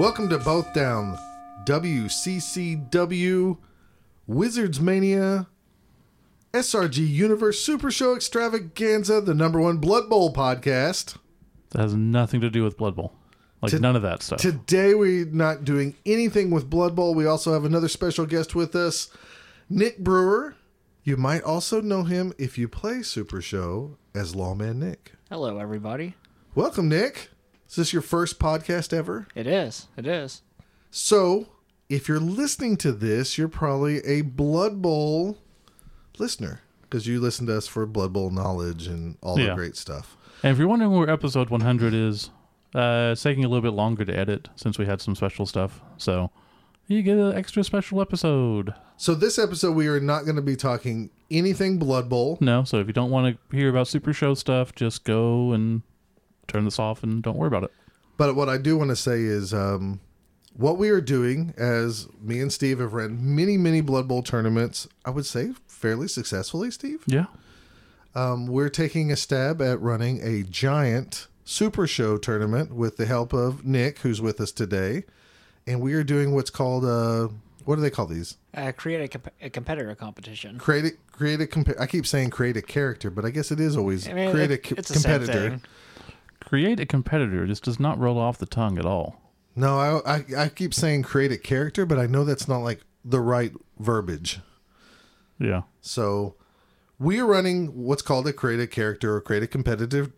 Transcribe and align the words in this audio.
Welcome 0.00 0.30
to 0.30 0.38
Both 0.38 0.72
Down, 0.72 1.18
WCCW, 1.66 3.58
Wizards 4.26 4.80
Mania, 4.80 5.46
SRG 6.54 7.06
Universe 7.06 7.60
Super 7.60 7.90
Show 7.90 8.16
Extravaganza, 8.16 9.20
the 9.20 9.34
number 9.34 9.60
one 9.60 9.76
Blood 9.76 10.08
Bowl 10.08 10.32
podcast. 10.32 11.18
That 11.72 11.82
has 11.82 11.92
nothing 11.92 12.40
to 12.40 12.48
do 12.48 12.64
with 12.64 12.78
Blood 12.78 12.96
Bowl. 12.96 13.12
Like 13.60 13.72
To- 13.72 13.78
none 13.78 13.94
of 13.94 14.00
that 14.00 14.22
stuff. 14.22 14.40
Today 14.40 14.94
we're 14.94 15.26
not 15.26 15.66
doing 15.66 15.94
anything 16.06 16.50
with 16.50 16.70
Blood 16.70 16.96
Bowl. 16.96 17.14
We 17.14 17.26
also 17.26 17.52
have 17.52 17.66
another 17.66 17.88
special 17.88 18.24
guest 18.24 18.54
with 18.54 18.74
us, 18.74 19.10
Nick 19.68 19.98
Brewer. 19.98 20.54
You 21.04 21.18
might 21.18 21.42
also 21.42 21.82
know 21.82 22.04
him 22.04 22.32
if 22.38 22.56
you 22.56 22.68
play 22.68 23.02
Super 23.02 23.42
Show 23.42 23.98
as 24.14 24.34
Lawman 24.34 24.80
Nick. 24.80 25.12
Hello, 25.28 25.58
everybody. 25.58 26.14
Welcome, 26.54 26.88
Nick. 26.88 27.28
Is 27.70 27.76
this 27.76 27.92
your 27.92 28.02
first 28.02 28.40
podcast 28.40 28.92
ever? 28.92 29.28
It 29.36 29.46
is. 29.46 29.86
It 29.96 30.04
is. 30.04 30.42
So, 30.90 31.50
if 31.88 32.08
you're 32.08 32.18
listening 32.18 32.76
to 32.78 32.90
this, 32.90 33.38
you're 33.38 33.46
probably 33.46 33.98
a 33.98 34.22
Blood 34.22 34.82
Bowl 34.82 35.38
listener 36.18 36.62
because 36.82 37.06
you 37.06 37.20
listen 37.20 37.46
to 37.46 37.56
us 37.56 37.68
for 37.68 37.86
Blood 37.86 38.12
Bowl 38.12 38.30
knowledge 38.30 38.88
and 38.88 39.16
all 39.22 39.36
the 39.36 39.54
great 39.54 39.76
stuff. 39.76 40.16
and 40.42 40.50
if 40.50 40.58
you're 40.58 40.66
wondering 40.66 40.90
where 40.90 41.08
episode 41.08 41.48
100 41.48 41.94
is, 41.94 42.30
uh, 42.74 43.10
it's 43.12 43.22
taking 43.22 43.44
a 43.44 43.48
little 43.48 43.62
bit 43.62 43.76
longer 43.76 44.04
to 44.04 44.18
edit 44.18 44.48
since 44.56 44.76
we 44.76 44.86
had 44.86 45.00
some 45.00 45.14
special 45.14 45.46
stuff. 45.46 45.80
So 45.96 46.32
you 46.88 47.04
get 47.04 47.18
an 47.18 47.36
extra 47.36 47.62
special 47.62 48.00
episode. 48.00 48.74
So, 48.96 49.14
this 49.14 49.38
episode, 49.38 49.76
we 49.76 49.86
are 49.86 50.00
not 50.00 50.24
going 50.24 50.34
to 50.34 50.42
be 50.42 50.56
talking 50.56 51.10
anything 51.30 51.78
Blood 51.78 52.08
Bowl. 52.08 52.36
No, 52.40 52.64
so 52.64 52.80
if 52.80 52.88
you 52.88 52.92
don't 52.92 53.10
want 53.12 53.38
to 53.50 53.56
hear 53.56 53.68
about 53.68 53.86
Super 53.86 54.12
Show 54.12 54.34
stuff, 54.34 54.74
just 54.74 55.04
go 55.04 55.52
and 55.52 55.82
turn 56.50 56.64
this 56.64 56.78
off 56.78 57.02
and 57.02 57.22
don't 57.22 57.36
worry 57.36 57.48
about 57.48 57.64
it. 57.64 57.72
But 58.16 58.34
what 58.34 58.48
I 58.48 58.58
do 58.58 58.76
want 58.76 58.90
to 58.90 58.96
say 58.96 59.22
is 59.22 59.54
um, 59.54 60.00
what 60.54 60.76
we 60.76 60.90
are 60.90 61.00
doing, 61.00 61.54
as 61.56 62.08
me 62.20 62.40
and 62.40 62.52
Steve 62.52 62.80
have 62.80 62.92
ran 62.92 63.34
many, 63.34 63.56
many 63.56 63.80
Blood 63.80 64.08
Bowl 64.08 64.22
tournaments, 64.22 64.86
I 65.04 65.10
would 65.10 65.26
say 65.26 65.52
fairly 65.66 66.08
successfully, 66.08 66.70
Steve. 66.70 67.02
Yeah. 67.06 67.26
Um, 68.14 68.46
we're 68.46 68.68
taking 68.68 69.10
a 69.12 69.16
stab 69.16 69.62
at 69.62 69.80
running 69.80 70.20
a 70.22 70.42
giant 70.42 71.28
Super 71.44 71.86
Show 71.86 72.18
tournament 72.18 72.74
with 72.74 72.96
the 72.96 73.06
help 73.06 73.32
of 73.32 73.64
Nick, 73.64 74.00
who's 74.00 74.20
with 74.20 74.40
us 74.40 74.52
today. 74.52 75.04
And 75.66 75.80
we 75.80 75.94
are 75.94 76.02
doing 76.04 76.34
what's 76.34 76.50
called, 76.50 76.84
uh, 76.84 77.28
what 77.64 77.76
do 77.76 77.82
they 77.82 77.90
call 77.90 78.06
these? 78.06 78.36
Uh, 78.52 78.72
create 78.76 79.00
a, 79.02 79.08
comp- 79.08 79.32
a 79.40 79.48
competitor 79.48 79.94
competition. 79.94 80.58
Create 80.58 80.84
a, 80.86 80.90
create 81.12 81.40
a, 81.40 81.46
compa- 81.46 81.80
I 81.80 81.86
keep 81.86 82.06
saying 82.06 82.30
create 82.30 82.56
a 82.56 82.62
character, 82.62 83.10
but 83.10 83.24
I 83.24 83.30
guess 83.30 83.50
it 83.52 83.60
is 83.60 83.76
always 83.76 84.08
I 84.08 84.12
mean, 84.12 84.30
create 84.32 84.50
it- 84.50 84.54
a 84.54 84.58
co- 84.58 84.74
it's 84.78 84.88
the 84.88 84.98
same 84.98 85.20
competitor. 85.20 85.60
Create 86.50 86.80
a 86.80 86.84
competitor. 86.84 87.46
This 87.46 87.60
does 87.60 87.78
not 87.78 87.96
roll 88.00 88.18
off 88.18 88.38
the 88.38 88.44
tongue 88.44 88.76
at 88.76 88.84
all. 88.84 89.20
No, 89.54 89.78
I, 89.78 90.16
I 90.16 90.24
I 90.36 90.48
keep 90.48 90.74
saying 90.74 91.04
create 91.04 91.30
a 91.30 91.38
character, 91.38 91.86
but 91.86 91.96
I 91.96 92.06
know 92.06 92.24
that's 92.24 92.48
not 92.48 92.58
like 92.58 92.80
the 93.04 93.20
right 93.20 93.52
verbiage. 93.78 94.40
Yeah. 95.38 95.62
So 95.80 96.34
we 96.98 97.20
are 97.20 97.24
running 97.24 97.84
what's 97.84 98.02
called 98.02 98.26
a 98.26 98.32
create 98.32 98.58
a 98.58 98.66
character 98.66 99.14
or 99.14 99.20
create 99.20 99.44
a 99.44 99.46
competitive. 99.46 100.10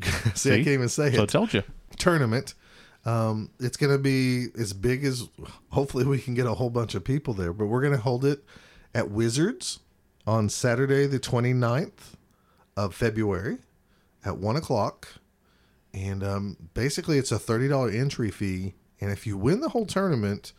see, 0.36 0.52
I 0.52 0.56
can't 0.58 0.68
even 0.68 0.88
say 0.88 1.10
So 1.12 1.24
I 1.24 1.26
told 1.26 1.52
you. 1.52 1.64
Tournament. 1.98 2.54
Um, 3.04 3.50
it's 3.58 3.76
going 3.76 3.92
to 3.92 3.98
be 3.98 4.46
as 4.56 4.72
big 4.72 5.04
as. 5.04 5.28
Hopefully, 5.70 6.04
we 6.04 6.20
can 6.20 6.34
get 6.34 6.46
a 6.46 6.54
whole 6.54 6.70
bunch 6.70 6.94
of 6.94 7.02
people 7.02 7.34
there. 7.34 7.52
But 7.52 7.66
we're 7.66 7.80
going 7.80 7.94
to 7.94 8.00
hold 8.00 8.24
it 8.24 8.44
at 8.94 9.10
Wizards 9.10 9.80
on 10.24 10.48
Saturday, 10.48 11.08
the 11.08 11.18
29th 11.18 12.14
of 12.76 12.94
February, 12.94 13.58
at 14.24 14.38
one 14.38 14.54
o'clock. 14.54 15.08
And 15.92 16.22
um, 16.22 16.56
basically, 16.74 17.18
it's 17.18 17.32
a 17.32 17.38
thirty 17.38 17.68
dollar 17.68 17.90
entry 17.90 18.30
fee. 18.30 18.74
And 19.00 19.10
if 19.10 19.26
you 19.26 19.36
win 19.36 19.60
the 19.60 19.70
whole 19.70 19.86
tournament, 19.86 20.52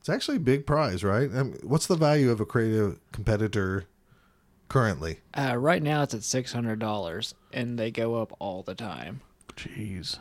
it's 0.00 0.08
actually 0.08 0.38
a 0.38 0.40
big 0.40 0.66
prize, 0.66 1.04
right? 1.04 1.30
Um, 1.34 1.54
what's 1.62 1.86
the 1.86 1.96
value 1.96 2.30
of 2.30 2.40
a 2.40 2.46
creative 2.46 2.98
competitor 3.12 3.84
currently? 4.68 5.20
Uh, 5.36 5.56
right 5.56 5.82
now, 5.82 6.02
it's 6.02 6.14
at 6.14 6.22
six 6.24 6.52
hundred 6.52 6.78
dollars, 6.78 7.34
and 7.52 7.78
they 7.78 7.90
go 7.90 8.16
up 8.16 8.32
all 8.38 8.62
the 8.62 8.74
time. 8.74 9.20
Jeez. 9.56 10.18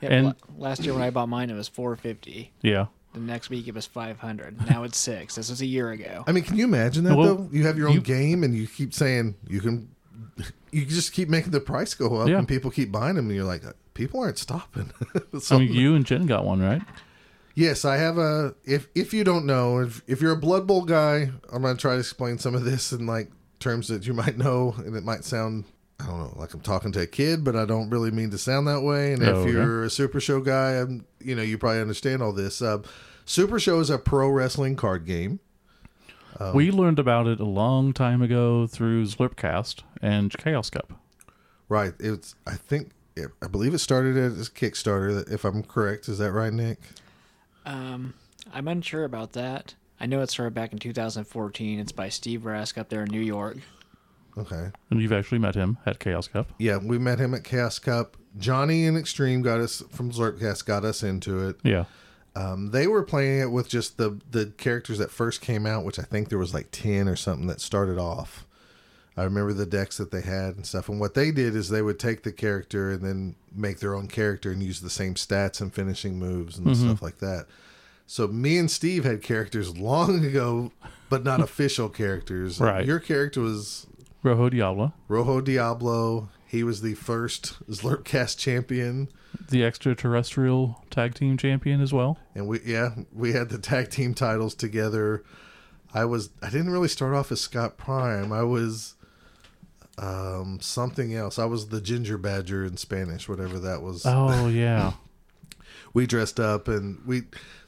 Yeah, 0.00 0.10
And- 0.10 0.26
la- 0.26 0.34
last 0.68 0.84
year 0.84 0.92
when 0.94 1.02
I 1.02 1.10
bought 1.10 1.28
mine, 1.28 1.50
it 1.50 1.54
was 1.54 1.68
four 1.68 1.96
fifty. 1.96 2.52
Yeah. 2.62 2.86
The 3.14 3.20
next 3.20 3.48
week, 3.50 3.66
it 3.66 3.74
was 3.74 3.86
five 3.86 4.18
hundred. 4.18 4.68
Now 4.70 4.82
it's 4.84 4.98
six. 4.98 5.34
This 5.34 5.48
was 5.50 5.60
a 5.62 5.66
year 5.66 5.90
ago. 5.90 6.24
I 6.26 6.32
mean, 6.32 6.44
can 6.44 6.56
you 6.56 6.64
imagine 6.64 7.04
that 7.04 7.16
Well, 7.16 7.36
though? 7.36 7.48
You 7.50 7.66
have 7.66 7.78
your 7.78 7.88
own 7.88 7.94
you- 7.96 8.00
game, 8.00 8.44
and 8.44 8.54
you 8.54 8.66
keep 8.66 8.94
saying 8.94 9.34
you 9.48 9.60
can. 9.60 9.88
You 10.70 10.84
just 10.84 11.14
keep 11.14 11.30
making 11.30 11.52
the 11.52 11.60
price 11.60 11.94
go 11.94 12.16
up, 12.16 12.28
Yeah. 12.28 12.36
and 12.36 12.46
people 12.46 12.70
keep 12.70 12.92
buying 12.92 13.16
them, 13.16 13.28
and 13.28 13.34
you're 13.34 13.46
like, 13.46 13.62
people 13.98 14.20
aren't 14.20 14.38
stopping. 14.38 14.90
so, 15.38 15.56
I 15.56 15.58
mean, 15.58 15.72
you 15.74 15.94
and 15.94 16.06
Jen 16.06 16.24
got 16.26 16.44
one, 16.46 16.62
right? 16.62 16.80
yes, 17.54 17.84
I 17.84 17.96
have 17.96 18.16
a. 18.16 18.54
If 18.64 18.88
if 18.94 19.12
you 19.12 19.24
don't 19.24 19.44
know, 19.44 19.78
if 19.80 20.02
if 20.06 20.22
you're 20.22 20.32
a 20.32 20.36
Blood 20.36 20.66
Bowl 20.66 20.84
guy, 20.84 21.30
I'm 21.52 21.62
gonna 21.62 21.76
try 21.76 21.94
to 21.94 21.98
explain 22.00 22.38
some 22.38 22.54
of 22.54 22.64
this 22.64 22.92
in 22.92 23.06
like 23.06 23.30
terms 23.60 23.88
that 23.88 24.06
you 24.06 24.14
might 24.14 24.38
know, 24.38 24.74
and 24.78 24.96
it 24.96 25.04
might 25.04 25.24
sound. 25.24 25.64
I 26.00 26.06
don't 26.06 26.18
know, 26.20 26.34
like 26.38 26.54
I'm 26.54 26.60
talking 26.60 26.92
to 26.92 27.00
a 27.00 27.06
kid, 27.08 27.42
but 27.42 27.56
I 27.56 27.64
don't 27.64 27.90
really 27.90 28.12
mean 28.12 28.30
to 28.30 28.38
sound 28.38 28.68
that 28.68 28.82
way. 28.82 29.12
And 29.12 29.22
Oh, 29.24 29.30
if 29.30 29.36
okay. 29.38 29.50
you're 29.50 29.82
a 29.82 29.90
Super 29.90 30.20
Show 30.20 30.40
guy, 30.40 30.74
I'm, 30.80 31.04
you 31.20 31.34
know, 31.34 31.42
you 31.42 31.58
probably 31.58 31.80
understand 31.80 32.22
all 32.22 32.32
this. 32.32 32.62
Uh, 32.62 32.82
Super 33.24 33.58
Show 33.58 33.80
is 33.80 33.90
a 33.90 33.98
pro 33.98 34.28
wrestling 34.28 34.76
card 34.76 35.04
game. 35.06 35.40
Um, 36.38 36.54
we 36.54 36.70
learned 36.70 37.00
about 37.00 37.26
it 37.26 37.40
a 37.40 37.44
long 37.44 37.92
time 37.92 38.22
ago 38.22 38.68
through 38.68 39.06
Slurpcast 39.06 39.82
and 40.00 40.32
Chaos 40.38 40.70
Cup. 40.70 40.92
Right. 41.68 41.94
It's. 41.98 42.36
I 42.46 42.54
think. 42.54 42.90
I 43.42 43.46
believe 43.46 43.74
it 43.74 43.78
started 43.78 44.16
as 44.16 44.48
Kickstarter. 44.48 45.30
If 45.30 45.44
I'm 45.44 45.62
correct, 45.62 46.08
is 46.08 46.18
that 46.18 46.32
right, 46.32 46.52
Nick? 46.52 46.78
Um, 47.66 48.14
I'm 48.52 48.68
unsure 48.68 49.04
about 49.04 49.32
that. 49.32 49.74
I 50.00 50.06
know 50.06 50.20
it 50.20 50.30
started 50.30 50.54
back 50.54 50.72
in 50.72 50.78
2014. 50.78 51.78
It's 51.78 51.92
by 51.92 52.08
Steve 52.08 52.42
Resch 52.42 52.78
up 52.78 52.88
there 52.88 53.02
in 53.02 53.10
New 53.10 53.20
York. 53.20 53.58
Okay. 54.36 54.70
And 54.90 55.00
you've 55.00 55.12
actually 55.12 55.38
met 55.38 55.54
him 55.54 55.78
at 55.84 55.98
Chaos 55.98 56.28
Cup. 56.28 56.52
Yeah, 56.58 56.76
we 56.76 56.98
met 56.98 57.18
him 57.18 57.34
at 57.34 57.42
Chaos 57.42 57.78
Cup. 57.78 58.16
Johnny 58.38 58.86
and 58.86 58.96
Extreme 58.96 59.42
got 59.42 59.58
us 59.58 59.82
from 59.90 60.12
Zlurpcast 60.12 60.64
got 60.64 60.84
us 60.84 61.02
into 61.02 61.48
it. 61.48 61.56
Yeah. 61.64 61.84
Um, 62.36 62.70
they 62.70 62.86
were 62.86 63.02
playing 63.02 63.40
it 63.40 63.50
with 63.50 63.68
just 63.68 63.96
the 63.96 64.20
the 64.30 64.52
characters 64.58 64.98
that 64.98 65.10
first 65.10 65.40
came 65.40 65.66
out, 65.66 65.84
which 65.84 65.98
I 65.98 66.02
think 66.02 66.28
there 66.28 66.38
was 66.38 66.54
like 66.54 66.68
ten 66.70 67.08
or 67.08 67.16
something 67.16 67.48
that 67.48 67.60
started 67.60 67.98
off. 67.98 68.46
I 69.18 69.24
remember 69.24 69.52
the 69.52 69.66
decks 69.66 69.96
that 69.96 70.12
they 70.12 70.20
had 70.20 70.54
and 70.54 70.64
stuff. 70.64 70.88
And 70.88 71.00
what 71.00 71.14
they 71.14 71.32
did 71.32 71.56
is 71.56 71.68
they 71.68 71.82
would 71.82 71.98
take 71.98 72.22
the 72.22 72.30
character 72.30 72.92
and 72.92 73.02
then 73.02 73.34
make 73.52 73.80
their 73.80 73.96
own 73.96 74.06
character 74.06 74.52
and 74.52 74.62
use 74.62 74.80
the 74.80 74.88
same 74.88 75.14
stats 75.14 75.60
and 75.60 75.74
finishing 75.74 76.20
moves 76.20 76.56
and 76.56 76.68
mm-hmm. 76.68 76.86
stuff 76.86 77.02
like 77.02 77.18
that. 77.18 77.46
So 78.06 78.28
me 78.28 78.56
and 78.58 78.70
Steve 78.70 79.04
had 79.04 79.20
characters 79.20 79.76
long 79.78 80.24
ago, 80.24 80.70
but 81.10 81.24
not 81.24 81.40
official 81.40 81.88
characters. 81.88 82.60
Right. 82.68 82.86
Your 82.86 83.00
character 83.00 83.40
was 83.40 83.88
Rojo 84.22 84.50
Diablo, 84.50 84.92
Rojo 85.08 85.40
Diablo. 85.40 86.28
He 86.46 86.62
was 86.62 86.80
the 86.80 86.94
first 86.94 87.58
Zlurpcast 87.68 88.38
champion. 88.38 89.08
the 89.50 89.64
extraterrestrial 89.64 90.82
tag 90.90 91.14
team 91.14 91.36
champion 91.36 91.80
as 91.80 91.92
well. 91.92 92.18
And 92.36 92.46
we 92.46 92.60
yeah, 92.64 92.90
we 93.12 93.32
had 93.32 93.48
the 93.48 93.58
tag 93.58 93.90
team 93.90 94.14
titles 94.14 94.54
together. 94.54 95.24
I 95.92 96.04
was 96.04 96.30
I 96.40 96.50
didn't 96.50 96.70
really 96.70 96.88
start 96.88 97.14
off 97.14 97.32
as 97.32 97.40
Scott 97.40 97.78
Prime. 97.78 98.32
I 98.32 98.44
was 98.44 98.94
um 99.98 100.58
something 100.60 101.14
else. 101.14 101.38
I 101.38 101.44
was 101.44 101.68
the 101.68 101.80
Ginger 101.80 102.18
Badger 102.18 102.64
in 102.64 102.76
Spanish, 102.76 103.28
whatever 103.28 103.58
that 103.58 103.82
was. 103.82 104.06
Oh, 104.06 104.48
yeah. 104.52 104.92
We 105.94 106.06
dressed 106.06 106.38
up 106.38 106.68
and 106.68 107.00
we 107.06 107.22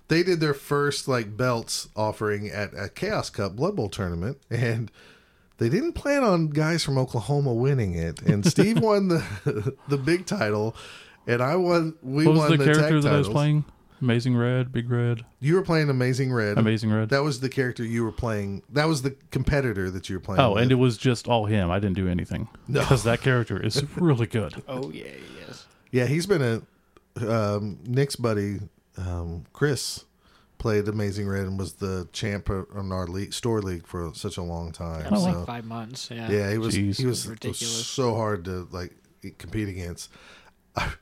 they 0.09 0.23
did 0.23 0.41
their 0.41 0.55
first 0.55 1.09
like 1.09 1.37
belts 1.37 1.89
offering 1.97 2.49
at 2.49 2.73
a 2.75 2.89
Chaos 2.89 3.31
Cup 3.31 3.57
Blood 3.57 3.77
Bowl 3.77 3.89
tournament 3.89 4.39
and 4.51 4.91
they 5.59 5.69
didn't 5.69 5.93
plan 5.93 6.25
on 6.25 6.49
guys 6.49 6.83
from 6.83 6.99
Oklahoma 6.99 7.53
winning 7.53 7.95
it. 7.95 8.23
And 8.23 8.47
Steve 8.51 8.81
won 8.81 9.09
the 9.09 9.77
the 9.89 9.99
big 9.99 10.27
title 10.27 10.77
and 11.27 11.43
I 11.43 11.57
won 11.57 11.95
we 12.03 12.27
what 12.27 12.33
was 12.33 12.39
won 12.41 12.51
the, 12.51 12.57
the, 12.59 12.65
character 12.65 13.01
that 13.01 13.15
I 13.15 13.19
was 13.19 13.29
playing? 13.29 13.65
Amazing 14.01 14.37
Red, 14.37 14.73
Big 14.73 14.91
Red, 14.91 15.25
You 15.41 15.55
were 15.55 15.63
playing 15.63 15.91
Amazing 15.91 16.33
Red. 16.33 16.57
Amazing 16.59 16.91
Red. 16.91 17.11
That 17.11 17.23
was 17.23 17.41
the 17.41 17.49
character 17.49 17.85
you 17.85 18.03
were 18.03 18.13
playing. 18.13 18.63
That 18.71 18.87
was 18.87 19.03
the 19.03 19.11
competitor 19.31 19.91
that 19.91 20.09
you 20.09 20.17
were 20.17 20.21
playing. 20.21 20.41
Oh, 20.41 20.55
with. 20.55 20.63
and 20.63 20.73
it 20.73 20.77
was 20.77 20.97
just 20.97 21.29
all 21.29 21.45
him. 21.47 21.71
I 21.71 21.79
didn't 21.79 21.97
do 21.97 22.09
anything. 22.09 22.49
No. 22.67 22.81
Because 22.81 23.05
that 23.05 23.21
character 23.21 23.63
is 23.63 23.85
really 23.97 24.27
good. 24.27 24.63
Oh 24.67 24.91
yeah, 24.91 25.05
yes. 25.47 25.67
yeah, 25.91 26.07
he's 26.07 26.27
been 26.27 26.43
a 26.43 26.63
um, 27.29 27.79
Nick's 27.87 28.17
buddy, 28.17 28.61
um, 28.97 29.45
Chris, 29.53 30.05
played 30.59 30.89
Amazing 30.89 31.29
Red 31.29 31.47
and 31.47 31.59
was 31.59 31.75
the 31.75 32.09
champ 32.13 32.49
on 32.51 32.93
our 32.93 33.07
league, 33.07 33.33
store 33.33 33.61
league 33.61 33.87
for 33.87 34.13
such 34.15 34.37
a 34.37 34.43
long 34.43 34.73
time. 34.73 35.03
That 35.03 35.13
was 35.13 35.25
so, 35.25 35.33
like 35.33 35.47
five 35.47 35.65
months. 35.65 36.11
Yeah. 36.11 36.31
yeah, 36.31 36.51
he 36.51 36.59
was 36.59 36.75
Jeez. 36.77 36.99
he 36.99 37.07
was, 37.07 37.25
was 37.25 37.29
Ridiculous. 37.29 37.87
so 37.87 38.15
hard 38.15 38.45
to 38.45 38.69
like 38.71 38.93
compete 39.39 39.69
against. 39.69 40.11
I, 40.77 40.93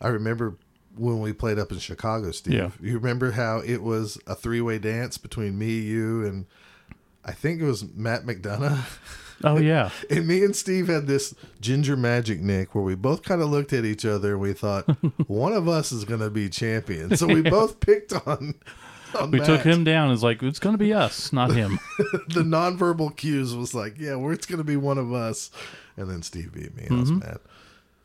I 0.00 0.08
remember 0.08 0.56
when 0.96 1.20
we 1.20 1.32
played 1.32 1.58
up 1.58 1.72
in 1.72 1.78
Chicago, 1.78 2.30
Steve. 2.30 2.54
Yeah. 2.54 2.70
You 2.80 2.94
remember 2.94 3.32
how 3.32 3.58
it 3.58 3.82
was 3.82 4.18
a 4.26 4.34
three 4.34 4.60
way 4.60 4.78
dance 4.78 5.18
between 5.18 5.58
me, 5.58 5.78
you, 5.78 6.24
and 6.24 6.46
I 7.24 7.32
think 7.32 7.60
it 7.60 7.64
was 7.64 7.84
Matt 7.94 8.24
McDonough. 8.24 8.98
Oh 9.44 9.58
yeah. 9.60 9.90
And 10.10 10.26
me 10.26 10.44
and 10.44 10.54
Steve 10.54 10.86
had 10.86 11.06
this 11.06 11.34
ginger 11.60 11.96
magic, 11.96 12.40
Nick, 12.40 12.74
where 12.74 12.84
we 12.84 12.94
both 12.94 13.22
kind 13.22 13.42
of 13.42 13.50
looked 13.50 13.72
at 13.72 13.84
each 13.84 14.04
other 14.04 14.32
and 14.32 14.40
we 14.40 14.52
thought 14.52 14.84
one 15.26 15.52
of 15.52 15.68
us 15.68 15.92
is 15.92 16.04
going 16.04 16.20
to 16.20 16.30
be 16.30 16.48
champion. 16.48 17.16
So 17.16 17.26
we 17.26 17.42
both 17.42 17.80
picked 17.80 18.12
on. 18.12 18.54
on 19.18 19.30
We 19.30 19.40
took 19.40 19.62
him 19.62 19.84
down. 19.84 20.10
It's 20.12 20.22
like 20.22 20.42
it's 20.42 20.58
gonna 20.58 20.78
be 20.78 20.92
us, 20.92 21.32
not 21.32 21.52
him. 21.52 21.78
the 22.28 22.42
nonverbal 22.42 23.16
cues 23.16 23.54
was 23.54 23.74
like, 23.74 23.98
yeah, 23.98 24.14
well, 24.14 24.32
it's 24.32 24.46
going 24.46 24.58
to 24.58 24.64
be 24.64 24.76
one 24.76 24.98
of 24.98 25.12
us. 25.12 25.50
And 25.96 26.10
then 26.10 26.22
Steve 26.22 26.52
beat 26.52 26.76
me. 26.76 26.84
and 26.84 26.96
I 26.96 27.00
was 27.00 27.10
mm-hmm. 27.10 27.26
mad. 27.26 27.38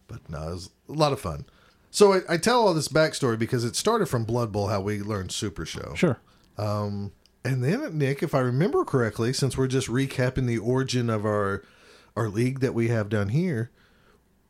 But 0.07 0.29
no, 0.29 0.49
it 0.49 0.53
was 0.53 0.69
a 0.89 0.93
lot 0.93 1.13
of 1.13 1.19
fun. 1.19 1.45
So 1.91 2.13
I, 2.13 2.21
I 2.29 2.37
tell 2.37 2.65
all 2.65 2.73
this 2.73 2.87
backstory 2.87 3.37
because 3.37 3.63
it 3.63 3.75
started 3.75 4.07
from 4.07 4.23
Blood 4.23 4.51
Bowl, 4.51 4.67
how 4.67 4.81
we 4.81 5.01
learned 5.01 5.31
Super 5.31 5.65
Show. 5.65 5.93
Sure. 5.95 6.19
Um, 6.57 7.11
and 7.43 7.63
then, 7.63 7.97
Nick, 7.97 8.23
if 8.23 8.33
I 8.33 8.39
remember 8.39 8.85
correctly, 8.85 9.33
since 9.33 9.57
we're 9.57 9.67
just 9.67 9.87
recapping 9.87 10.47
the 10.47 10.57
origin 10.57 11.09
of 11.09 11.25
our 11.25 11.63
our 12.15 12.27
league 12.27 12.59
that 12.59 12.73
we 12.73 12.89
have 12.89 13.09
down 13.09 13.29
here, 13.29 13.71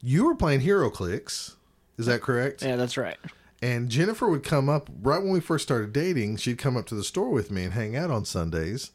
you 0.02 0.26
were 0.26 0.36
playing 0.36 0.62
HeroClix. 0.62 1.56
Is 1.98 2.06
that 2.08 2.22
correct? 2.22 2.64
Yeah, 2.64 2.76
that's 2.76 2.98
right. 2.98 3.18
And 3.62 3.90
Jennifer 3.90 4.28
would 4.28 4.44
come 4.44 4.68
up 4.68 4.90
right 5.02 5.22
when 5.22 5.32
we 5.32 5.40
first 5.40 5.64
started 5.64 5.94
dating. 5.94 6.38
She'd 6.38 6.58
come 6.58 6.76
up 6.76 6.88
to 6.88 6.96
the 6.96 7.04
store 7.04 7.30
with 7.30 7.52
me 7.52 7.64
and 7.64 7.74
hang 7.74 7.96
out 7.96 8.10
on 8.10 8.26
Sundays. 8.26 8.92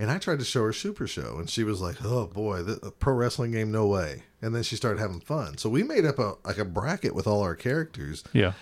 And 0.00 0.10
I 0.10 0.16
tried 0.18 0.38
to 0.38 0.44
show 0.46 0.62
her 0.64 0.72
Super 0.72 1.06
Show, 1.06 1.36
and 1.38 1.48
she 1.50 1.62
was 1.62 1.80
like, 1.82 1.96
"Oh 2.02 2.26
boy, 2.26 2.62
the 2.62 2.90
pro 2.98 3.12
wrestling 3.14 3.52
game, 3.52 3.70
no 3.70 3.86
way!" 3.86 4.22
And 4.40 4.54
then 4.54 4.62
she 4.62 4.74
started 4.74 4.98
having 4.98 5.20
fun. 5.20 5.58
So 5.58 5.68
we 5.68 5.82
made 5.82 6.06
up 6.06 6.18
a 6.18 6.34
like 6.44 6.56
a 6.58 6.64
bracket 6.64 7.14
with 7.14 7.26
all 7.26 7.42
our 7.42 7.54
characters, 7.54 8.24
Yeah. 8.32 8.54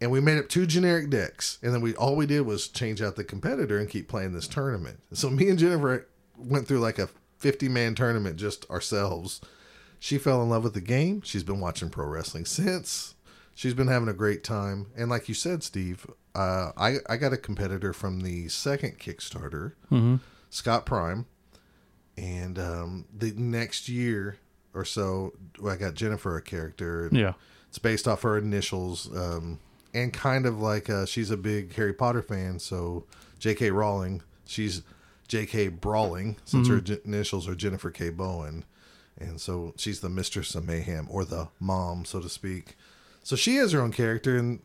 and 0.00 0.10
we 0.10 0.20
made 0.20 0.38
up 0.38 0.48
two 0.48 0.66
generic 0.66 1.08
decks. 1.08 1.58
And 1.62 1.72
then 1.72 1.80
we 1.80 1.94
all 1.94 2.16
we 2.16 2.26
did 2.26 2.40
was 2.40 2.66
change 2.66 3.00
out 3.00 3.14
the 3.14 3.22
competitor 3.24 3.78
and 3.78 3.88
keep 3.88 4.08
playing 4.08 4.32
this 4.32 4.48
tournament. 4.48 4.98
So 5.12 5.30
me 5.30 5.48
and 5.48 5.58
Jennifer 5.58 6.08
went 6.36 6.66
through 6.66 6.80
like 6.80 6.98
a 6.98 7.08
fifty 7.38 7.68
man 7.68 7.94
tournament 7.94 8.36
just 8.36 8.68
ourselves. 8.68 9.40
She 10.00 10.18
fell 10.18 10.42
in 10.42 10.48
love 10.48 10.64
with 10.64 10.74
the 10.74 10.80
game. 10.80 11.20
She's 11.22 11.44
been 11.44 11.60
watching 11.60 11.90
pro 11.90 12.06
wrestling 12.06 12.46
since. 12.46 13.14
She's 13.54 13.74
been 13.74 13.88
having 13.88 14.08
a 14.08 14.14
great 14.14 14.42
time. 14.42 14.86
And 14.96 15.10
like 15.10 15.28
you 15.28 15.34
said, 15.34 15.62
Steve, 15.62 16.06
uh, 16.34 16.72
I 16.76 16.96
I 17.08 17.16
got 17.16 17.32
a 17.32 17.36
competitor 17.36 17.92
from 17.92 18.20
the 18.22 18.48
second 18.48 18.98
Kickstarter, 18.98 19.74
Mm-hmm. 19.92 20.16
Scott 20.50 20.84
Prime, 20.84 21.26
and 22.16 22.58
um, 22.58 23.06
the 23.16 23.32
next 23.32 23.88
year 23.88 24.36
or 24.74 24.84
so, 24.84 25.32
I 25.66 25.76
got 25.76 25.94
Jennifer 25.94 26.36
a 26.36 26.42
character. 26.42 27.08
Yeah. 27.12 27.32
It's 27.68 27.78
based 27.78 28.06
off 28.08 28.22
her 28.22 28.36
initials, 28.36 29.08
um, 29.16 29.60
and 29.94 30.12
kind 30.12 30.44
of 30.44 30.60
like 30.60 30.90
uh, 30.90 31.06
she's 31.06 31.30
a 31.30 31.36
big 31.36 31.74
Harry 31.74 31.92
Potter 31.92 32.22
fan. 32.22 32.58
So 32.58 33.04
J.K. 33.38 33.70
Rowling, 33.70 34.22
she's 34.44 34.82
J.K. 35.28 35.68
Brawling, 35.68 36.36
since 36.44 36.68
her 36.68 36.80
j- 36.80 36.98
initials 37.04 37.48
are 37.48 37.54
Jennifer 37.54 37.90
K. 37.92 38.10
Bowen, 38.10 38.64
and 39.18 39.40
so 39.40 39.72
she's 39.76 40.00
the 40.00 40.08
mistress 40.08 40.54
of 40.56 40.66
mayhem 40.66 41.06
or 41.08 41.24
the 41.24 41.48
mom, 41.60 42.04
so 42.04 42.18
to 42.20 42.28
speak. 42.28 42.76
So 43.22 43.36
she 43.36 43.56
has 43.56 43.70
her 43.70 43.80
own 43.80 43.92
character, 43.92 44.36
and 44.36 44.60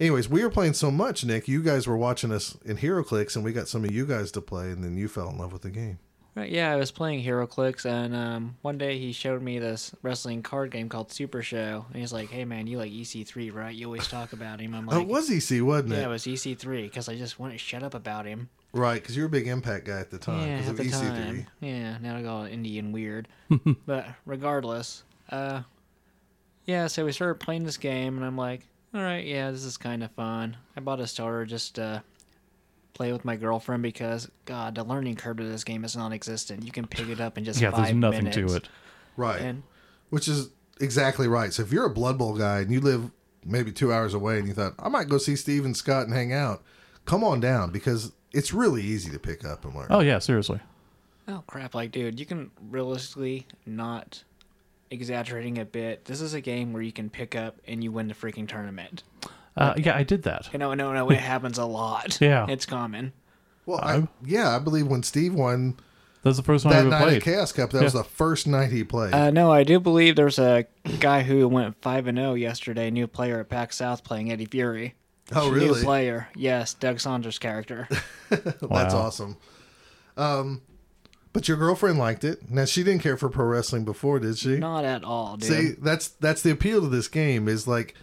anyways, 0.00 0.28
we 0.28 0.42
were 0.42 0.50
playing 0.50 0.74
so 0.74 0.90
much, 0.90 1.24
Nick. 1.24 1.48
You 1.48 1.62
guys 1.62 1.86
were 1.86 1.96
watching 1.96 2.32
us 2.32 2.56
in 2.64 2.76
HeroClix, 2.78 3.36
and 3.36 3.44
we 3.44 3.52
got 3.52 3.68
some 3.68 3.84
of 3.84 3.90
you 3.92 4.06
guys 4.06 4.30
to 4.32 4.40
play, 4.40 4.70
and 4.70 4.82
then 4.82 4.96
you 4.96 5.08
fell 5.08 5.28
in 5.28 5.38
love 5.38 5.52
with 5.52 5.62
the 5.62 5.70
game. 5.70 5.98
Right, 6.34 6.52
yeah, 6.52 6.70
I 6.70 6.76
was 6.76 6.92
playing 6.92 7.24
HeroClix, 7.24 7.84
and 7.84 8.14
um, 8.14 8.56
one 8.62 8.78
day 8.78 8.96
he 8.98 9.10
showed 9.10 9.42
me 9.42 9.58
this 9.58 9.92
wrestling 10.02 10.42
card 10.42 10.70
game 10.70 10.88
called 10.88 11.10
Super 11.10 11.42
Show, 11.42 11.86
and 11.88 12.00
he's 12.00 12.12
like, 12.12 12.30
"Hey 12.30 12.44
man, 12.44 12.68
you 12.68 12.78
like 12.78 12.92
EC3, 12.92 13.52
right? 13.52 13.74
You 13.74 13.86
always 13.86 14.06
talk 14.06 14.32
about 14.32 14.60
him." 14.60 14.72
I'm 14.72 14.86
like, 14.86 14.96
oh, 14.96 15.00
it 15.00 15.08
was 15.08 15.28
EC, 15.28 15.64
wasn't 15.64 15.94
"Yeah, 15.94 16.02
it? 16.02 16.04
it 16.04 16.08
was 16.08 16.24
EC3," 16.24 16.84
because 16.84 17.08
I 17.08 17.16
just 17.16 17.40
wouldn't 17.40 17.58
shut 17.58 17.82
up 17.82 17.94
about 17.94 18.24
him. 18.24 18.50
Right, 18.72 19.02
because 19.02 19.16
you 19.16 19.22
were 19.22 19.28
a 19.28 19.30
big 19.30 19.48
Impact 19.48 19.86
guy 19.86 19.98
at 19.98 20.10
the 20.10 20.18
time 20.18 20.46
yeah, 20.46 20.58
at 20.58 20.68
of 20.68 20.76
the 20.76 20.84
EC3. 20.84 21.08
time. 21.08 21.46
Yeah, 21.60 21.98
now 21.98 22.16
I 22.16 22.22
go 22.22 22.44
Indian 22.44 22.92
weird. 22.92 23.26
but 23.86 24.06
regardless, 24.24 25.02
uh, 25.30 25.62
yeah, 26.66 26.86
so 26.86 27.04
we 27.04 27.10
started 27.10 27.40
playing 27.40 27.64
this 27.64 27.78
game, 27.78 28.16
and 28.16 28.24
I'm 28.24 28.36
like, 28.36 28.60
all 28.94 29.02
right, 29.02 29.24
yeah, 29.24 29.50
this 29.50 29.64
is 29.64 29.76
kind 29.76 30.02
of 30.02 30.10
fun. 30.12 30.56
I 30.76 30.80
bought 30.80 31.00
a 31.00 31.06
starter 31.06 31.44
just 31.44 31.74
to 31.76 32.02
play 32.94 33.12
with 33.12 33.24
my 33.24 33.36
girlfriend 33.36 33.82
because, 33.82 34.30
God, 34.44 34.74
the 34.74 34.82
learning 34.84 35.16
curve 35.16 35.36
to 35.38 35.44
this 35.44 35.62
game 35.64 35.84
is 35.84 35.96
non-existent. 35.96 36.64
You 36.64 36.72
can 36.72 36.86
pick 36.86 37.08
it 37.08 37.20
up 37.20 37.38
in 37.38 37.44
just 37.44 37.60
Yeah. 37.60 37.70
five 37.70 37.84
There's 37.84 37.94
nothing 37.96 38.24
minutes. 38.24 38.36
to 38.52 38.56
it. 38.56 38.68
Right. 39.16 39.40
And 39.40 39.62
Which 40.10 40.26
is 40.26 40.50
exactly 40.80 41.28
right. 41.28 41.52
So 41.52 41.62
if 41.62 41.70
you're 41.72 41.84
a 41.84 41.90
Blood 41.90 42.18
Bowl 42.18 42.36
guy 42.36 42.60
and 42.60 42.72
you 42.72 42.80
live 42.80 43.10
maybe 43.44 43.70
two 43.72 43.92
hours 43.92 44.14
away 44.14 44.38
and 44.38 44.48
you 44.48 44.54
thought, 44.54 44.74
I 44.78 44.88
might 44.88 45.08
go 45.08 45.18
see 45.18 45.36
Steve 45.36 45.64
and 45.64 45.76
Scott 45.76 46.04
and 46.06 46.14
hang 46.14 46.32
out, 46.32 46.62
come 47.04 47.22
on 47.22 47.40
down 47.40 47.70
because 47.70 48.12
it's 48.32 48.52
really 48.54 48.82
easy 48.82 49.10
to 49.10 49.18
pick 49.18 49.44
up 49.44 49.64
and 49.64 49.74
learn. 49.74 49.86
Oh 49.90 50.00
yeah. 50.00 50.18
Seriously. 50.18 50.60
oh 51.28 51.44
crap, 51.46 51.74
like, 51.74 51.92
dude, 51.92 52.18
you 52.18 52.24
can 52.26 52.50
realistically 52.70 53.46
not 53.66 54.24
exaggerating 54.90 55.58
a 55.58 55.64
bit. 55.64 56.04
This 56.06 56.20
is 56.20 56.34
a 56.34 56.40
game 56.40 56.72
where 56.72 56.82
you 56.82 56.92
can 56.92 57.10
pick 57.10 57.34
up 57.36 57.56
and 57.66 57.82
you 57.82 57.92
win 57.92 58.08
the 58.08 58.14
freaking 58.14 58.48
tournament. 58.48 59.02
Uh, 59.56 59.74
yeah, 59.76 59.96
I 59.96 60.02
did 60.04 60.22
that. 60.22 60.48
No, 60.54 60.72
no, 60.74 60.92
no, 60.92 61.10
it 61.10 61.18
happens 61.18 61.58
a 61.58 61.64
lot. 61.64 62.18
Yeah. 62.20 62.46
it's 62.48 62.64
common. 62.66 63.12
Well, 63.66 63.80
I, 63.82 64.08
yeah, 64.24 64.54
I 64.54 64.58
believe 64.60 64.86
when 64.86 65.02
Steve 65.02 65.34
won 65.34 65.76
That's 66.22 66.36
the 66.38 66.42
first 66.42 66.64
one 66.64 66.72
I 66.74 66.76
that 66.76 66.80
ever 66.82 66.90
night 66.90 67.02
played. 67.02 67.16
at 67.18 67.22
Chaos 67.24 67.52
Cup, 67.52 67.70
that 67.72 67.82
was 67.82 67.92
the 67.92 68.04
first 68.04 68.46
night 68.46 68.70
he 68.72 68.82
played. 68.84 69.12
Uh, 69.12 69.30
no, 69.30 69.52
I 69.52 69.64
do 69.64 69.78
believe 69.80 70.16
there's 70.16 70.38
a 70.38 70.64
guy 71.00 71.22
who 71.22 71.46
went 71.48 71.76
five 71.82 72.06
and 72.06 72.16
zero 72.16 72.34
yesterday. 72.34 72.90
New 72.90 73.06
player 73.06 73.40
at 73.40 73.48
PAX 73.48 73.76
South 73.76 74.04
playing 74.04 74.32
Eddie 74.32 74.46
Fury. 74.46 74.94
oh, 75.34 75.50
really? 75.50 75.66
New 75.80 75.84
player, 75.84 76.28
yes, 76.34 76.72
Doug 76.74 76.98
Saunders' 77.00 77.38
character. 77.38 77.86
That's 78.30 78.62
Wow. 78.62 78.88
awesome. 78.96 79.36
Um, 80.16 80.62
but 81.38 81.46
your 81.46 81.56
girlfriend 81.56 82.00
liked 82.00 82.24
it. 82.24 82.50
Now 82.50 82.64
she 82.64 82.82
didn't 82.82 83.00
care 83.00 83.16
for 83.16 83.28
pro 83.28 83.44
wrestling 83.44 83.84
before, 83.84 84.18
did 84.18 84.38
she? 84.38 84.56
Not 84.56 84.84
at 84.84 85.04
all, 85.04 85.36
dude. 85.36 85.48
See, 85.48 85.68
that's 85.80 86.08
that's 86.08 86.42
the 86.42 86.50
appeal 86.50 86.80
to 86.80 86.88
this 86.88 87.06
game 87.06 87.46
is 87.46 87.68
like 87.68 87.94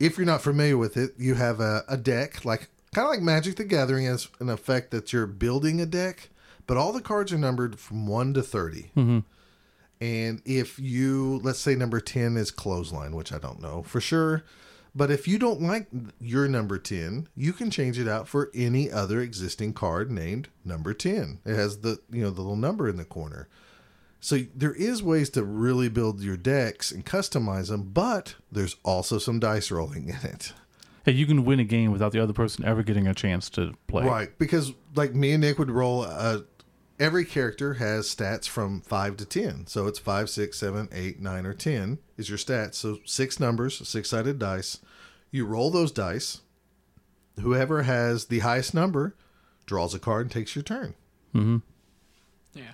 if 0.00 0.18
you're 0.18 0.26
not 0.26 0.42
familiar 0.42 0.76
with 0.76 0.96
it, 0.96 1.12
you 1.18 1.36
have 1.36 1.60
a, 1.60 1.84
a 1.86 1.96
deck 1.96 2.44
like 2.44 2.68
kind 2.92 3.06
of 3.06 3.10
like 3.10 3.22
Magic 3.22 3.54
the 3.54 3.64
Gathering 3.64 4.06
has 4.06 4.26
an 4.40 4.48
effect 4.48 4.90
that 4.90 5.12
you're 5.12 5.28
building 5.28 5.80
a 5.80 5.86
deck, 5.86 6.30
but 6.66 6.76
all 6.76 6.92
the 6.92 7.00
cards 7.00 7.32
are 7.32 7.38
numbered 7.38 7.78
from 7.78 8.08
one 8.08 8.34
to 8.34 8.42
30 8.42 8.90
mm-hmm. 8.96 9.18
And 10.00 10.42
if 10.44 10.80
you 10.80 11.40
let's 11.44 11.60
say 11.60 11.76
number 11.76 12.00
ten 12.00 12.36
is 12.36 12.50
clothesline, 12.50 13.14
which 13.14 13.32
I 13.32 13.38
don't 13.38 13.62
know 13.62 13.84
for 13.84 14.00
sure, 14.00 14.42
but 14.98 15.12
if 15.12 15.28
you 15.28 15.38
don't 15.38 15.62
like 15.62 15.86
your 16.20 16.48
number 16.48 16.76
ten, 16.76 17.28
you 17.36 17.52
can 17.52 17.70
change 17.70 18.00
it 18.00 18.08
out 18.08 18.26
for 18.26 18.50
any 18.52 18.90
other 18.90 19.20
existing 19.20 19.72
card 19.72 20.10
named 20.10 20.48
number 20.64 20.92
ten. 20.92 21.38
It 21.44 21.54
has 21.54 21.78
the 21.82 22.00
you 22.10 22.22
know 22.22 22.30
the 22.30 22.40
little 22.40 22.56
number 22.56 22.88
in 22.88 22.96
the 22.96 23.04
corner. 23.04 23.48
So 24.20 24.40
there 24.56 24.74
is 24.74 25.00
ways 25.00 25.30
to 25.30 25.44
really 25.44 25.88
build 25.88 26.20
your 26.20 26.36
decks 26.36 26.90
and 26.90 27.06
customize 27.06 27.68
them, 27.68 27.90
but 27.94 28.34
there's 28.50 28.74
also 28.82 29.18
some 29.18 29.38
dice 29.38 29.70
rolling 29.70 30.08
in 30.08 30.28
it. 30.28 30.52
Hey, 31.04 31.12
you 31.12 31.26
can 31.26 31.44
win 31.44 31.60
a 31.60 31.64
game 31.64 31.92
without 31.92 32.10
the 32.10 32.20
other 32.20 32.32
person 32.32 32.64
ever 32.64 32.82
getting 32.82 33.06
a 33.06 33.14
chance 33.14 33.48
to 33.50 33.74
play. 33.86 34.04
Right, 34.04 34.36
because 34.36 34.72
like 34.96 35.14
me 35.14 35.30
and 35.32 35.42
Nick 35.42 35.60
would 35.60 35.70
roll. 35.70 36.02
Uh, 36.02 36.40
every 36.98 37.24
character 37.24 37.74
has 37.74 38.12
stats 38.12 38.48
from 38.48 38.80
five 38.80 39.16
to 39.18 39.24
ten, 39.24 39.68
so 39.68 39.86
it's 39.86 40.00
five, 40.00 40.28
six, 40.28 40.58
seven, 40.58 40.88
eight, 40.90 41.20
nine, 41.20 41.46
or 41.46 41.54
ten 41.54 41.98
is 42.16 42.28
your 42.28 42.38
stats. 42.38 42.74
So 42.74 42.98
six 43.04 43.38
numbers, 43.38 43.88
six 43.88 44.10
sided 44.10 44.40
dice. 44.40 44.80
You 45.30 45.44
roll 45.44 45.70
those 45.70 45.92
dice. 45.92 46.40
Whoever 47.40 47.82
has 47.82 48.26
the 48.26 48.40
highest 48.40 48.74
number 48.74 49.14
draws 49.66 49.94
a 49.94 49.98
card 49.98 50.26
and 50.26 50.30
takes 50.32 50.56
your 50.56 50.62
turn. 50.62 50.94
Yeah. 52.54 52.72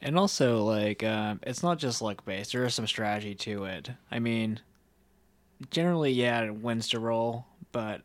And 0.00 0.18
also, 0.18 0.64
like, 0.64 1.04
um, 1.04 1.40
it's 1.42 1.62
not 1.62 1.78
just 1.78 2.02
luck 2.02 2.24
based. 2.24 2.52
There 2.52 2.64
is 2.64 2.74
some 2.74 2.86
strategy 2.86 3.34
to 3.34 3.64
it. 3.64 3.90
I 4.10 4.18
mean, 4.18 4.60
generally, 5.70 6.12
yeah, 6.12 6.42
it 6.42 6.54
wins 6.54 6.88
to 6.88 6.98
roll, 6.98 7.46
but 7.72 8.02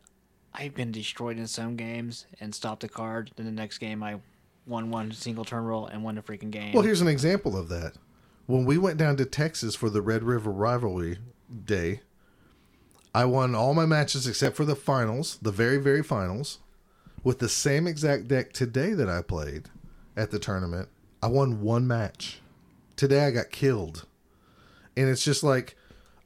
I've 0.54 0.74
been 0.74 0.92
destroyed 0.92 1.38
in 1.38 1.46
some 1.46 1.76
games 1.76 2.26
and 2.40 2.54
stopped 2.54 2.84
a 2.84 2.88
card. 2.88 3.30
Then 3.36 3.46
the 3.46 3.52
next 3.52 3.78
game, 3.78 4.02
I 4.02 4.20
won 4.66 4.90
one 4.90 5.12
single 5.12 5.44
turn 5.44 5.64
roll 5.64 5.86
and 5.86 6.04
won 6.04 6.18
a 6.18 6.22
freaking 6.22 6.50
game. 6.50 6.72
Well, 6.74 6.82
here's 6.82 7.00
an 7.00 7.08
example 7.08 7.56
of 7.56 7.68
that. 7.70 7.94
When 8.46 8.64
we 8.64 8.78
went 8.78 8.98
down 8.98 9.16
to 9.16 9.24
Texas 9.24 9.74
for 9.74 9.90
the 9.90 10.02
Red 10.02 10.22
River 10.22 10.50
Rivalry 10.50 11.18
Day, 11.64 12.02
I 13.14 13.24
won 13.26 13.54
all 13.54 13.74
my 13.74 13.86
matches 13.86 14.26
except 14.26 14.56
for 14.56 14.64
the 14.64 14.76
finals, 14.76 15.38
the 15.42 15.52
very, 15.52 15.78
very 15.78 16.02
finals, 16.02 16.58
with 17.22 17.38
the 17.38 17.48
same 17.48 17.86
exact 17.86 18.28
deck 18.28 18.52
today 18.52 18.94
that 18.94 19.08
I 19.08 19.22
played 19.22 19.68
at 20.16 20.30
the 20.30 20.38
tournament. 20.38 20.88
I 21.22 21.26
won 21.26 21.60
one 21.60 21.86
match. 21.86 22.40
Today 22.96 23.26
I 23.26 23.30
got 23.30 23.50
killed. 23.50 24.06
And 24.96 25.08
it's 25.08 25.24
just 25.24 25.42
like, 25.42 25.76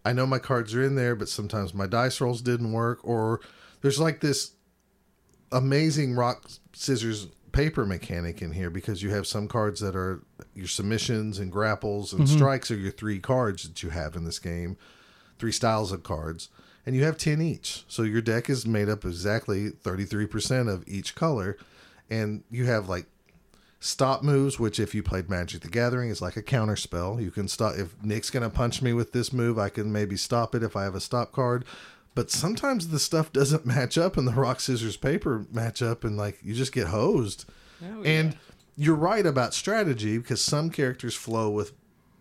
I 0.04 0.12
know 0.12 0.26
my 0.26 0.38
cards 0.38 0.74
are 0.74 0.82
in 0.82 0.94
there, 0.94 1.16
but 1.16 1.28
sometimes 1.28 1.74
my 1.74 1.86
dice 1.86 2.20
rolls 2.20 2.40
didn't 2.40 2.72
work, 2.72 3.00
or 3.02 3.40
there's 3.80 4.00
like 4.00 4.20
this 4.20 4.52
amazing 5.52 6.14
rock 6.14 6.48
scissors 6.72 7.28
paper 7.52 7.86
mechanic 7.86 8.42
in 8.42 8.52
here 8.52 8.68
because 8.68 9.02
you 9.02 9.10
have 9.10 9.26
some 9.26 9.48
cards 9.48 9.80
that 9.80 9.96
are 9.96 10.22
your 10.54 10.66
submissions 10.66 11.38
and 11.38 11.50
grapples 11.50 12.12
and 12.12 12.26
mm-hmm. 12.26 12.36
strikes 12.36 12.70
are 12.70 12.76
your 12.76 12.90
three 12.90 13.18
cards 13.18 13.62
that 13.62 13.82
you 13.82 13.88
have 13.88 14.14
in 14.14 14.24
this 14.24 14.38
game 14.38 14.76
three 15.38 15.52
styles 15.52 15.90
of 15.90 16.02
cards 16.02 16.50
and 16.86 16.96
you 16.96 17.04
have 17.04 17.18
10 17.18 17.42
each 17.42 17.84
so 17.88 18.02
your 18.02 18.22
deck 18.22 18.48
is 18.48 18.66
made 18.66 18.88
up 18.88 19.04
exactly 19.04 19.70
33% 19.70 20.72
of 20.72 20.84
each 20.88 21.14
color 21.14 21.58
and 22.08 22.44
you 22.50 22.66
have 22.66 22.88
like 22.88 23.06
stop 23.80 24.22
moves, 24.22 24.58
which 24.58 24.80
if 24.80 24.94
you 24.94 25.02
played 25.02 25.28
Magic 25.30 25.62
the 25.62 25.68
Gathering 25.68 26.10
is 26.10 26.22
like 26.22 26.36
a 26.36 26.42
counter 26.42 26.76
spell. 26.76 27.20
You 27.20 27.30
can 27.30 27.48
stop 27.48 27.76
if 27.76 28.02
Nick's 28.02 28.30
gonna 28.30 28.50
punch 28.50 28.82
me 28.82 28.92
with 28.92 29.12
this 29.12 29.32
move, 29.32 29.58
I 29.58 29.68
can 29.68 29.92
maybe 29.92 30.16
stop 30.16 30.54
it 30.54 30.62
if 30.62 30.76
I 30.76 30.84
have 30.84 30.94
a 30.94 31.00
stop 31.00 31.32
card. 31.32 31.64
But 32.14 32.30
sometimes 32.30 32.88
the 32.88 32.98
stuff 32.98 33.32
doesn't 33.32 33.66
match 33.66 33.98
up 33.98 34.16
and 34.16 34.26
the 34.26 34.32
rock 34.32 34.60
scissors 34.60 34.96
paper 34.96 35.46
match 35.52 35.82
up 35.82 36.04
and 36.04 36.16
like 36.16 36.38
you 36.42 36.54
just 36.54 36.72
get 36.72 36.88
hosed. 36.88 37.44
Oh, 37.82 38.02
And 38.02 38.36
you're 38.76 38.94
right 38.96 39.24
about 39.24 39.54
strategy 39.54 40.18
because 40.18 40.40
some 40.40 40.70
characters 40.70 41.14
flow 41.14 41.50
with 41.50 41.72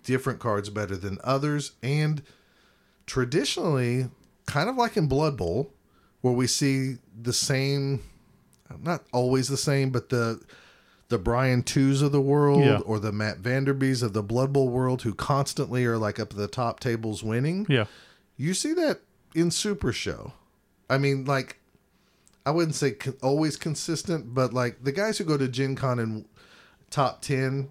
different 0.04 0.40
cards 0.40 0.70
better 0.70 0.96
than 0.96 1.18
others. 1.24 1.72
And 1.82 2.22
traditionally, 3.06 4.10
kind 4.46 4.70
of 4.70 4.76
like 4.76 4.98
in 4.98 5.08
Blood 5.08 5.38
Bowl, 5.38 5.72
where 6.22 6.34
we 6.34 6.48
see 6.48 6.98
the 7.22 7.34
same, 7.34 8.02
not 8.82 9.04
always 9.14 9.48
the 9.48 9.58
same, 9.58 9.90
but 9.92 10.10
the 10.10 10.42
the 11.08 11.20
Brian 11.20 11.62
Twos 11.62 12.02
of 12.02 12.12
the 12.12 12.20
world 12.22 12.62
Yeah. 12.66 12.80
or 12.80 13.00
the 13.00 13.12
Matt 13.12 13.40
Vanderbees 13.42 14.02
of 14.02 14.14
the 14.14 14.24
Blood 14.24 14.52
Bowl 14.52 14.70
world 14.70 15.04
who 15.04 15.14
constantly 15.14 15.86
are 15.86 16.00
like 16.00 16.20
up 16.20 16.32
at 16.32 16.38
the 16.38 16.48
top 16.48 16.80
tables 16.80 17.22
winning. 17.24 17.68
Yeah. 17.70 17.86
You 18.38 18.56
see 18.56 18.74
that 18.74 19.02
in 19.36 19.52
Super 19.52 19.94
Show. 19.94 20.34
I 20.90 20.98
mean, 20.98 21.26
like, 21.26 21.58
I 22.44 22.50
wouldn't 22.50 22.74
say 22.74 22.96
always 23.22 23.56
consistent, 23.56 24.34
but 24.34 24.52
like 24.52 24.84
the 24.84 24.92
guys 24.92 25.20
who 25.20 25.26
go 25.26 25.38
to 25.38 25.48
Gen 25.48 25.76
Con 25.76 26.00
and 26.00 26.26
top 26.90 27.22
10 27.22 27.70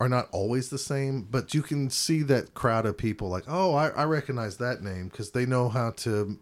are 0.00 0.08
not 0.08 0.28
always 0.30 0.68
the 0.70 0.78
same, 0.78 1.22
but 1.22 1.54
you 1.54 1.62
can 1.62 1.90
see 1.90 2.22
that 2.22 2.54
crowd 2.54 2.86
of 2.86 2.96
people 2.96 3.28
like, 3.28 3.44
oh, 3.48 3.74
I, 3.74 3.88
I 3.88 4.04
recognize 4.04 4.56
that 4.58 4.82
name 4.82 5.08
because 5.08 5.32
they 5.32 5.44
know 5.46 5.68
how 5.68 5.90
to 5.98 6.38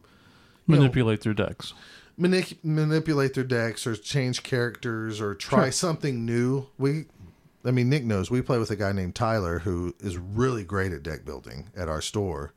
Manipulate 0.67 1.21
their 1.23 1.33
decks. 1.33 1.73
manip- 2.19 2.59
manipulate 2.65 3.35
their 3.35 3.45
decks 3.45 3.87
or 3.87 3.95
change 3.97 4.43
characters 4.43 5.21
or 5.21 5.35
try 5.35 5.65
Sure. 5.67 5.73
something 5.73 6.27
new. 6.27 6.67
We, 6.77 7.05
I 7.65 7.71
mean, 7.71 7.89
Nick 7.89 8.05
knows 8.05 8.31
we 8.31 8.43
play 8.43 8.59
with 8.59 8.71
a 8.71 8.77
guy 8.77 8.93
named 8.93 9.15
Tyler 9.15 9.61
who 9.61 9.95
is 10.01 10.19
really 10.19 10.65
great 10.65 10.93
at 10.93 11.03
deck 11.03 11.25
building 11.25 11.69
at 11.77 11.89
our 11.89 12.01
store, 12.03 12.53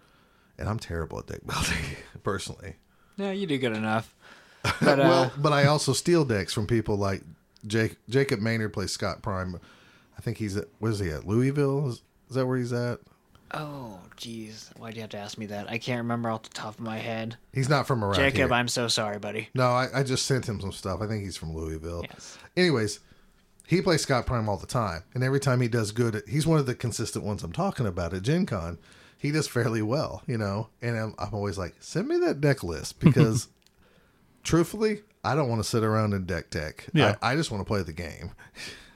and 0.57 0.67
I'm 0.67 0.79
terrible 0.79 1.19
at 1.19 1.27
deck 1.27 1.41
building 1.45 1.77
personally. 2.23 2.75
Yeah, 3.15 3.31
you 3.31 3.45
do 3.47 3.57
good 3.57 3.75
enough. 3.77 4.13
But 4.81 4.99
uh, 4.99 5.03
well, 5.03 5.31
but 5.37 5.53
I 5.53 5.65
also 5.67 5.93
steal 5.93 6.25
decks 6.25 6.51
from 6.51 6.67
people 6.67 6.97
like 6.97 7.21
Jake, 7.65 7.95
Jacob 8.09 8.41
Maynard 8.41 8.73
plays 8.73 8.91
Scott 8.91 9.21
Prime. 9.21 9.57
I 10.19 10.21
think 10.21 10.37
he's 10.37 10.57
at 10.57 10.65
where's 10.79 10.99
he 10.99 11.09
at 11.09 11.25
Louisville? 11.25 11.87
Is, 11.87 12.03
is 12.29 12.35
that 12.35 12.45
where 12.45 12.57
he's 12.57 12.73
at? 12.73 12.99
oh, 13.53 13.97
jeez, 14.17 14.77
why'd 14.77 14.95
you 14.95 15.01
have 15.01 15.09
to 15.11 15.17
ask 15.17 15.37
me 15.37 15.45
that? 15.47 15.69
I 15.69 15.77
can't 15.77 15.99
remember 15.99 16.29
off 16.29 16.43
the 16.43 16.49
top 16.49 16.75
of 16.75 16.81
my 16.81 16.97
head. 16.97 17.37
He's 17.53 17.69
not 17.69 17.87
from 17.87 18.03
around 18.03 18.15
Jacob, 18.15 18.35
here. 18.35 18.53
I'm 18.53 18.67
so 18.67 18.87
sorry, 18.87 19.17
buddy. 19.17 19.49
No, 19.55 19.67
I, 19.69 19.87
I 19.91 20.03
just 20.03 20.25
sent 20.27 20.47
him 20.47 20.59
some 20.61 20.71
stuff. 20.71 21.01
I 21.01 21.07
think 21.07 21.23
he's 21.23 21.37
from 21.37 21.55
Louisville. 21.55 22.03
Yes. 22.03 22.37
Anyways, 22.55 22.99
he 23.65 23.81
plays 23.81 24.01
Scott 24.01 24.25
Prime 24.25 24.47
all 24.47 24.57
the 24.57 24.67
time, 24.67 25.03
and 25.15 25.23
every 25.23 25.39
time 25.39 25.61
he 25.61 25.67
does 25.67 25.91
good, 25.91 26.21
he's 26.27 26.45
one 26.45 26.59
of 26.59 26.65
the 26.65 26.75
consistent 26.75 27.25
ones 27.25 27.41
I'm 27.41 27.51
talking 27.53 27.87
about 27.87 28.13
at 28.13 28.21
Gen 28.21 28.45
Con. 28.45 28.77
He 29.17 29.31
does 29.31 29.47
fairly 29.47 29.81
well, 29.81 30.21
you 30.27 30.37
know. 30.37 30.69
And 30.81 30.97
I'm, 30.97 31.15
I'm 31.17 31.33
always 31.33 31.57
like, 31.57 31.75
send 31.79 32.07
me 32.07 32.17
that 32.19 32.41
deck 32.41 32.61
list 32.61 32.99
because, 33.01 33.47
truthfully, 34.43 35.01
I 35.23 35.33
don't 35.33 35.49
want 35.49 35.63
to 35.63 35.67
sit 35.67 35.83
around 35.83 36.13
in 36.13 36.25
deck 36.25 36.51
tech. 36.51 36.85
Yeah. 36.93 37.15
I, 37.21 37.31
I 37.33 37.35
just 37.35 37.49
want 37.49 37.61
to 37.61 37.65
play 37.65 37.81
the 37.81 37.93
game. 37.93 38.31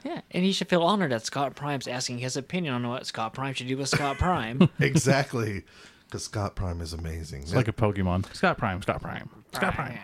Yeah, 0.04 0.22
and 0.32 0.44
he 0.44 0.52
should 0.52 0.68
feel 0.70 0.84
honored 0.84 1.12
that 1.12 1.26
Scott 1.26 1.56
Prime's 1.56 1.88
asking 1.88 2.20
his 2.20 2.36
opinion 2.36 2.74
on 2.74 2.88
what 2.88 3.06
Scott 3.06 3.34
Prime 3.34 3.54
should 3.54 3.68
do 3.68 3.78
with 3.78 3.90
Scott 3.90 4.18
Prime. 4.18 4.70
exactly, 4.80 5.64
because 6.06 6.26
Scott 6.26 6.56
Prime 6.56 6.82
is 6.82 6.94
amazing. 6.94 7.44
It's 7.44 7.54
like 7.54 7.68
a 7.68 7.74
Pokemon. 7.74 8.34
Scott 8.36 8.58
Prime, 8.58 8.82
Scott 8.82 9.02
Prime, 9.02 9.30
Scott 9.54 9.74
Prime. 9.76 9.98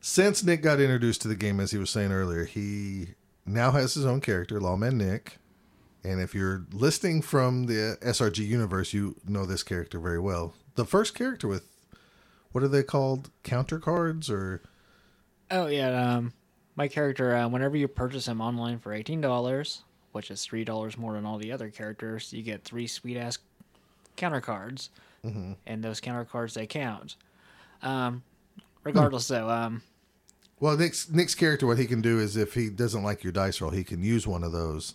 Since 0.00 0.44
Nick 0.44 0.62
got 0.62 0.80
introduced 0.80 1.22
to 1.22 1.28
the 1.28 1.36
game, 1.36 1.60
as 1.60 1.72
he 1.72 1.78
was 1.78 1.90
saying 1.90 2.12
earlier, 2.12 2.44
he 2.44 3.08
now 3.44 3.72
has 3.72 3.94
his 3.94 4.06
own 4.06 4.20
character, 4.20 4.60
Lawman 4.60 4.96
Nick. 4.96 5.38
And 6.02 6.20
if 6.20 6.34
you're 6.34 6.64
listening 6.72 7.20
from 7.20 7.64
the 7.66 7.98
SRG 8.00 8.38
universe, 8.38 8.94
you 8.94 9.16
know 9.26 9.44
this 9.44 9.62
character 9.62 9.98
very 9.98 10.18
well. 10.18 10.54
The 10.76 10.86
first 10.86 11.14
character 11.14 11.46
with 11.46 11.64
what 12.52 12.64
are 12.64 12.68
they 12.68 12.82
called? 12.82 13.30
Counter 13.42 13.78
cards 13.78 14.30
or 14.30 14.62
Oh 15.50 15.66
yeah, 15.66 15.90
um, 15.90 16.32
my 16.80 16.88
character. 16.88 17.36
Uh, 17.36 17.46
whenever 17.46 17.76
you 17.76 17.86
purchase 17.86 18.26
him 18.26 18.40
online 18.40 18.78
for 18.78 18.92
eighteen 18.94 19.20
dollars, 19.20 19.82
which 20.12 20.30
is 20.30 20.42
three 20.42 20.64
dollars 20.64 20.96
more 20.96 21.12
than 21.12 21.26
all 21.26 21.36
the 21.36 21.52
other 21.52 21.68
characters, 21.68 22.32
you 22.32 22.42
get 22.42 22.64
three 22.64 22.86
sweet 22.86 23.18
ass 23.18 23.38
counter 24.16 24.40
cards, 24.40 24.88
and 25.22 25.84
those 25.84 26.00
counter 26.00 26.24
cards 26.24 26.54
they 26.54 26.66
count. 26.66 27.16
Um, 27.82 28.22
regardless, 28.82 29.28
though, 29.28 29.50
um, 29.50 29.82
well, 30.58 30.74
Nick's 30.78 31.10
Nick's 31.10 31.34
character. 31.34 31.66
What 31.66 31.76
he 31.78 31.86
can 31.86 32.00
do 32.00 32.18
is 32.18 32.34
if 32.36 32.54
he 32.54 32.70
doesn't 32.70 33.02
like 33.02 33.22
your 33.22 33.32
dice 33.32 33.60
roll, 33.60 33.70
he 33.70 33.84
can 33.84 34.02
use 34.02 34.26
one 34.26 34.42
of 34.42 34.52
those, 34.52 34.94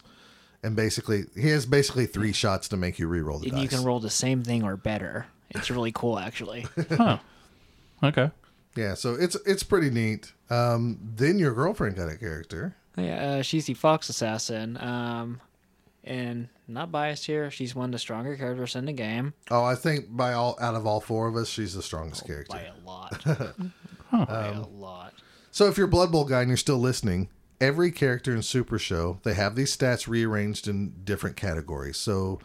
and 0.63 0.75
basically 0.75 1.25
he 1.35 1.49
has 1.49 1.67
basically 1.67 2.07
three 2.07 2.33
shots 2.33 2.67
to 2.69 2.77
make 2.77 2.97
you 2.97 3.07
re-roll 3.07 3.37
the 3.37 3.45
dice. 3.45 3.51
and 3.53 3.61
dice. 3.61 3.71
you 3.71 3.77
can 3.77 3.85
roll 3.85 3.99
the 3.99 4.09
same 4.09 4.43
thing 4.43 4.63
or 4.63 4.75
better. 4.75 5.27
It's 5.51 5.69
really 5.69 5.91
cool, 5.91 6.17
actually. 6.17 6.65
Huh. 6.89 7.19
Okay. 8.03 8.29
Yeah, 8.75 8.93
so 8.93 9.15
it's 9.15 9.35
it's 9.45 9.63
pretty 9.63 9.89
neat. 9.89 10.33
Um, 10.49 10.99
then 11.15 11.39
your 11.39 11.53
girlfriend 11.53 11.95
got 11.95 12.09
a 12.09 12.17
character. 12.17 12.75
yeah, 12.97 13.15
uh, 13.37 13.41
she's 13.41 13.65
the 13.65 13.73
fox 13.73 14.09
assassin. 14.09 14.77
Um, 14.77 15.41
and 16.03 16.49
not 16.67 16.91
biased 16.91 17.25
here. 17.25 17.49
She's 17.49 17.73
one 17.73 17.85
of 17.85 17.91
the 17.91 17.97
stronger 17.99 18.35
characters 18.35 18.75
in 18.75 18.85
the 18.85 18.93
game 18.93 19.33
Oh, 19.49 19.63
I 19.63 19.73
think 19.73 20.15
by 20.15 20.33
all 20.33 20.55
out 20.61 20.75
of 20.75 20.85
all 20.85 20.99
four 21.01 21.27
of 21.27 21.35
us, 21.35 21.49
she's 21.49 21.73
the 21.73 21.81
strongest 21.81 22.27
character. 22.27 22.57
by 22.57 22.61
a 22.63 22.87
lot. 22.87 23.25
Huh. 24.11 24.25
by 24.27 24.47
a 24.49 24.61
lot. 24.61 25.13
So 25.49 25.65
if 25.65 25.77
you're 25.77 25.87
a 25.87 25.89
Blood 25.89 26.11
Bowl 26.11 26.25
guy 26.25 26.41
and 26.41 26.49
you're 26.49 26.57
still 26.57 26.77
listening, 26.77 27.29
every 27.59 27.91
character 27.91 28.35
in 28.35 28.43
Super 28.43 28.77
Show, 28.77 29.19
they 29.23 29.33
have 29.33 29.55
these 29.55 29.75
stats 29.75 30.07
rearranged 30.07 30.67
in 30.67 30.93
different 31.03 31.35
categories. 31.35 31.97
So 31.97 32.39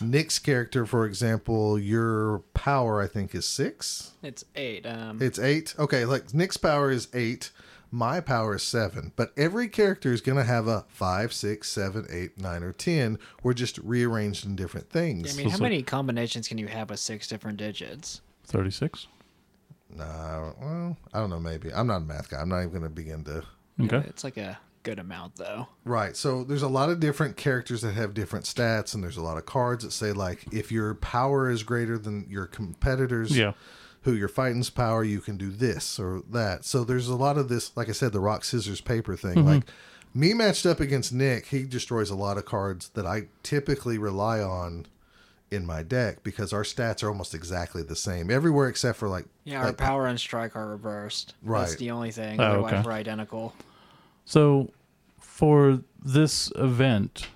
Nick's 0.00 0.38
character, 0.38 0.86
for 0.86 1.04
example, 1.06 1.78
your 1.78 2.38
power 2.54 3.00
I 3.00 3.06
think 3.06 3.34
is 3.34 3.46
six. 3.46 4.12
It's 4.22 4.44
eight. 4.56 4.86
Um, 4.86 5.20
It's 5.20 5.38
eight. 5.38 5.74
Okay, 5.78 6.04
like 6.04 6.32
Nick's 6.34 6.56
power 6.56 6.90
is 6.90 7.08
eight. 7.14 7.50
My 7.92 8.20
power 8.20 8.54
is 8.54 8.62
seven. 8.62 9.12
But 9.16 9.32
every 9.36 9.68
character 9.68 10.12
is 10.12 10.20
gonna 10.20 10.44
have 10.44 10.68
a 10.68 10.84
five, 10.88 11.32
six, 11.32 11.68
seven, 11.68 12.06
eight, 12.10 12.38
nine, 12.40 12.62
or 12.62 12.72
ten. 12.72 13.18
We're 13.42 13.52
just 13.54 13.78
rearranged 13.78 14.46
in 14.46 14.54
different 14.56 14.90
things. 14.90 15.34
I 15.34 15.36
mean, 15.36 15.50
how 15.50 15.56
so- 15.56 15.62
many 15.62 15.82
combinations 15.82 16.46
can 16.48 16.56
you 16.58 16.68
have 16.68 16.90
with 16.90 17.00
six 17.00 17.26
different 17.26 17.58
digits? 17.58 18.20
Thirty-six. 18.46 19.06
Nah, 19.94 20.52
well, 20.60 20.96
I 21.12 21.18
don't 21.18 21.30
know. 21.30 21.40
Maybe 21.40 21.72
I'm 21.74 21.88
not 21.88 21.96
a 21.96 22.00
math 22.04 22.30
guy. 22.30 22.40
I'm 22.40 22.48
not 22.48 22.60
even 22.60 22.72
gonna 22.74 22.88
begin 22.90 23.24
to 23.24 23.42
Okay. 23.80 24.04
It's 24.08 24.22
like 24.24 24.36
a 24.36 24.58
good 24.82 24.98
amount, 24.98 25.36
though. 25.36 25.68
Right. 25.84 26.16
So 26.16 26.44
there's 26.44 26.62
a 26.62 26.68
lot 26.68 26.90
of 26.90 27.00
different 27.00 27.36
characters 27.36 27.82
that 27.82 27.92
have 27.92 28.14
different 28.14 28.44
stats, 28.44 28.94
and 28.94 29.02
there's 29.02 29.16
a 29.16 29.22
lot 29.22 29.36
of 29.36 29.46
cards 29.46 29.84
that 29.84 29.92
say 29.92 30.12
like 30.12 30.44
if 30.52 30.70
your 30.72 30.94
power 30.94 31.50
is 31.50 31.62
greater 31.62 31.98
than 31.98 32.26
your 32.28 32.46
competitors, 32.46 33.36
Yeah. 33.36 33.52
who 34.02 34.12
you're 34.12 34.28
fighting's 34.28 34.70
power, 34.70 35.04
you 35.04 35.20
can 35.20 35.36
do 35.36 35.50
this 35.50 35.98
or 35.98 36.22
that. 36.30 36.64
So 36.64 36.84
there's 36.84 37.08
a 37.08 37.16
lot 37.16 37.36
of 37.38 37.48
this, 37.48 37.76
like 37.76 37.88
I 37.88 37.92
said, 37.92 38.12
the 38.12 38.20
rock 38.20 38.44
scissors 38.44 38.80
paper 38.80 39.16
thing. 39.16 39.36
Mm-hmm. 39.36 39.46
Like 39.48 39.62
me 40.14 40.32
matched 40.34 40.66
up 40.66 40.80
against 40.80 41.12
Nick, 41.12 41.46
he 41.46 41.62
destroys 41.64 42.10
a 42.10 42.16
lot 42.16 42.36
of 42.38 42.44
cards 42.44 42.88
that 42.94 43.06
I 43.06 43.24
typically 43.42 43.98
rely 43.98 44.40
on 44.40 44.86
in 45.50 45.66
my 45.66 45.82
deck 45.82 46.22
because 46.22 46.52
our 46.52 46.62
stats 46.62 47.02
are 47.02 47.08
almost 47.08 47.34
exactly 47.34 47.82
the 47.82 47.96
same 47.96 48.30
everywhere 48.30 48.68
except 48.68 48.96
for 48.98 49.08
like 49.08 49.26
Yeah, 49.44 49.58
our 49.60 49.66
like, 49.66 49.76
power 49.76 50.06
and 50.06 50.18
strike 50.18 50.54
are 50.56 50.68
reversed. 50.68 51.34
Right 51.42 51.60
that's 51.60 51.74
the 51.76 51.90
only 51.90 52.12
thing. 52.12 52.40
Oh, 52.40 52.44
Otherwise, 52.44 52.72
okay. 52.74 52.82
we're 52.86 52.92
identical. 52.92 53.52
So, 54.30 54.70
for 55.18 55.80
this 56.04 56.52
event, 56.54 57.26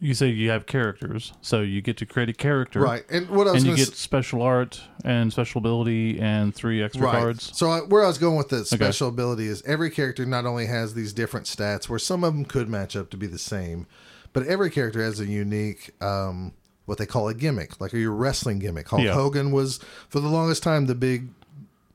you 0.00 0.14
say 0.14 0.28
you 0.28 0.48
have 0.48 0.64
characters, 0.64 1.34
so 1.42 1.60
you 1.60 1.82
get 1.82 1.98
to 1.98 2.06
create 2.06 2.30
a 2.30 2.32
character, 2.32 2.80
right. 2.80 3.04
And 3.10 3.28
what 3.28 3.46
I 3.46 3.52
was 3.52 3.64
And 3.64 3.70
you 3.70 3.84
get 3.84 3.94
special 3.94 4.40
art 4.40 4.80
and 5.04 5.30
special 5.30 5.58
ability 5.58 6.18
and 6.18 6.54
three 6.54 6.82
extra 6.82 7.10
cards. 7.10 7.54
So 7.54 7.68
I, 7.68 7.80
where 7.80 8.02
I 8.02 8.06
was 8.06 8.16
going 8.16 8.38
with 8.38 8.48
the 8.48 8.64
special 8.64 9.08
ability 9.08 9.46
is 9.46 9.62
every 9.66 9.90
character 9.90 10.24
not 10.24 10.46
only 10.46 10.64
has 10.64 10.94
these 10.94 11.12
different 11.12 11.44
stats, 11.44 11.86
where 11.86 11.98
some 11.98 12.24
of 12.24 12.32
them 12.32 12.46
could 12.46 12.70
match 12.70 12.96
up 12.96 13.10
to 13.10 13.18
be 13.18 13.26
the 13.26 13.38
same, 13.38 13.86
but 14.32 14.46
every 14.46 14.70
character 14.70 15.02
has 15.02 15.20
a 15.20 15.26
unique, 15.26 15.90
um, 16.00 16.54
what 16.86 16.96
they 16.96 17.04
call 17.04 17.28
a 17.28 17.34
gimmick, 17.34 17.78
like 17.78 17.92
your 17.92 18.12
wrestling 18.12 18.58
gimmick. 18.58 18.88
Hulk 18.88 19.02
Yeah. 19.02 19.12
Hogan 19.12 19.50
was 19.52 19.80
for 20.08 20.20
the 20.20 20.28
longest 20.28 20.62
time 20.62 20.86
the 20.86 20.94
big, 20.94 21.28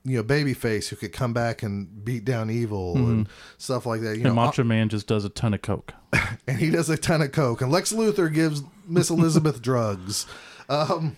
you 0.04 0.16
know, 0.16 0.22
baby 0.22 0.52
face 0.54 0.88
who 0.88 0.96
could 0.96 1.12
come 1.12 1.32
back 1.32 1.62
and 1.62 2.04
beat 2.04 2.24
down 2.24 2.50
evil 2.50 2.96
and 2.96 3.28
stuff 3.58 3.86
like 3.86 4.00
that. 4.00 4.16
You 4.16 4.22
Mm-hmm. 4.22 4.26
And 4.26 4.36
know, 4.36 4.42
Macho 4.42 4.64
Man 4.64 4.88
just 4.88 5.06
does 5.06 5.24
a 5.24 5.28
ton 5.28 5.54
of 5.54 5.62
coke. 5.62 5.92
and 6.46 6.58
he 6.58 6.70
does 6.70 6.90
a 6.90 6.96
ton 6.96 7.22
of 7.22 7.32
coke. 7.32 7.60
And 7.62 7.70
Lex 7.70 7.92
Luger 7.92 8.28
gives 8.28 8.62
Miss 8.86 9.10
Elizabeth 9.10 9.62
drugs. 9.62 10.26
Um, 10.68 11.16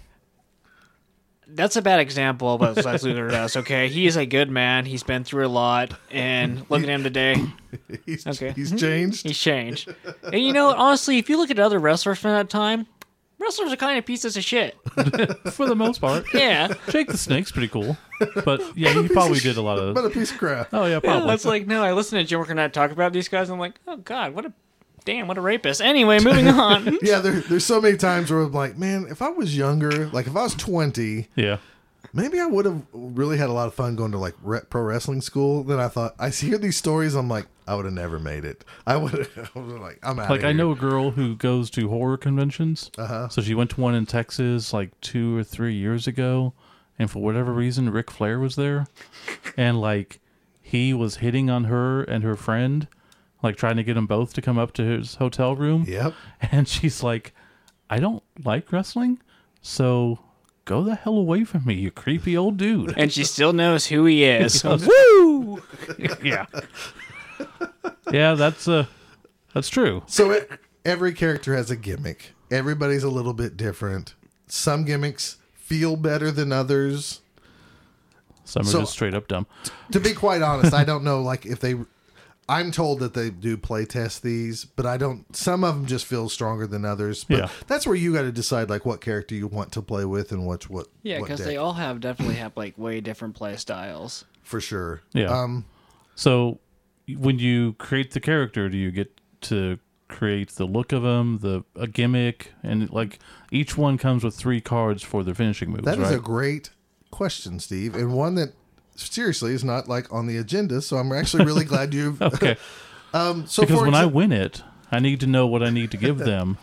That's 1.46 1.76
a 1.76 1.82
bad 1.82 2.00
example 2.00 2.54
of 2.54 2.60
what 2.60 2.84
Lex 2.84 3.02
Luger 3.02 3.28
does. 3.28 3.56
Okay, 3.56 3.88
he 3.88 4.06
is 4.06 4.16
a 4.16 4.26
good 4.26 4.50
man. 4.50 4.86
He's 4.86 5.02
been 5.02 5.24
through 5.24 5.46
a 5.46 5.48
lot, 5.48 5.92
and 6.10 6.64
look 6.70 6.82
at 6.82 6.88
him 6.88 7.02
today. 7.02 7.36
he's 8.06 8.26
Okay. 8.26 8.52
he's 8.56 8.72
changed. 8.78 9.22
He's 9.26 9.38
changed. 9.38 9.94
And 10.24 10.40
you 10.42 10.52
know, 10.52 10.74
honestly, 10.74 11.18
if 11.18 11.28
you 11.28 11.36
look 11.36 11.50
at 11.50 11.58
other 11.58 11.78
wrestlers 11.78 12.18
from 12.18 12.32
that 12.32 12.48
time, 12.50 12.86
wrestlers 13.44 13.72
are 13.72 13.76
kind 13.76 13.98
of 13.98 14.04
pieces 14.06 14.36
of 14.36 14.42
shit. 14.44 14.76
For 15.52 15.66
the 15.66 15.74
most 15.76 16.00
part. 16.00 16.24
Yeah. 16.34 16.72
Jake 16.88 17.08
the 17.08 17.16
Snake's 17.18 17.52
pretty 17.52 17.68
cool. 17.68 17.96
But 18.44 18.62
yeah, 18.76 18.92
he 19.00 19.08
probably 19.08 19.38
did 19.38 19.56
a 19.56 19.62
lot 19.62 19.78
of. 19.78 19.94
but 19.94 20.04
a 20.04 20.10
piece 20.10 20.32
of 20.32 20.38
crap. 20.38 20.68
Oh, 20.72 20.84
yeah, 20.84 20.94
Yeah, 20.94 21.00
probably. 21.00 21.28
that's 21.28 21.44
like 21.44 21.66
no. 21.66 21.82
I 21.82 21.92
listen 21.92 22.18
to 22.18 22.24
Jim 22.24 22.42
Cornette 22.44 22.72
talk 22.72 22.90
about 22.90 23.12
these 23.12 23.28
guys. 23.28 23.48
And 23.48 23.54
I'm 23.54 23.60
like, 23.60 23.78
oh 23.86 23.98
god, 23.98 24.34
what 24.34 24.46
a 24.46 24.52
damn, 25.04 25.28
what 25.28 25.36
a 25.38 25.40
rapist. 25.40 25.80
Anyway, 25.82 26.18
moving 26.20 26.48
on. 26.48 26.98
Yeah, 27.02 27.18
there, 27.20 27.40
there's 27.40 27.64
so 27.64 27.80
many 27.80 27.96
times 27.96 28.30
where 28.30 28.40
I'm 28.40 28.52
like, 28.52 28.78
man, 28.78 29.06
if 29.10 29.20
I 29.22 29.28
was 29.28 29.56
younger, 29.56 30.08
like 30.08 30.26
if 30.26 30.34
I 30.36 30.42
was 30.42 30.54
20, 30.54 31.28
Yeah. 31.36 31.58
maybe 32.12 32.40
I 32.40 32.46
would 32.46 32.64
have 32.64 32.82
really 32.92 33.36
had 33.36 33.48
a 33.50 33.52
lot 33.52 33.66
of 33.66 33.74
fun 33.74 33.96
going 33.96 34.12
to 34.12 34.18
like 34.18 34.34
re- 34.42 34.60
pro 34.70 34.82
wrestling 34.82 35.20
school. 35.20 35.62
Then 35.64 35.78
I 35.78 35.88
thought, 35.88 36.14
I 36.18 36.30
hear 36.30 36.56
these 36.58 36.76
stories, 36.76 37.14
I'm 37.14 37.28
like, 37.28 37.46
I 37.66 37.74
would 37.74 37.84
have 37.86 37.94
never 37.94 38.18
made 38.18 38.44
it. 38.44 38.64
I 38.86 38.96
would 38.96 39.12
have, 39.12 39.50
like, 39.56 39.98
I'm 40.02 40.18
out. 40.18 40.30
Like 40.30 40.44
I 40.44 40.52
know 40.52 40.72
a 40.72 40.76
girl 40.76 41.12
who 41.12 41.34
goes 41.36 41.70
to 41.70 41.88
horror 41.88 42.16
conventions. 42.16 42.90
Uh-huh. 42.98 43.28
So 43.28 43.40
she 43.40 43.54
went 43.54 43.70
to 43.70 43.80
one 43.80 43.94
in 43.94 44.06
Texas 44.06 44.72
like 44.72 44.98
two 45.00 45.36
or 45.36 45.44
three 45.44 45.74
years 45.74 46.06
ago, 46.06 46.52
and 46.98 47.10
for 47.10 47.22
whatever 47.22 47.52
reason, 47.52 47.90
Ric 47.90 48.10
Flair 48.10 48.38
was 48.38 48.56
there, 48.56 48.86
and 49.56 49.80
like 49.80 50.20
he 50.60 50.92
was 50.92 51.16
hitting 51.16 51.48
on 51.50 51.64
her 51.64 52.02
and 52.02 52.22
her 52.22 52.36
friend, 52.36 52.86
like 53.42 53.56
trying 53.56 53.76
to 53.76 53.84
get 53.84 53.94
them 53.94 54.06
both 54.06 54.34
to 54.34 54.42
come 54.42 54.58
up 54.58 54.72
to 54.74 54.82
his 54.82 55.16
hotel 55.16 55.54
room. 55.56 55.84
Yep. 55.88 56.14
And 56.52 56.68
she's 56.68 57.02
like, 57.02 57.34
"I 57.88 57.98
don't 57.98 58.22
like 58.44 58.70
wrestling, 58.72 59.20
so 59.62 60.18
go 60.66 60.82
the 60.82 60.94
hell 60.94 61.16
away 61.16 61.44
from 61.44 61.64
me, 61.64 61.74
you 61.74 61.90
creepy 61.90 62.36
old 62.36 62.58
dude." 62.58 62.94
and 62.98 63.10
she 63.10 63.24
still 63.24 63.54
knows 63.54 63.86
who 63.86 64.04
he 64.04 64.24
is. 64.24 64.62
Woo! 64.64 65.62
yeah. 66.22 66.46
Yeah, 68.14 68.34
that's 68.34 68.68
uh 68.68 68.86
that's 69.52 69.68
true. 69.68 70.02
So 70.06 70.30
it, 70.30 70.50
every 70.84 71.12
character 71.12 71.54
has 71.54 71.70
a 71.70 71.76
gimmick. 71.76 72.34
Everybody's 72.50 73.02
a 73.04 73.10
little 73.10 73.32
bit 73.34 73.56
different. 73.56 74.14
Some 74.46 74.84
gimmicks 74.84 75.38
feel 75.54 75.96
better 75.96 76.30
than 76.30 76.52
others. 76.52 77.20
Some 78.44 78.62
are 78.62 78.70
So- 78.70 78.80
just 78.80 78.92
straight 78.92 79.14
up 79.14 79.28
dumb. 79.28 79.46
To 79.92 80.00
be 80.00 80.12
quite 80.12 80.42
honest, 80.42 80.74
I 80.74 80.84
don't 80.84 81.04
know 81.04 81.22
like 81.22 81.46
if 81.46 81.60
they 81.60 81.74
I'm 82.46 82.70
told 82.72 83.00
that 83.00 83.14
they 83.14 83.30
do 83.30 83.56
play 83.56 83.86
test 83.86 84.22
these, 84.22 84.66
but 84.66 84.84
I 84.84 84.98
don't 84.98 85.34
some 85.34 85.64
of 85.64 85.74
them 85.76 85.86
just 85.86 86.04
feel 86.04 86.28
stronger 86.28 86.66
than 86.66 86.84
others. 86.84 87.24
But 87.24 87.38
Yeah. 87.38 87.48
that's 87.66 87.86
where 87.86 87.96
you 87.96 88.12
got 88.12 88.22
to 88.22 88.32
decide 88.32 88.68
like 88.68 88.84
what 88.84 89.00
character 89.00 89.34
you 89.34 89.46
want 89.46 89.72
to 89.72 89.82
play 89.82 90.04
with 90.04 90.30
and 90.30 90.46
which 90.46 90.68
what 90.68 90.88
Yeah, 91.02 91.20
what 91.20 91.26
because 91.26 91.38
deck, 91.40 91.46
they 91.48 91.56
all 91.56 91.72
have 91.72 92.00
definitely 92.00 92.34
have 92.36 92.52
like 92.56 92.76
way 92.76 93.00
different 93.00 93.34
play 93.34 93.56
styles. 93.56 94.24
for 94.42 94.60
sure. 94.60 95.00
Yeah. 95.14 95.30
Um 95.32 95.64
So 96.16 96.58
when 97.08 97.38
you 97.38 97.74
create 97.74 98.12
the 98.12 98.20
character, 98.20 98.68
do 98.68 98.76
you 98.76 98.90
get 98.90 99.18
to 99.42 99.78
create 100.08 100.50
the 100.50 100.64
look 100.64 100.92
of 100.92 101.02
them, 101.02 101.38
the 101.38 101.64
a 101.76 101.86
gimmick, 101.86 102.52
and 102.62 102.90
like 102.90 103.18
each 103.50 103.76
one 103.76 103.98
comes 103.98 104.22
with 104.24 104.34
three 104.34 104.60
cards 104.60 105.02
for 105.02 105.24
their 105.24 105.34
finishing 105.34 105.70
moves, 105.70 105.84
That 105.84 105.98
is 105.98 106.04
right? 106.10 106.14
a 106.16 106.20
great 106.20 106.70
question, 107.10 107.58
Steve, 107.60 107.94
and 107.94 108.12
one 108.14 108.34
that 108.36 108.52
seriously 108.96 109.52
is 109.52 109.64
not 109.64 109.88
like 109.88 110.12
on 110.12 110.26
the 110.26 110.36
agenda. 110.36 110.80
So 110.82 110.96
I'm 110.98 111.12
actually 111.12 111.44
really 111.44 111.64
glad 111.64 111.92
you've. 111.94 112.20
okay, 112.22 112.56
Um, 113.14 113.46
so 113.46 113.62
because 113.62 113.80
when 113.82 113.94
I 113.94 114.06
win 114.06 114.32
it, 114.32 114.62
I 114.90 114.98
need 114.98 115.20
to 115.20 115.26
know 115.28 115.46
what 115.46 115.62
I 115.62 115.70
need 115.70 115.90
to 115.92 115.96
give 115.96 116.18
them. 116.32 116.58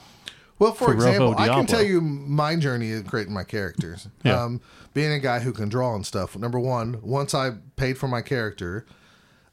well, 0.60 0.74
for, 0.74 0.86
for 0.88 0.94
example, 0.94 1.34
I 1.38 1.48
can 1.48 1.66
tell 1.66 1.84
you 1.84 2.02
my 2.02 2.56
journey 2.58 2.92
in 2.92 3.04
creating 3.06 3.34
my 3.34 3.44
characters. 3.46 4.08
Yeah. 4.24 4.42
Um, 4.44 4.60
being 4.94 5.14
a 5.14 5.20
guy 5.20 5.40
who 5.40 5.54
can 5.54 5.70
draw 5.70 5.96
and 5.96 6.06
stuff. 6.06 6.38
Number 6.38 6.60
one, 6.60 7.00
once 7.02 7.34
I 7.34 7.52
paid 7.78 7.98
for 7.98 8.10
my 8.10 8.22
character, 8.22 8.86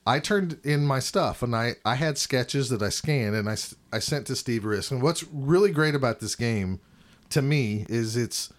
I 0.08 0.20
turned 0.20 0.58
in 0.64 0.86
my 0.86 1.00
stuff 1.00 1.42
and 1.42 1.54
I, 1.54 1.74
I 1.84 1.94
had 1.94 2.16
sketches 2.16 2.70
that 2.70 2.80
I 2.80 2.88
scanned 2.88 3.36
and 3.36 3.46
I, 3.46 3.56
I 3.92 3.98
sent 3.98 4.26
to 4.28 4.36
Steve 4.36 4.62
Resch. 4.62 4.90
And 4.90 5.02
what's 5.02 5.22
really 5.24 5.70
great 5.70 5.94
about 5.94 6.20
this 6.20 6.34
game 6.34 6.80
to 7.28 7.42
me 7.42 7.84
is 7.90 8.16
it's 8.16 8.50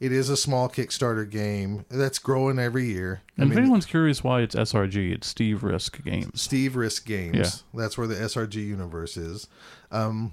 it 0.00 0.10
is 0.10 0.28
a 0.28 0.36
small 0.36 0.68
Kickstarter 0.68 1.30
game 1.30 1.86
that's 1.88 2.18
growing 2.18 2.58
every 2.58 2.86
year. 2.86 3.22
I 3.38 3.42
And 3.42 3.52
if 3.52 3.56
anyone's 3.56 3.86
curious 3.86 4.24
why 4.24 4.40
it's 4.40 4.56
SRG, 4.56 5.14
it's 5.14 5.28
Steve 5.28 5.60
Resch 5.60 6.04
Games. 6.04 6.42
Steve 6.42 6.72
Resch 6.72 7.04
Games. 7.04 7.36
Yeah. 7.72 7.80
That's 7.80 7.96
where 7.96 8.08
the 8.08 8.16
SRG 8.16 8.56
universe 8.56 9.16
is. 9.16 9.46
Um, 9.92 10.32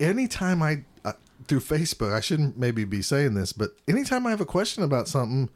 anytime 0.00 0.64
I 0.64 0.82
uh, 1.04 1.12
through 1.46 1.60
Facebook, 1.60 2.12
I 2.12 2.18
shouldn't 2.18 2.58
maybe 2.58 2.82
be 2.84 3.02
saying 3.02 3.34
this, 3.34 3.52
but 3.52 3.70
anytime 3.86 4.26
I 4.26 4.30
have 4.30 4.40
a 4.40 4.46
question 4.46 4.82
about 4.82 5.06
something, 5.06 5.48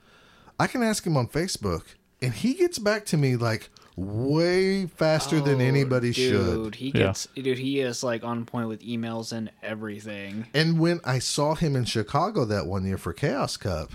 I 0.61 0.69
can 0.69 0.85
ask 0.85 1.05
him 1.05 1.17
on 1.17 1.27
Facebook, 1.27 1.83
and 2.23 2.33
he 2.35 2.55
gets 2.55 2.79
back 2.79 3.05
to 3.07 3.17
me 3.17 3.37
like 3.37 3.71
way 3.97 4.87
faster 4.87 5.41
than 5.41 5.57
Oh, 5.61 5.65
anybody 5.65 6.13
dude, 6.13 6.15
should. 6.15 6.75
He 6.77 6.87
Yeah. 6.87 6.93
gets, 7.09 7.29
dude. 7.35 7.59
He 7.59 7.81
is 7.81 8.03
like 8.03 8.25
on 8.25 8.45
point 8.47 8.69
with 8.69 8.81
emails 8.83 9.33
and 9.33 9.51
everything. 9.63 10.47
And 10.55 10.79
when 10.79 11.01
I 11.05 11.19
saw 11.19 11.55
him 11.55 11.77
in 11.77 11.85
Chicago 11.85 12.45
that 12.47 12.67
one 12.67 12.87
year 12.87 12.97
for 12.99 13.13
Chaos 13.13 13.57
Cup, 13.57 13.93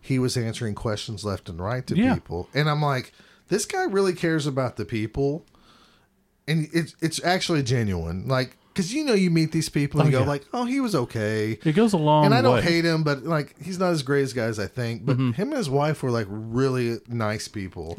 he 0.00 0.18
was 0.18 0.36
answering 0.36 0.74
questions 0.74 1.24
left 1.24 1.48
and 1.48 1.60
right 1.60 1.86
to 1.86 1.96
Yeah. 1.96 2.14
people. 2.14 2.48
And 2.54 2.68
I'm 2.70 2.80
like, 2.82 3.12
this 3.48 3.66
guy 3.66 3.84
really 3.84 4.14
cares 4.14 4.46
about 4.46 4.76
the 4.76 4.84
people. 4.84 5.44
And 6.48 6.68
it's 6.72 6.96
it's 7.00 7.22
actually 7.22 7.62
genuine. 7.62 8.26
Like, 8.26 8.56
because 8.72 8.92
you 8.94 9.04
know, 9.04 9.12
you 9.14 9.30
meet 9.30 9.52
these 9.52 9.68
people 9.68 10.00
and 10.00 10.06
Oh, 10.08 10.10
you 10.10 10.16
go, 10.18 10.22
yeah. 10.24 10.28
like, 10.28 10.44
oh, 10.52 10.64
he 10.64 10.80
was 10.80 10.94
okay. 10.94 11.58
It 11.64 11.72
goes 11.74 11.92
a 11.92 11.96
long 11.98 12.24
And 12.24 12.34
I 12.34 12.40
don't 12.42 12.54
way. 12.56 12.62
hate 12.62 12.84
him, 12.84 13.02
but 13.02 13.24
like, 13.24 13.54
he's 13.62 13.78
not 13.78 13.90
as 13.92 14.02
great 14.02 14.22
as 14.22 14.32
guys 14.32 14.58
I 14.58 14.66
think. 14.66 15.04
But 15.04 15.16
Mm-hmm. 15.18 15.32
him 15.32 15.48
and 15.48 15.56
his 15.58 15.68
wife 15.70 16.02
were 16.02 16.10
like 16.10 16.26
really 16.28 16.98
nice 17.08 17.48
people. 17.48 17.94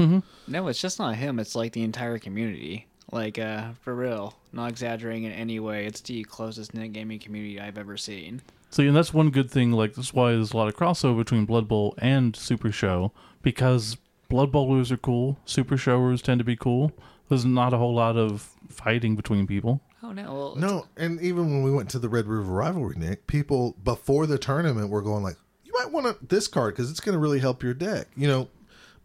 No, 0.48 0.68
it's 0.68 0.82
just 0.82 1.00
not 1.00 1.16
him. 1.16 1.40
It's 1.40 1.56
like 1.56 1.74
the 1.74 1.84
entire 1.84 2.18
community. 2.20 2.88
Like, 3.12 3.38
uh, 3.38 3.74
for 3.82 3.94
real, 3.94 4.36
not 4.52 4.70
exaggerating 4.72 5.26
in 5.26 5.32
any 5.34 5.60
way. 5.60 5.86
It's 5.86 6.02
the 6.02 6.24
closest 6.24 6.74
knit 6.74 6.94
gaming 6.94 7.20
community 7.20 7.60
I've 7.60 7.78
ever 7.78 7.96
seen. 7.96 8.42
See, 8.72 8.88
and 8.88 8.96
that's 8.98 9.14
one 9.14 9.30
good 9.30 9.52
thing. 9.52 9.72
Like 9.72 9.94
that's 9.94 10.16
why 10.16 10.32
there's 10.32 10.52
a 10.54 10.58
lot 10.58 10.68
of 10.68 10.76
crossover 10.76 11.18
between 11.18 11.46
Blood 11.46 11.68
Bowl 11.68 11.94
and 12.00 12.36
Super 12.36 12.72
Show 12.72 13.12
because 13.44 13.98
Blood 14.30 14.52
Bowlers 14.52 14.92
are 14.92 14.98
cool. 14.98 15.38
Super 15.46 15.78
Showers 15.78 16.24
tend 16.24 16.40
to 16.40 16.44
be 16.44 16.56
cool. 16.56 16.92
There's 17.30 17.46
not 17.46 17.72
a 17.74 17.78
whole 17.78 17.94
lot 17.94 18.18
of 18.18 18.50
fighting 18.70 19.16
between 19.16 19.46
people. 19.46 19.80
Oh 20.04 20.12
no, 20.12 20.34
well, 20.34 20.56
No, 20.58 20.86
and 20.98 21.22
even 21.22 21.50
when 21.50 21.64
we 21.64 21.72
went 21.72 21.90
to 21.92 22.00
the 22.00 22.10
Red 22.10 22.28
River 22.28 22.52
Rivalry, 22.52 22.96
Nick, 22.98 23.26
people 23.26 23.78
before 23.84 24.28
the 24.28 24.38
tournament 24.38 24.90
were 24.90 25.02
going 25.02 25.24
like, 25.24 25.38
"You 25.64 25.72
might 25.78 25.92
want 25.92 26.06
to, 26.08 26.26
this 26.26 26.48
card 26.48 26.76
because 26.76 26.92
it's 26.92 27.00
going 27.00 27.14
to 27.14 27.20
really 27.20 27.40
help 27.40 27.64
your 27.64 27.74
deck." 27.74 28.08
You 28.18 28.28
know, 28.28 28.50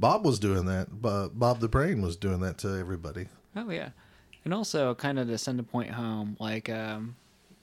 Bob 0.01 0.25
was 0.25 0.41
doing 0.41 0.65
that. 0.67 0.91
Bo- 0.91 1.31
Bob 1.33 1.61
the 1.61 1.69
Brain 1.69 2.03
was 2.03 2.17
doing 2.17 2.41
that 2.41 2.59
to 2.59 2.77
everybody. 2.77 3.29
Oh 3.55 3.71
yeah, 3.71 3.91
and 4.45 4.53
also 4.53 4.95
kind 4.97 5.21
of 5.21 5.29
to 5.29 5.39
send 5.39 5.61
a 5.61 5.63
point 5.63 5.91
home, 5.91 6.37
like 6.41 6.69
um, 6.69 7.15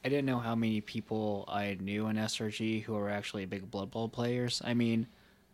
I 0.06 0.10
didn't 0.10 0.26
know 0.26 0.40
how 0.40 0.56
many 0.56 0.80
people 0.80 1.44
I 1.50 1.78
knew 1.82 2.08
in 2.08 2.16
SRG 2.16 2.84
who 2.84 2.96
are 2.96 3.10
actually 3.10 3.46
big 3.46 3.70
Blood 3.70 3.92
Bowl 3.92 4.08
players. 4.08 4.62
I 4.64 4.74
mean, 4.74 5.08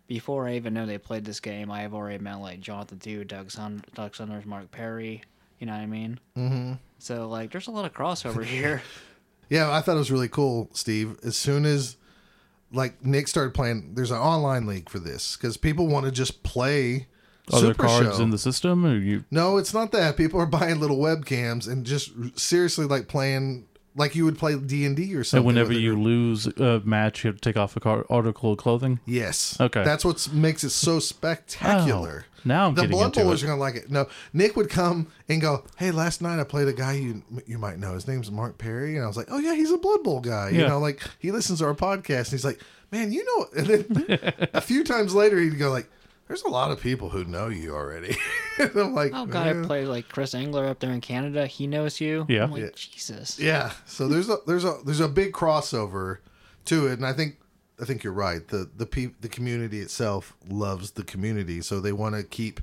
before 0.08 0.48
I 0.48 0.56
even 0.56 0.76
know 0.76 0.86
they 0.86 1.00
played 1.00 1.26
this 1.26 1.40
game, 1.40 1.72
I 1.72 1.82
have 1.82 1.96
already 1.96 2.24
met 2.24 2.36
like 2.36 2.60
Jonathan 2.60 3.00
Two, 3.00 3.24
Doug 3.24 3.50
Sun, 3.50 3.86
Doug 3.96 4.16
Sunders, 4.16 4.46
Mark 4.46 4.70
Perry. 4.70 5.24
You 5.58 5.66
know 5.68 5.74
what 5.74 5.82
I 5.82 5.86
mean? 5.88 6.20
Mm-hmm. 6.38 6.74
So 7.02 7.28
like, 7.28 7.52
there's 7.52 7.68
a 7.68 7.72
lot 7.72 7.86
of 7.86 7.94
crossover 7.94 8.46
here. 8.46 8.82
Yeah, 9.50 9.70
I 9.70 9.82
thought 9.82 9.96
it 9.96 10.00
was 10.00 10.10
really 10.10 10.30
cool, 10.30 10.70
Steve. 10.72 11.20
As 11.26 11.36
soon 11.36 11.66
as 11.66 11.98
like 12.72 13.06
Nick 13.06 13.28
started 13.28 13.54
playing, 13.54 13.96
there's 13.96 14.10
an 14.10 14.18
online 14.18 14.66
league 14.66 14.90
for 14.90 14.98
this 14.98 15.36
because 15.36 15.58
people 15.58 15.88
want 15.88 16.06
to 16.06 16.12
just 16.14 16.42
play. 16.42 17.08
Are 17.52 17.60
there 17.60 17.74
cards 17.74 18.16
Show. 18.16 18.24
in 18.24 18.30
the 18.30 18.38
system? 18.38 18.86
Or 18.86 18.96
you? 18.96 19.26
No, 19.30 19.58
it's 19.58 19.74
not 19.74 19.92
that. 19.92 20.16
People 20.16 20.40
are 20.40 20.46
buying 20.46 20.80
little 20.80 21.00
webcams 21.00 21.70
and 21.70 21.86
just 21.86 22.14
seriously 22.40 22.86
like 22.86 23.10
playing 23.10 23.68
like 23.96 24.16
you 24.16 24.24
would 24.26 24.38
play 24.38 24.58
D 24.58 24.86
and 24.86 24.96
D 24.96 25.14
or 25.16 25.24
something. 25.24 25.40
And 25.40 25.46
whenever 25.48 25.74
you 25.74 26.00
lose 26.00 26.48
a 26.48 26.82
match, 26.86 27.24
you 27.24 27.28
have 27.30 27.36
to 27.40 27.42
take 27.42 27.58
off 27.58 27.76
a 27.76 27.80
car- 27.80 28.06
article 28.10 28.54
of 28.54 28.58
clothing. 28.58 29.00
yes, 29.06 29.58
Okay. 29.60 29.84
that's 29.84 30.06
what 30.06 30.32
makes 30.34 30.64
it 30.64 30.70
so 30.72 31.00
spectacular. 31.00 32.26
Oh, 32.28 32.42
now 32.44 32.68
I'm 32.68 32.74
the 32.76 32.82
getting 32.84 32.98
blood 32.98 33.06
into 33.08 33.20
bowlers 33.22 33.44
are 33.44 33.48
gonna 33.48 33.60
like 33.60 33.76
it. 33.76 33.92
No, 33.92 34.08
Nick 34.34 34.56
would 34.56 34.70
come 34.70 35.08
and 35.30 35.40
go, 35.42 35.64
"Hey, 35.78 35.92
last 35.92 36.22
night 36.22 36.40
I 36.40 36.44
played 36.44 36.68
a 36.68 36.74
guy 36.74 36.94
you 36.94 37.22
you 37.46 37.58
might 37.60 37.78
know. 37.80 37.94
His 37.94 38.08
name's 38.08 38.32
Mark 38.32 38.58
Perry," 38.58 38.96
and 38.96 39.04
I 39.04 39.08
was 39.08 39.18
like, 39.18 39.28
"Oh 39.30 39.38
yeah, 39.38 39.54
he's 39.54 39.72
a 39.72 39.78
Blood 39.78 40.04
Bowl 40.04 40.20
guy." 40.22 40.50
You 40.50 40.62
Yeah. 40.62 40.68
know, 40.70 40.80
like 40.80 41.02
he 41.20 41.32
listens 41.32 41.60
to 41.60 41.66
our 41.66 41.76
podcast, 41.76 42.18
and 42.20 42.28
he's 42.32 42.46
like, 42.46 42.60
"Man, 42.92 43.12
you 43.12 43.24
know." 43.26 43.48
And 43.58 43.68
then 43.68 44.50
a 44.54 44.62
few 44.62 44.84
times 44.84 45.14
later, 45.14 45.38
he'd 45.40 45.60
go 45.60 45.70
like, 45.70 45.90
"There's 46.32 46.44
a 46.44 46.50
lot 46.50 46.72
of 46.72 46.80
people 46.80 47.10
who 47.10 47.26
know 47.26 47.50
you 47.50 47.76
already." 47.76 48.16
I'm 48.60 48.94
like, 48.94 49.12
Oh, 49.14 49.26
guy 49.26 49.52
"Yeah." 49.54 49.64
played 49.66 49.88
like 49.88 50.08
Chris 50.08 50.34
Engler 50.34 50.66
up 50.68 50.80
there 50.80 50.92
in 50.92 51.02
Canada. 51.02 51.46
He 51.46 51.68
knows 51.68 52.00
you. 52.00 52.26
Yeah. 52.30 52.44
I'm 52.44 52.52
like, 52.52 52.62
Yeah. 52.62 52.70
Jesus. 52.74 53.38
Yeah. 53.38 53.74
So 53.86 54.08
there's 54.08 54.30
a 54.30 54.38
there's 54.48 54.64
a 54.64 54.78
there's 54.86 55.02
a 55.02 55.10
big 55.10 55.34
crossover 55.34 56.20
to 56.66 56.88
it, 56.88 56.94
and 56.94 57.06
I 57.06 57.12
think 57.12 57.38
I 57.82 57.86
think 57.86 58.04
you're 58.04 58.14
right. 58.14 58.48
The 58.48 58.70
the 58.78 58.86
pe- 58.86 59.14
the 59.20 59.28
community 59.28 59.82
itself 59.82 60.34
loves 60.48 60.92
the 60.92 61.04
community, 61.04 61.62
so 61.62 61.80
they 61.82 61.92
want 61.92 62.16
to 62.16 62.24
keep 62.24 62.62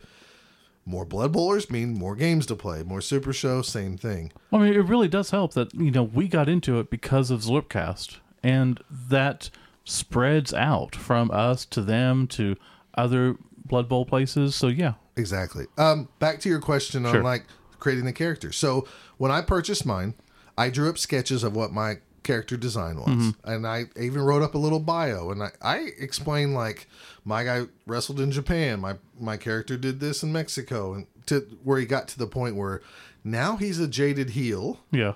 more 0.86 1.04
blood 1.04 1.32
bowlers 1.32 1.70
mean 1.70 1.92
more 1.92 2.16
games 2.16 2.46
to 2.46 2.56
play, 2.56 2.82
more 2.82 3.02
super 3.02 3.34
show, 3.34 3.60
same 3.60 3.98
thing. 3.98 4.32
I 4.50 4.56
mean, 4.56 4.72
it 4.72 4.86
really 4.86 5.08
does 5.08 5.30
help 5.30 5.52
that 5.52 5.74
you 5.74 5.90
know 5.90 6.04
we 6.04 6.28
got 6.28 6.48
into 6.48 6.78
it 6.80 6.88
because 6.88 7.30
of 7.30 7.42
Zlipcast, 7.42 8.16
and 8.42 8.80
that 8.90 9.50
spreads 9.84 10.54
out 10.54 10.94
from 10.94 11.30
us 11.30 11.64
to 11.66 11.82
them 11.82 12.26
to 12.28 12.56
other 12.94 13.36
Blood 13.68 13.88
Bowl 13.88 14.04
places. 14.06 14.54
So 14.56 14.68
yeah, 14.68 14.94
Exactly. 15.16 15.66
Um, 15.76 16.08
back 16.18 16.40
to 16.40 16.48
your 16.48 16.60
question 16.60 17.04
on 17.06 17.22
like 17.22 17.44
creating 17.78 18.04
the 18.06 18.12
character. 18.12 18.52
So 18.52 18.86
when 19.18 19.30
I 19.30 19.40
purchased 19.42 19.84
mine, 19.86 20.14
I 20.56 20.70
drew 20.70 20.88
up 20.88 20.98
sketches 20.98 21.44
of 21.44 21.54
what 21.54 21.72
my 21.72 21.98
character 22.24 22.56
design 22.56 22.96
was, 22.98 23.08
Mm-hmm. 23.08 23.50
and 23.50 23.66
I 23.66 23.84
even 23.98 24.20
wrote 24.22 24.42
up 24.42 24.54
a 24.54 24.58
little 24.58 24.80
bio, 24.80 25.30
and 25.30 25.42
I, 25.42 25.50
I 25.62 25.76
explained 25.98 26.54
like 26.54 26.86
my 27.24 27.42
guy 27.44 27.62
wrestled 27.86 28.20
in 28.20 28.30
Japan, 28.32 28.80
my 28.80 28.96
my 29.18 29.36
character 29.36 29.76
did 29.76 29.98
this 30.00 30.22
in 30.22 30.32
Mexico, 30.32 30.92
and 30.94 31.06
to 31.26 31.40
where 31.64 31.78
he 31.78 31.86
got 31.86 32.06
to 32.08 32.18
the 32.18 32.26
point 32.26 32.56
where 32.56 32.80
Now 33.24 33.56
he's 33.56 33.78
a 33.78 33.88
jaded 33.88 34.30
heel, 34.30 34.80
Yeah. 34.90 35.14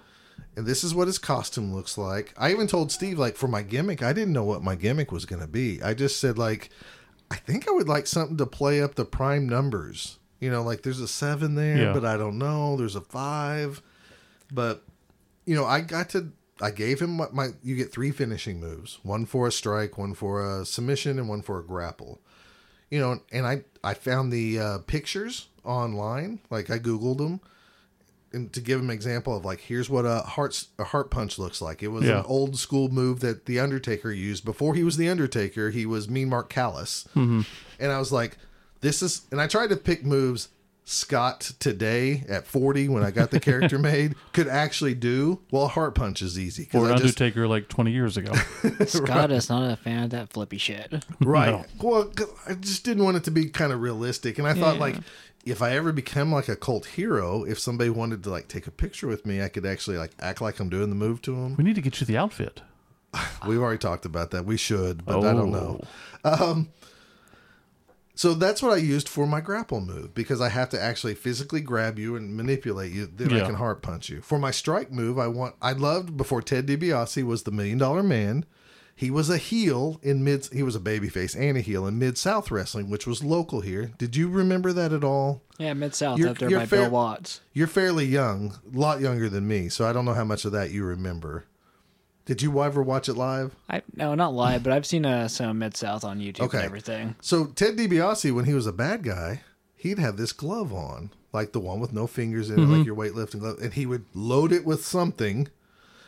and 0.56 0.64
this 0.66 0.82
is 0.84 0.94
what 0.94 1.06
his 1.06 1.18
costume 1.18 1.74
looks 1.74 1.96
like. 1.98 2.32
I 2.36 2.50
even 2.50 2.66
told 2.66 2.90
Steve, 2.92 3.18
like, 3.18 3.36
for 3.36 3.48
my 3.48 3.62
gimmick, 3.62 4.02
I 4.02 4.12
didn't 4.12 4.32
know 4.32 4.44
what 4.44 4.62
my 4.62 4.74
gimmick 4.74 5.10
was 5.12 5.24
going 5.26 5.40
to 5.42 5.48
be. 5.48 5.82
I 5.82 5.94
just 5.94 6.18
said, 6.20 6.38
like, 6.38 6.70
I 7.32 7.36
think 7.36 7.66
I 7.66 7.70
would 7.72 7.88
like 7.88 8.06
something 8.06 8.36
to 8.36 8.44
play 8.46 8.82
up 8.82 8.94
the 8.94 9.06
prime 9.06 9.48
numbers. 9.48 10.18
You 10.38 10.50
know, 10.50 10.62
like 10.62 10.82
there's 10.82 11.00
a 11.00 11.08
seven 11.08 11.54
there, 11.54 11.76
Yeah. 11.78 11.92
but 11.94 12.04
I 12.04 12.16
don't 12.18 12.36
know. 12.36 12.76
There's 12.76 12.94
a 12.96 13.00
five. 13.00 13.80
But, 14.52 14.82
you 15.46 15.54
know, 15.54 15.64
I 15.64 15.80
got 15.80 16.10
to, 16.10 16.30
I 16.60 16.70
gave 16.70 17.00
him 17.00 17.16
what 17.16 17.32
my, 17.34 17.48
you 17.62 17.74
get 17.74 17.90
three 17.90 18.10
finishing 18.10 18.60
moves 18.60 18.98
one 19.02 19.24
for 19.24 19.46
a 19.46 19.52
strike, 19.52 19.96
one 19.96 20.12
for 20.14 20.44
a 20.60 20.66
submission, 20.66 21.18
and 21.18 21.26
one 21.28 21.40
for 21.40 21.58
a 21.58 21.64
grapple. 21.64 22.20
You 22.90 23.00
know, 23.00 23.20
and 23.32 23.46
I, 23.46 23.62
I 23.82 23.94
found 23.94 24.30
the 24.30 24.58
uh, 24.58 24.78
pictures 24.86 25.48
online, 25.64 26.40
like 26.50 26.68
I 26.68 26.78
Googled 26.78 27.16
them 27.18 27.40
to 28.32 28.60
give 28.60 28.80
him 28.80 28.90
an 28.90 28.94
example 28.94 29.36
of 29.36 29.44
like 29.44 29.60
here's 29.60 29.88
what 29.90 30.04
a 30.04 30.20
heart 30.20 30.64
a 30.78 30.84
heart 30.84 31.10
punch 31.10 31.38
looks 31.38 31.60
like. 31.62 31.82
It 31.82 31.88
was 31.88 32.04
Yeah. 32.04 32.20
an 32.20 32.24
old 32.26 32.56
school 32.58 32.88
move 32.88 33.20
that 33.20 33.46
the 33.46 33.60
Undertaker 33.60 34.10
used 34.12 34.44
before 34.44 34.74
he 34.74 34.84
was 34.84 34.96
the 34.96 35.08
Undertaker. 35.08 35.70
He 35.70 35.86
was 35.86 36.08
Mean 36.08 36.28
Mark 36.28 36.48
Callous, 36.48 37.04
mm-hmm. 37.16 37.42
and 37.78 37.92
I 37.92 37.98
was 37.98 38.10
like, 38.12 38.38
this 38.80 39.02
is. 39.02 39.22
And 39.30 39.40
I 39.40 39.46
tried 39.46 39.68
to 39.70 39.76
pick 39.76 40.04
moves 40.04 40.48
Scott 40.84 41.52
today 41.60 42.24
at 42.28 42.44
40 42.44 42.88
when 42.88 43.04
I 43.04 43.12
got 43.12 43.30
the 43.30 43.38
character 43.38 43.78
made 43.92 44.16
could 44.32 44.48
actually 44.48 44.94
do. 44.94 45.40
Well, 45.52 45.64
a 45.64 45.68
heart 45.68 45.94
punch 45.94 46.22
is 46.22 46.36
easy 46.36 46.68
Or 46.74 46.86
I 46.86 46.92
just 46.94 47.02
Undertaker 47.20 47.46
like 47.46 47.68
20 47.68 47.92
years 47.92 48.16
ago. 48.16 48.32
Scott 48.86 49.30
is 49.30 49.48
not 49.48 49.70
a 49.70 49.76
fan 49.76 50.02
of 50.04 50.10
that 50.10 50.32
flippy 50.32 50.58
shit. 50.58 51.04
right. 51.20 51.50
No. 51.52 51.64
Well, 51.80 52.04
'cause 52.06 52.26
I 52.48 52.54
just 52.54 52.84
didn't 52.84 53.04
want 53.04 53.16
it 53.16 53.24
to 53.24 53.30
be 53.30 53.46
kind 53.48 53.72
of 53.72 53.80
realistic, 53.80 54.38
and 54.38 54.46
I 54.48 54.54
thought 54.54 54.78
like. 54.78 54.96
If 55.44 55.60
I 55.60 55.72
ever 55.72 55.92
become 55.92 56.32
like 56.32 56.48
a 56.48 56.56
cult 56.56 56.86
hero, 56.86 57.44
if 57.44 57.58
somebody 57.58 57.90
wanted 57.90 58.22
to 58.24 58.30
like 58.30 58.48
take 58.48 58.66
a 58.66 58.70
picture 58.70 59.08
with 59.08 59.26
me, 59.26 59.42
I 59.42 59.48
could 59.48 59.66
actually 59.66 59.98
like 59.98 60.12
act 60.20 60.40
like 60.40 60.60
I'm 60.60 60.68
doing 60.68 60.88
the 60.88 60.94
move 60.94 61.20
to 61.22 61.34
them. 61.34 61.56
we 61.56 61.64
need 61.64 61.74
to 61.74 61.80
get 61.80 62.00
you 62.00 62.06
the 62.06 62.16
outfit. 62.16 62.62
We've 63.46 63.60
already 63.60 63.78
talked 63.78 64.04
about 64.04 64.30
that. 64.30 64.44
We 64.44 64.56
should, 64.56 65.04
but 65.04 65.18
I 65.18 65.32
don't 65.32 65.50
know. 65.50 65.80
Oh. 66.24 66.50
Um, 66.52 66.68
so 68.14 68.34
that's 68.34 68.62
what 68.62 68.72
I 68.72 68.76
used 68.76 69.08
for 69.08 69.26
my 69.26 69.40
grapple 69.40 69.80
move 69.80 70.14
because 70.14 70.40
I 70.40 70.50
have 70.50 70.68
to 70.70 70.80
actually 70.80 71.14
physically 71.14 71.60
grab 71.60 71.98
you 71.98 72.14
and 72.14 72.36
manipulate 72.36 72.92
you. 72.92 73.06
Then 73.06 73.32
I 73.32 73.44
can 73.44 73.54
heart 73.54 73.82
punch 73.82 74.10
you. 74.10 74.20
For 74.20 74.38
my 74.38 74.50
strike 74.50 74.92
move, 74.92 75.18
I 75.18 75.28
want. 75.28 75.56
I 75.62 75.72
loved 75.72 76.16
before 76.16 76.42
Ted 76.42 76.66
DiBiase 76.66 77.24
was 77.24 77.42
the 77.42 77.50
Million 77.50 77.78
Dollar 77.78 78.02
Man. 78.02 78.44
He 78.94 79.10
was 79.10 79.30
a 79.30 79.38
heel 79.38 79.98
in 80.02 80.22
mid. 80.22 80.46
He 80.52 80.62
was 80.62 80.76
a 80.76 80.80
babyface 80.80 81.34
and 81.38 81.56
a 81.56 81.60
heel 81.60 81.86
in 81.86 81.98
Mid 81.98 82.16
South 82.18 82.50
Wrestling, 82.50 82.88
which 82.90 83.06
was 83.06 83.24
local 83.24 83.60
here. 83.60 83.90
Did 83.98 84.14
you 84.14 84.28
remember 84.28 84.72
that 84.72 84.92
at 84.92 85.02
all? 85.02 85.42
Yeah, 85.58 85.72
Mid 85.74 85.94
South 85.94 86.18
You're- 86.18 86.30
up 86.30 86.38
there 86.38 86.50
you're 86.50 86.60
by 86.60 86.66
fair- 86.66 86.82
Bill 86.82 86.90
Watts. 86.90 87.40
You're 87.52 87.66
fairly 87.66 88.04
young, 88.06 88.58
a 88.72 88.78
lot 88.78 89.00
younger 89.00 89.28
than 89.28 89.48
me, 89.48 89.68
so 89.68 89.86
I 89.86 89.92
don't 89.92 90.04
know 90.04 90.14
how 90.14 90.24
much 90.24 90.44
of 90.44 90.52
that 90.52 90.70
you 90.70 90.84
remember. 90.84 91.44
Did 92.26 92.40
you 92.42 92.62
ever 92.62 92.82
watch 92.82 93.08
it 93.08 93.14
live? 93.14 93.56
I 93.68 93.82
no, 93.96 94.14
not 94.14 94.34
live, 94.34 94.62
but 94.62 94.72
I've 94.72 94.86
seen 94.86 95.04
uh, 95.04 95.26
some 95.26 95.58
Mid 95.58 95.76
South 95.76 96.04
on 96.04 96.20
YouTube 96.20 96.42
Okay. 96.42 96.58
and 96.58 96.66
everything. 96.66 97.14
So 97.20 97.46
Ted 97.46 97.76
DiBiase, 97.76 98.32
when 98.32 98.44
he 98.44 98.54
was 98.54 98.66
a 98.68 98.72
bad 98.72 99.02
guy, 99.02 99.40
he'd 99.74 99.98
have 99.98 100.16
this 100.16 100.32
glove 100.32 100.72
on, 100.72 101.10
like 101.32 101.50
the 101.52 101.58
one 101.60 101.80
with 101.80 101.92
no 101.92 102.06
fingers 102.06 102.50
in 102.50 102.60
it, 102.60 102.66
like 102.66 102.86
your 102.86 102.94
weightlifting 102.94 103.40
glove, 103.40 103.58
and 103.60 103.72
he 103.74 103.86
would 103.86 104.04
load 104.14 104.52
it 104.52 104.64
with 104.64 104.84
something, 104.84 105.48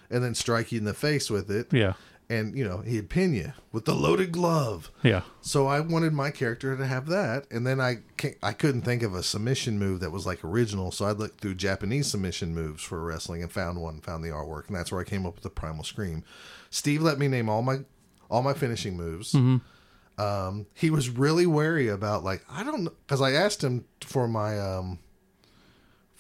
and 0.08 0.22
then 0.22 0.34
strike 0.36 0.70
you 0.70 0.78
in 0.78 0.84
the 0.84 0.94
face 0.94 1.28
with 1.30 1.50
it, 1.50 1.72
Yeah. 1.72 1.94
And 2.28 2.56
you 2.56 2.64
know 2.64 2.78
he'd 2.78 3.10
pin 3.10 3.34
you 3.34 3.52
with 3.72 3.84
the 3.84 3.94
loaded 3.94 4.32
glove. 4.32 4.90
Yeah. 5.02 5.22
So 5.40 5.66
I 5.66 5.80
wanted 5.80 6.12
my 6.12 6.30
character 6.30 6.76
to 6.76 6.86
have 6.86 7.06
that, 7.06 7.46
and 7.50 7.66
then 7.66 7.80
I 7.80 7.98
can't, 8.16 8.36
I 8.42 8.52
couldn't 8.52 8.82
think 8.82 9.02
of 9.02 9.14
a 9.14 9.22
submission 9.22 9.78
move 9.78 10.00
that 10.00 10.10
was 10.10 10.26
like 10.26 10.42
original, 10.44 10.90
so 10.90 11.04
I 11.04 11.12
looked 11.12 11.40
through 11.40 11.56
Japanese 11.56 12.06
submission 12.06 12.54
moves 12.54 12.82
for 12.82 13.02
wrestling 13.04 13.42
and 13.42 13.52
found 13.52 13.80
one, 13.80 14.00
found 14.00 14.24
the 14.24 14.28
artwork, 14.30 14.68
and 14.68 14.76
that's 14.76 14.90
where 14.90 15.00
I 15.00 15.04
came 15.04 15.26
up 15.26 15.34
with 15.34 15.42
the 15.44 15.50
Primal 15.50 15.84
Scream. 15.84 16.24
Steve 16.70 17.02
let 17.02 17.18
me 17.18 17.28
name 17.28 17.48
all 17.48 17.62
my 17.62 17.80
all 18.30 18.42
my 18.42 18.54
finishing 18.54 18.96
moves. 18.96 19.34
Um, 20.16 20.66
he 20.74 20.90
was 20.90 21.10
really 21.10 21.46
wary 21.46 21.88
about 21.88 22.22
like 22.24 22.44
I 22.50 22.62
don't 22.62 22.84
because 22.84 23.20
I 23.20 23.32
asked 23.32 23.62
him 23.62 23.84
for 24.00 24.28
my 24.28 24.58
um 24.58 24.98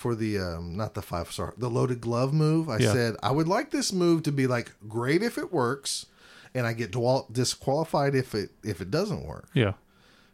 for 0.04 0.14
the 0.14 0.38
um 0.38 0.76
not 0.76 0.92
the 0.92 1.00
five 1.00 1.32
star 1.32 1.54
the 1.56 1.70
loaded 1.70 1.98
glove 2.02 2.34
move. 2.34 2.68
I 2.68 2.76
Yeah. 2.78 2.92
said 2.92 3.16
I 3.22 3.30
would 3.30 3.48
like 3.48 3.70
this 3.70 3.90
move 3.90 4.22
to 4.24 4.32
be 4.32 4.46
like 4.46 4.72
great 4.86 5.22
if 5.22 5.38
it 5.38 5.50
works, 5.50 6.04
and 6.54 6.66
I 6.66 6.74
get 6.74 6.90
disqualified 7.32 8.14
if 8.14 8.34
it 8.34 8.50
if 8.62 8.80
it 8.82 8.90
doesn't 8.90 9.24
work. 9.26 9.48
Yeah. 9.54 9.72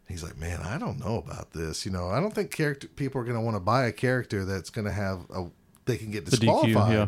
He's 0.09 0.25
like, 0.25 0.37
man, 0.37 0.61
I 0.61 0.77
don't 0.77 0.99
know 0.99 1.19
about 1.19 1.53
this. 1.53 1.87
You 1.87 1.93
know, 1.93 2.09
I 2.09 2.19
don't 2.19 2.35
think 2.35 2.51
character 2.51 2.89
people 2.89 3.21
are 3.21 3.25
going 3.25 3.37
to 3.37 3.41
want 3.41 3.55
to 3.55 3.61
buy 3.61 3.85
a 3.87 3.93
character 3.93 4.45
that's 4.45 4.69
going 4.71 4.87
to 4.87 4.93
have 4.93 5.21
a 5.33 5.47
they 5.87 5.97
can 5.97 6.11
get 6.11 6.25
The 6.27 6.33
DQ, 6.37 6.41
disqualified. 6.41 6.93
yeah. 6.93 7.07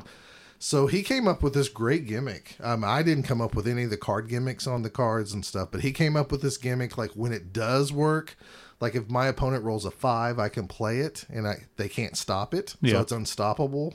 So 0.61 0.87
he 0.87 1.03
came 1.03 1.27
up 1.27 1.43
with 1.43 1.55
this 1.55 1.69
great 1.69 2.07
gimmick. 2.07 2.55
Um, 2.61 2.85
I 2.85 3.03
didn't 3.03 3.25
come 3.25 3.41
up 3.41 3.57
with 3.57 3.67
any 3.67 3.83
of 3.83 3.91
the 3.91 3.97
card 3.97 4.29
gimmicks 4.29 4.69
on 4.69 4.83
the 4.83 4.91
cards 4.91 5.33
and 5.33 5.45
stuff, 5.45 5.71
but 5.73 5.81
he 5.81 5.91
came 5.91 6.17
up 6.17 6.31
with 6.31 6.41
this 6.43 6.57
gimmick. 6.57 6.97
Like 6.97 7.11
when 7.15 7.33
it 7.33 7.53
does 7.53 7.93
work, 7.93 8.37
like 8.83 8.95
if 8.97 9.09
my 9.09 9.27
opponent 9.29 9.63
rolls 9.65 9.85
a 9.87 9.91
five, 9.91 10.39
I 10.39 10.49
can 10.51 10.67
play 10.67 10.99
it 10.99 11.25
and 11.31 11.47
I 11.47 11.67
they 11.77 11.89
can't 11.89 12.17
stop 12.17 12.53
it, 12.53 12.77
so 12.85 13.01
it's 13.01 13.13
unstoppable. 13.13 13.95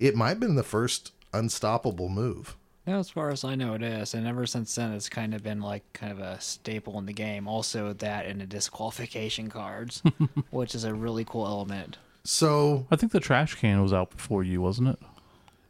It 0.00 0.16
might 0.16 0.30
have 0.30 0.40
been 0.40 0.56
the 0.56 0.62
first 0.64 1.12
unstoppable 1.32 2.08
move. 2.08 2.56
No, 2.86 2.98
as 2.98 3.08
far 3.08 3.30
as 3.30 3.44
I 3.44 3.54
know, 3.54 3.72
it 3.74 3.82
is, 3.82 4.12
and 4.12 4.26
ever 4.26 4.44
since 4.44 4.74
then, 4.74 4.92
it's 4.92 5.08
kind 5.08 5.32
of 5.32 5.42
been 5.42 5.60
like 5.62 5.84
kind 5.94 6.12
of 6.12 6.18
a 6.18 6.38
staple 6.40 6.98
in 6.98 7.06
the 7.06 7.14
game. 7.14 7.48
Also, 7.48 7.92
that 7.94 8.26
and 8.26 8.40
the 8.40 8.46
disqualification 8.46 9.48
cards, 9.48 10.02
which 10.50 10.74
is 10.74 10.84
a 10.84 10.92
really 10.92 11.24
cool 11.24 11.46
element. 11.46 11.96
So 12.24 12.86
I 12.90 12.96
think 12.96 13.12
the 13.12 13.20
trash 13.20 13.54
can 13.54 13.80
was 13.82 13.92
out 13.92 14.10
before 14.10 14.42
you, 14.42 14.60
wasn't 14.60 14.88
it? 14.88 14.98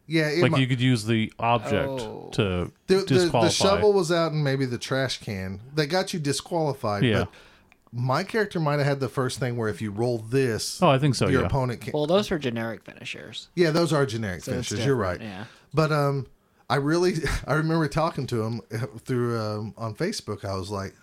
yeah, 0.07 0.29
it 0.29 0.43
Like 0.43 0.53
might- 0.53 0.61
you 0.61 0.67
could 0.67 0.81
use 0.81 1.05
the 1.05 1.33
object 1.39 1.89
Oh. 1.89 2.31
to 2.33 2.43
the, 2.89 2.95
the, 2.97 3.07
disqualify. 3.07 3.45
the 3.47 3.51
shovel 3.53 3.93
was 3.93 4.11
out 4.13 4.33
and 4.33 4.43
maybe 4.45 4.67
the 4.67 4.77
trash 4.79 5.19
can 5.21 5.61
that 5.77 5.87
got 5.87 6.13
you 6.13 6.19
disqualified. 6.21 7.05
Yeah. 7.05 7.21
But 7.21 7.29
my 7.97 8.25
character 8.25 8.59
might 8.59 8.79
have 8.79 8.87
had 8.87 9.01
the 9.01 9.09
first 9.09 9.39
thing 9.39 9.57
where 9.57 9.69
if 9.69 9.81
you 9.81 9.91
roll 9.93 10.19
this, 10.19 10.83
Oh, 10.83 10.89
I 10.89 10.99
think 10.99 11.15
so. 11.15 11.29
your 11.29 11.43
yeah. 11.43 11.47
opponent 11.47 11.81
can. 11.81 11.93
Well, 11.95 12.07
those 12.07 12.33
are 12.33 12.39
generic 12.39 12.83
finishers. 12.85 13.49
yeah, 13.55 13.71
those 13.71 13.93
are 13.93 14.05
generic 14.05 14.43
So 14.43 14.53
it's 14.53 14.69
finishes. 14.69 14.85
You're 14.87 14.97
right. 14.97 15.21
Yeah. 15.21 15.45
But 15.73 15.93
um, 15.93 16.27
I 16.69 16.77
really 16.77 17.15
I 17.47 17.55
remember 17.55 17.87
talking 17.89 18.27
to 18.29 18.43
him 18.43 18.61
through 19.05 19.39
um, 19.41 19.75
on 19.79 19.95
Facebook. 19.95 20.45
I 20.45 20.57
was 20.57 20.71
like, 20.71 20.95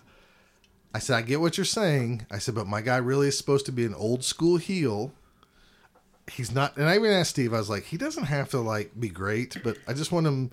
I 0.94 0.98
said, 0.98 1.16
I 1.16 1.22
get 1.22 1.40
what 1.40 1.56
you're 1.56 1.64
saying. 1.64 2.26
I 2.30 2.36
said, 2.38 2.54
but 2.54 2.66
my 2.66 2.82
guy 2.82 2.98
really 2.98 3.28
is 3.28 3.38
supposed 3.38 3.64
to 3.66 3.72
be 3.72 3.86
an 3.86 3.94
old 3.94 4.22
school 4.24 4.58
heel. 4.58 5.12
He's 6.30 6.52
not, 6.52 6.76
and 6.76 6.86
I 6.88 6.94
even 6.96 7.10
asked 7.10 7.30
Steve. 7.30 7.52
I 7.52 7.58
was 7.58 7.68
like, 7.70 7.84
he 7.84 7.96
doesn't 7.96 8.24
have 8.24 8.50
to 8.50 8.60
like 8.60 8.92
be 8.98 9.08
great, 9.08 9.56
but 9.64 9.76
I 9.88 9.92
just 9.92 10.12
want 10.12 10.26
him 10.26 10.50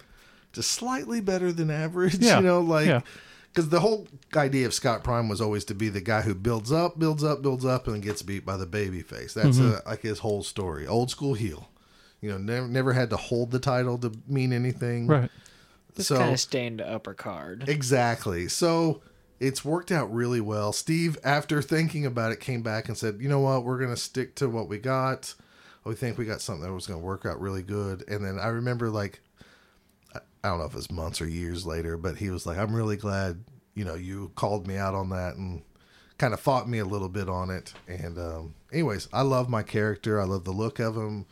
to 0.54 0.64
slightly 0.64 1.22
better 1.22 1.52
than 1.52 1.70
average. 1.70 2.16
Yeah, 2.20 2.38
You 2.38 2.46
know, 2.46 2.62
like 2.62 2.88
yeah. 2.88 3.02
Because 3.52 3.70
the 3.70 3.80
whole 3.80 4.08
idea 4.36 4.66
of 4.66 4.74
Scott 4.74 5.04
Prime 5.04 5.28
was 5.30 5.42
always 5.42 5.66
to 5.66 5.74
be 5.76 5.90
the 5.90 6.02
guy 6.02 6.22
who 6.22 6.34
builds 6.36 6.72
up, 6.72 6.98
builds 7.00 7.24
up, 7.24 7.42
builds 7.42 7.66
up, 7.66 7.88
and 7.88 8.02
gets 8.02 8.22
beat 8.22 8.46
by 8.46 8.58
the 8.58 8.66
baby 8.66 9.02
face. 9.02 9.34
That's 9.34 9.58
Mm-hmm. 9.58 9.88
uh 9.88 9.90
like 9.90 10.02
his 10.02 10.20
whole 10.20 10.44
story. 10.44 10.86
Old 10.88 11.10
school 11.12 11.34
heel. 11.34 11.70
You 12.22 12.30
know, 12.32 12.38
never 12.38 12.68
never 12.68 12.94
had 12.94 13.10
to 13.12 13.18
hold 13.18 13.52
the 13.52 13.60
title 13.60 13.98
to 14.00 14.12
mean 14.28 14.52
anything. 14.54 15.08
Right. 15.08 15.30
Just 15.96 16.10
So- 16.10 16.18
kind 16.18 16.34
of 16.34 16.40
stained 16.40 16.80
the 16.80 16.90
upper 16.90 17.14
card. 17.14 17.68
Exactly. 17.68 18.48
So 18.48 19.02
it's 19.40 19.64
worked 19.64 19.92
out 19.92 20.14
really 20.14 20.42
well. 20.42 20.74
Steve, 20.74 21.18
after 21.24 21.62
thinking 21.62 22.06
about 22.06 22.32
it, 22.34 22.40
came 22.42 22.62
back 22.62 22.88
and 22.90 22.98
said, 22.98 23.20
"You 23.22 23.30
know 23.30 23.40
what? 23.40 23.64
We're 23.64 23.78
going 23.80 23.90
to 23.90 23.96
stick 23.98 24.36
to 24.36 24.50
what 24.50 24.68
we 24.68 24.78
got. 24.80 25.34
We 25.86 25.96
think 25.96 26.18
we 26.18 26.26
got 26.26 26.42
something 26.42 26.64
that 26.68 26.74
was 26.74 26.86
going 26.88 27.00
to 27.00 27.06
work 27.06 27.26
out 27.26 27.40
really 27.40 27.64
good." 27.64 28.04
And 28.10 28.24
then 28.24 28.38
I 28.38 28.48
remember, 28.48 28.90
like, 28.90 29.22
I 30.44 30.48
I 30.48 30.52
don't 30.52 30.60
know 30.60 30.66
if 30.66 30.76
it's 30.76 30.92
months 30.92 31.22
or 31.22 31.28
years 31.28 31.66
later, 31.66 31.98
but 31.98 32.18
he 32.18 32.30
was 32.30 32.46
like, 32.46 32.58
"I'm 32.58 32.74
really 32.76 32.98
glad, 32.98 33.44
you 33.76 33.84
know, 33.86 33.96
you 33.96 34.32
called 34.36 34.68
me 34.68 34.78
out 34.78 34.96
on 34.96 35.10
that 35.10 35.36
and 35.36 35.62
kind 36.18 36.34
of 36.34 36.40
fought 36.40 36.68
me 36.70 36.80
a 36.80 36.86
little 36.86 37.10
bit 37.10 37.28
on 37.30 37.50
it." 37.50 37.74
And 37.88 38.18
um, 38.18 38.56
anyways, 38.72 39.10
I 39.12 39.22
love 39.22 39.50
my 39.50 39.64
character. 39.64 40.20
I 40.20 40.24
love 40.26 40.44
the 40.46 40.52
look 40.52 40.80
of 40.80 40.96
him. 40.96 41.26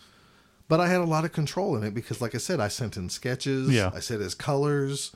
But 0.69 0.81
I 0.81 0.87
had 0.89 0.99
a 0.99 1.05
lot 1.05 1.23
of 1.23 1.31
control 1.31 1.77
in 1.77 1.83
it 1.83 1.93
because, 1.93 2.19
like 2.19 2.35
I 2.35 2.39
said, 2.39 2.59
I 2.59 2.67
sent 2.67 2.97
in 2.97 3.07
sketches. 3.09 3.69
Yeah. 3.69 3.89
I 3.93 3.99
said 4.01 4.19
his 4.19 4.35
colors. 4.35 5.13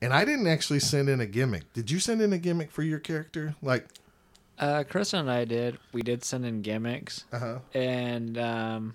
And 0.00 0.12
I 0.12 0.24
didn't 0.24 0.46
actually 0.46 0.78
send 0.78 1.08
in 1.08 1.20
a 1.20 1.26
gimmick. 1.26 1.72
Did 1.72 1.90
you 1.90 1.98
send 1.98 2.22
in 2.22 2.32
a 2.32 2.38
gimmick 2.38 2.70
for 2.70 2.84
your 2.84 3.00
character? 3.00 3.56
Like, 3.60 3.88
Uh, 4.56 4.84
Chris 4.88 5.12
and 5.12 5.28
I 5.28 5.44
did. 5.44 5.78
We 5.92 6.02
did 6.02 6.22
send 6.22 6.46
in 6.46 6.62
gimmicks, 6.62 7.24
uh 7.32 7.38
huh. 7.40 7.58
and 7.74 8.38
um, 8.38 8.94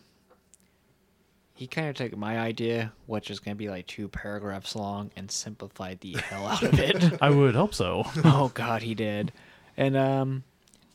he 1.54 1.68
kind 1.68 1.88
of 1.88 1.96
took 1.96 2.18
my 2.18 2.39
idea, 2.39 2.92
which 3.06 3.30
is 3.30 3.39
going 3.39 3.56
to 3.56 3.60
be 3.60 3.70
like 3.70 3.86
two 3.88 4.08
paragraphs 4.08 4.76
long, 4.76 5.12
and 5.16 5.30
simplified 5.30 6.00
the 6.02 6.13
hell 6.13 6.48
out 6.48 6.63
of 6.63 6.80
it. 6.80 7.18
I 7.22 7.30
would 7.30 7.56
hope 7.56 7.74
so. 7.74 8.04
oh 8.26 8.52
God, 8.54 8.82
he 8.82 8.96
did. 8.96 9.32
And 9.78 9.96
um, 9.96 10.44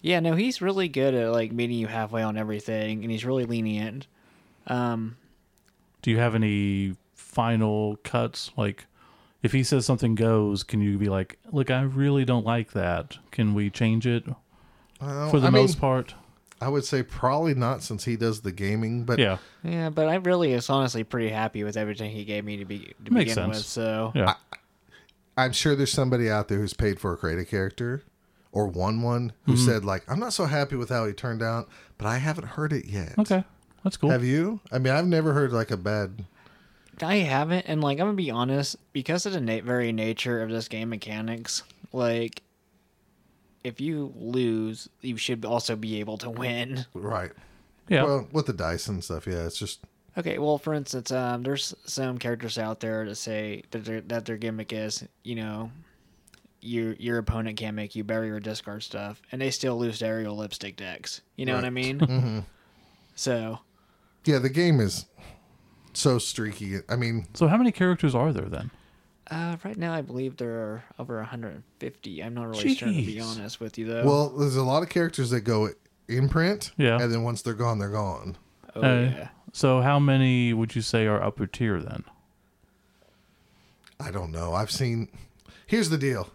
yeah, 0.01 0.21
no, 0.21 0.35
he's 0.35 0.61
really 0.61 0.89
good 0.89 1.15
at 1.15 1.31
like 1.33 1.53
meeting 1.53 1.79
you 1.79 1.87
halfway 1.87 2.23
on 2.23 2.37
everything, 2.37 3.03
and 3.03 3.11
he's 3.11 3.25
really 3.25 3.45
lenient. 3.45 4.07
Um, 4.67 5.17
Do 6.03 6.11
you 6.11 6.19
have 6.19 6.35
any 6.35 6.97
final 7.15 7.97
cuts? 8.03 8.51
Like, 8.57 8.87
if 9.43 9.53
he 9.53 9.63
says 9.63 9.87
something 9.87 10.15
goes, 10.17 10.63
can 10.65 10.81
you 10.81 10.99
be 10.99 11.09
like, 11.09 11.39
"Look, 11.53 11.71
I 11.71 11.83
really 11.83 12.25
don't 12.25 12.45
like 12.45 12.73
that. 12.73 13.19
Can 13.31 13.55
we 13.55 13.71
change 13.71 14.07
it?" 14.07 14.25
Well, 15.01 15.31
For 15.31 15.39
the 15.39 15.47
I 15.47 15.51
mean, 15.51 15.63
most 15.63 15.81
part, 15.81 16.15
I 16.61 16.69
would 16.69 16.85
say 16.85 17.03
probably 17.03 17.55
not 17.55 17.83
since 17.83 18.05
he 18.05 18.17
does 18.17 18.41
the 18.41 18.51
gaming, 18.53 19.05
but 19.05 19.19
Yeah. 19.19 19.39
Yeah, 19.63 19.91
but 19.91 20.09
I 20.09 20.17
really 20.17 20.53
was 20.55 20.69
honestly 20.71 21.05
pretty 21.05 21.29
happy 21.29 21.63
with 21.65 21.77
everything 21.77 22.11
he 22.11 22.25
gave 22.25 22.45
me 22.45 22.57
to 22.57 22.65
be 22.65 22.95
to 23.05 23.13
Makes 23.13 23.31
begin 23.33 23.35
sense. 23.35 23.57
with. 23.59 23.65
So 23.67 24.13
Yeah. 24.15 24.35
I'm 25.37 25.53
sure 25.53 25.77
there's 25.77 25.93
somebody 25.93 26.29
out 26.31 26.49
there 26.49 26.59
who's 26.59 26.75
paid 26.75 26.99
for 26.99 27.13
a 27.13 27.17
create 27.17 27.49
character 27.49 28.03
or 28.51 28.67
won 28.67 29.03
one 29.03 29.33
who 29.45 29.53
Mm-hmm. 29.53 29.67
said 29.67 29.85
like, 29.85 30.03
I'm 30.11 30.19
not 30.19 30.33
so 30.33 30.47
happy 30.47 30.75
with 30.77 30.89
how 30.89 31.07
he 31.07 31.13
turned 31.13 31.43
out, 31.43 31.69
but 31.97 32.07
I 32.09 32.19
haven't 32.19 32.49
heard 32.49 32.73
it 32.73 32.87
yet. 32.87 33.15
Okay. 33.19 33.45
That's 33.85 33.97
cool. 33.97 34.11
Have 34.11 34.25
you? 34.25 34.59
I 34.73 34.79
mean, 34.79 34.93
I've 34.93 35.07
never 35.07 35.33
heard 35.35 35.53
like 35.53 35.71
a 35.71 35.77
bad. 35.77 36.25
I 37.01 37.17
haven't, 37.19 37.67
and 37.69 37.81
like 37.81 38.01
I'm 38.01 38.07
gonna 38.07 38.15
be 38.17 38.33
honest, 38.33 38.75
because 38.93 39.25
of 39.25 39.33
the 39.33 39.41
na- 39.41 39.61
very 39.63 39.93
nature 39.93 40.43
of 40.43 40.51
this 40.51 40.67
game 40.67 40.89
mechanics, 40.89 41.63
like 41.93 42.43
if 43.65 43.81
you 43.81 44.13
lose, 44.17 44.89
you 45.01 45.17
should 45.17 45.45
also 45.45 45.77
be 45.77 46.01
able 46.01 46.19
to 46.19 46.31
win. 46.31 46.87
Right. 46.95 47.33
yeah. 47.89 48.05
Well, 48.05 48.29
with 48.33 48.47
the 48.47 48.53
dice 48.53 48.89
and 48.89 49.03
stuff, 49.03 49.27
yeah, 49.27 49.47
it's 49.47 49.59
just 49.59 49.81
Okay, 50.19 50.39
well, 50.39 50.59
for 50.59 50.75
instance, 50.75 51.13
um, 51.13 51.45
there's 51.45 51.75
some 51.85 52.19
characters 52.19 52.59
out 52.59 52.81
there 52.81 53.05
that 53.05 53.15
say 53.15 53.63
that 53.71 53.85
their 53.85 54.01
that 54.03 54.25
their 54.25 54.37
gimmick 54.37 54.73
is, 54.73 55.05
you 55.23 55.37
know, 55.37 55.71
your 56.61 56.95
your 56.95 57.19
opponent 57.19 57.57
can't 57.57 57.77
make 57.77 57.95
you 57.95 58.03
bury 58.03 58.29
or 58.29 58.41
discard 58.41 58.83
stuff, 58.83 59.23
and 59.31 59.41
they 59.41 59.53
still 59.53 59.79
lose 59.79 60.01
to 60.01 60.07
aerial 60.07 60.37
lipstick 60.37 60.77
decks. 60.77 61.21
You 61.37 61.47
know 61.47 61.55
what 61.55 61.65
I 61.65 61.71
mean? 61.71 62.01
Mm-hmm. 62.01 62.39
So 63.15 63.61
yeah. 64.25 64.41
The 64.41 64.49
game 64.49 64.81
is 64.81 65.07
so 65.93 66.19
streaky. 66.19 66.79
I 66.89 66.97
mean, 66.97 67.27
so 67.35 67.47
how 67.47 67.57
many 67.57 67.71
characters 67.71 68.17
are 68.17 68.33
there 68.33 68.47
then? 68.47 68.73
Uh, 69.31 69.57
right 69.65 69.77
now, 69.77 69.93
I 69.93 70.01
believe 70.01 70.37
there 70.39 70.53
are 70.55 70.85
over 70.99 71.17
150. 71.19 72.23
I'm 72.23 72.35
not 72.35 72.49
really 72.49 72.75
sure 72.75 72.89
to 72.89 72.95
be 72.95 73.17
Jeez. 73.17 73.25
honest 73.25 73.61
with 73.61 73.77
you 73.77 73.87
though. 73.87 74.05
well, 74.05 74.29
there's 74.31 74.57
a 74.57 74.63
lot 74.63 74.83
of 74.83 74.89
characters 74.89 75.31
that 75.31 75.43
go 75.43 75.69
imprint, 76.09 76.73
Yeah. 76.79 76.99
and 77.01 77.13
then 77.13 77.23
once 77.23 77.43
they're 77.43 77.53
gone, 77.55 77.79
they're 77.79 77.91
gone. 77.91 78.37
oh 78.75 78.81
Uh, 78.81 78.85
yeah. 79.03 79.29
So 79.53 79.81
how 79.83 79.99
many 79.99 80.53
would 80.55 80.75
you 80.75 80.83
say 80.83 81.07
are 81.07 81.23
upper 81.23 81.47
tier 81.47 81.81
then? 81.81 82.05
I 84.01 84.11
don't 84.11 84.31
know. 84.31 84.55
I've 84.55 84.71
seen. 84.71 85.09
Here's 85.67 85.91
the 85.91 85.99
deal. 85.99 86.31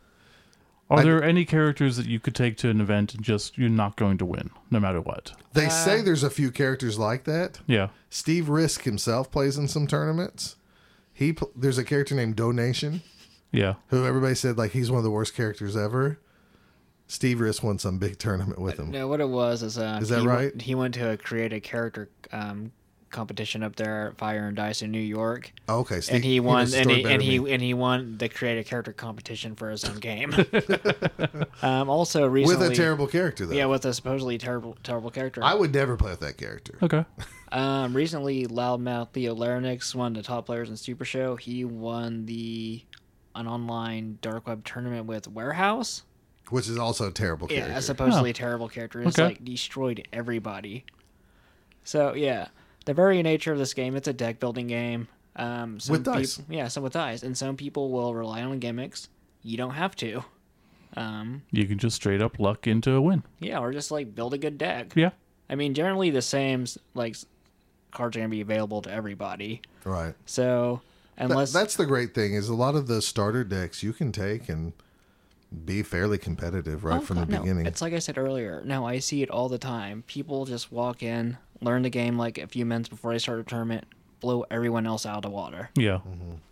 Are 0.89 0.99
I- 0.99 1.03
there 1.03 1.23
any 1.23 1.45
characters 1.45 1.95
that 1.97 2.05
you 2.05 2.19
could 2.19 2.35
take 2.35 2.57
to 2.57 2.69
an 2.69 2.81
event 2.81 3.13
and 3.15 3.23
just 3.23 3.57
you're 3.57 3.69
not 3.69 3.95
going 3.95 4.17
to 4.19 4.25
win 4.25 4.49
no 4.69 4.79
matter 4.79 4.99
what? 5.01 5.31
They 5.53 5.67
Uh, 5.67 5.69
say 5.69 6.01
there's 6.01 6.23
a 6.23 6.29
few 6.29 6.51
characters 6.51 6.99
like 6.99 7.23
that. 7.23 7.59
Yeah. 7.65 7.89
Steve 8.09 8.45
Resch 8.45 8.81
himself 8.83 9.31
plays 9.31 9.57
in 9.57 9.67
some 9.67 9.87
tournaments. 9.87 10.57
He 11.23 11.33
pl- 11.33 11.51
there's 11.55 11.77
a 11.77 11.83
character 11.83 12.15
named 12.15 12.35
Donation 12.35 13.01
Yeah. 13.51 13.75
who 13.87 14.05
everybody 14.05 14.35
said 14.35 14.57
like 14.57 14.71
he's 14.71 14.91
one 14.91 14.97
of 14.97 15.03
the 15.03 15.09
worst 15.11 15.35
characters 15.35 15.77
ever. 15.77 16.19
Steve 17.07 17.37
Resch 17.37 17.61
won 17.63 17.77
some 17.79 17.97
big 17.99 18.17
tournament 18.17 18.59
with 18.59 18.77
him. 18.79 18.91
No, 18.91 19.07
what 19.07 19.19
it 19.21 19.29
was 19.29 19.61
is 19.63 19.77
uh, 19.77 19.99
Is 20.01 20.09
that 20.09 20.21
he, 20.21 20.27
right? 20.27 20.51
Went, 20.51 20.61
he 20.61 20.75
went 20.75 20.93
to 20.95 21.17
create 21.17 21.53
a 21.53 21.59
character 21.59 22.09
um, 22.31 22.71
competition 23.13 23.63
up 23.63 23.77
there 23.77 24.13
Fire 24.17 24.47
and 24.47 24.57
Dice 24.57 24.81
in 24.81 24.91
New 24.91 24.99
York, 24.99 25.53
Oh, 25.69 25.79
okay, 25.79 26.01
Steve, 26.01 26.15
and 26.15 26.25
he 26.25 26.41
won, 26.41 26.73
and 26.73 26.89
he 26.91 27.05
and 27.05 27.21
he 27.21 27.37
and 27.53 27.61
he 27.61 27.73
won 27.73 28.17
the 28.17 28.27
create 28.27 28.57
a 28.59 28.63
character 28.65 28.91
competition 28.91 29.55
for 29.55 29.69
his 29.69 29.85
own 29.85 29.99
game. 29.99 30.33
um, 31.61 31.89
also 31.89 32.29
with 32.29 32.61
a 32.61 32.75
terrible 32.75 33.07
character 33.07 33.45
though. 33.45 33.55
yeah, 33.55 33.65
with 33.65 33.85
a 33.85 33.93
supposedly 33.93 34.37
terrible 34.37 34.75
terrible 34.83 35.11
character. 35.11 35.41
I 35.43 35.53
would 35.53 35.73
never 35.73 35.95
play 35.95 36.11
with 36.11 36.19
that 36.21 36.37
character. 36.37 36.77
Okay. 36.83 37.05
Um, 37.53 37.95
recently, 37.95 38.47
Loudmouth 38.47 39.11
Theo 39.11 39.35
Larynx, 39.35 39.93
one 39.93 40.13
of 40.17 40.23
the 40.23 40.27
top 40.27 40.47
players 40.47 40.71
in 40.71 40.75
Super 40.75 41.05
Show, 41.05 41.35
he 41.35 41.63
won 41.63 42.25
the 42.25 42.83
an 43.35 43.47
online 43.47 44.17
dark 44.23 44.47
web 44.47 44.65
tournament 44.65 45.05
with 45.05 45.27
Warehouse. 45.27 46.01
Which 46.49 46.67
is 46.67 46.79
also 46.79 47.09
a 47.09 47.11
terrible 47.11 47.47
Yeah, 47.51 47.57
character. 47.59 47.77
a 47.77 47.81
supposedly 47.83 48.33
terrible 48.33 48.69
character. 48.69 49.03
It's 49.03 49.19
Okay. 49.19 49.27
like 49.27 49.45
destroyed 49.45 50.07
everybody. 50.11 50.83
So 51.83 52.15
yeah, 52.15 52.47
the 52.85 52.93
very 52.93 53.21
nature 53.23 53.51
of 53.51 53.57
this 53.59 53.73
game, 53.73 53.95
it's 53.95 54.07
a 54.07 54.13
deck 54.13 54.39
building 54.39 54.67
game. 54.67 55.07
Um, 55.35 55.79
some 55.79 55.93
With 55.93 56.03
dice. 56.03 56.37
peop- 56.37 56.45
yeah, 56.49 56.67
some 56.67 56.83
with 56.83 56.93
dice, 56.93 57.23
and 57.23 57.37
some 57.37 57.57
people 57.57 57.89
will 57.91 58.13
rely 58.13 58.43
on 58.43 58.59
gimmicks. 58.59 59.09
You 59.41 59.57
don't 59.57 59.73
have 59.73 59.95
to. 59.97 60.23
Um, 60.95 61.41
You 61.51 61.65
can 61.65 61.79
just 61.79 61.95
straight 61.95 62.21
up 62.21 62.39
luck 62.39 62.67
into 62.67 62.91
a 62.93 63.01
win. 63.01 63.23
yeah, 63.39 63.57
or 63.59 63.71
just 63.73 63.89
like 63.91 64.13
build 64.13 64.33
a 64.33 64.37
good 64.37 64.57
deck. 64.57 64.93
Yeah. 64.95 65.09
I 65.49 65.55
mean, 65.55 65.73
generally 65.73 66.09
the 66.11 66.21
same 66.21 66.65
like 66.93 67.15
cards 67.91 68.15
are 68.15 68.19
gonna 68.19 68.29
be 68.29 68.41
available 68.41 68.81
to 68.83 68.91
everybody. 68.91 69.61
right. 69.83 70.13
So 70.25 70.81
That- 71.17 71.31
unless 71.31 71.51
that's 71.51 71.75
the 71.75 71.85
great 71.85 72.13
thing 72.13 72.33
is 72.35 72.47
a 72.49 72.55
lot 72.55 72.75
of 72.75 72.87
the 72.87 73.01
starter 73.01 73.43
decks 73.43 73.81
you 73.83 73.91
can 73.93 74.11
take 74.11 74.49
and 74.49 74.73
be 75.65 75.83
fairly 75.83 76.17
competitive 76.17 76.83
right 76.83 76.97
Oh, 77.01 77.05
from 77.05 77.17
the 77.17 77.25
God, 77.25 77.31
no. 77.31 77.39
beginning. 77.41 77.65
It's 77.65 77.81
like 77.81 77.93
I 77.93 77.99
said 77.99 78.17
earlier. 78.17 78.61
No, 78.65 78.85
I 78.87 78.99
see 78.99 79.21
it 79.23 79.29
all 79.29 79.49
the 79.49 79.59
time. 79.59 80.03
People 80.07 80.45
just 80.45 80.71
walk 80.71 81.03
in, 81.03 81.37
learn 81.63 81.81
the 81.83 81.89
game 81.89 82.17
like 82.17 82.37
a 82.37 82.47
few 82.47 82.65
minutes 82.65 82.89
before 82.89 83.11
they 83.13 83.19
start 83.19 83.39
a 83.39 83.43
tournament, 83.43 83.85
blow 84.19 84.45
everyone 84.51 84.85
else 84.87 85.05
out 85.05 85.17
of 85.17 85.21
the 85.23 85.29
water. 85.29 85.69
Yeah. 85.75 85.99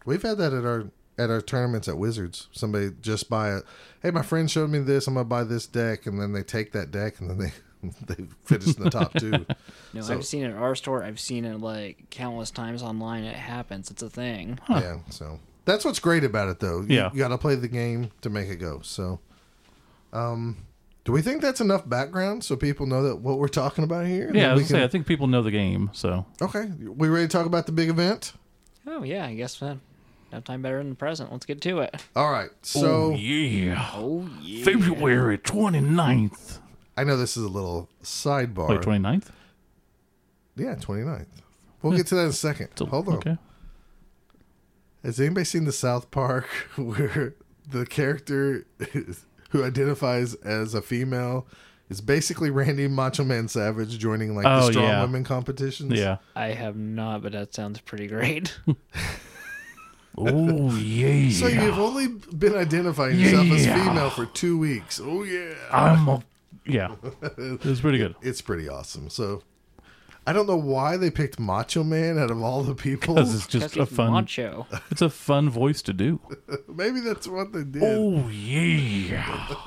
We've 0.05 0.21
had 0.21 0.37
that 0.37 0.53
at 0.53 0.65
our 0.65 0.85
at 1.17 1.29
our 1.29 1.41
tournaments 1.41 1.87
at 1.87 1.97
Wizards. 1.97 2.47
Somebody 2.51 2.91
just 3.01 3.29
buy 3.29 3.55
it. 3.55 3.63
Hey, 4.01 4.11
my 4.11 4.21
friend 4.23 4.49
showed 4.49 4.69
me 4.69 4.79
this. 4.79 5.07
I'm 5.07 5.13
gonna 5.13 5.25
buy 5.25 5.43
this 5.43 5.67
deck, 5.67 6.05
and 6.07 6.19
then 6.19 6.33
they 6.33 6.43
take 6.43 6.71
that 6.71 6.91
deck, 6.91 7.19
and 7.19 7.29
then 7.29 7.37
they 7.37 7.51
they 8.15 8.23
finish 8.45 8.75
in 8.77 8.83
the 8.83 8.89
top 8.89 9.13
two. 9.13 9.45
No, 9.93 10.01
So- 10.01 10.13
I've 10.13 10.25
seen 10.25 10.43
it 10.43 10.51
at 10.51 10.55
our 10.55 10.73
store. 10.75 11.03
I've 11.03 11.19
seen 11.19 11.43
it 11.45 11.59
like 11.59 12.09
countless 12.09 12.49
times 12.51 12.81
online. 12.81 13.23
It 13.25 13.35
happens. 13.35 13.91
It's 13.91 14.01
a 14.01 14.09
thing. 14.09 14.57
Yeah, 14.69 14.99
so 15.09 15.39
that's 15.65 15.83
what's 15.83 15.99
great 15.99 16.23
about 16.23 16.47
it, 16.49 16.59
though. 16.61 16.79
You, 16.81 16.95
Yeah. 16.95 17.09
you 17.11 17.19
got 17.19 17.27
to 17.29 17.37
play 17.37 17.55
the 17.55 17.67
game 17.67 18.09
to 18.21 18.29
make 18.29 18.47
it 18.49 18.55
go. 18.55 18.79
So, 18.83 19.19
um, 20.13 20.57
do 21.03 21.11
we 21.11 21.21
think 21.21 21.41
that's 21.41 21.61
enough 21.61 21.87
background 21.89 22.43
so 22.43 22.55
people 22.55 22.85
know 22.85 23.03
that 23.03 23.17
what 23.17 23.39
we're 23.39 23.47
talking 23.47 23.83
about 23.83 24.05
here? 24.05 24.31
Yeah, 24.33 24.51
I 24.51 24.53
was 24.53 24.63
we 24.63 24.69
gonna 24.69 24.81
say, 24.81 24.83
I 24.83 24.87
think 24.87 25.07
people 25.07 25.27
know 25.27 25.41
the 25.41 25.51
game, 25.51 25.89
so 25.93 26.25
Okay, 26.41 26.71
we 26.79 27.09
ready 27.09 27.27
to 27.27 27.31
talk 27.31 27.45
about 27.45 27.65
the 27.65 27.71
big 27.71 27.89
event? 27.89 28.33
Oh 28.87 29.03
yeah, 29.03 29.25
I 29.25 29.33
guess 29.35 29.61
uh, 29.61 29.75
no 30.31 30.39
time 30.41 30.61
better 30.61 30.77
than 30.77 30.89
the 30.89 30.95
present. 30.95 31.31
Let's 31.31 31.45
get 31.45 31.61
to 31.61 31.79
it. 31.79 31.95
All 32.15 32.31
right. 32.31 32.49
So 32.61 32.85
Oh, 32.85 33.15
yeah. 33.15 33.89
Oh 33.93 34.29
yeah. 34.41 34.63
February 34.63 35.37
29th. 35.37 36.59
I 36.97 37.03
know 37.03 37.17
this 37.17 37.35
is 37.37 37.43
a 37.43 37.49
little 37.49 37.89
sidebar. 38.03 38.69
Wait, 38.69 38.81
29th? 38.81 39.27
yeah, 40.55 40.75
29th. 40.75 41.25
We'll 41.81 41.97
get 41.97 42.07
to 42.07 42.15
that 42.15 42.21
in 42.23 42.27
a 42.29 42.33
second. 42.33 42.69
So- 42.75 42.85
Hold 42.85 43.07
on. 43.07 43.15
Okay. 43.15 43.37
Has 45.03 45.19
anybody 45.19 45.45
seen 45.45 45.65
the 45.65 45.71
South 45.71 46.11
Park 46.11 46.45
where 46.75 47.33
the 47.67 47.85
character 47.85 48.65
is, 48.79 49.25
who 49.51 49.63
identifies 49.63 50.33
as 50.35 50.73
a 50.73 50.81
female 50.81 51.47
is 51.89 52.01
basically 52.01 52.49
Randy 52.49 52.87
Macho 52.87 53.23
Man 53.23 53.47
Savage 53.47 53.97
joining 53.99 54.35
like 54.35 54.43
the 54.43 54.55
Oh, 54.65 54.71
strong 54.71 54.85
yeah. 54.85 55.01
women 55.01 55.23
competitions? 55.23 55.93
Yeah. 55.93 56.17
I 56.35 56.47
have 56.47 56.75
not, 56.75 57.21
but 57.21 57.31
that 57.33 57.53
sounds 57.53 57.79
pretty 57.81 58.07
great. 58.07 58.57
Oh, 60.17 60.75
yeah. 60.75 61.29
So 61.31 61.47
you've 61.47 61.79
only 61.79 62.07
been 62.07 62.53
identifying 62.55 63.17
yourself 63.17 63.47
as 63.47 63.65
Yeah. 63.65 63.83
female 63.87 64.09
for 64.09 64.25
two 64.25 64.57
weeks. 64.57 64.99
Oh 65.01 65.23
yeah, 65.23 65.53
I'm 65.71 66.07
a. 66.07 66.21
Yeah. 66.65 66.95
It 67.37 67.63
was 67.63 67.79
pretty 67.79 67.97
good. 68.03 68.15
it's 68.21 68.41
pretty 68.41 68.67
awesome. 68.67 69.09
So 69.09 69.41
I 70.31 70.33
don't 70.33 70.47
know 70.47 70.55
why 70.55 70.95
they 70.95 71.11
picked 71.11 71.41
Macho 71.41 71.83
Man 71.83 72.17
out 72.17 72.31
of 72.31 72.41
all 72.41 72.63
the 72.63 72.73
people. 72.73 73.15
Because 73.15 73.35
it's 73.35 73.47
just 73.47 73.73
Because 73.73 73.91
a 73.91 73.95
fun. 73.95 74.13
macho. 74.13 74.65
It's 74.89 75.01
a 75.01 75.09
fun 75.09 75.49
voice 75.49 75.81
to 75.81 75.91
do. 75.91 76.21
Maybe 76.69 77.01
that's 77.01 77.27
what 77.27 77.51
they 77.51 77.65
did. 77.65 77.83
Oh, 77.83 78.29
yeah. 78.29 79.57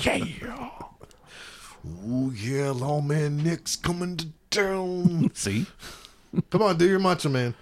Yeah. 0.00 0.70
Oh 2.04 2.32
yeah, 2.32 2.72
Lawman 2.72 3.44
Nick's 3.44 3.76
coming 3.76 4.16
to 4.16 4.26
town. 4.50 5.30
See? 5.34 5.66
Come 6.50 6.62
on, 6.62 6.78
do 6.78 6.88
your 6.88 6.98
Macho 6.98 7.28
Man. 7.28 7.54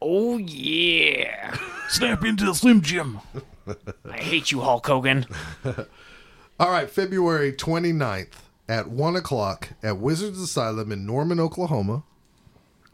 Oh 0.00 0.38
yeah. 0.38 1.56
Snap 1.88 2.24
into 2.24 2.44
the 2.44 2.54
Slim 2.54 2.82
Jim. 2.82 3.18
I 4.08 4.16
hate 4.16 4.52
you, 4.52 4.60
Hulk 4.60 4.86
Hogan. 4.86 5.26
All 6.60 6.70
right, 6.70 6.88
February 6.88 7.52
29th 7.52 8.28
at 8.70 8.88
1 8.88 9.16
o'clock 9.16 9.70
at 9.82 9.98
Wizards 9.98 10.40
Asylum 10.40 10.92
in 10.92 11.04
Norman, 11.04 11.40
Oklahoma. 11.40 12.04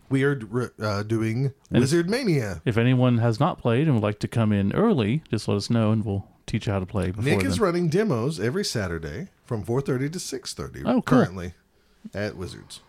We 0.08 0.24
are 0.24 0.40
uh, 0.80 1.02
doing 1.02 1.52
Wizard 1.70 2.08
Mania. 2.08 2.62
If 2.64 2.78
anyone 2.78 3.18
has 3.18 3.38
not 3.38 3.58
played 3.58 3.86
and 3.86 3.94
would 3.94 4.02
like 4.02 4.18
to 4.20 4.28
come 4.28 4.52
in 4.52 4.72
early, 4.72 5.22
just 5.30 5.48
let 5.48 5.56
us 5.56 5.68
know 5.68 5.92
and 5.92 6.02
we'll 6.04 6.26
teach 6.46 6.66
you 6.66 6.72
how 6.72 6.78
to 6.78 6.86
play 6.86 7.10
before 7.10 7.24
Nick 7.24 7.40
then. 7.40 7.48
is 7.48 7.60
running 7.60 7.88
demos 7.88 8.40
every 8.40 8.64
Saturday 8.64 9.28
from 9.44 9.64
4.30 9.64 10.12
to 10.12 10.18
6.30 10.18 10.82
Oh, 10.86 10.92
cool. 10.92 11.02
currently 11.02 11.52
at 12.14 12.36
Wizards. 12.36 12.80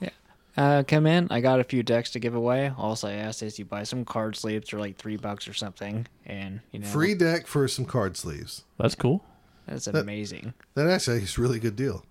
Yeah. 0.00 0.10
Uh, 0.56 0.82
come 0.86 1.06
in. 1.06 1.26
I 1.30 1.40
got 1.40 1.58
a 1.60 1.64
few 1.64 1.82
decks 1.82 2.10
to 2.10 2.20
give 2.20 2.34
away. 2.34 2.70
Also, 2.78 3.08
I 3.08 3.12
asked 3.12 3.42
is 3.42 3.58
you 3.58 3.64
buy 3.64 3.82
some 3.82 4.04
card 4.04 4.36
sleeves 4.36 4.68
for 4.68 4.78
like 4.78 4.98
three 4.98 5.16
bucks 5.16 5.48
or 5.48 5.54
something, 5.54 6.06
and 6.26 6.60
you 6.70 6.78
know, 6.80 6.86
Free 6.86 7.14
deck 7.14 7.46
for 7.48 7.66
some 7.66 7.86
card 7.86 8.16
sleeves. 8.16 8.64
That's 8.78 8.94
cool. 8.94 9.24
That's 9.66 9.88
amazing. 9.88 10.52
That 10.74 10.86
actually 10.88 11.22
is 11.22 11.38
a 11.38 11.40
really 11.40 11.58
good 11.58 11.74
deal. 11.74 12.04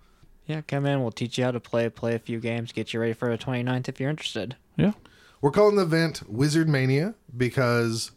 Yeah, 0.45 0.61
come 0.61 0.85
in. 0.85 1.01
We'll 1.01 1.11
teach 1.11 1.37
you 1.37 1.43
how 1.43 1.51
to 1.51 1.59
play. 1.59 1.89
Play 1.89 2.15
a 2.15 2.19
few 2.19 2.39
games. 2.39 2.71
Get 2.71 2.93
you 2.93 2.99
ready 2.99 3.13
for 3.13 3.29
the 3.29 3.37
29th 3.37 3.89
if 3.89 3.99
you're 3.99 4.09
interested. 4.09 4.55
Yeah. 4.75 4.93
We're 5.41 5.51
calling 5.51 5.75
the 5.75 5.83
event 5.83 6.23
Wizard 6.27 6.69
Mania 6.69 7.15
because 7.35 8.11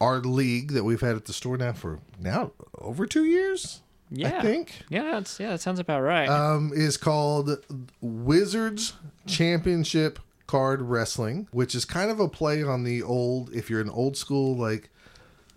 our 0.00 0.20
league 0.20 0.72
that 0.72 0.84
we've 0.84 1.00
had 1.00 1.16
at 1.16 1.26
the 1.26 1.32
store 1.32 1.56
now 1.56 1.72
for 1.72 2.00
now 2.18 2.52
over 2.78 3.06
two 3.06 3.24
years. 3.24 3.80
Yeah. 4.10 4.38
I 4.38 4.42
think. 4.42 4.82
Yeah, 4.90 5.12
that's 5.12 5.40
yeah, 5.40 5.50
that 5.50 5.60
sounds 5.60 5.78
about 5.78 6.02
right. 6.02 6.28
um, 6.28 6.70
is 6.74 6.96
called 6.96 7.64
Wizards 8.00 8.92
Championship 9.26 10.18
Card 10.46 10.82
Wrestling, 10.82 11.48
which 11.50 11.74
is 11.74 11.86
kind 11.86 12.10
of 12.10 12.20
a 12.20 12.28
play 12.28 12.62
on 12.62 12.84
the 12.84 13.02
old. 13.02 13.54
If 13.54 13.70
you're 13.70 13.80
an 13.80 13.88
old 13.88 14.18
school, 14.18 14.54
like 14.54 14.90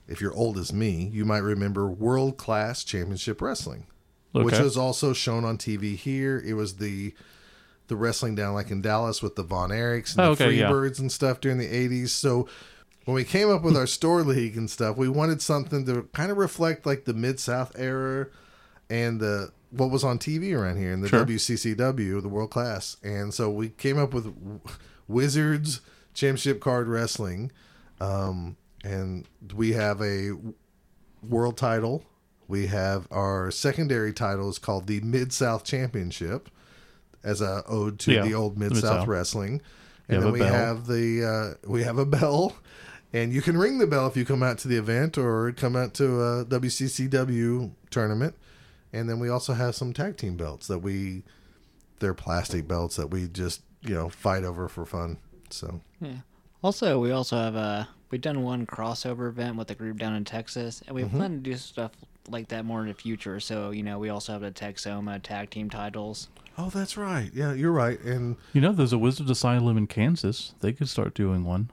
if 0.07 0.21
you're 0.21 0.33
old 0.33 0.57
as 0.57 0.71
me, 0.71 1.09
you 1.11 1.25
might 1.25 1.39
remember 1.39 1.87
World 1.87 2.37
Class 2.37 2.85
Championship 2.85 3.41
Wrestling, 3.41 3.87
which 4.43 4.59
was 4.59 4.77
also 4.77 5.13
shown 5.13 5.45
on 5.45 5.57
TV 5.57 5.95
here. 5.95 6.41
It 6.45 6.53
was 6.53 6.75
the 6.75 7.13
the 7.87 7.95
wrestling 7.95 8.33
down 8.35 8.53
like 8.55 8.71
in 8.71 8.81
Dallas 8.81 9.21
with 9.21 9.35
the 9.35 9.43
Von 9.43 9.69
Erichs 9.69 10.13
and 10.17 10.21
Oh, 10.25 10.33
the 10.35 10.43
okay, 10.45 10.53
yeah. 10.55 10.69
Freebirds 10.69 10.99
and 10.99 11.11
stuff 11.11 11.39
during 11.39 11.59
the 11.59 11.67
80s. 11.67 12.09
So 12.09 12.47
when 13.05 13.13
we 13.13 13.23
came 13.23 13.51
up 13.51 13.61
with 13.61 13.77
our 13.77 13.85
store 13.85 14.23
league 14.23 14.57
and 14.57 14.67
stuff, 14.69 14.97
we 14.97 15.07
wanted 15.07 15.39
something 15.41 15.85
to 15.85 16.09
kind 16.13 16.31
of 16.31 16.37
reflect 16.37 16.87
like 16.87 17.05
the 17.05 17.13
Mid 17.13 17.39
South 17.39 17.71
era 17.77 18.25
and 18.89 19.19
the 19.19 19.51
what 19.69 19.91
was 19.91 20.03
on 20.03 20.17
TV 20.17 20.57
around 20.57 20.77
here 20.77 20.91
in 20.93 21.01
the 21.01 21.09
Sure. 21.09 21.25
WCCW, 21.25 22.21
the 22.21 22.27
world 22.29 22.49
class. 22.49 22.97
And 23.03 23.33
so 23.33 23.51
we 23.51 23.69
came 23.69 23.99
up 23.99 24.13
with 24.13 24.33
Wizards 25.07 25.81
Championship 26.13 26.61
Card 26.61 26.87
Wrestling. 26.87 27.51
Um, 27.99 28.57
and 28.83 29.25
we 29.53 29.73
have 29.73 30.01
a 30.01 30.31
world 31.21 31.57
title. 31.57 32.03
We 32.47 32.67
have 32.67 33.07
our 33.11 33.49
secondary 33.51 34.13
title 34.13 34.49
is 34.49 34.59
called 34.59 34.87
the 34.87 35.01
Mid 35.01 35.33
South 35.33 35.63
Championship 35.63 36.49
as 37.23 37.41
a 37.41 37.63
ode 37.67 37.97
to 37.99 38.13
Yeah, 38.13 38.21
the 38.23 38.33
old 38.35 38.57
Mid 38.57 38.73
Mid-South. 38.73 39.07
Wrestling. 39.07 39.61
And 40.07 40.21
then 40.21 40.31
we 40.31 40.39
bell. 40.39 40.53
have 40.53 40.85
the 40.85 41.57
uh, 41.65 41.67
we 41.69 41.81
have 41.83 41.97
a 41.97 42.05
bell, 42.05 42.55
and 43.13 43.33
you 43.33 43.41
can 43.41 43.57
ring 43.57 43.79
the 43.79 43.87
bell 43.87 44.05
if 44.05 44.15
you 44.15 44.23
come 44.25 44.43
out 44.43 44.59
to 44.59 44.67
the 44.67 44.77
event 44.77 45.17
or 45.17 45.51
come 45.53 45.75
out 45.75 45.95
to 45.95 46.05
a 46.21 46.45
WCCW 46.45 47.71
tournament. 47.89 48.35
And 48.93 49.09
then 49.09 49.19
we 49.19 49.29
also 49.29 49.53
have 49.53 49.75
some 49.75 49.91
tag 49.93 50.17
team 50.17 50.37
belts 50.37 50.67
that 50.67 50.79
we 50.79 51.23
they're 51.99 52.13
plastic 52.13 52.67
belts 52.67 52.95
that 52.97 53.07
we 53.07 53.27
just 53.27 53.61
you 53.81 53.95
know 53.95 54.09
fight 54.09 54.43
over 54.43 54.67
for 54.67 54.85
fun. 54.85 55.17
So 55.49 55.81
yeah. 55.99 56.17
Also, 56.63 56.99
we 56.99 57.09
also 57.11 57.37
have 57.37 57.55
a 57.55 57.87
we've 58.11 58.21
done 58.21 58.43
one 58.43 58.65
crossover 58.67 59.27
event 59.27 59.55
with 59.57 59.69
a 59.71 59.75
group 59.75 59.97
down 59.97 60.13
in 60.15 60.23
Texas, 60.25 60.83
and 60.85 60.95
we 60.95 61.01
Mm-hmm. 61.03 61.17
plan 61.17 61.31
to 61.31 61.37
do 61.37 61.55
stuff 61.55 61.91
like 62.29 62.47
that 62.49 62.65
more 62.65 62.81
in 62.81 62.87
the 62.87 62.93
future. 62.93 63.39
So 63.39 63.71
you 63.71 63.83
know, 63.83 63.99
we 63.99 64.09
also 64.09 64.33
have 64.33 64.41
the 64.41 64.51
Texoma 64.51 65.21
tag 65.21 65.49
team 65.49 65.69
titles. 65.69 66.29
oh, 66.57 66.69
that's 66.69 66.97
right. 66.97 67.29
Yeah, 67.33 67.53
you're 67.53 67.71
right. 67.71 67.99
And 68.01 68.37
You 68.53 68.61
know, 68.61 68.71
there's 68.71 68.93
a 68.93 68.97
Wizard 68.97 69.29
Asylum 69.29 69.77
in 69.77 69.87
Kansas. 69.87 70.53
They 70.61 70.71
could 70.73 70.89
start 70.89 71.13
doing 71.13 71.43
one. 71.43 71.69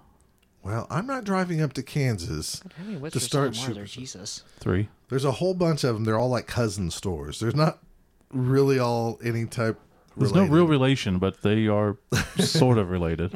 well, 0.63 0.87
I'm 0.91 1.07
not 1.07 1.25
driving 1.25 1.61
up 1.63 1.73
to 1.75 1.83
Kansas. 1.83 2.63
How 2.77 2.85
many 2.85 3.11
To 3.11 3.21
start 3.21 3.53
Asylum 3.53 3.71
are 3.71 3.75
there? 3.75 3.87
shooting. 3.87 4.03
Jesus. 4.03 4.43
Three. 4.61 4.89
There's 5.09 5.25
a 5.25 5.33
whole 5.33 5.55
bunch 5.55 5.85
of 5.85 5.95
them. 5.95 6.05
They're 6.05 6.19
all 6.19 6.29
like 6.31 6.47
cousin 6.47 6.91
stores. 6.91 7.39
There's 7.41 7.55
not 7.57 7.79
really 8.33 8.79
all 8.79 9.19
any 9.25 9.45
type. 9.47 9.79
There's 10.17 10.35
no 10.35 10.45
real 10.45 10.67
relation, 10.67 11.19
but 11.19 11.41
they 11.43 11.69
are 11.69 11.97
sort 12.39 12.77
of 12.79 12.91
related. 12.91 13.33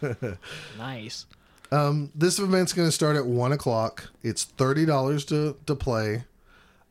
Nice. 0.78 1.26
Um, 1.70 2.10
this 2.14 2.38
event's 2.38 2.72
going 2.72 2.88
to 2.88 2.92
start 2.92 3.16
at 3.16 3.26
one 3.26 3.52
o'clock. 3.52 4.08
It's 4.22 4.44
thirty 4.44 4.86
dollars 4.86 5.24
to 5.26 5.56
to 5.66 5.74
play. 5.74 6.24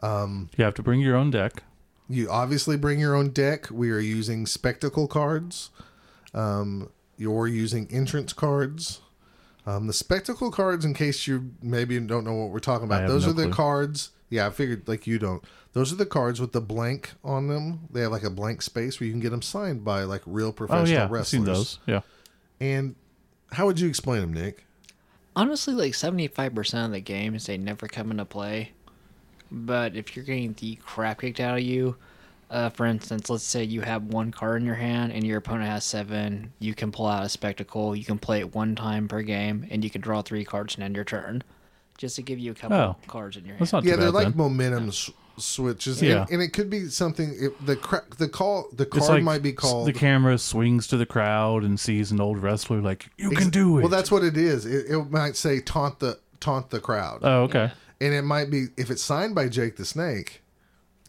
You 0.04 0.64
have 0.64 0.74
to 0.76 0.84
bring 0.84 1.00
your 1.02 1.16
own 1.16 1.32
deck. 1.32 1.64
You 2.10 2.30
obviously 2.30 2.78
bring 2.78 3.00
your 3.00 3.16
own 3.16 3.30
deck. 3.32 3.70
We 3.72 3.92
are 3.92 4.00
using 4.00 4.46
spectacle 4.46 5.08
cards. 5.08 5.70
Um, 6.34 6.90
you're 7.18 7.48
using 7.48 7.88
entrance 7.92 8.32
cards. 8.34 9.02
Um, 9.66 9.88
the 9.88 9.94
spectacle 9.94 10.50
cards, 10.52 10.86
in 10.86 10.94
case 10.94 11.28
you 11.28 11.52
maybe 11.62 12.00
don't 12.00 12.24
know 12.24 12.34
what 12.36 12.52
we're 12.52 12.60
talking 12.60 12.86
about, 12.86 13.08
those 13.08 13.26
no 13.26 13.32
are 13.32 13.34
the 13.34 13.44
clue. 13.44 13.52
cards. 13.54 14.12
Yeah, 14.30 14.48
I 14.48 14.50
figured 14.52 14.88
like 14.88 15.08
you 15.08 15.20
don't. 15.20 15.44
Those 15.74 15.92
are 15.92 15.96
the 15.98 16.06
cards 16.06 16.40
with 16.40 16.54
the 16.54 16.62
blank 16.62 17.12
on 17.24 17.48
them. 17.48 17.88
They 17.92 18.02
have 18.02 18.12
like 18.12 18.24
a 18.24 18.30
blank 18.30 18.62
space 18.62 19.00
where 19.00 19.08
you 19.08 19.12
can 19.14 19.20
get 19.20 19.30
them 19.32 19.42
signed 19.42 19.84
by 19.84 20.04
like 20.04 20.22
real 20.26 20.50
Oh 20.50 20.52
professional 20.54 20.88
yeah, 20.90 21.04
I've 21.04 21.12
wrestlers. 21.12 21.30
seen 21.30 21.44
those. 21.44 21.80
Yeah. 21.86 22.02
And 22.62 22.96
how 23.52 23.66
would 23.66 23.80
you 23.80 23.88
explain 23.90 24.22
them, 24.22 24.34
Nick? 24.34 24.66
Honestly, 25.36 25.74
like 25.74 25.94
seventy-five 25.96 26.56
percent 26.56 26.86
of 26.86 26.92
the 26.94 27.02
games 27.02 27.46
they 27.46 27.58
never 27.58 27.88
come 27.88 28.12
into 28.12 28.26
play. 28.26 28.72
But 29.52 29.96
if 29.96 30.16
you're 30.16 30.26
getting 30.26 30.54
the 30.60 30.76
crap 30.76 31.22
kicked 31.22 31.40
out 31.40 31.58
of 31.58 31.64
you, 31.64 31.96
uh, 32.50 32.70
for 32.70 32.86
instance, 32.86 33.30
let's 33.30 33.44
say 33.44 33.64
you 33.64 33.82
have 33.82 34.04
one 34.04 34.32
card 34.32 34.62
in 34.62 34.66
your 34.66 34.76
hand 34.76 35.12
and 35.12 35.26
your 35.26 35.38
opponent 35.38 35.70
has 35.70 35.84
seven, 35.84 36.52
you 36.60 36.74
can 36.74 36.92
pull 36.92 37.06
out 37.08 37.26
a 37.26 37.30
spectacle. 37.30 37.96
You 37.96 38.06
can 38.06 38.18
play 38.18 38.40
it 38.40 38.56
one 38.56 38.76
time 38.76 39.08
per 39.08 39.22
game, 39.22 39.68
and 39.70 39.84
you 39.84 39.90
can 39.90 40.02
draw 40.02 40.22
three 40.22 40.46
cards 40.46 40.76
and 40.76 40.84
end 40.84 40.96
your 40.96 41.04
turn, 41.06 41.44
just 41.98 42.16
to 42.18 42.22
give 42.22 42.40
you 42.40 42.52
a 42.52 42.56
couple 42.56 42.78
Oh. 42.78 42.96
cards 43.08 43.36
in 43.38 43.44
your 43.44 43.56
hand. 43.56 43.62
That's 43.62 43.74
not 43.74 43.84
yeah, 43.84 43.92
too 43.96 43.98
they're 44.02 44.08
bad 44.12 44.14
like 44.16 44.28
then. 44.30 44.38
momentum 44.38 44.88
s- 44.90 45.10
switches. 45.38 46.02
Yeah. 46.02 46.22
and, 46.22 46.32
and 46.32 46.42
it 46.42 46.54
could 46.54 46.70
be 46.70 46.88
something. 46.88 47.36
It, 47.38 47.66
the 47.66 47.76
cra- 47.76 48.04
the 48.18 48.28
call 48.30 48.70
the 48.74 48.86
card 48.86 49.10
like 49.10 49.24
might 49.24 49.44
be 49.44 49.52
called 49.54 49.88
the 49.88 49.94
camera 49.94 50.38
swings 50.38 50.88
to 50.88 50.98
the 50.98 51.06
crowd 51.06 51.64
and 51.64 51.78
sees 51.80 52.12
an 52.12 52.20
old 52.22 52.38
wrestler 52.40 52.82
like 52.82 53.10
you 53.18 53.30
can 53.32 53.50
do 53.50 53.78
it. 53.78 53.82
Well, 53.82 53.90
that's 53.90 54.12
what 54.12 54.24
it 54.24 54.38
is. 54.38 54.66
It, 54.66 54.86
it 54.90 55.12
might 55.12 55.36
say 55.36 55.60
taunt 55.60 56.00
the 56.00 56.20
taunt 56.40 56.70
the 56.70 56.80
crowd, 56.80 57.20
oh 57.24 57.42
okay. 57.44 57.72
And 58.00 58.14
it 58.14 58.24
might 58.24 58.50
be 58.50 58.68
if 58.78 58.90
it's 58.90 59.04
signed 59.04 59.36
by 59.36 59.50
Jake 59.50 59.78
the 59.78 59.86
Snake 59.86 60.42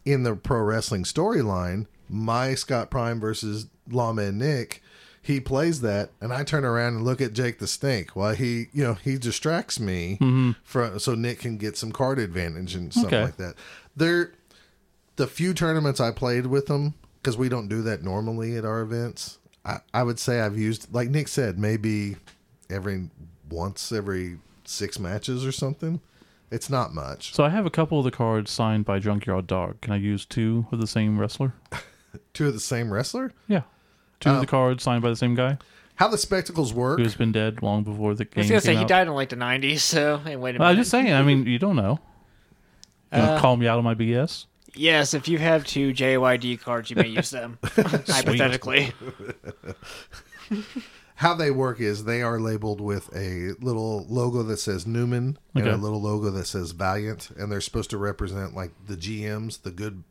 in 0.04 0.22
the 0.22 0.34
pro 0.34 0.60
wrestling 0.60 1.04
storyline. 1.04 1.86
My 2.08 2.54
Scott 2.54 2.90
Prime 2.90 3.20
versus 3.20 3.66
Lawman 3.90 4.38
Nick. 4.38 4.82
He 5.20 5.40
plays 5.40 5.82
that, 5.82 6.10
and 6.22 6.32
I 6.32 6.42
turn 6.42 6.64
around 6.64 6.94
and 6.94 7.04
look 7.04 7.20
at 7.20 7.34
Jake 7.34 7.58
the 7.58 7.66
Snake 7.66 8.16
while 8.16 8.34
he, 8.34 8.68
you 8.72 8.82
know, 8.82 8.94
he 8.94 9.18
distracts 9.18 9.78
me 9.78 10.16
mm-hmm. 10.18 10.52
from 10.64 10.98
so 10.98 11.14
Nick 11.14 11.40
can 11.40 11.58
get 11.58 11.76
some 11.76 11.92
card 11.92 12.18
advantage 12.18 12.74
and 12.74 12.90
stuff 12.92 13.06
Okay. 13.06 13.22
like 13.24 13.36
that. 13.36 13.54
There, 13.94 14.32
the 15.16 15.26
few 15.26 15.52
tournaments 15.52 16.00
I 16.00 16.12
played 16.12 16.46
with 16.46 16.66
them 16.66 16.94
because 17.20 17.36
we 17.36 17.50
don't 17.50 17.68
do 17.68 17.82
that 17.82 18.02
normally 18.02 18.56
at 18.56 18.64
our 18.64 18.80
events. 18.80 19.38
I, 19.66 19.80
I 19.92 20.02
would 20.02 20.18
say 20.18 20.40
I've 20.40 20.56
used, 20.56 20.94
like 20.94 21.10
Nick 21.10 21.28
said, 21.28 21.58
maybe 21.58 22.16
every 22.70 23.10
once 23.50 23.92
every 23.92 24.38
six 24.64 24.98
matches 24.98 25.44
or 25.44 25.52
something. 25.52 26.00
It's 26.50 26.70
not 26.70 26.94
much. 26.94 27.34
So 27.34 27.44
I 27.44 27.50
have 27.50 27.66
a 27.66 27.70
couple 27.70 27.98
of 27.98 28.04
the 28.04 28.10
cards 28.10 28.50
signed 28.50 28.84
by 28.84 28.98
Junkyard 28.98 29.46
Dog. 29.46 29.80
Can 29.82 29.92
I 29.92 29.96
use 29.96 30.24
two 30.24 30.66
of 30.72 30.80
the 30.80 30.86
same 30.86 31.18
wrestler? 31.18 31.52
Two 32.32 32.48
of 32.48 32.54
the 32.54 32.60
same 32.60 32.90
wrestler. 32.92 33.32
Yeah. 33.48 33.62
Two 34.20 34.30
Oh. 34.30 34.34
of 34.36 34.40
the 34.40 34.46
cards 34.46 34.82
signed 34.82 35.02
by 35.02 35.10
the 35.10 35.16
same 35.16 35.34
guy 35.34 35.58
How 35.96 36.08
the 36.08 36.16
spectacles 36.16 36.72
work? 36.72 36.98
who's 36.98 37.14
been 37.14 37.32
dead 37.32 37.62
long 37.62 37.84
before 37.84 38.14
the 38.14 38.24
I 38.24 38.24
game 38.24 38.40
was 38.42 38.48
gonna 38.48 38.60
came 38.60 38.66
say 38.66 38.74
he 38.76 38.82
out. 38.82 38.88
died 38.88 39.06
in 39.08 39.12
like 39.14 39.28
the 39.28 39.36
'90s, 39.36 39.80
so 39.80 40.16
hey, 40.18 40.34
wait 40.36 40.56
a 40.56 40.58
minute. 40.58 40.64
I'm 40.70 40.76
just 40.76 40.90
saying. 40.90 41.12
I 41.12 41.22
mean, 41.22 41.46
you 41.46 41.58
don't 41.58 41.76
know. 41.76 42.00
You 43.12 43.20
wanna 43.20 43.32
Uh, 43.32 43.40
call 43.40 43.56
me 43.56 43.66
out 43.68 43.78
on 43.78 43.84
my 43.84 43.94
BS? 43.94 44.46
Yes, 44.74 45.12
if 45.14 45.28
you 45.28 45.38
have 45.38 45.64
two 45.64 45.92
JYD 45.92 46.60
cards, 46.60 46.88
you 46.90 46.96
may 46.96 47.08
use 47.08 47.30
them. 47.30 47.58
Hypothetically. 47.62 48.92
How 51.18 51.34
they 51.34 51.50
work 51.50 51.80
is 51.80 52.04
they 52.04 52.22
are 52.22 52.38
labeled 52.38 52.80
with 52.80 53.08
a 53.14 53.52
little 53.60 54.06
logo 54.08 54.42
that 54.44 54.58
says 54.58 54.86
Newman 54.86 55.36
and 55.54 55.64
a 55.66 55.76
little 55.76 56.00
logo 56.00 56.30
that 56.30 56.46
says 56.46 56.70
Valiant, 56.70 57.30
and 57.36 57.50
they're 57.50 57.60
supposed 57.60 57.90
to 57.90 57.98
represent 57.98 58.54
like 58.54 58.70
the 58.86 58.96
GMs, 58.96 59.62
the 59.62 59.72
good 59.72 60.04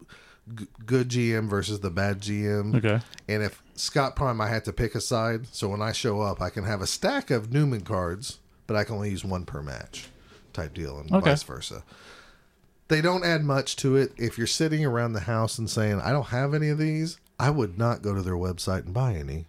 g- 0.53 0.67
good 0.85 1.07
GM 1.07 1.47
versus 1.49 1.79
the 1.79 1.89
bad 1.89 2.19
GM. 2.21 2.75
Okay. 2.75 2.99
And 3.29 3.41
if 3.41 3.63
Scott 3.75 4.17
Prime, 4.17 4.41
I 4.41 4.49
had 4.49 4.65
to 4.65 4.73
pick 4.73 4.95
a 4.95 5.01
side. 5.01 5.47
So 5.53 5.69
when 5.69 5.81
I 5.81 5.93
show 5.93 6.19
up, 6.19 6.41
I 6.41 6.49
can 6.49 6.65
have 6.65 6.81
a 6.81 6.87
stack 6.87 7.31
of 7.31 7.53
Newman 7.53 7.81
cards, 7.81 8.39
but 8.67 8.75
I 8.75 8.83
can 8.83 8.95
only 8.95 9.09
use 9.11 9.23
one 9.23 9.45
per 9.45 9.61
match, 9.61 10.09
type 10.51 10.73
deal, 10.73 10.99
and 10.99 11.09
Okay. 11.13 11.29
vice 11.29 11.43
versa. 11.43 11.83
They 12.89 12.99
don't 12.99 13.23
add 13.23 13.45
much 13.45 13.77
to 13.77 13.95
it. 13.95 14.11
If 14.17 14.37
you're 14.37 14.45
sitting 14.47 14.83
around 14.85 15.13
the 15.13 15.21
house 15.21 15.57
and 15.57 15.69
saying, 15.69 16.01
"I 16.01 16.11
don't 16.11 16.27
have 16.27 16.53
any 16.53 16.67
of 16.67 16.77
these," 16.77 17.17
I 17.39 17.49
would 17.49 17.77
not 17.77 18.01
go 18.01 18.13
to 18.13 18.21
their 18.21 18.35
website 18.35 18.83
and 18.85 18.93
buy 18.93 19.13
any 19.15 19.45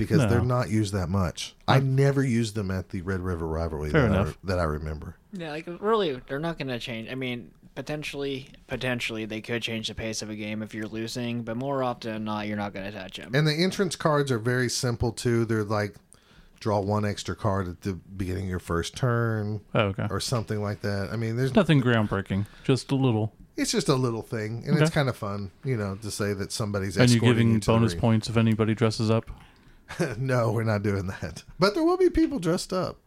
because 0.00 0.18
No. 0.18 0.28
they're 0.28 0.42
not 0.42 0.68
used 0.70 0.92
that 0.94 1.08
much. 1.08 1.54
I 1.68 1.78
never 1.80 2.24
used 2.24 2.54
them 2.56 2.70
at 2.70 2.88
the 2.88 3.02
Red 3.02 3.20
River 3.20 3.46
rivalry 3.46 3.90
Fair 3.90 4.08
that 4.08 4.26
I, 4.26 4.32
that 4.44 4.58
I 4.58 4.64
remember. 4.64 5.16
Yeah, 5.32 5.50
like 5.50 5.66
really, 5.80 6.20
they're 6.26 6.38
not 6.40 6.58
going 6.58 6.68
to 6.68 6.78
change. 6.80 7.08
I 7.10 7.14
mean, 7.14 7.52
potentially, 7.74 8.48
potentially 8.66 9.24
they 9.26 9.40
could 9.40 9.62
change 9.62 9.88
the 9.88 9.94
pace 9.94 10.22
of 10.22 10.30
a 10.30 10.34
game 10.34 10.62
if 10.62 10.74
you're 10.74 10.86
losing, 10.88 11.42
but 11.42 11.56
more 11.56 11.82
often 11.84 12.12
than 12.12 12.24
not, 12.24 12.46
you're 12.48 12.56
not 12.56 12.72
going 12.74 12.90
to 12.90 12.98
touch 12.98 13.16
them. 13.18 13.34
And 13.34 13.46
the 13.46 13.54
entrance 13.54 13.94
cards 13.96 14.30
are 14.32 14.38
very 14.38 14.68
simple 14.68 15.12
too. 15.12 15.44
They're 15.44 15.62
like 15.64 15.94
draw 16.58 16.78
one 16.80 17.04
extra 17.06 17.34
card 17.34 17.68
at 17.68 17.80
the 17.82 17.94
beginning 17.94 18.44
of 18.44 18.50
your 18.50 18.58
first 18.58 18.94
turn 18.94 19.60
Oh, 19.74 19.80
okay. 19.86 20.06
or 20.10 20.20
something 20.20 20.60
like 20.62 20.82
that. 20.82 21.08
I 21.10 21.16
mean, 21.16 21.36
there's 21.36 21.54
Nothing 21.54 21.80
groundbreaking. 21.80 22.46
Just 22.64 22.90
a 22.90 22.96
little. 22.96 23.32
It's 23.56 23.72
just 23.72 23.88
a 23.88 23.94
little 23.94 24.22
thing, 24.22 24.64
and 24.66 24.78
it's 24.80 24.90
kind 24.90 25.08
of 25.10 25.16
fun, 25.16 25.50
you 25.64 25.76
know, 25.76 25.96
to 25.96 26.10
say 26.10 26.32
that 26.32 26.50
somebody's 26.50 26.96
And 26.96 27.10
you're 27.10 27.16
escorting 27.18 27.34
giving 27.36 27.52
you 27.54 27.60
to 27.60 27.66
bonus 27.66 27.94
points 27.94 28.28
if 28.30 28.36
anybody 28.38 28.74
dresses 28.74 29.10
up. 29.10 29.30
no, 30.18 30.52
we're 30.52 30.64
not 30.64 30.82
doing 30.82 31.06
that. 31.06 31.44
But 31.58 31.74
there 31.74 31.84
will 31.84 31.96
be 31.96 32.10
people 32.10 32.38
dressed 32.38 32.72
up. 32.72 32.98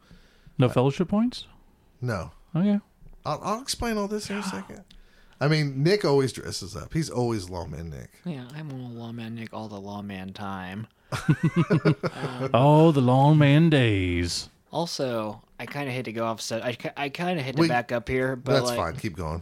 No 0.57 0.69
fellowship 0.69 1.07
points. 1.09 1.47
No, 2.01 2.31
Oh 2.55 2.61
yeah. 2.61 2.79
I'll, 3.25 3.39
I'll 3.43 3.61
explain 3.61 3.97
all 3.97 4.07
this 4.07 4.29
in 4.29 4.37
a 4.37 4.43
second. 4.43 4.83
I 5.39 5.47
mean, 5.47 5.81
Nick 5.83 6.05
always 6.05 6.31
dresses 6.31 6.75
up. 6.75 6.93
He's 6.93 7.09
always 7.09 7.49
lawman 7.49 7.89
Nick. 7.89 8.11
yeah, 8.25 8.45
I'm 8.55 8.69
on 8.71 8.95
lawman 8.97 9.35
Nick 9.35 9.53
all 9.53 9.67
the 9.67 9.79
lawman 9.79 10.33
time. 10.33 10.87
Oh, 12.53 12.91
the 12.91 13.01
long 13.01 13.37
man 13.37 13.69
days. 13.69 14.49
Also, 14.71 15.41
I 15.59 15.65
kind 15.65 15.87
of 15.87 15.93
hate 15.95 16.05
to 16.05 16.11
go 16.13 16.25
off 16.25 16.41
set. 16.41 16.63
I, 16.63 16.77
I 16.97 17.09
kind 17.09 17.39
of 17.39 17.45
hate 17.45 17.55
to 17.55 17.61
We- 17.61 17.67
back 17.67 17.91
up 17.91 18.07
here, 18.09 18.35
but 18.35 18.53
That's 18.53 18.65
like, 18.67 18.77
fine. 18.77 18.95
Keep 18.95 19.15
going. 19.17 19.41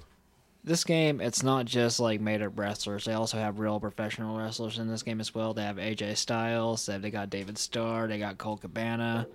This 0.63 0.83
game, 0.83 1.21
it's 1.21 1.41
not 1.41 1.65
just 1.65 1.99
like 1.99 2.21
made 2.21 2.41
up 2.43 2.57
wrestlers. 2.57 3.05
They 3.05 3.13
also 3.13 3.37
have 3.37 3.59
real 3.59 3.79
professional 3.79 4.37
wrestlers 4.37 4.77
in 4.77 4.87
this 4.87 5.01
game 5.01 5.19
as 5.19 5.33
well. 5.33 5.53
They 5.55 5.63
have 5.63 5.77
AJ 5.77 6.17
Styles. 6.17 6.85
They 6.85 6.97
they 6.99 7.09
got 7.09 7.29
David 7.31 7.57
Starr. 7.57 8.07
They 8.07 8.19
got 8.19 8.37
Colt 8.37 8.61
Cabana, 8.61 9.25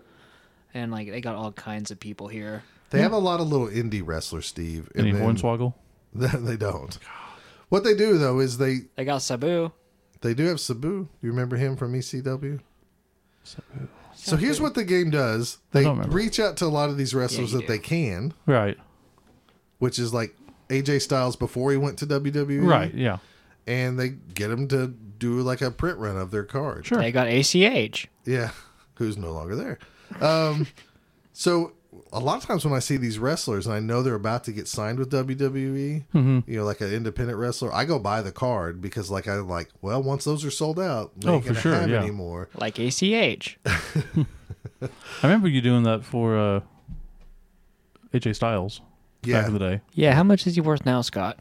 and 0.73 0.93
like 0.93 1.11
they 1.11 1.21
got 1.21 1.35
all 1.35 1.51
kinds 1.53 1.91
of 1.91 1.99
people 1.99 2.29
here. 2.29 2.63
They 2.91 3.01
have 3.03 3.13
a 3.13 3.19
lot 3.19 3.41
of 3.41 3.49
little 3.49 3.67
indie 3.67 4.03
wrestlers, 4.07 4.47
Steve. 4.47 4.89
and 4.95 5.09
Any 5.09 5.19
then- 5.19 5.23
Hornswoggle? 5.37 5.75
they 6.15 6.57
don't. 6.57 6.97
What 7.71 7.83
they 7.83 7.97
do 7.97 8.17
though 8.19 8.39
is 8.39 8.59
they 8.59 8.83
They 8.95 9.05
got 9.05 9.19
Sabu. 9.23 9.73
they 10.21 10.33
do 10.33 10.45
have 10.47 10.61
Sabu. 10.61 11.09
You 11.21 11.31
remember 11.31 11.57
him 11.57 11.77
from 11.77 11.93
ECW? 11.95 12.61
So 14.15 14.37
here's 14.37 14.61
what 14.61 14.75
the 14.75 14.85
game 14.85 15.11
does. 15.11 15.59
They 15.73 15.87
reach 16.09 16.41
out 16.41 16.57
to 16.59 16.65
a 16.65 16.69
lot 16.69 16.89
of 16.91 16.97
these 16.97 17.15
wrestlers 17.15 17.53
you 17.53 17.59
that 17.59 17.67
do. 17.67 17.73
they 17.73 17.79
can, 17.79 18.33
Right. 18.47 18.79
which 19.79 19.99
is 19.99 20.15
like 20.15 20.35
AJ 20.69 21.03
Styles 21.03 21.37
before 21.37 21.71
he 21.71 21.77
went 21.77 21.99
to 21.99 22.07
WWE. 22.07 22.67
Right. 22.67 22.93
Yeah. 22.95 23.19
And 23.67 23.99
they 23.99 24.11
get 24.11 24.51
him 24.51 24.69
to 24.69 24.89
do 24.89 25.41
like 25.41 25.61
a 25.61 25.71
print 25.71 25.99
run 25.99 26.17
of 26.17 26.31
their 26.31 26.45
card. 26.45 26.87
Sure. 26.87 26.99
They 26.99 27.11
got 27.13 27.27
ACH. 27.29 28.09
Yeah, 28.25 28.51
who's 28.95 29.17
no 29.17 29.33
longer 29.33 29.57
there. 29.57 29.79
Um, 30.21 30.67
so 31.33 31.73
a 32.13 32.21
lot 32.21 32.37
of 32.37 32.45
times 32.47 32.65
when 32.65 32.75
I 32.75 32.79
see 32.79 32.97
these 32.97 33.19
wrestlers 33.19 33.67
and 33.67 33.75
I 33.75 33.81
know 33.81 34.03
they're 34.03 34.15
about 34.15 34.45
to 34.45 34.53
get 34.53 34.69
signed 34.69 34.99
with 34.99 35.11
WWE, 35.11 36.05
Mm-hmm. 36.15 36.39
you 36.51 36.59
know, 36.59 36.65
like 36.65 36.81
an 36.81 36.93
independent 36.93 37.39
wrestler, 37.39 37.73
I 37.75 37.85
go 37.85 37.99
buy 37.99 38.23
the 38.23 38.31
card 38.33 38.81
because 38.81 39.11
like 39.11 39.27
I'm 39.27 39.49
like, 39.49 39.71
well, 39.83 40.03
once 40.03 40.25
those 40.25 40.45
are 40.45 40.51
sold 40.51 40.79
out, 40.79 41.13
they 41.21 41.29
Oh, 41.29 41.35
ain't 41.35 41.43
for 41.45 41.49
gonna 41.51 41.61
sure, 41.61 41.75
have 41.75 41.91
yeah. 41.91 41.99
anymore. 42.03 42.49
Like 42.55 42.79
ACH. 42.79 43.59
I 43.67 44.89
remember 45.23 45.49
you 45.49 45.61
doing 45.61 45.83
that 45.85 46.05
for 46.05 46.37
uh, 46.37 46.61
AJ 48.15 48.37
Styles 48.37 48.81
Yeah, 49.27 49.41
back 49.41 49.49
in 49.49 49.53
the 49.53 49.59
day. 49.59 49.81
Yeah, 49.93 50.15
how 50.15 50.23
much 50.23 50.47
is 50.47 50.55
he 50.55 50.61
worth 50.61 50.87
now, 50.87 51.03
Scott? 51.03 51.39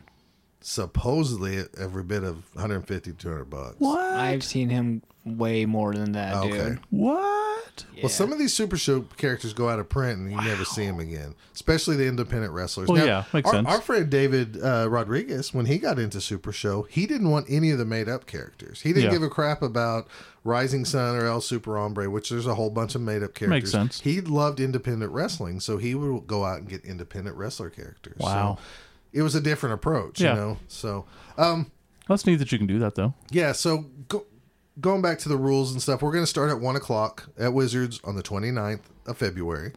supposedly 0.66 1.64
every 1.78 2.04
bit 2.04 2.24
of 2.24 2.38
150 2.56 3.14
200 3.14 3.46
bucks. 3.46 3.76
What? 3.78 4.00
I've 4.00 4.44
seen 4.44 4.70
him 4.70 5.04
way 5.26 5.66
more 5.66 5.94
than 5.94 6.12
that, 6.12 6.36
Okay. 6.36 6.52
dude. 6.52 6.80
What? 6.92 7.86
Yeah. 7.96 8.04
Well, 8.04 8.10
some 8.10 8.32
of 8.32 8.38
these 8.38 8.54
Super 8.54 8.78
Show 8.78 9.02
characters 9.18 9.54
go 9.54 9.68
out 9.70 9.80
of 9.80 9.90
print 9.90 10.20
and 10.20 10.32
you 10.32 10.38
never 10.38 10.64
see 10.64 10.86
them 10.86 11.00
again, 11.00 11.34
especially 11.54 11.96
the 11.96 12.06
independent 12.08 12.54
wrestlers. 12.54 12.88
Well, 12.90 13.04
yeah, 13.06 13.24
makes 13.34 13.48
our, 13.48 13.54
sense. 13.56 13.68
Our 13.68 13.82
friend 13.82 14.10
David 14.10 14.64
uh, 14.64 14.88
Rodriguez, 14.90 15.54
when 15.54 15.66
he 15.66 15.80
got 15.80 15.98
into 15.98 16.22
Super 16.22 16.52
Show, 16.52 16.84
he 16.84 17.08
didn't 17.08 17.32
want 17.32 17.48
any 17.50 17.72
of 17.72 17.80
the 17.80 17.86
made 17.86 18.08
up 18.08 18.28
characters. 18.28 18.82
He 18.82 18.90
didn't 18.94 19.06
Yeah. 19.06 19.12
give 19.12 19.24
a 19.24 19.30
crap 19.30 19.62
about 19.64 20.08
Rising 20.44 20.86
Sun 20.86 21.16
or 21.16 21.26
El 21.26 21.42
Super 21.42 21.76
Hombre, 21.76 22.08
which 22.10 22.30
there's 22.30 22.46
a 22.46 22.54
whole 22.56 22.70
bunch 22.70 22.94
of 22.94 23.02
made 23.02 23.24
up 23.24 23.34
characters. 23.34 23.50
Makes 23.50 23.72
sense. 23.72 24.02
He 24.02 24.22
loved 24.22 24.60
independent 24.60 25.12
wrestling, 25.12 25.60
so 25.60 25.78
he 25.78 25.96
would 25.96 26.28
go 26.28 26.46
out 26.46 26.60
and 26.60 26.70
get 26.70 26.86
independent 26.86 27.36
wrestler 27.36 27.72
characters. 27.72 28.18
Wow. 28.20 28.58
So 28.60 28.64
it 29.12 29.22
was 29.24 29.34
a 29.34 29.42
different 29.42 29.74
approach, 29.74 30.22
Yeah. 30.22 30.36
you 30.36 30.40
know. 30.40 30.58
So, 30.68 31.06
um, 31.38 31.72
That's 32.08 32.28
neat 32.28 32.36
that 32.36 32.52
you 32.52 32.60
can 32.60 32.68
do 32.68 32.78
that 32.80 32.94
though. 32.94 33.16
yeah, 33.32 33.54
so 33.54 33.86
go, 34.08 34.26
going 34.80 35.02
back 35.02 35.20
to 35.20 35.30
the 35.30 35.38
rules 35.38 35.72
and 35.72 35.82
stuff, 35.82 36.02
we're 36.02 36.12
going 36.12 36.24
to 36.24 36.28
start 36.30 36.50
at 36.50 36.60
1 36.60 36.76
o'clock 36.76 37.30
at 37.38 37.54
Wizards 37.54 38.00
on 38.04 38.16
the 38.16 38.24
29th 38.24 38.82
of 39.06 39.18
February. 39.18 39.74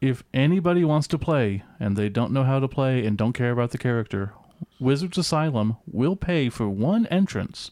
If 0.00 0.24
anybody 0.34 0.84
wants 0.84 1.06
to 1.08 1.18
play 1.18 1.62
and 1.78 1.96
they 1.96 2.08
don't 2.08 2.32
know 2.32 2.42
how 2.44 2.58
to 2.58 2.66
play 2.68 3.06
and 3.06 3.16
don't 3.16 3.32
care 3.34 3.52
about 3.52 3.70
the 3.70 3.78
character, 3.78 4.32
Wizards 4.80 5.16
Asylum 5.18 5.76
will 5.90 6.16
pay 6.16 6.48
for 6.48 6.68
one 6.68 7.06
entrance, 7.06 7.70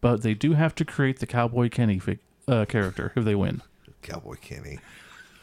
but 0.00 0.22
they 0.22 0.32
do 0.34 0.54
have 0.54 0.74
to 0.76 0.84
create 0.84 1.18
the 1.18 1.26
Cowboy 1.26 1.68
Kenny 1.68 1.98
fig- 1.98 2.20
uh, 2.48 2.64
character 2.64 3.12
if 3.14 3.24
they 3.24 3.34
win. 3.34 3.62
Cowboy 4.02 4.36
Kenny. 4.40 4.78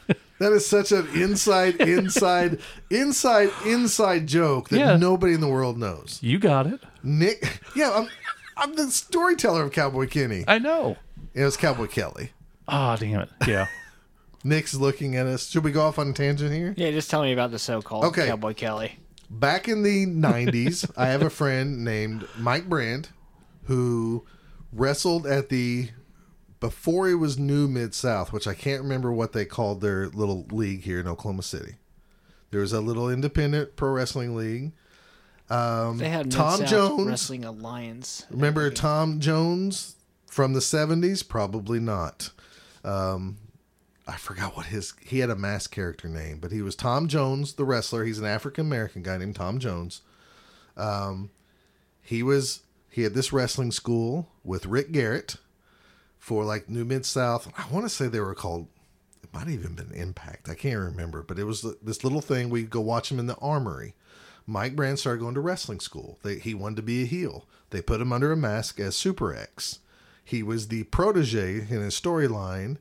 That 0.40 0.52
is 0.52 0.66
such 0.66 0.92
an 0.92 1.08
inside, 1.14 1.76
inside, 1.80 2.60
inside, 2.90 3.50
inside 3.66 4.28
joke 4.28 4.68
that 4.70 4.78
Yeah. 4.80 4.98
nobody 4.98 5.34
in 5.36 5.40
the 5.40 5.48
world 5.48 5.78
knows. 5.78 6.20
You 6.22 6.38
got 6.38 6.68
it. 6.68 6.82
Nick, 7.02 7.62
yeah, 7.78 7.92
I'm, 7.96 8.10
I'm 8.58 8.76
the 8.76 8.90
storyteller 8.92 9.64
of 9.64 9.72
Cowboy 9.72 10.08
Kenny. 10.08 10.44
I 10.48 10.60
know. 10.60 10.98
It 11.34 11.44
was 11.44 11.58
Cowboy 11.58 11.88
Kelly. 11.88 12.32
Ah, 12.68 12.96
damn 12.96 13.22
it. 13.22 13.30
Yeah. 13.48 13.68
Nick's 14.44 14.74
looking 14.76 15.16
at 15.16 15.26
us. 15.26 15.50
Should 15.50 15.64
we 15.64 15.72
go 15.72 15.82
off 15.84 15.98
on 16.00 16.10
a 16.10 16.14
tangent 16.14 16.52
here? 16.54 16.74
Yeah, 16.78 16.92
just 16.92 17.10
tell 17.10 17.22
me 17.24 17.32
about 17.34 17.52
the 17.52 17.60
so-called 17.60 18.06
Okay. 18.06 18.28
Cowboy 18.28 18.54
Kelly. 18.54 19.00
Back 19.30 19.68
in 19.68 19.84
the 19.84 20.06
90s, 20.06 20.90
I 20.98 21.08
have 21.08 21.22
a 21.22 21.30
friend 21.30 21.84
named 21.84 22.28
Mike 22.38 22.68
Brand 22.70 23.10
who 23.64 24.26
wrestled 24.72 25.26
at 25.26 25.50
the 25.50 25.90
before 26.60 27.10
it 27.10 27.16
was 27.16 27.38
New 27.40 27.68
Mid 27.68 27.94
South, 27.94 28.32
which 28.32 28.48
I 28.48 28.54
can't 28.54 28.82
remember 28.84 29.12
what 29.12 29.34
they 29.34 29.46
called 29.46 29.82
their 29.82 30.08
little 30.10 30.46
league 30.52 30.84
here 30.84 31.00
in 31.00 31.08
Oklahoma 31.08 31.44
City. 31.44 31.76
There 32.52 32.62
was 32.62 32.74
a 32.74 32.82
little 32.82 33.10
independent 33.10 33.76
pro 33.76 33.92
wrestling 33.92 34.36
league. 34.36 34.74
Um, 35.54 35.98
They 35.98 36.10
had 36.10 36.32
Tom 36.32 36.60
Mid-South 36.60 36.70
Jones. 36.70 37.08
Wrestling 37.08 37.46
Alliance. 37.46 38.26
Remember 38.30 38.70
Tom 38.72 39.20
Jones 39.20 39.96
from 40.26 40.54
the 40.54 40.60
70s? 40.60 41.28
Probably 41.28 41.80
not. 41.80 42.32
Um, 42.84 43.38
I 44.08 44.18
forgot 44.18 44.58
what 44.58 44.66
his 44.68 44.94
he 45.02 45.20
had 45.20 45.30
a 45.30 45.36
mask 45.36 45.72
character 45.72 46.10
name, 46.10 46.40
but 46.40 46.52
he 46.52 46.62
was 46.62 46.76
Tom 46.76 47.08
Jones, 47.08 47.54
the 47.54 47.64
wrestler. 47.64 48.04
He's 48.04 48.20
an 48.20 48.26
African 48.26 48.66
American 48.66 49.02
guy 49.02 49.18
named 49.18 49.36
Tom 49.36 49.60
Jones. 49.60 50.02
Um, 50.76 51.30
he 52.02 52.22
was 52.24 52.64
he 52.90 53.04
had 53.04 53.14
this 53.14 53.32
wrestling 53.32 53.72
school 53.72 54.28
with 54.44 54.66
Rick 54.66 54.92
Garrett 54.92 55.38
for 56.20 56.44
like 56.44 56.70
New 56.70 56.84
Mid 56.84 57.06
South. 57.06 57.52
I 57.58 57.72
want 57.72 57.86
to 57.86 57.90
say 57.90 58.08
they 58.08 58.20
were 58.20 58.36
called. 58.36 58.68
It 59.24 59.34
might 59.34 59.42
have 59.48 59.50
even 59.52 59.76
been 59.76 59.92
Impact. 59.94 60.50
I 60.50 60.56
can't 60.56 60.80
remember, 60.80 61.24
but 61.24 61.40
it 61.40 61.46
was 61.46 61.66
this 61.82 62.04
little 62.04 62.22
thing. 62.22 62.50
We'd 62.50 62.70
go 62.70 62.82
watch 62.82 63.10
him 63.10 63.20
in 63.20 63.28
the 63.28 63.38
Armory. 63.38 63.96
Mike 64.46 64.76
Brand 64.76 65.00
started 65.00 65.20
going 65.22 65.36
to 65.36 65.42
wrestling 65.42 65.80
school. 65.80 66.20
They, 66.24 66.36
he 66.40 66.54
wanted 66.54 66.76
to 66.78 66.82
be 66.82 67.04
a 67.04 67.06
heel. 67.06 67.46
They 67.70 67.82
put 67.82 68.02
him 68.02 68.12
under 68.14 68.32
a 68.32 68.38
mask 68.38 68.80
as 68.80 68.96
Super 68.96 69.34
X. 69.36 69.80
He 70.24 70.44
was 70.44 70.68
the 70.68 70.84
protege 70.86 71.56
in 71.70 71.82
his 71.82 72.00
storyline 72.00 72.78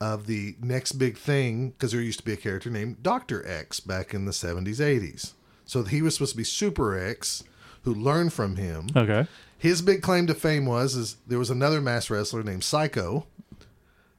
of 0.00 0.26
the 0.26 0.56
next 0.60 0.92
big 0.92 1.16
thing 1.16 1.70
because 1.70 1.92
there 1.92 2.00
used 2.00 2.18
to 2.20 2.24
be 2.24 2.32
a 2.32 2.36
character 2.36 2.68
named 2.70 3.02
Doctor 3.02 3.46
X 3.48 3.80
back 3.80 4.12
in 4.12 4.24
the 4.26 4.32
70s, 4.32 4.76
80s. 4.76 5.32
So 5.64 5.82
he 5.84 6.02
was 6.02 6.14
supposed 6.14 6.32
to 6.32 6.36
be 6.36 6.44
Super 6.44 6.98
X 6.98 7.42
who 7.82 7.94
learned 7.94 8.32
from 8.32 8.56
him. 8.56 8.88
Okay. 8.96 9.26
His 9.58 9.80
big 9.80 10.02
claim 10.02 10.26
to 10.26 10.34
fame 10.34 10.66
was 10.66 10.94
is 10.96 11.16
there 11.26 11.38
was 11.38 11.50
another 11.50 11.80
mass 11.80 12.10
wrestler 12.10 12.42
named 12.42 12.62
Psycho. 12.64 13.26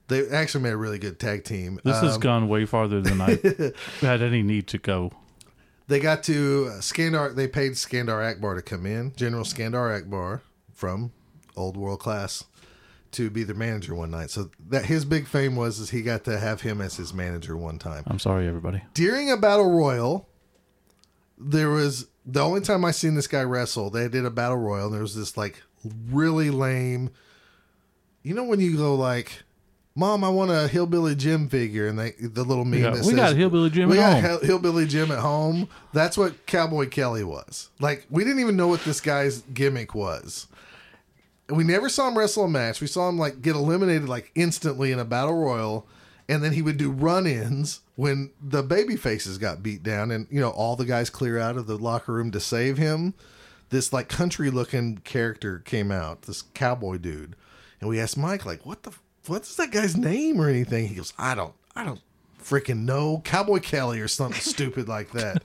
They 0.07 0.27
actually 0.29 0.63
made 0.63 0.71
a 0.73 0.77
really 0.77 0.99
good 0.99 1.19
tag 1.19 1.43
team. 1.43 1.79
This 1.83 1.99
has 1.99 2.15
Um, 2.15 2.21
gone 2.21 2.47
way 2.47 2.65
farther 2.65 3.01
than 3.01 3.19
I 3.21 3.37
had 4.05 4.21
any 4.21 4.41
need 4.41 4.67
to 4.67 4.77
go. 4.77 5.11
They 5.87 5.99
got 5.99 6.23
to 6.23 6.69
uh, 6.69 6.81
Skandar. 6.81 7.33
They 7.35 7.47
paid 7.47 7.73
Skandar 7.73 8.29
Akbar 8.29 8.55
to 8.55 8.61
come 8.61 8.85
in, 8.85 9.13
General 9.15 9.43
Skandar 9.43 9.95
Akbar 9.97 10.41
from 10.73 11.11
Old 11.55 11.77
World 11.77 11.99
Class, 11.99 12.43
to 13.11 13.29
be 13.29 13.43
their 13.43 13.55
manager 13.55 13.95
one 13.95 14.11
night. 14.11 14.29
So 14.29 14.49
that 14.69 14.85
his 14.85 15.05
big 15.05 15.27
fame 15.27 15.55
was 15.55 15.79
is 15.79 15.89
he 15.91 16.01
got 16.01 16.25
to 16.25 16.37
have 16.39 16.61
him 16.61 16.81
as 16.81 16.97
his 16.97 17.13
manager 17.13 17.55
one 17.55 17.79
time 17.79 18.03
I'm 18.07 18.19
sorry, 18.19 18.47
everybody. 18.47 18.83
during 18.93 19.31
a 19.31 19.37
battle 19.37 19.71
royal. 19.71 20.27
There 21.39 21.69
was 21.69 22.07
the 22.25 22.41
only 22.41 22.61
time 22.61 22.83
I 22.83 22.91
seen 22.91 23.13
this 23.13 23.27
guy 23.27 23.43
wrestle. 23.43 23.89
They 23.91 24.07
did 24.09 24.25
a 24.25 24.31
battle 24.31 24.57
royal, 24.57 24.85
and 24.87 24.93
there 24.93 25.03
was 25.03 25.15
this 25.15 25.37
like 25.37 25.61
really 26.09 26.49
lame. 26.49 27.11
You 28.23 28.33
know 28.33 28.43
when 28.43 28.59
you 28.59 28.75
go 28.75 28.95
like, 28.95 29.43
"Mom, 29.97 30.23
I 30.23 30.29
want 30.29 30.51
a 30.51 30.67
hillbilly 30.67 31.15
Jim 31.15 31.49
figure," 31.49 31.87
and 31.87 31.97
they 31.97 32.11
the 32.11 32.43
little 32.43 32.63
meme 32.65 32.81
got- 32.81 32.93
that 32.93 33.01
we 33.05 33.09
says, 33.09 33.15
got 33.15 33.35
Hillbilly 33.35 33.69
Jim 33.71 33.89
we 33.89 33.95
got 33.95 34.21
home." 34.23 34.39
Hillbilly 34.43 34.85
Jim 34.85 35.11
at 35.11 35.19
home. 35.19 35.67
That's 35.91 36.17
what 36.17 36.45
Cowboy 36.45 36.87
Kelly 36.87 37.23
was. 37.23 37.69
Like 37.79 38.05
we 38.09 38.23
didn't 38.23 38.39
even 38.39 38.55
know 38.55 38.67
what 38.67 38.83
this 38.83 39.01
guy's 39.01 39.39
gimmick 39.53 39.95
was. 39.95 40.47
We 41.49 41.63
never 41.63 41.89
saw 41.89 42.07
him 42.09 42.17
wrestle 42.17 42.43
a 42.45 42.49
match. 42.49 42.79
We 42.79 42.87
saw 42.87 43.09
him 43.09 43.17
like 43.17 43.41
get 43.41 43.55
eliminated 43.55 44.07
like 44.07 44.31
instantly 44.35 44.91
in 44.91 44.99
a 44.99 45.05
battle 45.05 45.33
royal, 45.35 45.87
and 46.29 46.43
then 46.43 46.53
he 46.53 46.61
would 46.61 46.77
do 46.77 46.91
run-ins 46.91 47.79
when 47.95 48.31
the 48.41 48.61
baby 48.61 48.97
faces 48.97 49.37
got 49.37 49.63
beat 49.63 49.81
down, 49.81 50.11
and 50.11 50.27
you 50.29 50.39
know 50.39 50.49
all 50.51 50.75
the 50.75 50.85
guys 50.85 51.09
clear 51.09 51.39
out 51.39 51.57
of 51.57 51.65
the 51.65 51.77
locker 51.77 52.13
room 52.13 52.31
to 52.31 52.39
save 52.39 52.77
him. 52.77 53.13
This 53.69 53.91
like 53.91 54.07
country-looking 54.09 54.99
character 54.99 55.59
came 55.59 55.91
out, 55.91 56.21
this 56.21 56.43
cowboy 56.53 56.97
dude, 56.97 57.35
and 57.81 57.89
we 57.89 57.99
asked 57.99 58.17
Mike 58.17 58.45
like, 58.45 58.65
"What 58.65 58.83
the? 58.83 58.91
What's 59.29 59.55
that 59.55 59.71
guy's 59.71 59.97
name 59.97 60.39
or 60.39 60.49
anything?" 60.49 60.87
He 60.87 60.95
goes, 60.95 61.13
"I 61.17 61.35
don't, 61.35 61.53
I 61.75 61.83
don't 61.83 62.01
freaking 62.43 62.85
know, 62.85 63.21
Cowboy 63.23 63.59
Kelly 63.59 63.99
or 63.99 64.07
something 64.07 64.41
stupid 64.41 64.87
like 64.87 65.11
that." 65.11 65.43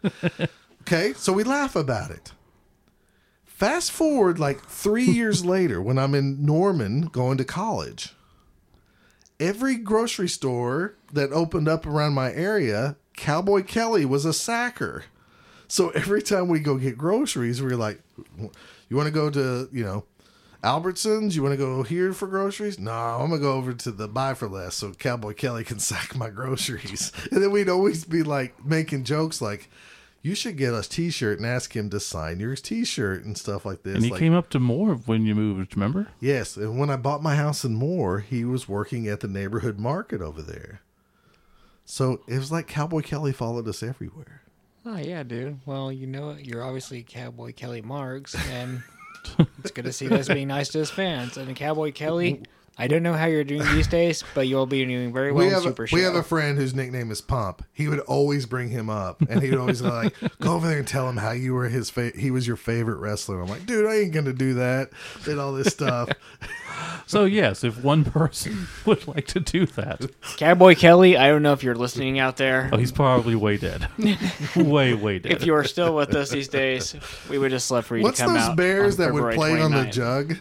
Okay, 0.82 1.12
so 1.14 1.32
we 1.32 1.44
laugh 1.44 1.76
about 1.76 2.10
it. 2.10 2.32
Fast 3.44 3.92
forward 3.92 4.38
like 4.38 4.64
three 4.64 5.04
years 5.20 5.44
later, 5.44 5.80
when 5.80 5.98
I'm 5.98 6.14
in 6.14 6.44
Norman 6.44 7.02
going 7.02 7.38
to 7.38 7.44
college, 7.44 8.14
every 9.38 9.76
grocery 9.76 10.28
store 10.28 10.96
that 11.12 11.32
opened 11.32 11.68
up 11.68 11.86
around 11.86 12.14
my 12.14 12.32
area, 12.32 12.96
Cowboy 13.16 13.62
Kelly 13.62 14.04
was 14.04 14.24
a 14.24 14.32
sacker. 14.32 15.04
So 15.68 15.90
every 15.90 16.22
time 16.22 16.48
we 16.48 16.58
go 16.60 16.76
get 16.76 16.98
groceries, 16.98 17.62
we're 17.62 17.76
like, 17.76 18.00
"You 18.36 18.96
want 18.96 19.06
to 19.06 19.12
go 19.12 19.30
to 19.30 19.68
you 19.72 19.84
know 19.84 20.04
Albertsons? 20.62 21.34
You 21.34 21.42
want 21.42 21.54
to 21.54 21.56
go 21.56 21.82
here 21.82 22.12
for 22.12 22.28
groceries? 22.28 22.78
No, 22.78 22.92
I'm 22.92 23.30
gonna 23.30 23.40
go 23.40 23.54
over 23.54 23.72
to 23.72 23.90
the 23.90 24.08
buy 24.08 24.34
for 24.34 24.48
less 24.48 24.76
so 24.76 24.92
Cowboy 24.92 25.34
Kelly 25.34 25.64
can 25.64 25.78
sack 25.80 26.14
my 26.16 26.30
groceries." 26.30 27.12
And 27.30 27.42
then 27.42 27.50
we'd 27.50 27.68
always 27.68 28.04
be 28.04 28.22
like 28.22 28.64
making 28.64 29.04
jokes 29.04 29.40
like, 29.40 29.68
you 30.22 30.36
should 30.36 30.56
get 30.56 30.72
us 30.72 30.86
T-shirt 30.86 31.38
and 31.38 31.46
ask 31.46 31.74
him 31.74 31.90
to 31.90 31.98
sign 31.98 32.38
your 32.38 32.54
T-shirt 32.54 33.24
and 33.24 33.36
stuff 33.36 33.66
like 33.66 33.82
this. 33.82 33.96
And 33.96 34.04
he 34.04 34.10
like, 34.10 34.20
came 34.20 34.34
up 34.34 34.50
to 34.50 34.60
more 34.60 34.94
when 34.94 35.26
you 35.26 35.34
moved, 35.34 35.74
remember? 35.74 36.08
yes, 36.20 36.56
and 36.56 36.78
when 36.78 36.90
I 36.90 36.96
bought 36.96 37.22
my 37.22 37.34
house 37.34 37.64
in 37.64 37.74
Moore, 37.74 38.20
he 38.20 38.44
was 38.44 38.68
working 38.68 39.08
at 39.08 39.20
the 39.20 39.28
neighborhood 39.28 39.80
market 39.80 40.20
over 40.20 40.40
there. 40.40 40.80
So 41.84 42.20
it 42.28 42.38
was 42.38 42.52
like 42.52 42.68
Cowboy 42.68 43.00
Kelly 43.00 43.32
followed 43.32 43.66
us 43.66 43.82
everywhere. 43.82 44.42
Oh 44.86 44.96
yeah, 44.96 45.24
dude. 45.24 45.60
Well, 45.66 45.90
you 45.92 46.06
know, 46.06 46.36
you're 46.40 46.62
obviously 46.62 47.02
Cowboy 47.02 47.52
Kelly 47.52 47.82
Marks, 47.82 48.34
and 48.50 48.82
it's 49.58 49.70
good 49.70 49.84
to 49.84 49.92
see 49.92 50.08
this 50.08 50.28
being 50.28 50.48
nice 50.48 50.68
to 50.70 50.78
his 50.78 50.90
fans. 50.90 51.36
And 51.36 51.54
Cowboy 51.56 51.92
Kelly, 51.92 52.42
I 52.78 52.86
don't 52.86 53.02
know 53.02 53.12
how 53.12 53.26
you're 53.26 53.44
doing 53.44 53.64
these 53.74 53.86
days, 53.86 54.24
but 54.34 54.48
you'll 54.48 54.66
be 54.66 54.84
doing 54.84 55.12
very 55.12 55.30
well 55.30 55.40
we 55.40 55.48
in 55.48 55.52
have 55.54 55.62
Super 55.62 55.84
a, 55.84 55.86
Show. 55.86 55.96
we 55.96 56.02
have 56.02 56.14
a 56.14 56.22
friend 56.22 56.56
whose 56.56 56.74
nickname 56.74 57.10
is 57.10 57.20
Pump. 57.20 57.62
He 57.72 57.86
would 57.88 58.00
always 58.00 58.46
bring 58.46 58.70
him 58.70 58.88
up, 58.88 59.20
and 59.28 59.42
he'd 59.42 59.54
always 59.54 59.82
go 59.82 59.88
like, 59.88 60.14
"Go 60.40 60.54
over 60.54 60.66
there 60.66 60.78
and 60.78 60.88
tell 60.88 61.08
him 61.08 61.18
how 61.18 61.32
you 61.32 61.52
were 61.54 61.68
his 61.68 61.90
fa- 61.90 62.12
he 62.16 62.30
was 62.30 62.46
your 62.46 62.56
favorite 62.56 62.96
wrestler." 62.96 63.40
I'm 63.40 63.48
like, 63.48 63.66
"Dude, 63.66 63.86
I 63.86 63.96
ain't 63.96 64.12
gonna 64.12 64.32
do 64.32 64.54
that." 64.54 64.90
And 65.28 65.38
all 65.38 65.52
this 65.52 65.68
stuff. 65.72 66.08
So 67.12 67.26
yes, 67.26 67.62
if 67.62 67.84
one 67.84 68.04
person 68.20 68.66
would 68.86 69.06
like 69.06 69.26
to 69.28 69.40
do 69.40 69.66
that, 69.66 70.10
Cowboy 70.38 70.74
Kelly, 70.74 71.18
I 71.18 71.28
don't 71.28 71.42
know 71.42 71.52
if 71.52 71.62
you're 71.62 71.74
listening 71.74 72.18
out 72.18 72.38
there. 72.38 72.70
oh, 72.72 72.78
he's 72.78 72.90
probably 72.90 73.34
way 73.34 73.58
dead, 73.58 73.86
way 74.56 74.94
way 74.94 75.18
dead. 75.18 75.32
If 75.32 75.44
you 75.44 75.52
are 75.54 75.64
still 75.64 75.94
with 75.94 76.14
us 76.14 76.30
these 76.30 76.48
days, 76.48 76.96
we 77.28 77.36
would 77.36 77.50
just 77.50 77.70
love 77.70 77.84
for 77.84 77.98
you 77.98 78.02
What's 78.02 78.16
to 78.16 78.24
come 78.24 78.32
those 78.32 78.42
out. 78.44 78.56
bears 78.56 78.98
on 78.98 79.04
that 79.06 79.12
would 79.12 79.18
February 79.34 79.36
play 79.36 79.60
on 79.60 79.72
the 79.72 79.84
jug? 79.90 80.38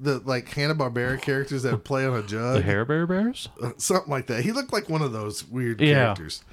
The 0.00 0.20
like 0.24 0.48
Hanna 0.48 0.76
Barbera 0.76 1.20
characters 1.20 1.64
that 1.64 1.76
play 1.82 2.06
on 2.06 2.14
a 2.16 2.22
jug, 2.22 2.54
the 2.54 2.58
jug, 2.60 2.64
Hair 2.66 2.84
Bear 2.84 3.06
Bears, 3.08 3.48
uh, 3.60 3.72
something 3.76 4.10
like 4.10 4.28
that. 4.28 4.44
He 4.44 4.52
looked 4.52 4.72
like 4.72 4.88
one 4.88 5.02
of 5.02 5.10
those 5.12 5.44
weird 5.44 5.80
Yeah. 5.80 5.94
characters. 6.04 6.44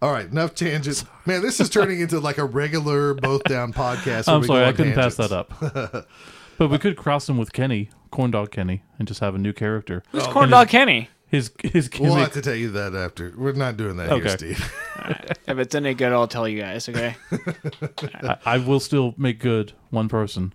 All 0.00 0.12
right, 0.12 0.24
enough 0.30 0.54
tangents. 0.54 1.04
Man, 1.26 1.42
this 1.42 1.60
is 1.60 1.68
turning 1.68 2.00
into 2.00 2.20
like 2.20 2.38
a 2.38 2.44
regular 2.46 3.12
both 3.12 3.44
down 3.44 3.74
podcast. 3.74 4.32
I'm 4.32 4.42
sorry, 4.44 4.64
I 4.64 4.72
couldn't 4.72 4.94
pass 4.94 5.16
that 5.16 5.30
up. 5.30 5.52
but 6.56 6.70
we 6.70 6.78
could 6.78 6.96
cross 6.96 7.28
him 7.28 7.36
with 7.36 7.52
Kenny, 7.52 7.90
Corn 8.10 8.30
Dog 8.30 8.50
Kenny, 8.50 8.82
and 8.98 9.06
just 9.08 9.20
have 9.20 9.34
a 9.34 9.38
new 9.38 9.52
character. 9.52 10.02
Who's 10.12 10.26
Corn 10.26 10.50
Dog 10.50 10.68
Kenny? 10.68 11.08
His 11.28 11.52
his 11.62 11.88
We'll 11.98 12.14
have 12.16 12.32
to 12.32 12.42
tell 12.42 12.56
you 12.56 12.70
that 12.72 12.94
after. 12.94 13.32
We're 13.36 13.52
not 13.52 13.76
doing 13.76 13.96
that 13.98 14.10
Okay. 14.10 14.28
here, 14.28 14.36
Steve. 14.38 14.74
If 15.46 15.58
it's 15.58 15.74
any 15.74 15.94
good, 15.94 16.12
I'll 16.12 16.28
tell 16.28 16.46
you 16.46 16.60
guys. 16.60 16.88
Okay. 16.88 17.16
I, 18.22 18.36
I 18.44 18.58
will 18.58 18.78
still 18.80 19.14
make 19.16 19.40
good 19.40 19.72
one 19.90 20.08
person. 20.08 20.52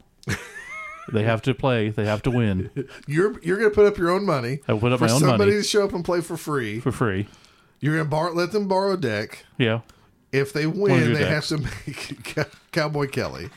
they 1.11 1.23
have 1.23 1.41
to 1.43 1.53
play. 1.53 1.89
They 1.89 2.05
have 2.05 2.21
to 2.23 2.31
win. 2.31 2.69
You're 3.07 3.39
you're 3.41 3.57
gonna 3.57 3.69
put 3.71 3.85
up 3.87 3.97
your 3.97 4.09
own 4.11 4.25
money 4.25 4.59
I 4.67 4.77
put 4.77 4.91
up 4.93 4.99
for 4.99 5.05
my 5.07 5.11
own 5.13 5.19
somebody 5.19 5.51
money 5.51 5.61
to 5.61 5.63
show 5.63 5.83
up 5.85 5.93
and 5.93 6.03
play 6.05 6.21
for 6.21 6.37
free. 6.37 6.79
for 6.79 6.91
free. 6.93 7.27
You're 7.81 7.97
gonna 7.97 8.09
bar- 8.09 8.33
let 8.33 8.51
them 8.51 8.67
borrow 8.69 8.93
a 8.93 8.97
deck. 8.97 9.45
Yeah, 9.57 9.81
If 10.31 10.53
they 10.53 10.65
win, 10.67 11.13
they 11.13 11.19
decks. 11.19 11.49
have 11.49 11.59
to 11.59 11.67
make 11.87 12.47
Cowboy 12.71 13.07
Kelly. 13.07 13.49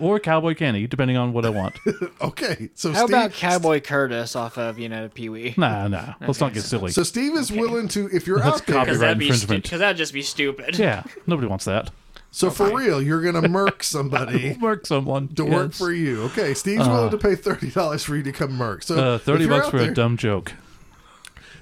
Or 0.00 0.18
Cowboy 0.20 0.54
Kenny, 0.54 0.86
depending 0.86 1.16
on 1.16 1.32
what 1.32 1.44
I 1.46 1.50
want. 1.50 1.78
Okay, 2.20 2.70
so 2.74 2.92
How 2.92 3.06
Steve, 3.06 3.16
about 3.16 3.32
Cowboy 3.32 3.80
Curtis 3.80 4.34
off 4.36 4.56
of 4.58 4.78
you 4.78 4.88
know 4.88 5.08
Pee 5.08 5.28
Wee? 5.28 5.54
Nah, 5.56 5.86
nah. 5.88 6.14
Let's 6.20 6.40
not 6.40 6.52
get 6.54 6.62
silly. 6.62 6.90
So 6.90 7.02
Steve 7.02 7.34
is 7.36 7.52
willing 7.52 7.88
to, 7.88 8.08
if 8.12 8.26
you're 8.26 8.38
That's 8.38 8.60
out 8.60 8.66
there. 8.66 8.76
copyright. 8.76 8.86
Because 8.86 9.00
that'd 9.00 9.18
be 9.18 9.26
infringement. 9.28 9.62
because 9.64 9.78
that'd 9.80 9.96
just 9.96 10.12
be 10.12 10.22
stupid. 10.22 10.78
yeah, 10.78 11.02
nobody 11.26 11.46
wants 11.48 11.64
that. 11.66 11.90
So 12.30 12.50
for 12.50 12.74
real, 12.76 13.00
you're 13.00 13.22
gonna 13.22 13.48
murk 13.48 13.82
somebody 13.82 14.56
Work 14.60 14.86
someone 14.86 15.28
to 15.36 15.44
work 15.44 15.72
for 15.72 15.92
you. 15.92 16.22
Okay, 16.24 16.52
Steve's 16.54 16.86
willing 16.88 17.10
to 17.10 17.18
pay 17.18 17.34
thirty 17.34 17.70
dollars 17.70 18.02
for 18.04 18.16
you 18.16 18.22
to 18.24 18.32
come 18.32 18.52
murk. 18.52 18.82
So 18.82 19.12
uh, 19.12 19.14
if 19.16 19.22
thirty 19.22 19.44
you're 19.44 19.50
bucks 19.50 19.66
out 19.66 19.70
for 19.70 19.78
there- 19.78 19.90
a 19.90 19.94
dumb 19.94 20.16
joke. 20.16 20.52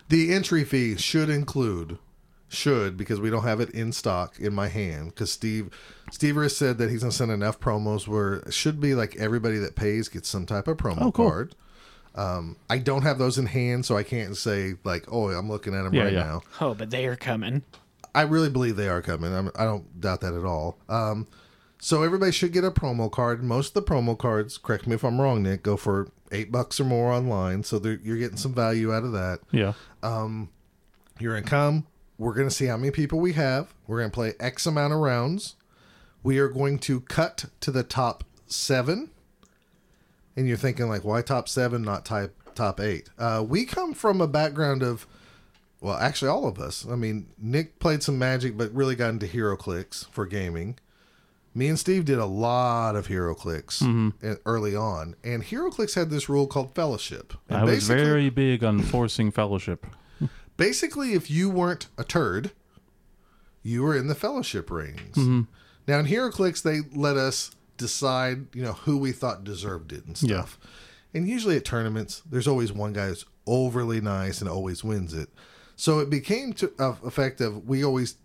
The 0.08 0.32
entry 0.34 0.64
fee 0.64 0.96
should 0.96 1.30
include 1.30 1.98
should 2.48 2.96
because 2.96 3.20
we 3.20 3.30
don't 3.30 3.42
have 3.42 3.60
it 3.60 3.70
in 3.70 3.90
stock 3.92 4.38
in 4.38 4.54
my 4.54 4.68
hand 4.68 5.08
because 5.10 5.32
Steve 5.32 5.70
Steve 6.14 6.36
has 6.36 6.56
said 6.56 6.78
that 6.78 6.90
he's 6.90 7.00
gonna 7.00 7.10
send 7.10 7.32
enough 7.32 7.58
promos 7.58 8.06
where 8.06 8.34
it 8.34 8.54
should 8.54 8.80
be 8.80 8.94
like 8.94 9.16
everybody 9.16 9.58
that 9.58 9.74
pays 9.74 10.08
gets 10.08 10.28
some 10.28 10.46
type 10.46 10.68
of 10.68 10.76
promo 10.76 10.98
Oh, 11.00 11.10
cool. 11.12 11.28
card. 11.28 11.54
Um, 12.14 12.56
I 12.70 12.78
don't 12.78 13.02
have 13.02 13.18
those 13.18 13.36
in 13.36 13.46
hand, 13.46 13.84
so 13.84 13.96
I 13.96 14.04
can't 14.04 14.36
say 14.36 14.74
like, 14.84 15.06
"Oh, 15.10 15.30
I'm 15.30 15.48
looking 15.50 15.74
at 15.74 15.82
them 15.82 15.92
Yeah, 15.92 16.04
right 16.04 16.12
yeah. 16.12 16.22
now." 16.22 16.42
Oh, 16.60 16.72
but 16.72 16.90
they 16.90 17.06
are 17.06 17.16
coming. 17.16 17.62
I 18.14 18.22
really 18.22 18.48
believe 18.48 18.76
they 18.76 18.88
are 18.88 19.02
coming. 19.02 19.34
I'm, 19.34 19.50
I 19.56 19.64
don't 19.64 20.00
doubt 20.00 20.20
that 20.20 20.34
at 20.34 20.44
all. 20.44 20.78
Um, 20.88 21.26
so 21.80 22.04
everybody 22.04 22.30
should 22.30 22.52
get 22.52 22.62
a 22.62 22.70
promo 22.70 23.10
card. 23.10 23.42
Most 23.42 23.76
of 23.76 23.84
the 23.84 23.90
promo 23.92 24.16
cards, 24.16 24.56
correct 24.56 24.86
me 24.86 24.94
if 24.94 25.02
I'm 25.04 25.20
wrong, 25.20 25.42
Nick, 25.42 25.64
go 25.64 25.76
for 25.76 26.06
eight 26.30 26.52
bucks 26.52 26.78
or 26.78 26.84
more 26.84 27.10
online. 27.10 27.64
So 27.64 27.80
they're- 27.80 28.00
you're 28.04 28.18
getting 28.18 28.36
some 28.36 28.54
value 28.54 28.94
out 28.94 29.02
of 29.02 29.10
that. 29.10 29.40
Yeah, 29.50 29.72
You're 31.18 31.34
gonna 31.34 31.42
come. 31.42 31.86
We're 32.18 32.34
gonna 32.34 32.50
see 32.52 32.66
how 32.66 32.76
many 32.76 32.92
people 32.92 33.18
we 33.18 33.32
have. 33.32 33.74
We're 33.88 33.98
gonna 33.98 34.10
play 34.10 34.34
X 34.38 34.64
amount 34.66 34.92
of 34.92 35.00
rounds. 35.00 35.56
We 36.24 36.38
are 36.38 36.48
going 36.48 36.80
to 36.80 37.00
cut 37.00 37.44
to 37.60 37.70
the 37.70 37.84
top 37.84 38.24
seven. 38.48 39.10
And 40.36 40.48
you're 40.48 40.56
thinking 40.56 40.88
like, 40.88 41.04
why 41.04 41.22
top 41.22 41.48
seven, 41.48 41.82
not 41.82 42.04
type 42.04 42.34
top 42.56 42.80
eight? 42.80 43.08
Uh, 43.16 43.44
we 43.46 43.64
come 43.64 43.94
from 43.94 44.20
a 44.20 44.26
background 44.26 44.82
of, 44.82 45.06
well, 45.80 45.96
actually 45.96 46.30
all 46.30 46.48
of 46.48 46.58
us. 46.58 46.84
I 46.90 46.96
mean, 46.96 47.28
Nick 47.38 47.78
played 47.78 48.02
some 48.02 48.18
Magic, 48.18 48.56
but 48.56 48.74
really 48.74 48.96
got 48.96 49.10
into 49.10 49.26
HeroClix 49.26 50.10
for 50.10 50.26
gaming. 50.26 50.76
Me 51.54 51.68
and 51.68 51.78
Steve 51.78 52.04
did 52.04 52.18
a 52.18 52.26
lot 52.26 52.96
of 52.96 53.06
HeroClix 53.06 54.12
uh, 54.24 54.34
early 54.44 54.74
on, 54.74 55.14
and 55.22 55.44
HeroClix 55.44 55.94
had 55.94 56.10
this 56.10 56.28
rule 56.28 56.48
called 56.48 56.74
Fellowship. 56.74 57.32
And 57.48 57.58
I 57.58 57.64
was 57.64 57.86
very 57.86 58.28
big 58.28 58.64
on 58.64 58.82
forcing 58.82 59.30
fellowship. 59.30 59.86
basically 60.56 61.14
if 61.14 61.30
you 61.30 61.50
weren't 61.50 61.88
a 61.98 62.04
turd 62.04 62.52
you 63.62 63.82
were 63.82 63.96
in 63.96 64.06
the 64.06 64.14
fellowship 64.14 64.70
rings 64.70 65.16
now 65.86 65.98
in 65.98 66.06
HeroClix 66.06 66.62
they 66.62 66.80
let 66.98 67.16
us 67.16 67.50
decide 67.76 68.46
you 68.54 68.62
know 68.62 68.72
who 68.74 68.96
we 68.98 69.12
thought 69.12 69.44
deserved 69.44 69.92
it 69.92 70.04
and 70.06 70.20
Yeah. 70.22 70.38
stuff 70.38 70.58
and 71.12 71.28
usually 71.28 71.56
at 71.56 71.64
tournaments 71.64 72.22
there's 72.30 72.46
always 72.48 72.72
one 72.72 72.92
guy 72.92 73.08
who's 73.08 73.24
overly 73.46 74.00
nice 74.00 74.40
and 74.40 74.48
always 74.48 74.82
wins 74.84 75.12
it 75.12 75.28
so 75.76 75.98
it 75.98 76.08
became 76.08 76.52
to 76.54 76.72
of 76.78 77.02
effect 77.04 77.40
of 77.40 77.66
we 77.68 77.84
always 77.84 78.16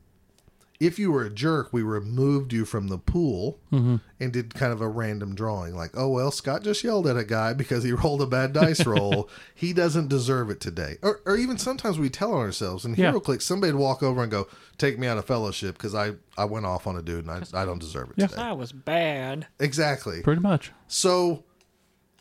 if 0.80 0.98
you 0.98 1.12
were 1.12 1.24
a 1.26 1.30
jerk 1.30 1.74
we 1.74 1.82
removed 1.82 2.54
you 2.54 2.64
from 2.64 2.88
the 2.88 2.98
pool 2.98 3.60
mm-hmm. 3.72 3.98
and 4.20 4.32
did 4.32 4.54
kind 4.54 4.72
of 4.72 4.80
a 4.82 4.88
random 4.88 5.36
drawing 5.36 5.76
like 5.76 5.92
oh 5.98 6.08
well 6.10 6.32
scott 6.32 6.64
just 6.64 6.84
yelled 6.84 7.06
at 7.06 7.18
a 7.18 7.24
guy 7.26 7.52
because 7.54 7.84
he 7.84 7.92
rolled 8.04 8.22
a 8.22 8.26
bad 8.26 8.54
dice 8.54 8.86
roll 8.86 9.30
he 9.54 9.74
doesn't 9.74 10.08
deserve 10.08 10.50
it 10.50 10.62
today 10.62 10.96
or, 11.02 11.20
or 11.26 11.36
even 11.36 11.58
sometimes 11.58 12.00
we 12.00 12.10
tell 12.10 12.34
on 12.34 12.40
ourselves 12.40 12.86
and 12.86 12.98
Yeah. 12.98 13.08
hero 13.08 13.20
click 13.20 13.42
somebody'd 13.42 13.76
walk 13.76 14.02
over 14.02 14.22
and 14.24 14.32
go 14.32 14.48
take 14.78 14.98
me 14.98 15.08
out 15.08 15.18
of 15.18 15.26
fellowship 15.26 15.76
because 15.78 15.94
I, 15.94 16.14
I 16.38 16.46
went 16.46 16.66
off 16.66 16.88
on 16.88 16.96
a 16.96 17.02
dude 17.02 17.26
and 17.28 17.46
I, 17.54 17.62
I 17.62 17.66
don't 17.66 17.80
deserve 17.80 18.10
it 18.12 18.16
Yeah. 18.18 18.28
today 18.28 18.42
That 18.42 18.58
was 18.58 18.72
bad. 18.72 19.48
exactly 19.60 20.22
Pretty 20.22 20.42
much. 20.42 20.72
so 20.88 21.44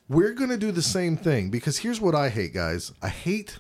we're 0.09 0.33
going 0.33 0.49
to 0.51 0.57
do 0.57 0.73
the 0.73 0.83
same 0.83 1.17
thing 1.19 1.51
because 1.51 1.77
here's 1.79 2.01
what 2.01 2.15
I 2.15 2.31
hate, 2.31 2.55
guys. 2.55 2.93
I 3.03 3.09
hate 3.09 3.59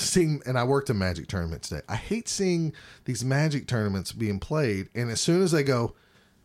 seeing, 0.00 0.42
and 0.46 0.58
I 0.58 0.64
worked 0.64 0.90
a 0.90 0.94
magic 0.94 1.28
tournament 1.28 1.62
today. 1.62 1.82
I 1.88 1.96
hate 1.96 2.28
seeing 2.28 2.72
these 3.04 3.24
magic 3.24 3.66
tournaments 3.66 4.12
being 4.12 4.38
played, 4.38 4.88
and 4.94 5.10
as 5.10 5.20
soon 5.20 5.42
as 5.42 5.52
they 5.52 5.62
go, 5.62 5.94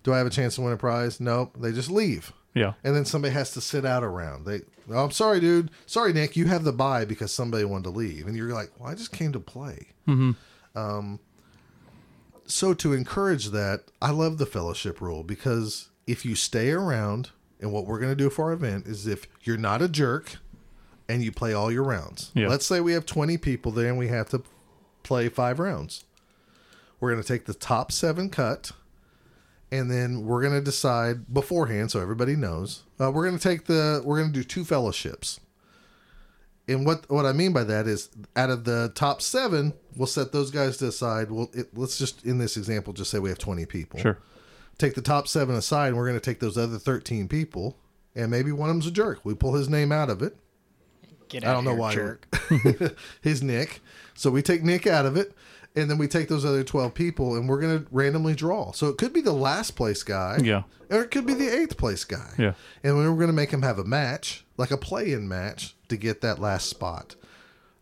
do 0.04 0.14
I 0.14 0.18
have 0.18 0.28
a 0.28 0.32
chance 0.32 0.56
to 0.56 0.62
win 0.62 0.74
a 0.74 0.78
prize? 0.78 1.20
Nope. 1.20 1.56
They 1.60 1.72
just 1.72 1.92
leave. 1.92 2.34
Yeah. 2.54 2.74
And 2.84 2.96
then 2.96 3.06
somebody 3.06 3.34
has 3.34 3.52
to 3.54 3.62
sit 3.62 3.86
out 3.86 4.04
around. 4.04 4.46
They, 4.46 4.62
oh, 4.90 5.06
I'm 5.06 5.12
sorry, 5.12 5.40
dude. 5.40 5.72
Sorry, 5.86 6.12
Nick. 6.12 6.36
You 6.36 6.46
have 6.46 6.64
the 6.64 6.74
bye 6.74 7.06
because 7.06 7.34
somebody 7.34 7.64
wanted 7.66 7.86
to 7.86 7.90
leave, 7.92 8.28
and 8.28 8.36
you're 8.36 8.54
like, 8.54 8.72
well, 8.80 8.90
I 8.90 8.96
just 8.96 9.12
came 9.12 9.32
to 9.34 9.40
play. 9.40 9.88
Hmm. 10.06 10.32
Um, 10.76 11.20
so 12.46 12.74
to 12.74 12.94
encourage 12.94 13.48
that, 13.48 13.84
I 14.02 14.12
love 14.12 14.38
the 14.38 14.46
fellowship 14.46 15.00
rule 15.02 15.24
because 15.24 15.90
if 16.08 16.26
you 16.26 16.36
stay 16.36 16.72
around, 16.72 17.30
and 17.62 17.72
what 17.72 17.86
we're 17.86 18.00
going 18.00 18.12
to 18.12 18.16
do 18.16 18.30
for 18.30 18.46
our 18.46 18.54
event 18.54 18.88
is 18.88 19.06
if 19.08 19.28
you're 19.44 19.58
not 19.58 19.82
a 19.82 19.88
jerk 19.88 20.40
and 21.12 21.24
you 21.24 21.32
play 21.32 21.54
all 21.54 21.72
your 21.72 21.84
rounds. 21.84 22.32
Yeah. 22.34 22.48
Let's 22.48 22.66
say 22.66 22.80
we 22.80 22.94
have 22.94 23.06
20 23.06 23.38
people 23.38 23.72
there 23.72 23.88
and 23.90 23.98
we 23.98 24.08
have 24.08 24.30
to 24.30 24.42
play 25.04 25.28
five 25.30 25.60
rounds. 25.60 26.06
We're 27.00 27.12
going 27.12 27.22
to 27.24 27.28
take 27.28 27.46
the 27.46 27.54
top 27.54 27.92
seven 27.92 28.30
cut, 28.30 28.72
and 29.72 29.90
then 29.90 30.26
we're 30.26 30.42
going 30.42 30.54
to 30.54 30.62
decide 30.62 31.34
beforehand 31.34 31.90
so 31.92 32.00
everybody 32.00 32.36
knows. 32.36 32.84
Uh, 33.00 33.12
we're 33.12 33.26
going 33.26 33.38
to 33.38 33.44
take 33.44 33.66
the 33.66 34.02
we're 34.06 34.20
going 34.20 34.32
to 34.32 34.40
do 34.40 34.44
two 34.44 34.64
fellowships. 34.64 35.40
And 36.68 36.86
what 36.86 37.10
what 37.10 37.26
I 37.26 37.34
mean 37.34 37.54
by 37.54 37.64
that 37.64 37.88
is, 37.88 38.10
out 38.36 38.52
of 38.52 38.64
the 38.66 38.92
top 38.94 39.22
seven, 39.22 39.74
we'll 39.96 40.06
set 40.08 40.32
those 40.32 40.52
guys 40.52 40.78
to 40.78 40.88
aside. 40.88 41.32
We'll 41.32 41.50
it, 41.54 41.76
let's 41.76 41.98
just 41.98 42.24
in 42.24 42.38
this 42.38 42.56
example 42.56 42.94
just 42.94 43.10
say 43.10 43.18
we 43.20 43.30
have 43.30 43.40
20 43.40 43.66
people 43.66 44.00
Sure. 44.00 44.20
take 44.78 44.94
the 44.94 45.02
top 45.02 45.28
seven 45.28 45.56
aside 45.56 45.88
and 45.90 45.98
we're 45.98 46.08
going 46.08 46.20
to 46.20 46.24
take 46.24 46.40
those 46.40 46.58
other 46.58 46.78
13 46.78 47.28
people 47.28 47.78
and 48.16 48.30
maybe 48.30 48.52
one 48.52 48.70
of 48.70 48.76
them's 48.76 48.86
a 48.88 48.92
jerk 48.92 49.20
we 49.24 49.34
pull 49.34 49.56
his 49.56 49.68
name 49.70 49.92
out 49.92 50.10
of 50.10 50.22
it 50.22 50.38
Get 51.32 51.46
i 51.46 51.52
don't 51.54 51.64
know 51.64 51.72
here, 51.72 51.80
why 51.80 51.94
jerk. 51.94 52.96
his 53.22 53.42
nick 53.42 53.82
so 54.14 54.30
we 54.30 54.42
take 54.42 54.64
nick 54.64 54.86
out 54.86 55.06
of 55.06 55.18
it 55.18 55.34
and 55.76 55.90
then 55.90 55.98
we 55.98 56.08
take 56.08 56.28
those 56.28 56.44
other 56.46 56.64
12 56.64 56.94
people 56.94 57.36
and 57.36 57.48
we're 57.50 57.60
going 57.62 57.80
to 57.80 57.88
randomly 57.92 58.36
draw 58.36 58.72
so 58.72 58.88
it 58.88 58.98
could 58.98 59.14
be 59.14 59.22
the 59.22 59.32
last 59.32 59.72
place 59.72 60.04
guy 60.04 60.38
Yeah. 60.44 60.64
or 60.90 61.02
it 61.04 61.12
could 61.12 61.26
be 61.26 61.34
the 61.34 61.48
eighth 61.48 61.78
place 61.78 62.04
guy 62.04 62.34
Yeah. 62.38 62.54
and 62.84 62.98
we 62.98 63.08
we're 63.10 63.16
going 63.16 63.28
to 63.28 63.34
make 63.34 63.52
him 63.52 63.62
have 63.64 63.80
a 63.80 63.86
match 63.86 64.44
like 64.58 64.72
a 64.72 64.78
play-in 64.78 65.28
match 65.28 65.76
to 65.88 65.98
get 65.98 66.22
that 66.22 66.40
last 66.40 66.68
spot 66.70 67.16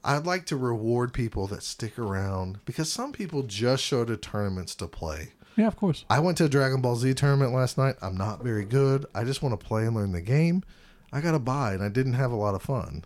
I'd 0.02 0.26
like 0.26 0.46
to 0.46 0.56
reward 0.56 1.12
people 1.14 1.46
that 1.48 1.62
stick 1.62 2.00
around 2.00 2.60
because 2.64 2.90
some 2.90 3.12
people 3.12 3.44
just 3.44 3.84
show 3.84 4.06
to 4.06 4.16
tournaments 4.16 4.74
to 4.76 4.88
play. 4.88 5.34
Yeah, 5.58 5.68
of 5.68 5.76
course. 5.76 6.06
I 6.10 6.20
went 6.20 6.38
to 6.38 6.46
a 6.46 6.50
Dragon 6.50 6.80
Ball 6.80 6.96
Z 6.96 7.16
tournament 7.16 7.52
last 7.52 7.78
night. 7.78 7.96
I'm 8.02 8.16
not 8.16 8.42
very 8.42 8.64
good. 8.64 9.06
I 9.14 9.26
just 9.26 9.44
want 9.44 9.60
to 9.60 9.66
play 9.68 9.86
and 9.86 9.94
learn 9.94 10.14
the 10.14 10.22
game. 10.22 10.64
I 11.12 11.20
got 11.20 11.34
to 11.34 11.40
buy, 11.40 11.74
and 11.74 11.84
I 11.84 11.90
didn't 11.90 12.14
have 12.14 12.32
a 12.32 12.38
lot 12.38 12.56
of 12.56 12.62
fun, 12.62 13.04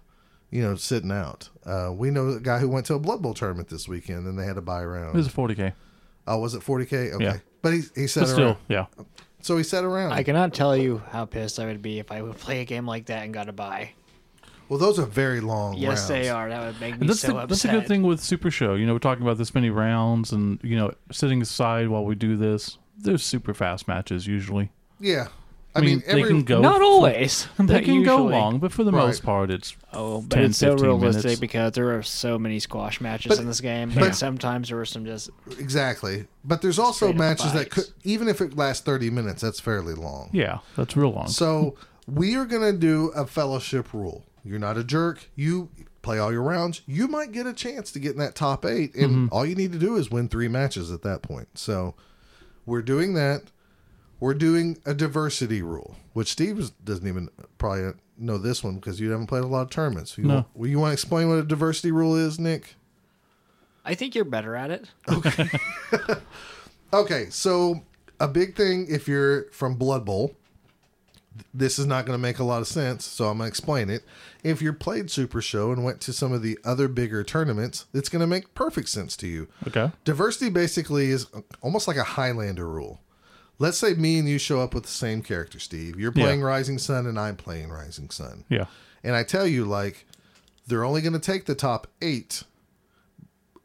you 0.53 0.61
know, 0.61 0.75
sitting 0.75 1.11
out. 1.11 1.49
Uh, 1.65 1.89
we 1.93 2.11
know 2.11 2.29
a 2.29 2.39
guy 2.39 2.59
who 2.59 2.69
went 2.69 2.85
to 2.85 2.93
a 2.93 2.99
Blood 2.99 3.21
Bowl 3.21 3.33
tournament 3.33 3.69
this 3.69 3.87
weekend, 3.87 4.27
and 4.27 4.37
they 4.37 4.45
had 4.45 4.55
to 4.55 4.61
buy 4.61 4.81
around. 4.81 5.09
It 5.09 5.17
was 5.17 5.27
a 5.27 5.31
40k. 5.31 5.73
oh, 6.27 6.37
was 6.37 6.53
it 6.53 6.61
40K? 6.61 7.13
Okay. 7.13 7.23
Yeah. 7.23 7.37
But 7.61 7.73
he, 7.73 7.81
he 7.95 8.07
sat 8.07 8.21
But 8.21 8.29
still, 8.29 8.43
around. 8.45 8.57
yeah. 8.67 8.85
So 9.41 9.57
he 9.57 9.63
sat 9.63 9.83
around. 9.83 10.13
I 10.13 10.21
cannot 10.23 10.53
tell 10.53 10.77
you 10.77 11.01
how 11.09 11.25
pissed 11.25 11.59
I 11.59 11.65
would 11.65 11.81
be 11.81 11.97
if 11.99 12.11
I 12.11 12.21
would 12.21 12.37
play 12.37 12.61
a 12.61 12.65
game 12.65 12.85
like 12.85 13.07
that 13.07 13.23
and 13.23 13.33
got 13.33 13.45
to 13.47 13.51
buy. 13.53 13.91
well, 14.69 14.77
those 14.79 14.99
are 14.99 15.05
very 15.05 15.41
long 15.41 15.73
Yes, 15.75 15.99
rounds. 15.99 16.07
they 16.09 16.29
are. 16.29 16.49
That 16.49 16.65
would 16.65 16.79
make 16.79 16.93
me 16.93 16.99
And 17.01 17.09
that's, 17.09 17.19
so 17.21 17.27
the, 17.29 17.33
upset. 17.37 17.49
that's 17.49 17.65
a 17.65 17.67
good 17.69 17.87
thing 17.87 18.03
with 18.03 18.21
Super 18.21 18.51
Show. 18.51 18.75
You 18.75 18.85
know, 18.85 18.93
we're 18.93 18.99
talking 18.99 19.23
about 19.23 19.37
this 19.37 19.53
many 19.55 19.69
rounds 19.71 20.31
and, 20.31 20.59
you 20.63 20.75
know, 20.77 20.93
sitting 21.11 21.41
aside 21.41 21.87
while 21.89 22.05
we 22.05 22.15
do 22.15 22.37
this. 22.37 22.77
There's 22.97 23.23
super 23.23 23.53
fast 23.55 23.87
matches 23.87 24.27
usually. 24.27 24.71
Yeah. 24.99 25.27
I, 25.75 25.79
I, 25.79 25.81
mean, 25.81 25.89
mean, 25.97 26.03
every, 26.05 26.21
they 26.23 26.27
can 26.29 26.43
go. 26.43 26.61
Not 26.61 26.77
for- 26.77 26.83
always. 26.83 27.47
They 27.57 27.65
but 27.65 27.83
can 27.83 28.03
go 28.03 28.25
long, 28.25 28.59
but 28.59 28.71
for 28.71 28.83
the 28.83 28.91
Right. 28.91 29.07
most 29.07 29.23
part, 29.23 29.49
it's 29.49 29.75
Oh, 29.91 30.21
but 30.21 30.35
10, 30.35 30.43
it's 30.45 30.57
so 30.57 30.75
realistic 30.75 31.23
minutes. 31.23 31.39
because 31.39 31.71
there 31.73 31.97
are 31.97 32.03
so 32.03 32.37
many 32.37 32.59
squash 32.59 33.01
matches 33.01 33.29
But- 33.29 33.39
in 33.39 33.47
this 33.47 33.59
game. 33.61 33.89
but- 33.89 33.99
But 33.99 34.15
sometimes 34.15 34.69
there 34.69 34.79
are 34.79 34.85
some 34.85 35.03
just 35.05 35.29
Exactly. 35.57 36.27
But 36.45 36.61
there's 36.61 36.77
also 36.79 37.07
Straight 37.07 37.09
up 37.11 37.15
matches 37.15 37.53
that 37.53 37.69
could, 37.71 37.85
even 38.03 38.27
if 38.27 38.41
it 38.41 38.55
lasts 38.55 38.83
30 38.83 39.09
minutes, 39.09 39.41
that's 39.41 39.59
fairly 39.59 39.93
long. 39.95 40.29
yeah, 40.31 40.59
that's 40.75 40.95
real 40.95 41.11
long. 41.11 41.27
So 41.27 41.75
we 42.07 42.35
are 42.35 42.45
going 42.45 42.71
to 42.71 42.77
do 42.77 43.07
a 43.15 43.25
fellowship 43.25 43.93
rule. 43.93 44.25
You're 44.43 44.59
not 44.59 44.77
a 44.77 44.83
jerk. 44.83 45.29
You 45.35 45.69
play 46.01 46.19
all 46.19 46.31
your 46.33 46.43
rounds. 46.43 46.81
You 46.85 47.07
might 47.07 47.31
get 47.31 47.47
a 47.47 47.53
chance 47.53 47.91
to 47.93 47.99
get 47.99 48.11
in 48.11 48.17
that 48.19 48.35
top 48.35 48.65
eight, 48.65 48.93
and 48.93 49.09
Mm-hmm. 49.11 49.27
all 49.31 49.45
you 49.45 49.55
need 49.55 49.71
to 49.71 49.79
do 49.79 49.95
is 49.95 50.11
win 50.11 50.27
three 50.27 50.49
matches 50.49 50.91
at 50.91 51.01
that 51.03 51.21
point. 51.21 51.47
So 51.57 51.95
we're 52.65 52.81
doing 52.81 53.13
that. 53.13 53.43
We're 54.23 54.33
doing 54.33 54.77
a 54.85 54.93
diversity 54.93 55.61
rule, 55.61 55.97
which 56.13 56.31
Steve 56.31 56.71
doesn't 56.85 57.05
even 57.05 57.27
probably 57.57 57.91
know 58.17 58.37
this 58.37 58.63
one 58.63 58.75
because 58.75 58.97
you 59.01 59.11
haven't 59.11 59.27
played 59.27 59.43
a 59.43 59.47
lot 59.47 59.63
of 59.63 59.69
tournaments. 59.69 60.17
You, 60.17 60.23
No. 60.23 60.33
want, 60.35 60.47
well, 60.53 60.69
you 60.69 60.79
want 60.79 60.91
to 60.91 60.93
explain 60.93 61.27
what 61.27 61.39
a 61.39 61.43
diversity 61.43 61.91
rule 61.91 62.15
is, 62.15 62.39
Nick? 62.39 62.75
I 63.83 63.95
think 63.95 64.15
you're 64.15 64.23
better 64.23 64.55
at 64.55 64.71
it. 64.71 64.85
Okay. 65.09 65.49
okay, 66.93 67.25
so 67.31 67.83
a 68.21 68.29
big 68.29 68.55
thing 68.55 68.87
if 68.89 69.09
you're 69.09 69.51
from 69.51 69.75
Blood 69.75 70.05
Bowl, 70.05 70.37
this 71.53 71.77
is 71.77 71.85
not 71.85 72.05
going 72.05 72.17
to 72.17 72.21
make 72.21 72.39
a 72.39 72.45
lot 72.45 72.61
of 72.61 72.67
sense, 72.69 73.03
so 73.03 73.25
I'm 73.25 73.39
going 73.39 73.47
to 73.47 73.51
explain 73.51 73.89
it. 73.89 74.05
If 74.41 74.61
you 74.61 74.71
played 74.71 75.11
Super 75.11 75.41
Show 75.41 75.73
and 75.73 75.83
went 75.83 75.99
to 75.99 76.13
some 76.13 76.31
of 76.31 76.41
the 76.41 76.57
other 76.63 76.87
bigger 76.87 77.25
tournaments, 77.25 77.87
it's 77.93 78.07
going 78.07 78.21
to 78.21 78.27
make 78.27 78.53
perfect 78.53 78.87
sense 78.87 79.17
to 79.17 79.27
you. 79.27 79.49
Okay. 79.67 79.91
Diversity 80.05 80.49
basically 80.49 81.09
is 81.09 81.27
almost 81.61 81.89
like 81.89 81.97
a 81.97 82.05
Highlander 82.05 82.69
rule. 82.69 83.01
Let's 83.59 83.77
say 83.77 83.93
me 83.93 84.17
and 84.19 84.27
you 84.27 84.37
show 84.39 84.59
up 84.61 84.73
with 84.73 84.83
the 84.83 84.89
same 84.89 85.21
character, 85.21 85.59
Steve. 85.59 85.99
You're 85.99 86.11
Yeah. 86.15 86.23
playing 86.25 86.41
Rising 86.41 86.77
Sun 86.79 87.05
and 87.05 87.19
I'm 87.19 87.35
playing 87.35 87.69
Rising 87.69 88.09
Sun. 88.09 88.45
Yeah. 88.49 88.65
And 89.03 89.15
I 89.15 89.23
tell 89.23 89.45
you, 89.47 89.63
like, 89.65 90.05
they're 90.67 90.83
only 90.83 91.01
going 91.01 91.13
to 91.13 91.19
take 91.19 91.45
the 91.45 91.55
top 91.55 91.87
eight. 92.01 92.43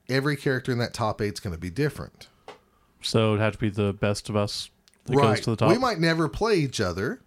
Every 0.09 0.37
character 0.37 0.73
in 0.73 0.79
that 0.79 0.95
top 0.95 1.21
eight's 1.21 1.41
going 1.41 1.55
to 1.55 1.61
be 1.61 1.71
different. 1.71 2.29
So 3.03 3.35
it 3.35 3.39
had 3.39 3.53
to 3.53 3.59
be 3.59 3.71
the 3.71 3.93
best 3.93 4.29
of 4.29 4.37
us 4.37 4.71
that 5.07 5.15
goes 5.17 5.41
to 5.43 5.51
the 5.51 5.57
top. 5.57 5.71
We 5.71 5.79
might 5.79 6.01
never 6.01 6.29
play 6.29 6.57
each 6.57 6.81
other. 6.81 7.21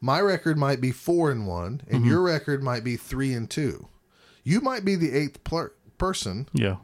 My 0.00 0.20
record 0.20 0.58
might 0.58 0.80
be 0.80 0.92
four 0.92 1.30
and 1.30 1.46
one, 1.46 1.80
and 1.88 2.00
Mm-hmm. 2.00 2.08
your 2.08 2.22
record 2.22 2.62
might 2.62 2.84
be 2.84 2.96
three 2.96 3.32
and 3.32 3.48
two. 3.48 3.88
You 4.44 4.60
might 4.60 4.84
be 4.84 4.94
the 4.94 5.10
eighth 5.12 5.42
pl- 5.42 5.70
person, 5.98 6.48
yeah. 6.52 6.76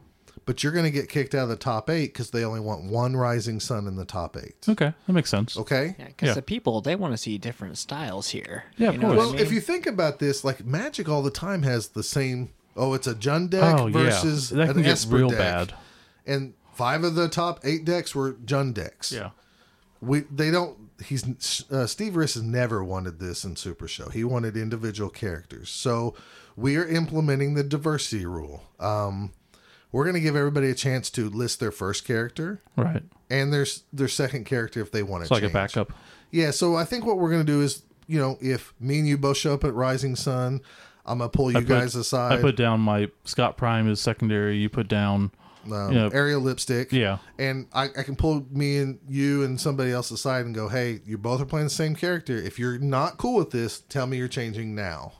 But 0.45 0.61
you're 0.61 0.73
going 0.73 0.83
to 0.85 0.91
get 0.91 1.07
kicked 1.07 1.33
out 1.33 1.43
of 1.43 1.49
the 1.49 1.55
top 1.55 1.89
eight 1.89 2.07
because 2.13 2.31
they 2.31 2.43
only 2.43 2.59
want 2.59 2.83
one 2.83 3.15
Rising 3.15 3.59
Sun 3.61 3.87
in 3.87 3.95
the 3.95 4.03
top 4.03 4.35
eight. 4.35 4.55
Okay, 4.67 4.93
that 5.07 5.13
makes 5.13 5.29
sense. 5.29 5.55
Okay. 5.57 5.95
Yeah, 5.97 6.07
because 6.07 6.27
Yeah. 6.27 6.33
the 6.33 6.41
people 6.41 6.81
they 6.81 6.95
want 6.95 7.13
to 7.13 7.17
see 7.17 7.37
different 7.37 7.77
styles 7.77 8.29
here. 8.29 8.65
Yeah, 8.77 8.89
of 8.89 8.95
course. 8.99 9.03
what 9.03 9.13
I 9.13 9.17
Well, 9.17 9.31
mean? 9.33 9.41
if 9.41 9.51
you 9.53 9.61
think 9.61 9.85
about 9.87 10.19
this, 10.19 10.43
like 10.43 10.65
Magic 10.65 11.07
all 11.07 11.21
the 11.21 11.31
time 11.31 11.63
has 11.63 11.89
the 11.89 12.03
same. 12.03 12.49
Oh, 12.75 12.93
it's 12.93 13.07
a 13.07 13.13
Jund 13.15 13.51
deck 13.51 13.79
Oh 13.79 13.87
versus 13.89 14.51
yeah, 14.51 14.57
that 14.57 14.67
can 14.69 14.77
an 14.77 14.83
get 14.83 14.91
Esper 14.93 15.15
real 15.15 15.29
deck. 15.29 15.37
bad. 15.37 15.73
And 16.25 16.53
five 16.73 17.03
of 17.05 17.15
the 17.15 17.29
top 17.29 17.61
eight 17.63 17.85
decks 17.85 18.13
were 18.13 18.33
Jund 18.33 18.73
decks. 18.73 19.11
Yeah. 19.13 19.29
we 20.01 20.21
they 20.29 20.51
don't 20.51 20.77
he's 21.05 21.63
uh, 21.71 21.85
Steve 21.87 22.13
Resch 22.13 22.33
has 22.33 22.43
never 22.43 22.83
wanted 22.83 23.19
this 23.19 23.45
in 23.45 23.55
super 23.55 23.87
show 23.87 24.09
he 24.09 24.23
wanted 24.25 24.57
individual 24.57 25.09
characters 25.09 25.69
so 25.69 26.13
we 26.57 26.75
are 26.75 26.85
implementing 26.85 27.53
the 27.53 27.63
diversity 27.63 28.25
rule 28.25 28.63
um 28.81 29.31
we're 29.93 30.03
going 30.03 30.15
to 30.15 30.19
give 30.19 30.35
everybody 30.35 30.69
a 30.69 30.75
chance 30.75 31.09
to 31.11 31.29
list 31.29 31.61
their 31.61 31.71
first 31.71 32.03
character 32.05 32.61
Right. 32.75 33.03
and 33.29 33.53
their 33.53 33.65
their 33.93 34.09
second 34.09 34.45
character 34.45 34.81
if 34.81 34.91
they 34.91 35.03
want 35.03 35.21
to 35.21 35.23
It's 35.25 35.31
like 35.31 35.49
a 35.49 35.53
backup. 35.53 35.93
yeah 36.31 36.51
so 36.51 36.75
i 36.75 36.83
think 36.83 37.05
what 37.05 37.17
we're 37.19 37.29
going 37.31 37.45
to 37.45 37.51
do 37.51 37.61
is 37.61 37.83
you 38.07 38.19
know 38.19 38.37
if 38.41 38.73
me 38.81 38.99
and 38.99 39.07
you 39.07 39.17
both 39.17 39.37
show 39.37 39.53
up 39.53 39.63
at 39.63 39.73
rising 39.73 40.15
sun 40.17 40.59
i'm 41.05 41.19
going 41.19 41.29
to 41.29 41.37
pull 41.37 41.49
you 41.51 41.59
put- 41.59 41.67
guys 41.67 41.95
aside 41.95 42.37
I 42.39 42.41
put 42.41 42.57
down 42.57 42.81
my 42.81 43.09
Scott 43.23 43.55
Prime 43.57 43.89
is 43.89 44.01
secondary. 44.01 44.57
You 44.57 44.67
put 44.69 44.87
down. 44.89 45.31
um, 45.71 45.93
yeah. 45.93 46.09
Ariel 46.11 46.41
lipstick 46.41 46.91
Yeah. 46.91 47.19
and 47.39 47.67
I, 47.73 47.85
I 47.97 48.03
can 48.03 48.15
pull 48.17 48.45
me 48.51 48.77
and 48.79 48.99
you 49.07 49.43
and 49.43 49.59
somebody 49.61 49.91
else 49.91 50.11
aside 50.11 50.45
and 50.45 50.53
go, 50.53 50.67
hey, 50.67 50.99
you 51.05 51.17
both 51.17 51.39
are 51.41 51.45
playing 51.45 51.67
the 51.67 51.69
same 51.83 51.95
character. 51.95 52.35
If 52.35 52.59
you're 52.59 52.77
not 52.79 53.17
cool 53.17 53.35
with 53.37 53.51
this, 53.51 53.79
tell 53.79 54.05
me 54.07 54.17
you're 54.17 54.27
changing 54.27 54.75
now. 54.75 55.13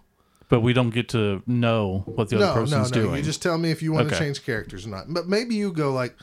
But 0.54 0.62
we 0.62 0.74
don't 0.74 0.92
get 0.92 1.10
to 1.10 1.42
know 1.48 2.04
what 2.06 2.30
the 2.30 2.36
other 2.36 2.46
No, 2.46 2.54
no, 2.54 2.62
person's 2.62 2.92
no. 2.92 3.02
doing. 3.02 3.16
You 3.18 3.24
just 3.24 3.42
tell 3.42 3.58
me 3.58 3.72
if 3.72 3.82
you 3.82 3.92
want 3.92 4.10
to 4.10 4.20
change 4.20 4.46
characters 4.46 4.86
or 4.86 4.90
not. 4.90 5.06
But 5.08 5.28
maybe 5.28 5.56
you 5.56 5.72
go 5.74 5.92
like, 5.92 6.16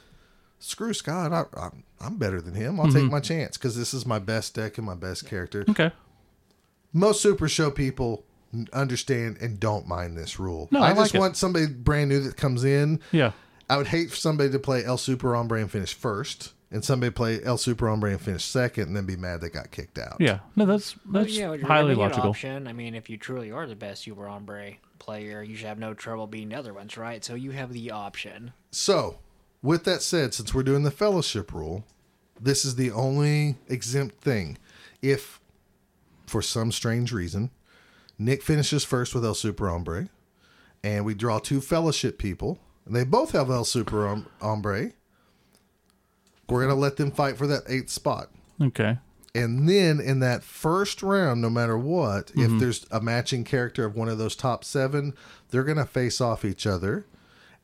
screw 0.61 0.95
Scott. 0.95 1.33
I, 1.33 1.45
I, 1.59 1.71
I'm 2.01 2.17
better 2.17 2.41
than 2.41 2.55
him. 2.55 2.79
I'll 2.79 2.87
take 2.87 3.03
Mm-hmm. 3.03 3.11
my 3.11 3.21
chance 3.21 3.57
because 3.57 3.77
this 3.77 3.93
is 3.93 4.07
my 4.07 4.19
best 4.21 4.55
deck 4.55 4.79
and 4.79 4.87
my 4.87 4.95
best 4.95 5.27
character. 5.27 5.65
okay. 5.69 5.91
Most 6.93 7.21
Super 7.23 7.49
Show 7.49 7.71
people 7.71 8.25
understand 8.73 9.39
and 9.41 9.59
don't 9.61 9.87
mind 9.87 10.17
this 10.17 10.39
rule. 10.41 10.69
No, 10.71 10.81
I, 10.81 10.87
I 10.87 10.95
just 10.95 10.99
like 11.01 11.15
it. 11.15 11.19
want 11.19 11.37
somebody 11.37 11.67
brand 11.67 12.09
new 12.11 12.21
that 12.21 12.37
comes 12.37 12.65
in. 12.65 13.01
Yeah. 13.13 13.33
I 13.69 13.77
would 13.77 13.87
hate 13.89 14.11
for 14.11 14.17
somebody 14.17 14.51
to 14.51 14.59
play 14.59 14.85
El 14.85 14.97
Super 14.99 15.35
Hombre 15.35 15.61
and 15.61 15.71
finish 15.71 15.95
first, 15.95 16.53
and 16.71 16.85
somebody 16.85 17.11
play 17.11 17.43
El 17.43 17.59
Super 17.59 17.89
Hombre 17.89 18.11
and 18.11 18.21
finish 18.21 18.45
second, 18.45 18.85
and 18.89 18.97
then 18.97 19.07
be 19.07 19.17
mad 19.17 19.41
they 19.41 19.49
got 19.51 19.71
kicked 19.71 19.99
out. 19.99 20.17
Yeah. 20.21 20.41
No, 20.57 20.67
that's 20.67 20.97
Well, 21.07 21.25
that's 21.25 21.37
yeah, 21.37 21.57
highly 21.59 21.59
giving 21.59 21.91
it 21.91 21.93
an 21.93 21.97
logical. 21.99 22.31
Option. 22.31 22.67
I 22.69 22.73
mean, 22.73 22.95
if 22.95 23.11
you 23.11 23.17
truly 23.17 23.51
are 23.51 23.67
the 23.67 23.75
best 23.77 24.03
Super 24.03 24.27
Hombre 24.29 24.75
player, 24.99 25.43
you 25.43 25.57
should 25.57 25.67
have 25.67 25.79
no 25.79 25.95
trouble 25.95 26.27
beating 26.27 26.51
the 26.51 26.57
other 26.57 26.73
ones, 26.75 26.97
right? 26.97 27.25
So 27.25 27.35
you 27.35 27.51
have 27.53 27.73
the 27.73 27.91
option. 27.91 28.53
So, 28.71 29.19
with 29.63 29.85
that 29.85 30.03
said, 30.03 30.33
since 30.35 30.55
we're 30.55 30.63
doing 30.63 30.83
the 30.85 30.91
fellowship 30.91 31.53
rule, 31.53 31.85
this 32.41 32.65
is 32.65 32.77
the 32.77 32.91
only 32.91 33.57
exempt 33.69 34.21
thing. 34.23 34.57
If, 35.03 35.41
for 36.27 36.41
some 36.43 36.71
strange 36.73 37.13
reason, 37.13 37.51
Nick 38.19 38.43
finishes 38.43 38.85
first 38.85 39.15
with 39.15 39.25
El 39.25 39.35
Super 39.35 39.69
Hombre, 39.69 40.09
and 40.85 41.05
we 41.05 41.15
draw 41.15 41.39
two 41.39 41.61
fellowship 41.61 42.19
people, 42.19 42.59
and 42.87 42.95
they 42.95 43.05
both 43.05 43.33
have 43.33 43.51
El 43.51 43.65
Super 43.65 44.07
Hom- 44.07 44.27
Hombre, 44.41 44.93
we're 46.51 46.65
going 46.65 46.75
to 46.75 46.81
let 46.81 46.97
them 46.97 47.11
fight 47.11 47.37
for 47.37 47.47
that 47.47 47.63
eighth 47.69 47.91
spot. 47.91 48.29
Okay. 48.61 48.99
And 49.35 49.69
then 49.69 50.01
in 50.01 50.19
that 50.21 50.43
first 50.43 51.03
round, 51.03 51.41
no 51.41 51.51
matter 51.51 51.79
what, 51.79 52.27
Mm-hmm. 52.29 52.55
if 52.57 52.61
there's 52.61 52.87
a 52.91 53.01
matching 53.01 53.45
character 53.45 53.85
of 53.85 53.95
one 53.95 54.09
of 54.09 54.19
those 54.19 54.35
top 54.35 54.65
seven, 54.65 55.15
they're 55.51 55.65
going 55.65 55.79
to 55.79 55.85
face 55.87 56.21
off 56.21 56.45
each 56.45 56.67
other. 56.67 57.07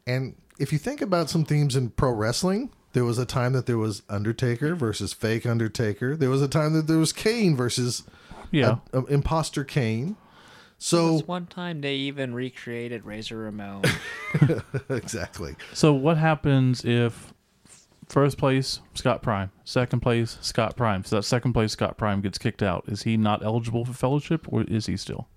And 0.07 0.37
if 0.59 0.73
you 0.73 0.79
think 0.79 1.03
about 1.03 1.29
some 1.29 1.45
themes 1.45 1.75
in 1.77 1.91
pro 1.91 2.13
wrestling, 2.13 2.71
there 2.93 3.05
was 3.05 3.19
a 3.19 3.27
time 3.27 3.53
that 3.55 3.67
there 3.67 3.77
was 3.79 4.03
Undertaker 4.09 4.75
versus 4.75 5.13
fake 5.13 5.45
Undertaker. 5.45 6.17
There 6.17 6.31
was 6.31 6.41
a 6.41 6.49
time 6.49 6.73
that 6.75 6.87
there 6.87 6.99
was 6.99 7.13
Kane 7.13 7.57
versus 7.57 8.05
Yeah. 8.53 8.77
a- 8.93 9.01
a 9.01 9.05
imposter 9.07 9.65
Kane. 9.65 10.17
So 10.79 11.19
This 11.19 11.27
one 11.27 11.47
time 11.47 11.81
they 11.81 11.97
even 11.97 12.33
recreated 12.35 13.05
Razor 13.05 13.39
Ramon. 13.39 13.83
exactly. 14.89 15.57
So 15.73 15.93
what 15.93 16.17
happens 16.17 16.85
if 16.85 17.33
first 18.09 18.39
place 18.39 18.81
Scott 18.95 19.23
Prime, 19.23 19.51
second 19.65 20.01
place 20.01 20.39
Scott 20.41 20.77
Prime? 20.77 21.05
So 21.05 21.17
that 21.17 21.23
second 21.25 21.53
place 21.53 21.73
Scott 21.73 21.97
Prime 21.99 22.21
gets 22.21 22.39
kicked 22.39 22.63
out. 22.63 22.85
Is 22.89 23.03
he 23.03 23.17
not 23.17 23.45
eligible 23.45 23.85
for 23.85 23.93
fellowship, 23.93 24.47
or 24.53 24.63
is 24.63 24.87
he 24.87 24.97
still? 24.97 25.29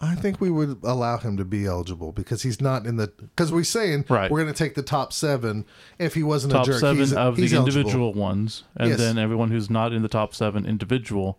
I 0.00 0.16
think 0.16 0.40
we 0.40 0.50
would 0.50 0.78
allow 0.82 1.18
him 1.18 1.36
to 1.36 1.44
be 1.44 1.64
eligible 1.64 2.10
because 2.10 2.42
he's 2.42 2.60
not 2.60 2.86
in 2.86 2.96
the 2.96 3.06
because 3.06 3.52
we're 3.52 3.62
saying 3.62 4.04
Right. 4.08 4.28
we're 4.32 4.42
going 4.42 4.52
to 4.52 4.58
take 4.58 4.74
the 4.74 4.82
top 4.82 5.12
seven. 5.12 5.64
If 5.98 6.14
he 6.14 6.24
wasn't 6.24 6.54
Top 6.54 6.64
a 6.64 6.72
jerk, 6.72 6.80
seven 6.80 6.96
he's, 6.98 7.12
of 7.12 7.36
the 7.36 7.42
eligible. 7.42 7.58
individual 7.68 8.12
ones, 8.12 8.64
and 8.76 8.90
Yes. 8.90 8.98
then 8.98 9.16
everyone 9.16 9.52
who's 9.52 9.70
not 9.70 9.92
in 9.92 10.02
the 10.02 10.08
top 10.08 10.34
seven 10.34 10.66
individual 10.66 11.38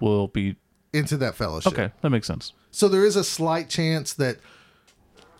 will 0.00 0.26
be 0.26 0.56
into 0.92 1.16
that 1.18 1.36
fellowship. 1.36 1.72
okay. 1.72 1.92
That 2.00 2.10
makes 2.10 2.26
sense. 2.26 2.52
So 2.72 2.88
there 2.88 3.04
is 3.04 3.14
a 3.14 3.22
slight 3.22 3.68
chance 3.68 4.12
that 4.14 4.38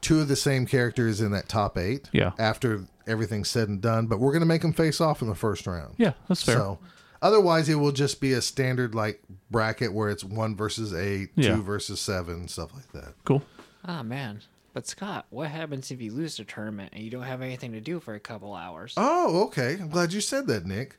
two 0.01 0.20
of 0.20 0.28
the 0.28 0.36
same 0.36 0.64
characters 0.64 1.20
in 1.20 1.32
that 1.32 1.48
top 1.48 1.76
eight. 1.76 2.09
Yeah. 2.12 2.32
After 2.38 2.84
everything's 3.11 3.48
said 3.50 3.68
and 3.68 3.80
done, 3.80 4.06
but 4.06 4.18
we're 4.20 4.32
going 4.32 4.40
to 4.40 4.46
make 4.46 4.62
them 4.62 4.72
face 4.72 5.00
off 5.00 5.20
in 5.22 5.28
the 5.28 5.34
first 5.34 5.66
round. 5.66 5.94
Yeah, 5.98 6.12
that's 6.28 6.42
fair. 6.42 6.56
So 6.56 6.78
otherwise, 7.20 7.68
it 7.68 7.74
will 7.74 7.92
just 7.92 8.20
be 8.20 8.32
a 8.32 8.40
standard 8.40 8.94
like 8.94 9.20
bracket 9.50 9.92
where 9.92 10.08
it's 10.08 10.24
one 10.24 10.56
versus 10.56 10.94
eight, 10.94 11.30
Yeah. 11.34 11.56
two 11.56 11.62
versus 11.62 12.00
seven, 12.00 12.48
stuff 12.48 12.72
like 12.74 12.90
that. 12.92 13.14
cool. 13.24 13.42
ah 13.84 14.02
man, 14.02 14.40
But 14.72 14.86
Scott, 14.86 15.26
what 15.30 15.50
happens 15.50 15.90
if 15.90 16.00
you 16.00 16.12
lose 16.12 16.36
the 16.36 16.44
tournament 16.44 16.92
and 16.94 17.02
you 17.02 17.11
don't 17.11 17.24
have 17.24 17.42
anything 17.42 17.72
to 17.72 17.80
do 17.80 17.98
for 18.00 18.14
a 18.14 18.20
couple 18.20 18.54
hours? 18.54 18.94
Oh, 18.96 19.42
okay. 19.46 19.74
I'm 19.80 19.88
glad 19.88 20.12
you 20.12 20.20
said 20.20 20.46
that, 20.46 20.64
Nick. 20.64 20.96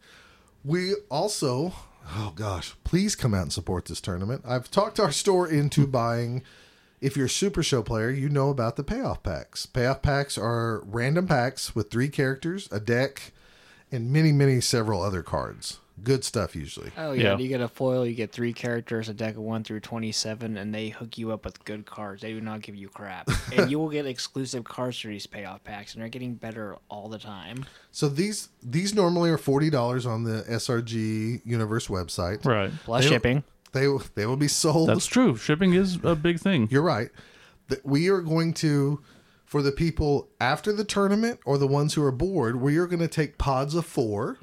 We 0.64 0.94
also, 1.10 1.74
oh 2.16 2.34
gosh, 2.36 2.76
please 2.84 3.16
come 3.16 3.34
out 3.34 3.44
and 3.44 3.54
support 3.54 3.86
this 3.86 4.02
tournament. 4.02 4.44
I've 4.46 4.70
talked 4.70 5.00
our 5.00 5.12
store 5.12 5.48
into 5.48 5.88
buying. 5.88 6.44
If 7.02 7.18
you're 7.18 7.26
a 7.26 7.30
Super 7.30 7.64
Show 7.64 7.82
player, 7.82 8.12
you 8.12 8.30
know 8.30 8.50
about 8.50 8.76
the 8.76 8.84
payoff 8.84 9.24
packs. 9.24 9.66
Payoff 9.66 10.02
packs 10.04 10.38
are 10.38 10.82
random 10.86 11.28
packs 11.28 11.76
with 11.76 11.90
three 11.90 12.10
characters, 12.10 12.70
a 12.72 12.80
deck, 12.80 13.34
and 13.92 14.12
many, 14.12 14.32
many 14.32 14.62
several 14.62 15.02
other 15.02 15.24
cards. 15.24 15.80
Good 16.04 16.24
stuff 16.24 16.56
usually. 16.56 16.92
Oh 16.98 17.12
yeah, 17.12 17.24
Yeah. 17.34 17.38
you 17.38 17.48
get 17.48 17.62
a 17.62 17.68
foil, 17.68 18.08
you 18.08 18.16
get 18.16 18.32
three 18.32 18.54
characters, 18.54 19.08
a 19.10 19.14
deck 19.14 19.36
of 19.36 19.42
one 19.42 19.64
through 19.64 19.82
twenty-seven, 19.82 20.58
and 20.58 20.74
they 20.74 20.90
hook 20.90 21.18
you 21.18 21.32
up 21.32 21.44
with 21.46 21.64
good 21.66 21.86
cards. 21.86 22.22
They 22.24 22.34
do 22.34 22.42
not 22.42 22.62
give 22.62 22.76
you 22.76 22.88
crap, 22.90 23.30
and 23.56 23.70
you 23.70 23.78
will 23.78 23.90
get 23.90 24.06
exclusive 24.08 24.64
cards 24.64 25.00
for 25.00 25.10
these 25.10 25.28
payoff 25.28 25.64
packs, 25.64 25.94
and 25.94 26.02
they're 26.02 26.10
getting 26.10 26.34
better 26.36 26.78
all 26.90 27.08
the 27.10 27.20
time. 27.20 27.66
So 27.92 28.10
these 28.10 28.50
these 28.64 28.96
normally 28.96 29.30
are 29.30 29.38
forty 29.38 29.70
dollars 29.70 30.06
on 30.08 30.24
the 30.24 30.44
SRG 30.50 31.42
Universe 31.46 31.88
website. 31.88 32.46
Right. 32.46 32.72
Plus 32.84 33.04
They- 33.04 33.10
shipping. 33.10 33.44
They 33.74 33.88
they 34.16 34.26
will 34.26 34.38
be 34.38 34.48
sold. 34.48 34.90
That's 34.90 35.06
true. 35.06 35.36
Shipping 35.36 35.74
is 35.74 36.00
a 36.04 36.16
big 36.16 36.40
thing. 36.40 36.68
You're 36.72 36.82
right. 36.82 37.10
That 37.70 37.86
we 37.86 38.10
are 38.10 38.22
going 38.22 38.54
to, 38.56 39.02
for 39.46 39.62
the 39.62 39.72
people 39.72 40.30
after 40.42 40.74
the 40.74 40.84
tournament 40.84 41.40
or 41.46 41.58
the 41.58 41.68
ones 41.68 41.94
who 41.94 42.04
are 42.04 42.12
bored, 42.12 42.62
we 42.62 42.78
are 42.78 42.88
going 42.88 43.00
to 43.00 43.08
take 43.08 43.38
pods 43.38 43.76
of 43.76 43.86
four. 43.86 44.40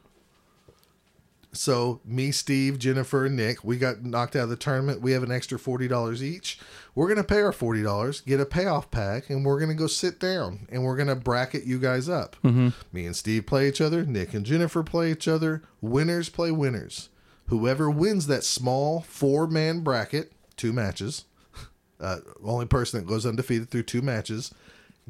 So 1.53 2.01
me, 2.05 2.31
Steve, 2.31 2.79
Jennifer, 2.79 3.25
and 3.25 3.35
Nick, 3.35 3.65
we 3.65 3.79
got 3.79 4.03
knocked 4.03 4.37
out 4.37 4.45
of 4.45 4.49
the 4.51 4.57
tournament. 4.57 5.01
We 5.01 5.13
have 5.13 5.23
an 5.23 5.33
extra 5.33 5.59
forty 5.59 5.89
dollars 5.89 6.23
each. 6.23 6.59
We're 6.95 7.07
going 7.07 7.17
to 7.17 7.25
pay 7.25 7.41
our 7.41 7.53
forty 7.53 7.83
dollars, 7.83 8.21
get 8.21 8.39
a 8.41 8.47
payoff 8.47 8.91
pack, 8.91 9.31
and 9.31 9.45
we're 9.45 9.59
going 9.59 9.71
to 9.71 9.75
go 9.75 9.87
sit 9.87 10.21
down 10.21 10.67
and 10.71 10.85
we're 10.85 10.97
going 10.97 11.09
to 11.09 11.17
bracket 11.17 11.65
you 11.65 11.79
guys 11.79 12.09
up. 12.09 12.37
Mm-hmm. 12.45 12.69
Me 12.93 13.07
and 13.07 13.17
Steve 13.17 13.47
play 13.47 13.67
each 13.69 13.81
other. 13.81 14.05
Nick 14.05 14.35
and 14.35 14.45
Jennifer 14.45 14.83
play 14.83 15.11
each 15.11 15.27
other. 15.27 15.63
Winners 15.81 16.29
play 16.29 16.51
winners. 16.51 17.09
Whoever 17.49 17.91
wins 17.91 18.27
that 18.29 18.45
small 18.45 19.01
four 19.03 19.47
man 19.47 19.81
bracket, 19.81 20.33
two 20.57 20.73
matches, 20.73 21.25
uh, 22.01 22.19
only 22.45 22.67
person 22.67 23.01
that 23.01 23.07
goes 23.07 23.25
undefeated 23.27 23.71
through 23.71 23.85
two 23.85 24.03
matches 24.03 24.53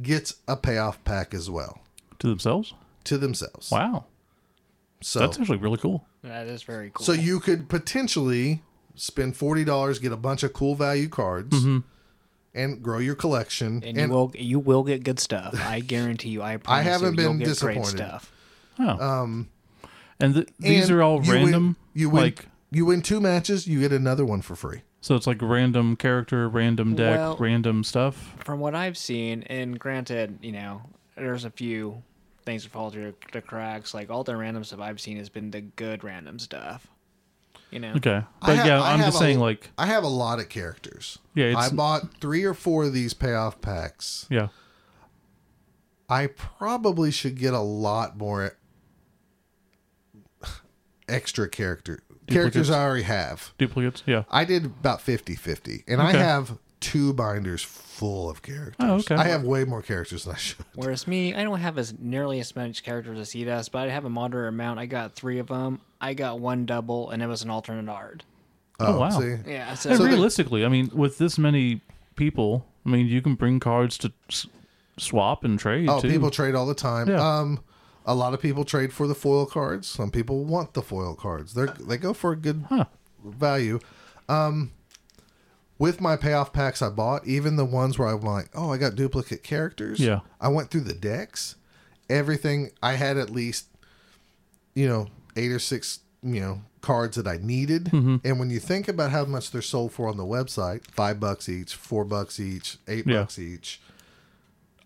gets 0.01 0.37
a 0.47 0.57
payoff 0.57 1.03
pack 1.05 1.35
as 1.35 1.51
well 1.51 1.81
To 2.21 2.29
themselves? 2.29 2.75
to 3.05 3.19
themselves. 3.19 3.71
Wow. 3.71 4.05
So 5.01 5.19
That's 5.21 5.39
actually 5.39 5.59
really 5.59 5.79
cool. 5.79 6.05
That 6.23 6.47
is 6.47 6.63
very 6.63 6.91
cool. 6.93 7.05
so 7.07 7.13
you 7.13 7.41
could 7.41 7.69
potentially 7.69 8.63
spend 8.97 9.37
forty 9.37 9.65
dollars, 9.65 9.99
get 10.01 10.11
a 10.13 10.17
bunch 10.17 10.43
of 10.43 10.53
cool 10.53 10.75
value 10.75 11.09
cards, 11.09 11.57
and 12.55 12.83
grow 12.83 12.99
your 12.99 13.15
collection. 13.15 13.83
and, 13.85 13.97
you 13.97 14.09
will 14.09 14.33
you 14.37 14.59
will 14.59 14.83
get 14.83 15.05
good 15.05 15.21
stuff. 15.21 15.55
I 15.55 15.79
guarantee 15.81 16.31
you. 16.31 16.43
I 16.43 16.57
promise 16.57 16.85
haven't 16.85 17.15
you, 17.17 17.23
you'll 17.23 17.31
been 17.33 17.39
get 17.39 17.45
disappointed. 17.49 17.83
Great 17.83 17.87
stuff. 18.09 18.33
Oh. 18.81 19.45
And 20.21 20.35
th- 20.35 20.49
these 20.59 20.89
and 20.89 20.99
are 20.99 21.03
all 21.03 21.25
you 21.25 21.33
win- 21.33 21.43
random. 21.45 21.77
you 21.95 22.11
win. 22.11 22.23
like 22.23 22.47
you 22.71 22.85
win 22.87 23.03
two 23.03 23.21
matches, 23.21 23.67
you 23.67 23.81
get 23.81 23.93
another 23.93 24.25
one 24.25 24.43
for 24.43 24.55
free. 24.57 24.83
so 25.01 25.15
it's 25.15 25.27
like 25.27 25.41
random 25.41 25.97
character, 25.97 26.49
random 26.49 26.95
deck, 26.95 27.19
Well- 27.19 27.37
random 27.39 27.85
stuff. 27.85 28.35
From 28.45 28.61
what 28.61 28.75
I've 28.75 28.97
seen, 28.99 29.43
and 29.45 29.79
granted, 29.79 30.39
you 30.43 30.53
know, 30.53 30.83
there's 31.17 31.45
a 31.45 31.51
few 31.51 32.03
things 32.45 32.65
that 32.65 32.71
fall 32.73 32.91
through 32.91 33.15
the 33.33 33.41
cracks. 33.43 33.95
Like 33.95 34.11
all 34.11 34.25
the 34.25 34.37
random 34.37 34.65
stuff 34.65 34.81
I've 34.81 35.01
seen 35.01 35.17
has 35.19 35.29
been 35.29 35.51
the 35.51 35.61
good 35.61 36.03
random 36.05 36.39
stuff. 36.39 36.87
You 37.71 37.81
know. 37.81 37.93
Okay. 37.97 38.23
But 38.41 38.57
ha- 38.57 38.65
yeah, 38.67 38.83
I 38.83 38.93
I'm 38.93 38.99
have 39.01 39.09
just 39.09 39.17
a- 39.17 39.21
saying 39.21 39.39
like 39.41 39.71
I 39.77 39.87
have 39.87 40.03
a 40.05 40.09
lot 40.09 40.39
of 40.41 40.49
characters. 40.49 41.19
Yeah, 41.35 41.53
I 41.57 41.69
bought 41.71 42.19
three 42.21 42.45
or 42.45 42.55
four 42.55 42.85
of 42.85 42.93
these 42.95 43.13
payoff 43.15 43.61
packs. 43.61 44.27
yeah. 44.31 44.49
I 46.09 46.29
probably 46.29 47.11
should 47.11 47.37
get 47.37 47.53
a 47.53 47.61
lot 47.61 48.17
more 48.17 48.57
extra 51.09 51.49
character 51.49 52.01
characters 52.27 52.71
I 52.71 52.83
already 52.85 53.03
have. 53.05 53.53
Duplicates. 53.59 54.03
Yeah. 54.07 54.25
I 54.31 54.45
did 54.45 54.65
about 54.67 55.01
50-50 55.01 55.85
and 55.89 56.01
I 56.03 56.13
have 56.13 56.59
two 56.81 57.13
binders 57.15 57.63
full 57.63 58.31
of 58.31 58.43
characters. 58.43 58.77
Oh, 58.79 58.97
okay. 58.97 59.15
I 59.17 59.25
have 59.25 59.43
way 59.43 59.65
more 59.65 59.83
characters 59.83 60.25
than 60.25 60.35
I 60.35 60.39
should. 60.39 60.65
Whereas 60.75 61.07
me, 61.09 61.35
I 61.35 61.43
don't 61.43 61.59
have 61.59 61.79
as 61.79 61.95
nearly 61.99 62.39
as 62.39 62.55
much 62.55 62.85
characters 62.85 63.19
as 63.19 63.33
he 63.33 63.45
does, 63.45 63.69
but 63.69 63.89
I 63.89 63.91
have 63.91 64.05
a 64.05 64.11
moderate 64.11 64.51
amount. 64.51 64.79
I 64.79 64.87
got 64.87 65.15
three 65.15 65.39
of 65.39 65.49
them. 65.49 65.81
I 66.01 66.15
got 66.15 66.39
one 66.39 66.67
double, 66.67 67.11
and 67.11 67.21
it 67.23 67.27
was 67.27 67.43
an 67.43 67.51
alternate 67.51 67.91
art. 67.91 68.23
Oh, 68.79 69.01
wow. 69.01 69.11
See? 69.19 69.35
Yeah, 69.45 69.75
so, 69.75 69.89
And 69.91 69.99
So 69.99 70.05
realistically, 70.05 70.65
I 70.65 70.69
mean, 70.69 70.91
with 70.95 71.19
this 71.19 71.37
many 71.39 71.81
people, 72.15 72.65
I 72.87 72.91
mean, 72.91 73.07
you 73.09 73.23
can 73.23 73.35
bring 73.35 73.59
cards 73.59 73.99
to 73.99 74.13
s- 74.31 74.47
swap 74.99 75.43
and 75.43 75.59
trade 75.59 75.89
Oh, 75.89 76.01
too. 76.01 76.09
people 76.09 76.31
trade 76.31 76.55
all 76.55 76.67
the 76.67 76.75
time. 76.75 77.09
Yeah. 77.09 77.21
Um 77.21 77.61
a 78.09 78.15
lot 78.15 78.35
of 78.35 78.41
people 78.43 78.65
trade 78.65 78.93
for 78.93 79.07
the 79.07 79.15
foil 79.15 79.47
cards. 79.47 79.87
Some 79.87 80.11
people 80.11 80.45
want 80.45 80.75
the 80.75 80.83
foil 80.83 81.15
cards. 81.15 81.55
They 81.55 81.67
they 81.79 81.97
go 81.97 82.13
for 82.15 82.33
a 82.33 82.37
good 82.37 82.65
Huh. 82.69 82.87
value. 83.25 83.79
Um, 84.29 84.73
with 85.79 86.01
my 86.01 86.17
payoff 86.17 86.53
packs 86.53 86.83
I 86.83 86.89
bought, 86.89 87.25
even 87.27 87.55
the 87.57 87.65
ones 87.65 87.99
where 87.99 88.09
I'm 88.09 88.21
like, 88.23 88.49
oh, 88.55 88.73
I 88.73 88.79
got 88.79 88.97
duplicate 88.97 89.45
characters. 89.45 90.01
Yeah. 90.01 90.21
I 90.41 90.49
went 90.49 90.71
through 90.71 90.81
the 90.83 90.95
decks. 90.95 91.55
Everything 92.11 92.71
I 92.83 92.95
had 92.95 93.17
at 93.17 93.31
least, 93.31 93.67
you 94.75 94.89
know, 94.89 95.07
eight 95.37 95.53
or 95.53 95.59
six, 95.61 96.01
you 96.23 96.41
know, 96.41 96.63
cards 96.81 97.17
that 97.17 97.29
I 97.29 97.37
needed. 97.37 97.85
Mm-hmm. 97.87 98.17
And 98.25 98.39
when 98.41 98.51
you 98.51 98.59
think 98.59 98.89
about 98.89 99.11
how 99.13 99.25
much 99.25 99.51
they're 99.53 99.63
sold 99.63 99.93
for 99.93 100.09
on 100.09 100.17
the 100.17 100.25
website, 100.25 100.85
five 100.91 101.21
bucks 101.21 101.49
each, 101.49 101.75
four 101.75 102.05
bucks 102.05 102.41
each, 102.41 102.79
eight 102.89 103.07
Yeah. 103.07 103.21
bucks 103.21 103.39
each. 103.39 103.81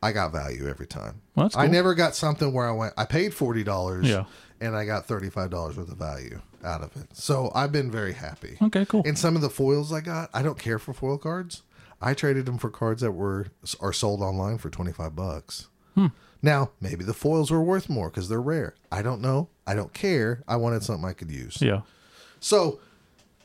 I 0.02 0.12
got 0.12 0.32
value 0.32 0.68
every 0.68 0.86
time. 0.86 1.20
Well, 1.34 1.46
that's 1.46 1.56
I 1.56 1.66
never 1.68 1.94
got 1.94 2.14
something 2.14 2.52
where 2.52 2.68
I 2.68 2.72
went, 2.72 2.94
I 2.96 3.04
paid 3.04 3.32
forty 3.34 3.62
dollars, 3.64 4.08
Yeah. 4.08 4.24
and 4.60 4.76
I 4.76 4.84
got 4.84 5.06
thirty 5.06 5.30
five 5.30 5.50
dollars 5.50 5.76
worth 5.76 5.90
of 5.90 5.98
value 5.98 6.40
out 6.64 6.82
of 6.82 6.96
it. 6.96 7.08
So 7.12 7.50
I've 7.54 7.72
been 7.72 7.90
very 7.90 8.12
happy. 8.12 8.56
Okay, 8.62 8.84
cool. 8.84 9.02
And 9.06 9.18
some 9.18 9.36
of 9.36 9.42
the 9.42 9.50
foils 9.50 9.92
I 9.92 10.00
got, 10.00 10.30
I 10.34 10.42
don't 10.42 10.58
care 10.58 10.78
for 10.78 10.92
foil 10.92 11.18
cards. 11.18 11.62
I 12.00 12.14
traded 12.14 12.46
them 12.46 12.58
for 12.58 12.68
cards 12.70 13.00
that 13.02 13.12
were 13.12 13.46
are 13.80 13.92
sold 13.92 14.22
online 14.22 14.58
for 14.58 14.70
twenty 14.70 14.92
five 14.92 15.14
bucks. 15.14 15.68
Hmm. 15.94 16.06
Now 16.42 16.70
maybe 16.80 17.04
the 17.04 17.14
foils 17.14 17.50
were 17.52 17.62
worth 17.62 17.88
more 17.88 18.08
because 18.10 18.28
they're 18.28 18.40
rare. 18.40 18.74
I 18.90 19.02
don't 19.02 19.20
know. 19.20 19.48
I 19.66 19.74
don't 19.74 19.92
care. 19.92 20.42
I 20.48 20.56
wanted 20.56 20.82
something 20.82 21.04
I 21.08 21.12
could 21.12 21.30
use. 21.30 21.58
yeah. 21.62 21.82
So 22.40 22.80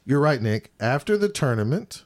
you're 0.06 0.20
right, 0.20 0.42
Nick. 0.42 0.72
After 0.80 1.18
the 1.18 1.30
tournament, 1.30 2.04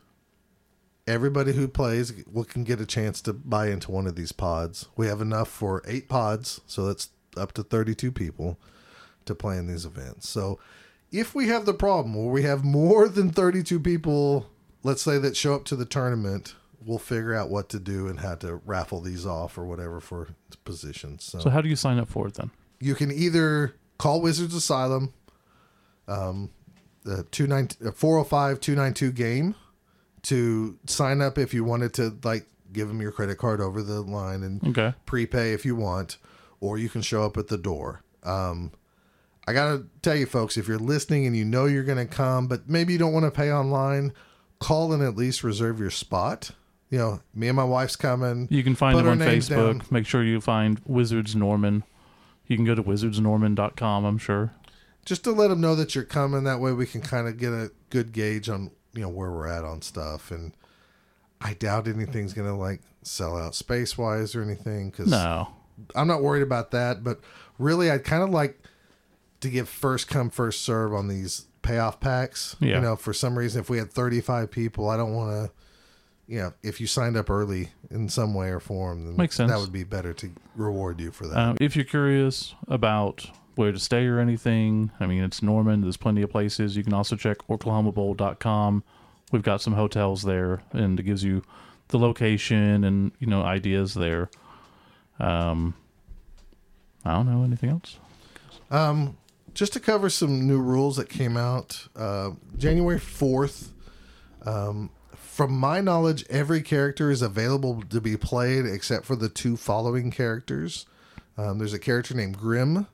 everybody 1.08 1.54
who 1.54 1.68
plays 1.68 2.14
will 2.32 2.44
can 2.44 2.64
get 2.64 2.80
a 2.82 2.86
chance 2.86 3.22
to 3.22 3.34
buy 3.34 3.68
into 3.70 3.92
one 3.92 4.08
of 4.08 4.16
these 4.16 4.32
pods. 4.32 4.88
We 4.96 5.08
have 5.08 5.22
enough 5.22 5.48
for 5.50 5.82
eight 5.88 6.08
pods, 6.10 6.62
so 6.68 6.86
that's 6.86 7.10
up 7.38 7.52
to 7.54 7.64
32 7.64 8.12
people 8.12 8.58
to 9.26 9.36
play 9.36 9.58
in 9.58 9.68
these 9.68 9.86
events. 9.86 10.28
So 10.30 10.60
if 11.12 11.34
we 11.36 11.48
have 11.48 11.66
the 11.66 11.74
problem 11.74 12.16
where 12.16 12.32
we 12.32 12.44
have 12.44 12.64
more 12.64 13.08
than 13.08 13.32
32 13.32 13.80
people, 13.80 14.50
let's 14.84 15.02
say 15.02 15.18
that 15.18 15.36
show 15.38 15.56
up 15.56 15.66
to 15.66 15.76
the 15.76 15.86
tournament, 15.86 16.56
we'll 16.86 16.98
figure 16.98 17.36
out 17.36 17.50
what 17.50 17.70
to 17.70 17.80
do 17.80 18.08
and 18.08 18.20
how 18.20 18.36
to 18.36 18.56
raffle 18.66 19.02
these 19.02 19.26
off 19.26 19.58
or 19.58 19.66
whatever 19.66 20.00
for 20.00 20.30
positions. 20.66 21.24
So, 21.24 21.40
So 21.40 21.50
how 21.50 21.62
do 21.62 21.70
you 21.70 21.76
sign 21.76 22.00
up 22.00 22.08
for 22.08 22.28
it 22.28 22.36
then? 22.36 22.52
you 22.80 22.96
can 22.96 23.12
either 23.12 23.76
call 24.00 24.22
Wizards 24.22 24.56
Asylum, 24.56 25.14
um, 26.08 26.50
the 27.04 27.24
405 27.96 28.60
292 28.60 29.12
game 29.12 29.56
to 30.24 30.78
sign 30.88 31.22
up 31.22 31.38
if 31.38 31.54
you 31.54 31.64
wanted 31.64 31.94
to, 31.96 32.16
like, 32.24 32.48
give 32.74 32.88
them 32.88 33.02
your 33.02 33.12
credit 33.12 33.38
card 33.38 33.60
over 33.62 33.82
the 33.82 34.02
line 34.02 34.44
and 34.44 34.66
Okay. 34.68 34.94
prepay 35.06 35.54
if 35.54 35.66
you 35.66 35.76
want, 35.76 36.18
or 36.60 36.78
you 36.78 36.90
can 36.90 37.02
show 37.02 37.24
up 37.24 37.38
at 37.38 37.48
the 37.48 37.58
door. 37.58 38.02
Um, 38.24 38.72
I 39.48 39.54
got 39.54 39.72
to 39.74 39.86
tell 40.02 40.16
you, 40.16 40.26
folks, 40.28 40.56
if 40.58 40.68
you're 40.68 40.78
listening 40.78 41.26
and 41.26 41.36
you 41.36 41.44
know 41.44 41.66
you're 41.66 41.84
going 41.84 41.98
to 41.98 42.06
come, 42.06 42.48
but 42.48 42.70
maybe 42.70 42.94
you 42.94 43.00
don't 43.00 43.12
want 43.14 43.26
to 43.26 43.32
pay 43.32 43.52
online, 43.52 44.14
call 44.60 44.94
and 44.94 45.02
at 45.04 45.16
least 45.18 45.44
reserve 45.44 45.80
your 45.80 45.90
spot. 45.90 46.52
You 46.92 46.98
know, 47.00 47.22
me 47.34 47.48
and 47.48 47.56
my 47.56 47.64
wife's 47.64 47.96
coming. 47.96 48.48
You 48.52 48.64
can 48.64 48.76
find 48.76 48.96
Put 48.98 49.04
them 49.06 49.14
on 49.22 49.28
Facebook. 49.28 49.50
down. 49.80 49.82
Make 49.90 50.06
sure 50.06 50.24
you 50.24 50.40
find 50.42 50.80
Wizards 50.86 51.36
Norman. 51.36 51.84
You 52.48 52.58
can 52.58 52.66
go 52.66 52.76
to 52.76 52.84
wizardsnorman.com, 52.84 54.06
I'm 54.06 54.18
sure. 54.18 54.52
just 55.06 55.24
to 55.24 55.32
let 55.32 55.48
them 55.48 55.62
know 55.62 55.74
that 55.76 55.96
you're 55.96 56.04
coming. 56.04 56.44
That 56.44 56.60
way 56.60 56.74
we 56.74 56.86
can 56.86 57.02
kind 57.02 57.28
of 57.28 57.38
get 57.38 57.52
a 57.54 57.72
good 57.90 58.12
gauge 58.12 58.50
on 58.50 58.72
you 58.94 59.02
know 59.02 59.10
where 59.10 59.32
we're 59.32 59.48
at 59.48 59.64
on 59.64 59.82
stuff. 59.82 60.32
And 60.32 60.54
I 61.40 61.54
doubt 61.54 61.88
anything's 61.88 62.34
gonna 62.34 62.58
like 62.58 62.82
sell 63.04 63.38
out 63.38 63.56
space 63.56 63.98
wise 63.98 64.36
or 64.36 64.42
anything 64.44 64.90
because 64.90 65.10
No. 65.10 65.48
I'm 65.96 66.08
not 66.08 66.22
worried 66.22 66.44
about 66.44 66.72
that. 66.72 67.04
But 67.04 67.20
really, 67.58 67.90
I'd 67.90 68.04
kind 68.04 68.22
of 68.24 68.30
like 68.30 68.60
to 69.40 69.50
give 69.50 69.68
first 69.68 70.08
come 70.08 70.30
first 70.30 70.62
serve 70.62 70.94
on 70.94 71.08
these 71.08 71.46
payoff 71.64 72.00
packs. 72.00 72.56
Yeah. 72.60 72.76
You 72.76 72.82
know, 72.82 72.96
for 72.96 73.14
some 73.14 73.38
reason, 73.38 73.62
if 73.62 73.70
we 73.70 73.78
had 73.80 73.92
35 73.92 74.52
people, 74.52 74.90
I 74.90 74.98
don't 74.98 75.14
want 75.14 75.32
to. 75.48 75.52
You 76.28 76.40
know, 76.40 76.54
if 76.64 76.80
you 76.80 76.88
signed 76.88 77.18
up 77.18 77.30
early 77.30 77.72
in 77.90 78.08
some 78.08 78.34
way 78.34 78.50
or 78.52 78.62
form, 78.62 79.06
then 79.06 79.18
Makes 79.18 79.36
sense. 79.36 79.52
that 79.52 79.60
would 79.60 79.74
be 79.74 79.84
better 79.84 80.14
to 80.14 80.32
reward 80.56 81.02
you 81.02 81.12
for 81.12 81.28
that. 81.28 81.38
Uh, 81.38 81.56
if 81.60 81.76
you're 81.76 81.84
curious 81.84 82.56
about 82.70 83.30
where 83.56 83.72
to 83.72 83.80
stay 83.80 84.06
or 84.06 84.20
anything, 84.20 84.92
I 85.00 85.06
mean, 85.06 85.24
it's 85.24 85.42
Norman. 85.44 85.82
There's 85.82 85.98
plenty 85.98 86.22
of 86.22 86.30
places. 86.30 86.78
You 86.78 86.84
can 86.84 86.94
also 86.94 87.16
check 87.16 87.38
OklahomaBowl.com. 87.50 88.84
We've 89.32 89.44
got 89.44 89.62
some 89.62 89.74
hotels 89.74 90.24
there, 90.24 90.62
and 90.72 91.00
it 91.00 91.04
gives 91.04 91.24
you 91.24 91.44
the 91.90 92.00
location 92.00 92.84
and 92.84 93.12
you 93.20 93.28
know 93.28 93.42
ideas 93.42 93.94
there. 93.94 94.30
Um, 95.20 95.76
I 97.06 97.14
don't 97.14 97.32
know 97.32 97.44
anything 97.44 97.70
else. 97.70 97.98
Um, 98.70 99.18
just 99.54 99.74
to 99.74 99.80
cover 99.80 100.10
some 100.10 100.48
new 100.48 100.60
rules 100.60 100.98
that 100.98 101.10
came 101.10 101.38
out 101.38 101.88
uh, 101.96 102.32
January 102.58 103.00
4th. 103.00 103.70
Um, 104.46 104.90
from 105.16 105.52
my 105.52 105.82
knowledge, 105.82 106.26
every 106.30 106.62
character 106.62 107.12
is 107.12 107.22
available 107.22 107.84
to 107.90 108.02
be 108.02 108.18
played 108.18 108.66
except 108.66 109.06
for 109.06 109.16
the 109.16 109.30
two 109.30 109.58
following 109.58 110.12
characters. 110.12 110.86
Um, 111.38 111.58
there's 111.58 111.74
a 111.74 111.80
character 111.80 112.14
named 112.14 112.38
Grim, 112.38 112.88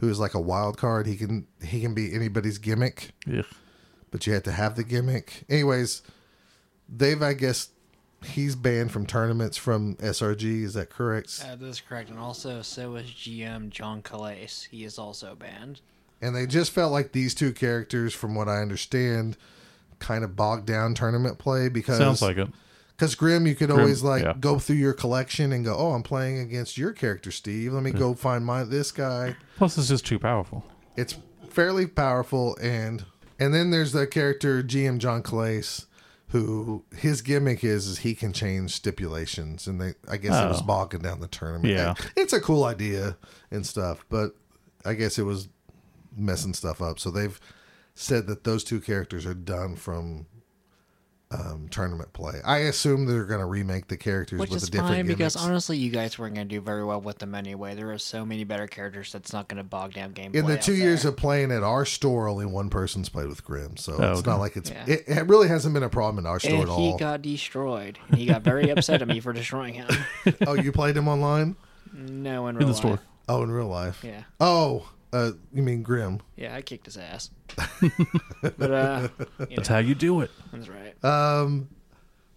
who 0.00 0.08
is 0.08 0.18
like 0.18 0.34
a 0.34 0.40
wild 0.40 0.76
card. 0.76 1.06
He 1.06 1.16
can 1.16 1.46
he 1.62 1.80
can 1.80 1.94
be 1.94 2.14
anybody's 2.14 2.58
gimmick, 2.58 3.10
Yeah. 3.26 3.42
but 4.10 4.26
you 4.26 4.32
have 4.34 4.42
to 4.44 4.52
have 4.52 4.76
the 4.76 4.84
gimmick. 4.84 5.44
Anyways, 5.48 6.02
they've 6.88 7.22
I 7.22 7.34
guess 7.34 7.68
he's 8.24 8.54
banned 8.56 8.92
from 8.92 9.06
tournaments 9.06 9.56
from 9.56 9.96
SRG. 9.96 10.62
Is 10.64 10.74
that 10.74 10.90
correct? 10.90 11.42
Uh, 11.46 11.56
that 11.56 11.66
is 11.66 11.80
correct, 11.80 12.10
and 12.10 12.18
also 12.18 12.62
so 12.62 12.96
is 12.96 13.10
GM 13.10 13.70
John 13.70 14.02
Calais. 14.02 14.48
He 14.70 14.84
is 14.84 14.98
also 14.98 15.34
banned. 15.34 15.80
And 16.22 16.36
they 16.36 16.46
just 16.46 16.70
felt 16.72 16.92
like 16.92 17.12
these 17.12 17.34
two 17.34 17.50
characters, 17.52 18.12
from 18.12 18.34
what 18.34 18.46
I 18.46 18.60
understand, 18.60 19.38
kind 20.00 20.22
of 20.22 20.36
bogged 20.36 20.66
down 20.66 20.94
tournament 20.94 21.38
play 21.38 21.70
because 21.70 21.96
Sounds 21.96 22.20
like 22.20 22.36
it. 22.36 22.48
Because 23.00 23.14
Grim, 23.14 23.46
you 23.46 23.54
could 23.54 23.68
Grim, 23.70 23.80
always 23.80 24.02
like 24.02 24.22
yeah. 24.22 24.34
go 24.38 24.58
through 24.58 24.76
your 24.76 24.92
collection 24.92 25.52
and 25.52 25.64
go, 25.64 25.74
oh, 25.74 25.92
I'm 25.92 26.02
playing 26.02 26.38
against 26.38 26.76
your 26.76 26.92
character, 26.92 27.30
Steve. 27.30 27.72
Let 27.72 27.82
me 27.82 27.92
go 27.92 28.12
find 28.12 28.44
my 28.44 28.62
this 28.62 28.92
guy. 28.92 29.36
Plus, 29.56 29.78
it's 29.78 29.88
just 29.88 30.04
too 30.04 30.18
powerful. 30.18 30.62
It's 30.98 31.16
fairly 31.48 31.86
powerful, 31.86 32.58
and 32.60 33.06
and 33.38 33.54
then 33.54 33.70
there's 33.70 33.92
the 33.92 34.06
character 34.06 34.62
GM 34.62 34.98
John 34.98 35.22
Calais, 35.22 35.62
who 36.28 36.84
his 36.94 37.22
gimmick 37.22 37.64
is 37.64 37.86
is 37.86 37.98
he 38.00 38.14
can 38.14 38.34
change 38.34 38.72
stipulations, 38.72 39.66
and 39.66 39.80
they 39.80 39.94
I 40.06 40.18
guess 40.18 40.38
it 40.44 40.48
was 40.48 40.60
Oh. 40.60 40.66
bogging 40.66 41.00
down 41.00 41.20
the 41.20 41.26
tournament. 41.28 41.72
Yeah. 41.72 41.94
it's 42.16 42.34
a 42.34 42.40
cool 42.40 42.64
idea 42.64 43.16
and 43.50 43.64
stuff, 43.66 44.04
but 44.10 44.32
I 44.84 44.92
guess 44.92 45.18
it 45.18 45.22
was 45.24 45.48
messing 46.14 46.52
stuff 46.52 46.82
up. 46.82 46.98
So 46.98 47.10
they've 47.10 47.40
said 47.94 48.26
that 48.26 48.44
those 48.44 48.62
two 48.62 48.78
characters 48.80 49.24
are 49.24 49.32
done 49.32 49.74
from 49.76 50.26
um, 51.32 51.68
tournament 51.70 52.12
play. 52.12 52.40
I 52.44 52.58
assume 52.58 53.06
they're 53.06 53.24
going 53.24 53.38
to 53.40 53.46
remake 53.46 53.86
the 53.86 53.96
characters 53.96 54.40
Which 54.40 54.50
with 54.50 54.62
is 54.64 54.68
a 54.68 54.70
different 54.72 54.94
fine 54.96 55.06
because 55.06 55.34
gimmicks. 55.34 55.48
honestly, 55.48 55.76
you 55.76 55.90
guys 55.90 56.18
weren't 56.18 56.34
going 56.34 56.48
to 56.48 56.54
do 56.54 56.60
very 56.60 56.84
well 56.84 57.00
with 57.00 57.18
them 57.18 57.36
anyway. 57.36 57.76
There 57.76 57.92
are 57.92 57.98
so 57.98 58.26
many 58.26 58.42
better 58.42 58.66
characters 58.66 59.12
that's 59.12 59.32
not 59.32 59.46
going 59.46 59.58
to 59.58 59.62
bog 59.62 59.92
down 59.92 60.12
gameplay. 60.12 60.34
in 60.34 60.46
the 60.46 60.54
out 60.54 60.62
two 60.62 60.74
years 60.74 61.02
there. 61.02 61.10
of 61.12 61.16
playing 61.16 61.52
at 61.52 61.62
our 61.62 61.84
store, 61.84 62.26
only 62.28 62.46
one 62.46 62.68
person's 62.68 63.08
played 63.08 63.28
with 63.28 63.44
Grim, 63.44 63.76
so 63.76 63.92
Oh, 64.00 64.10
it's 64.10 64.20
okay. 64.20 64.30
not 64.30 64.40
like 64.40 64.56
it's 64.56 64.70
Yeah. 64.70 64.84
it, 64.88 65.04
it 65.06 65.26
really 65.28 65.46
hasn't 65.46 65.72
been 65.72 65.84
a 65.84 65.88
problem 65.88 66.18
in 66.18 66.26
our 66.28 66.40
store 66.40 66.52
and 66.54 66.62
at 66.64 66.68
all. 66.68 66.92
he 66.92 66.98
got 66.98 67.22
destroyed. 67.22 67.98
And 68.08 68.18
he 68.18 68.26
got 68.26 68.42
very 68.42 68.70
upset 68.70 69.00
at 69.00 69.06
me 69.08 69.20
for 69.20 69.32
destroying 69.32 69.74
him. 69.74 69.88
oh, 70.48 70.54
you 70.54 70.72
played 70.72 70.96
him 70.96 71.06
online? 71.06 71.54
No, 71.92 72.48
in 72.48 72.56
real 72.56 72.62
In 72.68 72.72
the 72.72 72.72
life. 72.72 72.76
store. 72.76 72.98
Oh, 73.28 73.42
in 73.44 73.52
real 73.52 73.68
life? 73.68 74.02
Yeah, 74.04 74.22
Oh, 74.40 74.88
uh, 75.12 75.32
you 75.52 75.62
mean 75.62 75.82
Grim? 75.82 76.20
yeah, 76.36 76.54
I 76.54 76.62
kicked 76.62 76.86
his 76.86 76.96
ass. 76.96 77.30
but 78.42 78.70
uh, 78.70 79.08
you 79.48 79.56
That's 79.56 79.68
know, 79.68 79.74
how 79.76 79.80
you 79.80 79.94
do 79.94 80.20
it. 80.20 80.30
that's 80.52 80.68
right. 80.68 81.04
Um, 81.04 81.68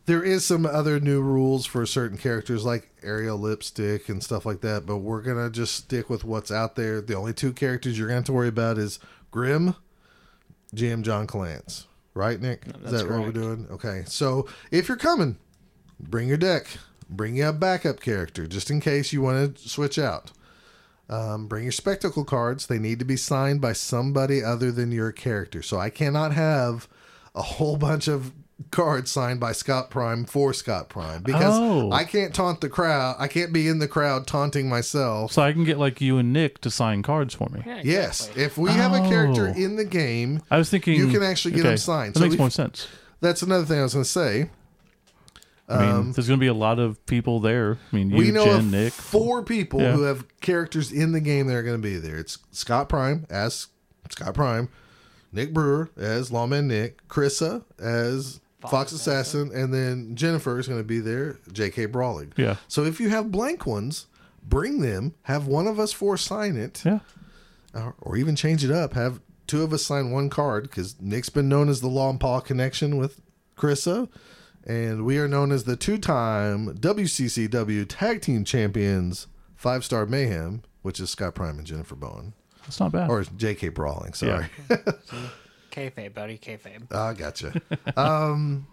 there 0.06 0.24
is 0.24 0.44
some 0.44 0.66
other 0.66 1.00
new 1.00 1.22
rules 1.22 1.66
for 1.66 1.86
certain 1.86 2.18
characters 2.18 2.66
like 2.66 2.90
Ariel 3.04 3.38
Lipstick 3.38 4.10
and 4.10 4.22
stuff 4.24 4.46
like 4.46 4.62
that, 4.62 4.86
but 4.86 4.98
we're 4.98 5.22
gonna 5.22 5.50
just 5.50 5.76
stick 5.76 6.10
with 6.10 6.24
what's 6.26 6.52
out 6.52 6.76
there. 6.76 7.00
The 7.02 7.16
only 7.16 7.34
two 7.34 7.54
characters 7.54 7.98
you're 7.98 8.08
gonna 8.08 8.18
have 8.18 8.26
to 8.26 8.34
worry 8.34 8.50
about 8.50 8.78
is 8.78 9.00
Grim, 9.32 9.76
GM 10.76 11.04
John 11.04 11.28
Clance. 11.28 11.86
Right, 12.16 12.40
Nick? 12.40 12.66
is 12.68 12.74
that's 12.82 12.92
that 12.92 13.10
what 13.10 13.20
we're 13.22 13.32
correct. 13.32 13.34
doing? 13.36 13.68
Okay. 13.72 14.04
So 14.06 14.48
if 14.72 14.88
you're 14.88 14.98
coming, 14.98 15.38
bring 16.00 16.28
your 16.28 16.38
deck. 16.38 16.68
Bring 17.10 17.36
you 17.38 17.48
a 17.48 17.54
backup 17.54 18.00
character 18.02 18.46
just 18.48 18.70
in 18.72 18.80
case 18.82 19.14
you 19.14 19.22
want 19.22 19.56
to 19.58 19.70
switch 19.70 19.98
out. 20.00 20.32
Um, 21.10 21.48
bring 21.48 21.64
your 21.64 21.72
spectacle 21.74 22.24
cards. 22.24 22.68
They 22.68 22.80
need 22.80 23.00
to 23.00 23.06
be 23.06 23.18
signed 23.18 23.62
by 23.62 23.74
somebody 23.74 24.44
other 24.44 24.72
than 24.72 24.92
your 24.92 25.12
character. 25.12 25.62
So 25.62 25.78
I 25.78 25.90
cannot 25.90 26.34
have 26.34 26.88
a 27.36 27.42
whole 27.42 27.76
bunch 27.78 28.08
of 28.08 28.32
cards 28.72 29.12
signed 29.12 29.40
by 29.40 29.52
Scott 29.52 29.90
Prime 29.90 30.24
for 30.26 30.54
Scott 30.54 30.88
Prime 30.88 31.22
because 31.24 31.56
Oh. 31.60 31.92
I 31.92 32.06
can't 32.06 32.34
taunt 32.34 32.62
the 32.62 32.70
crowd. 32.70 33.16
I 33.20 33.28
can't 33.28 33.52
be 33.52 33.68
in 33.68 33.80
the 33.80 33.88
crowd 33.88 34.26
taunting 34.28 34.70
myself. 34.70 35.34
So 35.34 35.42
I 35.42 35.52
can 35.52 35.66
get 35.66 35.78
like 35.78 36.00
you 36.00 36.18
and 36.18 36.32
Nick 36.32 36.62
to 36.62 36.72
sign 36.72 37.02
cards 37.02 37.34
for 37.34 37.50
me. 37.50 37.64
Yeah, 37.66 37.82
Yes, 37.84 38.30
if 38.36 38.58
we 38.58 38.72
have 38.72 38.94
a 38.94 39.00
character 39.10 39.54
Oh. 39.54 39.60
in 39.60 39.76
the 39.76 39.86
game, 39.86 40.42
I 40.50 40.58
was 40.58 40.70
thinking 40.70 40.96
You 40.96 41.10
can 41.10 41.24
actually 41.24 41.56
get 41.56 41.64
them 41.64 41.78
signed. 41.78 42.14
That 42.14 42.20
So 42.20 42.24
makes 42.26 42.36
if- 42.36 42.40
more 42.40 42.50
sense. 42.52 42.88
that's 43.20 43.42
another 43.42 43.66
thing 43.66 43.80
I 43.80 43.84
was 43.84 43.94
going 43.94 44.06
to 44.06 44.10
say. 44.10 44.50
I 45.74 45.92
mean, 45.98 46.12
there's 46.12 46.28
going 46.28 46.40
to 46.40 46.44
be 46.44 46.48
a 46.48 46.54
lot 46.54 46.80
of 46.80 47.04
people 47.06 47.40
there. 47.40 47.78
I 47.92 47.96
mean, 47.96 48.10
you, 48.10 48.16
Um, 48.18 48.22
we 48.24 48.32
know 48.32 48.46
Jen, 48.46 48.56
of 48.60 48.66
Nick. 48.72 48.94
four 48.94 49.44
people 49.44 49.82
Yeah. 49.82 49.94
who 49.94 50.04
have 50.04 50.26
characters 50.42 50.92
in 50.92 51.12
the 51.12 51.22
game 51.22 51.48
that 51.48 51.56
are 51.56 51.64
going 51.64 51.82
to 51.82 51.82
be 51.82 51.98
there. 51.98 52.18
It's 52.18 52.38
Scott 52.52 52.90
Prime 52.90 53.26
as 53.30 53.68
Scott 54.10 54.34
Prime, 54.34 54.70
Nick 55.32 55.54
Brewer 55.54 55.90
as 55.98 56.32
Lawman 56.32 56.68
Nick, 56.68 57.08
Krissa 57.08 57.64
as 57.80 58.40
Fox, 58.62 58.72
Fox 58.72 58.92
Assassin, 58.94 59.52
and 59.54 59.74
then 59.74 60.16
Jennifer 60.16 60.58
is 60.60 60.68
going 60.68 60.80
to 60.80 60.84
be 60.86 61.00
there, 61.00 61.40
J.K. 61.52 61.88
Brawling. 61.88 62.32
Yeah. 62.38 62.56
So 62.68 62.84
if 62.86 63.00
you 63.00 63.10
have 63.10 63.32
blank 63.32 63.66
ones, 63.66 64.06
bring 64.48 64.82
them. 64.82 65.14
Have 65.24 65.48
one 65.48 65.68
of 65.68 65.80
us 65.80 65.92
four 65.92 66.16
sign 66.18 66.56
it, 66.56 66.82
Yeah. 66.86 67.00
or, 67.74 67.96
or 68.00 68.16
even 68.18 68.36
change 68.36 68.64
it 68.64 68.72
up. 68.72 68.94
Have 68.94 69.20
two 69.48 69.64
of 69.64 69.74
us 69.74 69.84
sign 69.84 70.12
one 70.12 70.30
card 70.30 70.64
because 70.64 70.96
Nick's 71.02 71.30
been 71.30 71.50
known 71.50 71.68
as 71.68 71.82
the 71.82 71.88
Law 71.90 72.10
and 72.10 72.20
Paul 72.20 72.40
connection 72.42 72.96
with 72.98 73.20
Krissa. 73.58 74.08
And 74.66 75.06
we 75.06 75.18
are 75.18 75.28
known 75.28 75.52
as 75.52 75.66
the 75.66 75.76
two 75.76 75.98
time 75.98 76.76
WCCW 76.78 77.86
Tag 77.88 78.22
Team 78.22 78.44
Champions, 78.46 79.28
Five 79.56 79.84
Star 79.84 80.06
Mayhem, 80.06 80.64
which 80.82 81.00
is 81.00 81.10
Scott 81.10 81.36
Prime 81.36 81.58
and 81.58 81.68
Jennifer 81.68 81.96
Bowen. 81.96 82.34
That's 82.64 82.80
not 82.80 82.92
bad. 82.92 83.10
Or 83.10 83.24
JK 83.24 83.74
Brawling, 83.74 84.14
sorry. 84.14 84.46
Kayfabe, 85.72 86.14
buddy, 86.14 86.38
kayfabe. 86.38 86.94
I 86.94 87.14
gotcha. 87.14 87.60
um, 87.98 88.68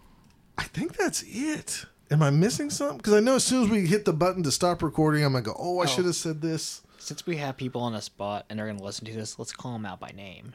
I 0.59 0.65
think 0.65 0.97
that's 0.97 1.25
it. 1.27 1.87
Am 2.11 2.23
I 2.23 2.31
missing 2.31 2.69
something? 2.71 2.99
Because 2.99 3.15
I 3.15 3.21
know 3.21 3.37
as 3.37 3.45
soon 3.45 3.65
as 3.65 3.71
we 3.71 3.87
hit 3.87 4.05
the 4.05 4.13
button 4.13 4.43
to 4.43 4.53
stop 4.53 4.83
recording, 4.83 5.25
I'm 5.25 5.33
going 5.33 5.45
to 5.45 5.51
go, 5.51 5.57
oh, 5.59 5.79
I 5.81 5.87
should 5.87 6.05
have 6.05 6.17
said 6.17 6.43
this. 6.43 6.83
Since 6.99 7.25
we 7.25 7.37
have 7.37 7.57
people 7.57 7.81
on 7.81 7.95
the 7.95 8.03
spot 8.03 8.45
and 8.51 8.59
they're 8.59 8.67
going 8.67 8.79
to 8.79 8.85
listen 8.85 9.07
to 9.07 9.13
this, 9.13 9.39
let's 9.39 9.53
call 9.53 9.73
them 9.73 9.87
out 9.87 9.99
by 9.99 10.11
name. 10.11 10.55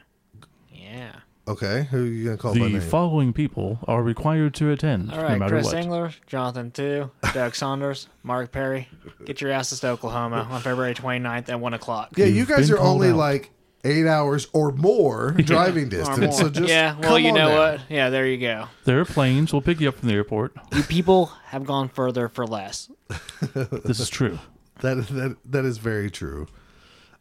Yeah. 0.72 1.12
Okay, 1.48 1.86
who 1.92 2.02
are 2.02 2.06
you 2.06 2.24
going 2.24 2.36
to 2.36 2.42
call 2.42 2.54
by 2.54 2.58
the 2.64 2.68
name? 2.70 2.80
following 2.80 3.32
people 3.32 3.78
are 3.86 4.02
required 4.02 4.52
to 4.54 4.70
attend, 4.72 5.12
All 5.12 5.18
no 5.18 5.22
right, 5.22 5.38
matter 5.38 5.54
Chris 5.54 5.66
what. 5.66 5.74
Engler, 5.76 6.12
Jonathan 6.26 6.72
Tu, 6.72 7.08
Doug 7.32 7.54
Saunders, 7.54 8.08
Mark 8.24 8.50
Perry. 8.50 8.88
Get 9.24 9.40
your 9.40 9.52
asses 9.52 9.78
to 9.80 9.88
Oklahoma 9.90 10.48
on 10.50 10.60
February 10.62 10.94
29th 10.94 11.48
at 11.48 11.60
1 11.60 11.74
o'clock. 11.74 12.10
yeah, 12.16 12.26
you 12.26 12.34
You've 12.34 12.48
guys 12.48 12.68
been 12.68 12.78
are 12.78 12.82
only 12.82 13.10
out. 13.10 13.16
like 13.16 13.50
eight 13.84 14.08
hours 14.08 14.48
or 14.52 14.72
more 14.72 15.30
driving 15.38 15.84
Or 15.86 15.90
distance. 15.90 16.18
more. 16.18 16.32
So 16.32 16.48
just 16.50 16.68
yeah, 16.68 16.94
well, 16.98 17.10
come 17.12 17.22
you 17.22 17.28
on 17.28 17.34
know 17.36 17.48
down. 17.50 17.58
what? 17.58 17.80
Yeah, 17.88 18.10
there 18.10 18.26
you 18.26 18.38
go. 18.38 18.66
There 18.84 18.98
are 18.98 19.04
planes. 19.04 19.52
We'll 19.52 19.62
pick 19.62 19.78
you 19.80 19.88
up 19.88 19.94
from 19.94 20.08
the 20.08 20.14
airport. 20.14 20.52
You 20.74 20.82
people 20.82 21.26
have 21.44 21.64
gone 21.64 21.88
further 21.88 22.28
for 22.28 22.44
less. 22.46 22.90
This 23.54 24.00
is 24.00 24.10
true. 24.10 24.40
That 24.80 25.06
that 25.08 25.36
that 25.44 25.64
is 25.64 25.78
very 25.78 26.10
true. 26.10 26.48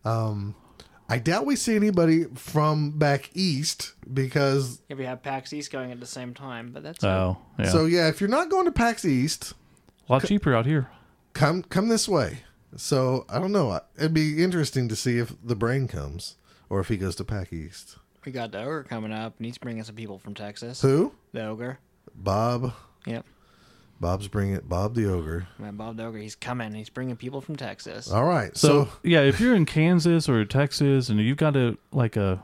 Um, 0.03 0.55
I 1.07 1.19
doubt 1.19 1.45
we 1.45 1.55
see 1.55 1.75
anybody 1.75 2.25
from 2.33 2.91
back 2.97 3.29
east 3.35 3.93
because 4.11 4.81
If 4.89 4.97
you 4.99 5.05
have 5.05 5.21
PAX 5.21 5.53
East 5.53 5.71
going 5.71 5.91
at 5.91 5.99
the 5.99 6.05
same 6.07 6.33
time, 6.33 6.71
but 6.71 6.81
that's 6.83 7.03
Oh, 7.03 7.37
yeah. 7.59 7.69
so 7.69 7.85
yeah. 7.85 8.07
If 8.07 8.19
you're 8.21 8.29
not 8.29 8.49
going 8.49 8.65
to 8.65 8.71
PAX 8.71 9.05
East, 9.05 9.53
a 10.09 10.13
lot 10.13 10.25
cheaper 10.25 10.55
out 10.55 10.65
here. 10.65 10.89
come 11.33 11.61
come 11.63 11.89
this 11.89 12.07
way. 12.09 12.39
So 12.75 13.25
I 13.29 13.37
don't 13.39 13.51
know. 13.51 13.79
It'd 13.97 14.13
be 14.13 14.43
interesting 14.43 14.89
to 14.89 14.95
see 14.95 15.19
if 15.19 15.33
the 15.43 15.55
brain 15.55 15.87
comes 15.87 16.37
or 16.69 16.79
if 16.79 16.87
he 16.87 16.97
goes 16.97 17.15
to 17.17 17.23
PAX 17.23 17.53
East. 17.53 17.97
we 18.25 18.31
got 18.31 18.51
the 18.51 18.61
ogre 18.63 18.83
coming 18.83 19.11
up, 19.13 19.35
and 19.37 19.45
he's 19.45 19.57
bringing 19.59 19.83
some 19.83 19.95
people 19.95 20.17
from 20.17 20.33
Texas. 20.33 20.81
Who? 20.81 21.13
The 21.33 21.45
ogre. 21.45 21.77
Bob. 22.15 22.73
Yep. 23.05 23.25
Bob's 23.99 24.27
bringing 24.27 24.55
it. 24.55 24.67
Bob 24.67 24.95
the 24.95 25.11
ogre. 25.11 25.47
Man, 25.57 25.77
Bob 25.77 25.97
the 25.97 26.05
ogre, 26.05 26.17
he's 26.17 26.35
coming. 26.35 26.73
He's 26.73 26.89
bringing 26.89 27.15
people 27.15 27.41
from 27.41 27.55
Texas. 27.55 28.11
All 28.11 28.25
right. 28.25 28.55
So, 28.57 28.85
So, 28.85 28.89
yeah, 29.03 29.21
if 29.21 29.39
you're 29.39 29.55
in 29.55 29.65
Kansas 29.65 30.27
or 30.27 30.43
Texas 30.45 31.09
and 31.09 31.19
you've 31.19 31.37
got 31.37 31.55
a 31.55 31.77
like 31.91 32.17
a 32.17 32.41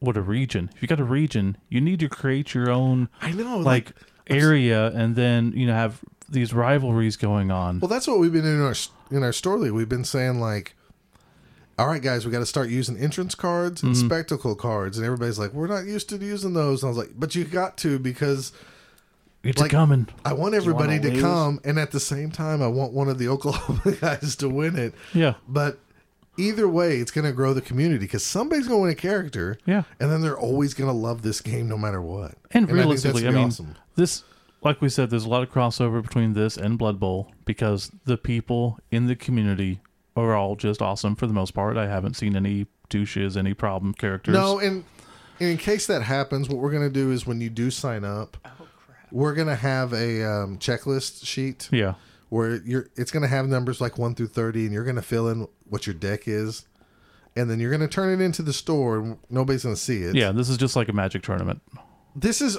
what 0.00 0.16
a 0.16 0.22
region, 0.22 0.70
if 0.74 0.82
you 0.82 0.88
got 0.88 1.00
a 1.00 1.04
region, 1.04 1.56
you 1.68 1.80
need 1.80 2.00
to 2.00 2.08
create 2.08 2.54
your 2.54 2.70
own 2.70 3.08
I 3.20 3.32
know 3.32 3.58
like 3.58 3.92
area 4.28 4.88
and 4.88 5.14
then 5.14 5.52
you 5.54 5.66
know 5.66 5.74
have 5.74 6.00
these 6.28 6.54
rivalries 6.54 7.16
going 7.16 7.50
on. 7.50 7.80
Well, 7.80 7.88
that's 7.88 8.06
what 8.06 8.18
we've 8.18 8.32
been 8.32 8.46
in 8.46 8.62
our 8.62 8.74
in 9.10 9.22
our 9.22 9.32
store 9.32 9.58
league. 9.58 9.72
We've 9.72 9.88
been 9.88 10.04
saying 10.04 10.40
like, 10.40 10.74
"All 11.78 11.86
right, 11.86 12.02
guys, 12.02 12.24
we 12.24 12.32
got 12.32 12.38
to 12.38 12.46
start 12.46 12.70
using 12.70 12.96
entrance 12.96 13.34
cards 13.34 13.82
and 13.82 13.94
mm-hmm. 13.94 14.06
spectacle 14.06 14.54
cards," 14.54 14.96
and 14.96 15.04
everybody's 15.04 15.38
like, 15.38 15.52
"We're 15.52 15.66
not 15.66 15.84
used 15.84 16.08
to 16.08 16.16
using 16.16 16.54
those." 16.54 16.82
And 16.82 16.88
I 16.88 16.90
was 16.90 16.98
like, 16.98 17.12
"But 17.14 17.34
you 17.34 17.44
got 17.44 17.76
to 17.78 17.98
because 17.98 18.52
it's 19.42 19.60
like- 19.60 19.70
coming. 19.70 20.08
I 20.24 20.32
want 20.32 20.54
everybody 20.54 20.98
wanna 20.98 21.10
lose? 21.12 21.22
come, 21.22 21.60
and 21.64 21.78
at 21.78 21.90
the 21.90 22.00
same 22.00 22.30
time, 22.30 22.62
I 22.62 22.68
want 22.68 22.92
one 22.92 23.08
of 23.08 23.18
the 23.18 23.28
Oklahoma 23.28 23.96
guys 24.00 24.36
to 24.36 24.48
win 24.48 24.76
it." 24.76 24.94
Yeah. 25.14 25.34
But 25.48 25.78
either 26.38 26.68
way, 26.68 26.98
it's 26.98 27.10
going 27.10 27.26
to 27.26 27.32
grow 27.32 27.52
the 27.52 27.60
community 27.60 27.98
because 28.04 28.24
somebody's 28.24 28.66
going 28.66 28.78
to 28.78 28.82
win 28.84 28.90
a 28.92 28.94
character, 28.94 29.58
Yeah. 29.66 29.82
and 30.00 30.10
then 30.10 30.22
they're 30.22 30.38
always 30.38 30.72
going 30.72 30.88
to 30.88 30.96
love 30.96 31.20
this 31.20 31.42
game 31.42 31.68
no 31.68 31.76
matter 31.76 32.00
what. 32.00 32.36
And 32.52 32.64
I 32.64 32.68
think 32.68 32.70
realistically, 32.70 33.22
I, 33.22 33.24
gonna 33.26 33.36
mean, 33.36 33.46
awesome. 33.48 33.76
this 33.96 34.24
like 34.62 34.80
we 34.80 34.88
said, 34.88 35.10
there's 35.10 35.24
a 35.24 35.28
lot 35.28 35.42
of 35.42 35.50
crossover 35.50 36.00
between 36.02 36.34
this 36.34 36.56
and 36.56 36.78
Blood 36.78 36.98
Bowl 37.00 37.32
because 37.44 37.90
the 38.04 38.16
people 38.16 38.78
in 38.90 39.06
the 39.06 39.16
community 39.16 39.80
are 40.16 40.34
all 40.34 40.56
just 40.56 40.80
awesome 40.80 41.16
for 41.16 41.26
the 41.26 41.32
most 41.32 41.52
part. 41.52 41.76
I 41.76 41.88
haven't 41.88 42.14
seen 42.14 42.36
any 42.36 42.66
douches, 42.88 43.36
any 43.36 43.54
problem 43.54 43.92
characters. 43.94 44.34
No, 44.34 44.58
and 44.60 44.84
in 45.40 45.56
case 45.56 45.86
that 45.88 46.02
happens, 46.02 46.48
what 46.48 46.58
we're 46.58 46.70
going 46.70 46.82
to 46.86 46.90
do 46.90 47.10
is 47.10 47.26
when 47.26 47.40
you 47.40 47.50
do 47.50 47.70
sign 47.70 48.04
up, 48.04 48.36
uh-huh. 48.44 48.61
We're 49.12 49.34
going 49.34 49.48
to 49.48 49.54
have 49.56 49.92
a 49.92 50.24
um, 50.24 50.58
checklist 50.58 51.24
sheet 51.26 51.68
Yeah. 51.70 51.94
where 52.30 52.56
you're 52.64 52.88
it's 52.96 53.10
going 53.10 53.22
to 53.22 53.28
have 53.28 53.46
numbers 53.46 53.80
like 53.80 53.98
1 53.98 54.14
through 54.14 54.28
30 54.28 54.64
and 54.64 54.72
you're 54.72 54.84
going 54.84 54.96
to 54.96 55.02
fill 55.02 55.28
in 55.28 55.46
what 55.68 55.86
your 55.86 55.94
deck 55.94 56.26
is 56.26 56.64
and 57.36 57.50
then 57.50 57.60
you're 57.60 57.70
going 57.70 57.80
to 57.80 57.88
turn 57.88 58.20
it 58.20 58.24
into 58.24 58.42
the 58.42 58.52
store 58.52 58.98
and 58.98 59.18
nobody's 59.30 59.62
going 59.64 59.74
to 59.74 59.80
see 59.80 60.02
it. 60.02 60.14
Yeah, 60.14 60.32
this 60.32 60.48
is 60.48 60.56
just 60.56 60.76
like 60.76 60.88
a 60.88 60.92
magic 60.92 61.22
tournament. 61.22 61.60
This 62.16 62.40
is 62.40 62.58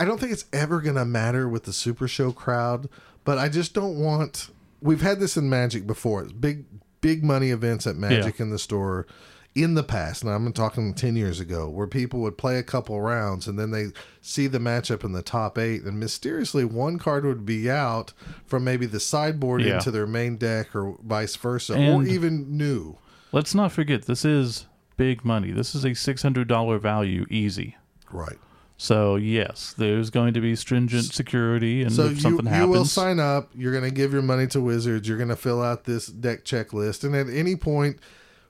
I 0.00 0.04
don't 0.04 0.18
think 0.20 0.32
it's 0.32 0.46
ever 0.52 0.80
going 0.80 0.96
to 0.96 1.04
matter 1.04 1.48
with 1.48 1.64
the 1.64 1.72
Super 1.72 2.08
Show 2.08 2.32
crowd, 2.32 2.88
but 3.24 3.38
I 3.38 3.48
just 3.48 3.74
don't 3.74 3.98
want 3.98 4.50
we've 4.82 5.02
had 5.02 5.18
this 5.20 5.36
in 5.36 5.48
Magic 5.48 5.86
before. 5.86 6.22
It's 6.22 6.32
big 6.32 6.64
big 7.00 7.22
money 7.24 7.50
events 7.50 7.86
at 7.86 7.96
Magic 7.96 8.40
in 8.40 8.50
the 8.50 8.58
store 8.58 9.06
in 9.54 9.74
the 9.74 9.82
past, 9.84 10.22
and 10.22 10.32
I'm 10.32 10.52
talking 10.52 10.94
10 10.94 11.14
years 11.14 11.38
ago, 11.38 11.68
where 11.68 11.86
people 11.86 12.18
would 12.20 12.36
play 12.36 12.58
a 12.58 12.62
couple 12.62 13.00
rounds 13.00 13.46
and 13.46 13.56
then 13.58 13.70
they 13.70 13.86
see 14.20 14.48
the 14.48 14.58
matchup 14.58 15.04
in 15.04 15.12
the 15.12 15.22
top 15.22 15.58
eight, 15.58 15.82
and 15.84 16.00
mysteriously 16.00 16.64
one 16.64 16.98
card 16.98 17.24
would 17.24 17.46
be 17.46 17.70
out 17.70 18.12
from 18.46 18.64
maybe 18.64 18.86
the 18.86 18.98
sideboard 18.98 19.62
Yeah. 19.62 19.76
into 19.76 19.90
their 19.92 20.06
main 20.08 20.36
deck 20.36 20.74
or 20.74 20.96
vice 21.04 21.36
versa, 21.36 21.74
or 21.74 22.02
even 22.04 22.56
new. 22.56 22.96
Let's 23.30 23.54
not 23.54 23.70
forget, 23.70 24.06
this 24.06 24.24
is 24.24 24.66
big 24.96 25.24
money. 25.24 25.52
This 25.52 25.74
is 25.74 25.84
a 25.84 25.90
$600 25.94 26.78
value 26.80 27.24
easy. 27.30 27.76
Right. 28.10 28.38
So, 28.76 29.14
yes, 29.14 29.72
there's 29.78 30.10
going 30.10 30.34
to 30.34 30.40
be 30.40 30.56
stringent 30.56 31.04
security, 31.04 31.82
and 31.82 31.92
So 31.92 32.06
if 32.06 32.20
something 32.20 32.44
you 32.46 32.50
happens. 32.50 32.66
You 32.66 32.78
will 32.78 32.84
sign 32.84 33.20
up. 33.20 33.50
You're 33.54 33.70
going 33.72 33.84
to 33.84 33.94
give 33.94 34.12
your 34.12 34.22
money 34.22 34.48
to 34.48 34.60
Wizards. 34.60 35.06
You're 35.08 35.16
going 35.16 35.28
to 35.28 35.36
fill 35.36 35.62
out 35.62 35.84
this 35.84 36.06
deck 36.06 36.44
checklist, 36.44 37.04
and 37.04 37.14
at 37.14 37.28
any 37.32 37.54
point, 37.54 37.98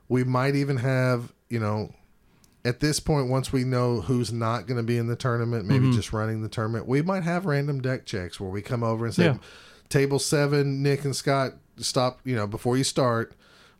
we 0.08 0.24
might 0.24 0.54
even 0.54 0.76
have 0.78 1.32
you 1.48 1.60
know, 1.60 1.92
at 2.64 2.80
this 2.80 2.98
point, 2.98 3.28
once 3.28 3.52
we 3.52 3.62
know 3.64 4.00
who's 4.00 4.32
not 4.32 4.66
going 4.66 4.78
to 4.78 4.82
be 4.82 4.96
in 4.96 5.06
the 5.06 5.14
tournament, 5.16 5.66
maybe 5.66 5.84
Mm-hmm. 5.86 5.92
just 5.96 6.12
running 6.12 6.42
the 6.42 6.48
tournament, 6.48 6.88
we 6.88 7.02
might 7.02 7.22
have 7.22 7.44
random 7.46 7.80
deck 7.80 8.06
checks 8.06 8.40
where 8.40 8.50
we 8.50 8.62
come 8.62 8.82
over 8.82 9.04
and 9.04 9.14
say, 9.14 9.24
Yeah. 9.26 9.36
"Table 9.90 10.18
seven, 10.18 10.82
Nick 10.82 11.04
and 11.04 11.14
Scott, 11.14 11.52
stop. 11.76 12.20
You 12.24 12.34
know, 12.36 12.46
before 12.46 12.76
you 12.76 12.84
start." 12.84 13.34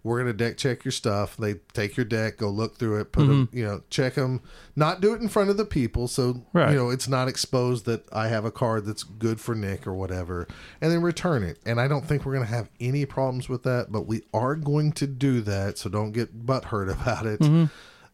We're 0.05 0.19
gonna 0.19 0.35
deck 0.35 0.57
check 0.59 0.85
your 0.85 0.93
stuff. 0.93 1.37
They 1.39 1.55
take 1.73 1.97
your 1.97 2.05
deck, 2.05 2.37
go 2.37 2.51
look 2.51 2.77
through 2.77 3.01
it, 3.01 3.11
put 3.11 3.27
them, 3.27 3.49
you 3.53 3.65
know, 3.65 3.81
check 3.91 4.15
them. 4.15 4.43
Not 4.77 5.01
do 5.01 5.15
it 5.15 5.21
in 5.23 5.29
front 5.29 5.49
of 5.51 5.57
the 5.57 5.65
people, 5.65 6.07
so 6.09 6.35
Mm-hmm. 6.35 6.59
Right. 6.59 6.71
you 6.73 6.77
know 6.77 6.91
it's 6.91 7.09
not 7.09 7.27
exposed 7.27 7.87
that 7.87 8.05
I 8.13 8.29
have 8.29 8.45
a 8.45 8.51
card 8.53 8.85
that's 8.85 9.03
good 9.03 9.41
for 9.41 9.55
Nick 9.55 9.87
or 9.87 9.95
whatever, 9.95 10.47
and 10.81 10.93
then 10.93 11.01
return 11.03 11.43
it. 11.43 11.59
And 11.67 11.81
I 11.81 11.89
don't 11.89 12.05
think 12.07 12.25
we're 12.25 12.35
gonna 12.35 12.45
have 12.45 12.69
any 12.79 13.05
problems 13.07 13.49
with 13.49 13.63
that, 13.65 13.87
but 13.91 14.03
we 14.07 14.23
are 14.35 14.55
going 14.55 14.93
to 14.93 15.07
do 15.07 15.41
that, 15.41 15.79
so 15.79 15.89
don't 15.91 16.13
get 16.13 16.45
butthurt 16.47 16.93
about 17.03 17.25
it 17.27 17.41
Mm-hmm. 17.41 17.65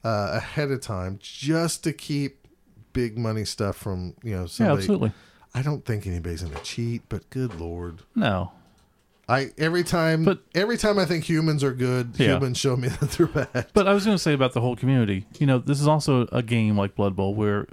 uh, 0.04 0.30
ahead 0.34 0.70
of 0.70 0.80
time, 0.80 1.18
just 1.20 1.82
to 1.84 1.92
keep 1.92 2.46
big 2.92 3.18
money 3.18 3.44
stuff 3.44 3.76
from 3.76 4.14
you 4.22 4.36
know. 4.36 4.46
yeah, 4.58 4.72
absolutely. 4.72 5.12
I 5.52 5.62
don't 5.62 5.84
think 5.84 6.06
anybody's 6.06 6.42
gonna 6.42 6.60
cheat, 6.62 7.02
but 7.08 7.28
good 7.30 7.58
lord. 7.60 8.02
No. 8.14 8.52
I 9.30 9.50
every 9.58 9.84
time, 9.84 10.24
But- 10.24 10.42
every 10.54 10.76
time 10.76 10.98
I 10.98 11.04
think 11.04 11.24
humans 11.24 11.62
are 11.64 11.72
good, 11.72 12.14
Yeah. 12.18 12.34
humans 12.36 12.58
show 12.58 12.76
me 12.76 12.88
that 13.00 13.10
they're 13.12 13.26
bad. 13.26 13.68
But 13.72 13.86
I 13.86 13.92
was 13.94 14.04
going 14.04 14.16
to 14.16 14.22
say 14.22 14.32
about 14.34 14.52
the 14.52 14.60
whole 14.60 14.76
community. 14.76 15.26
You 15.38 15.46
know, 15.46 15.58
this 15.58 15.80
is 15.80 15.86
also 15.86 16.26
a 16.32 16.42
game 16.42 16.76
like 16.76 16.94
Blood 16.94 17.14
Bowl 17.16 17.34
where 17.34 17.66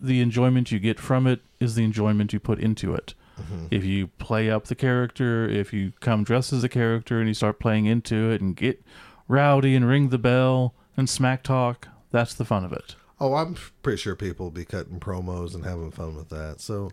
the 0.00 0.20
enjoyment 0.20 0.70
you 0.72 0.78
get 0.78 0.98
from 1.00 1.26
it 1.26 1.40
is 1.60 1.74
the 1.74 1.84
enjoyment 1.84 2.32
you 2.32 2.40
put 2.40 2.58
into 2.58 2.94
it. 2.94 3.14
Mm-hmm. 3.40 3.66
If 3.70 3.84
you 3.84 4.08
play 4.18 4.50
up 4.50 4.66
the 4.66 4.74
character, 4.74 5.48
if 5.48 5.72
you 5.72 5.92
come 6.00 6.24
dressed 6.24 6.52
as 6.52 6.64
a 6.64 6.68
character 6.68 7.18
and 7.20 7.28
you 7.28 7.34
start 7.34 7.58
playing 7.60 7.86
into 7.86 8.30
it 8.30 8.40
and 8.40 8.56
get 8.56 8.82
rowdy 9.28 9.74
and 9.76 9.86
ring 9.86 10.08
the 10.08 10.18
bell 10.18 10.74
and 10.96 11.08
smack 11.08 11.42
talk, 11.42 11.88
that's 12.10 12.34
the 12.34 12.44
fun 12.44 12.64
of 12.64 12.72
it. 12.72 12.96
Oh, 13.20 13.34
I'm 13.34 13.56
pretty 13.82 13.98
sure 13.98 14.14
people 14.14 14.46
will 14.46 14.50
be 14.50 14.64
cutting 14.64 15.00
promos 15.00 15.54
and 15.54 15.64
having 15.64 15.90
fun 15.90 16.16
with 16.16 16.28
that. 16.30 16.60
So 16.60 16.90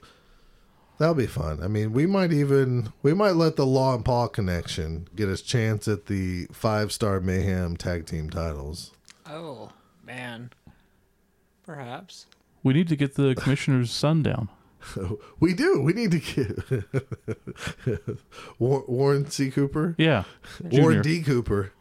that'll 0.97 1.15
be 1.15 1.27
fun. 1.27 1.59
I 1.63 1.67
mean, 1.67 1.93
we 1.93 2.05
might 2.05 2.31
even 2.33 2.91
we 3.01 3.13
might 3.13 3.35
let 3.35 3.55
the 3.55 3.65
Law 3.65 3.95
and 3.95 4.03
Paul 4.05 4.27
connection 4.27 5.07
get 5.15 5.29
us 5.29 5.41
chance 5.41 5.87
at 5.87 6.05
the 6.07 6.45
five 6.51 6.91
star 6.91 7.19
mayhem 7.19 7.77
tag 7.77 8.05
team 8.05 8.29
titles. 8.29 8.91
Oh 9.29 9.71
man, 10.05 10.51
perhaps. 11.65 12.25
We 12.63 12.73
need 12.73 12.87
to 12.89 12.95
get 12.95 13.15
the 13.15 13.35
commissioner's 13.35 13.91
son 14.03 14.23
down. 14.23 14.49
we 15.39 15.53
do. 15.53 15.81
We 15.81 15.93
need 15.93 16.11
to 16.11 16.19
get 16.19 18.09
Warren 18.59 19.29
C. 19.29 19.49
Cooper, 19.51 19.95
Yeah. 19.97 20.23
Warren 20.61 21.01
D. 21.01 21.21
Cooper. 21.23 21.71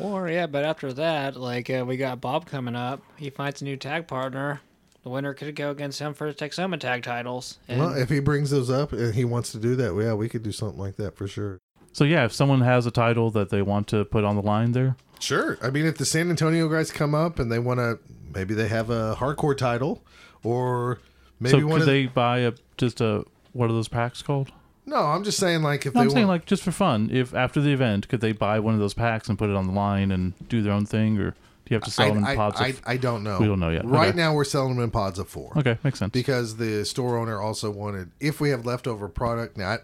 Or 0.00 0.28
yeah, 0.28 0.46
but 0.46 0.64
after 0.64 0.92
that, 0.94 1.36
like 1.36 1.70
uh, 1.70 1.84
we 1.86 1.96
got 1.96 2.20
Bob 2.20 2.46
coming 2.46 2.74
up. 2.74 3.00
He 3.16 3.30
finds 3.30 3.62
a 3.62 3.64
new 3.64 3.76
tag 3.76 4.08
partner. 4.08 4.60
The 5.04 5.10
winner 5.10 5.34
could 5.34 5.54
go 5.54 5.70
against 5.70 5.98
him 6.00 6.14
for 6.14 6.32
the 6.32 6.34
Texoma 6.34 6.80
tag 6.80 7.02
titles. 7.02 7.58
And 7.68 7.78
Well, 7.78 7.94
if 7.94 8.08
he 8.08 8.20
brings 8.20 8.50
those 8.50 8.70
up 8.70 8.92
and 8.92 9.14
he 9.14 9.24
wants 9.24 9.52
to 9.52 9.58
do 9.58 9.76
that, 9.76 9.94
yeah, 9.94 10.14
we 10.14 10.28
could 10.28 10.42
do 10.42 10.50
something 10.52 10.78
like 10.80 10.96
that 10.96 11.16
for 11.16 11.28
sure. 11.28 11.60
So 11.92 12.04
yeah, 12.04 12.24
if 12.24 12.32
someone 12.32 12.62
has 12.62 12.86
a 12.86 12.90
title 12.90 13.30
that 13.32 13.50
they 13.50 13.62
want 13.62 13.86
to 13.88 14.04
put 14.04 14.24
on 14.24 14.34
the 14.34 14.42
line 14.42 14.72
there, 14.72 14.96
Sure. 15.20 15.56
I 15.62 15.70
mean, 15.70 15.86
if 15.86 15.96
the 15.96 16.04
San 16.04 16.28
Antonio 16.28 16.68
guys 16.68 16.90
come 16.90 17.14
up 17.14 17.38
and 17.38 17.50
they 17.50 17.58
want 17.58 17.78
to, 17.78 17.98
maybe 18.34 18.52
they 18.52 18.68
have 18.68 18.90
a 18.90 19.14
hardcore 19.18 19.56
title, 19.56 20.02
or 20.42 20.98
maybe 21.40 21.60
so 21.60 21.66
one 21.66 21.80
could 21.80 21.82
of 21.82 21.86
they 21.86 22.06
buy 22.06 22.38
a 22.40 22.52
just 22.76 23.00
a 23.00 23.24
what 23.52 23.70
are 23.70 23.72
those 23.72 23.88
packs 23.88 24.20
called? 24.22 24.50
No, 24.86 24.96
I'm 24.98 25.24
just 25.24 25.38
saying, 25.38 25.62
like, 25.62 25.86
if 25.86 25.94
No, 25.94 26.00
they 26.00 26.04
I'm 26.04 26.10
saying 26.10 26.26
want, 26.26 26.40
like 26.42 26.46
just 26.46 26.62
for 26.62 26.72
fun. 26.72 27.08
If 27.10 27.32
after 27.34 27.60
the 27.60 27.72
event, 27.72 28.08
could 28.08 28.20
they 28.20 28.32
buy 28.32 28.58
one 28.60 28.74
of 28.74 28.80
those 28.80 28.92
packs 28.92 29.28
and 29.28 29.38
put 29.38 29.48
it 29.48 29.56
on 29.56 29.66
the 29.66 29.72
line 29.72 30.10
and 30.10 30.34
do 30.48 30.60
their 30.60 30.72
own 30.72 30.84
thing, 30.84 31.18
or 31.18 31.30
do 31.30 31.36
you 31.68 31.74
have 31.76 31.84
to 31.84 31.90
sell 31.90 32.06
I, 32.06 32.08
them 32.10 32.18
in 32.18 32.24
I, 32.24 32.36
pods? 32.36 32.60
I, 32.60 32.66
of, 32.68 32.82
I 32.86 32.96
don't 32.96 33.22
know. 33.24 33.38
We 33.40 33.46
don't 33.46 33.60
know 33.60 33.70
yet. 33.70 33.84
Right 33.84 34.08
Okay. 34.08 34.16
now, 34.16 34.34
we're 34.34 34.44
selling 34.44 34.74
them 34.74 34.84
in 34.84 34.90
pods 34.90 35.18
of 35.18 35.28
four 35.28 35.52
okay, 35.58 35.78
makes 35.82 35.98
sense. 35.98 36.12
because 36.12 36.56
the 36.56 36.84
store 36.84 37.16
owner 37.18 37.40
also 37.40 37.70
wanted, 37.70 38.10
if 38.20 38.40
we 38.40 38.50
have 38.50 38.66
leftover 38.66 39.08
product, 39.08 39.56
now, 39.56 39.70
I, 39.70 39.78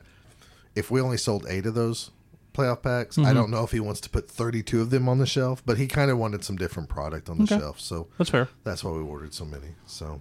if 0.75 0.91
we 0.91 1.01
only 1.01 1.17
sold 1.17 1.47
eight 1.49 1.67
of 1.67 1.75
those 1.75 2.11
playoff 2.53 2.83
packs, 2.83 3.17
Mm-hmm. 3.17 3.27
I 3.29 3.33
don't 3.33 3.51
know 3.51 3.65
if 3.65 3.71
he 3.71 3.81
wants 3.81 4.01
to 4.03 4.11
put 4.11 4.31
32 4.31 4.81
of 4.81 4.91
them 4.91 5.09
on 5.09 5.19
the 5.19 5.27
shelf, 5.27 5.63
but 5.65 5.79
he 5.79 5.87
kind 5.87 6.11
of 6.11 6.19
wanted 6.19 6.45
some 6.45 6.57
different 6.57 6.89
product 6.89 7.29
on 7.31 7.39
the 7.39 7.45
Okay. 7.45 7.59
shelf, 7.59 7.81
so 7.81 8.09
That's 8.19 8.31
fair. 8.31 8.49
that's 8.65 8.83
why 8.85 8.91
we 8.93 9.01
ordered 9.03 9.33
so 9.35 9.45
many. 9.45 9.69
So, 9.87 10.21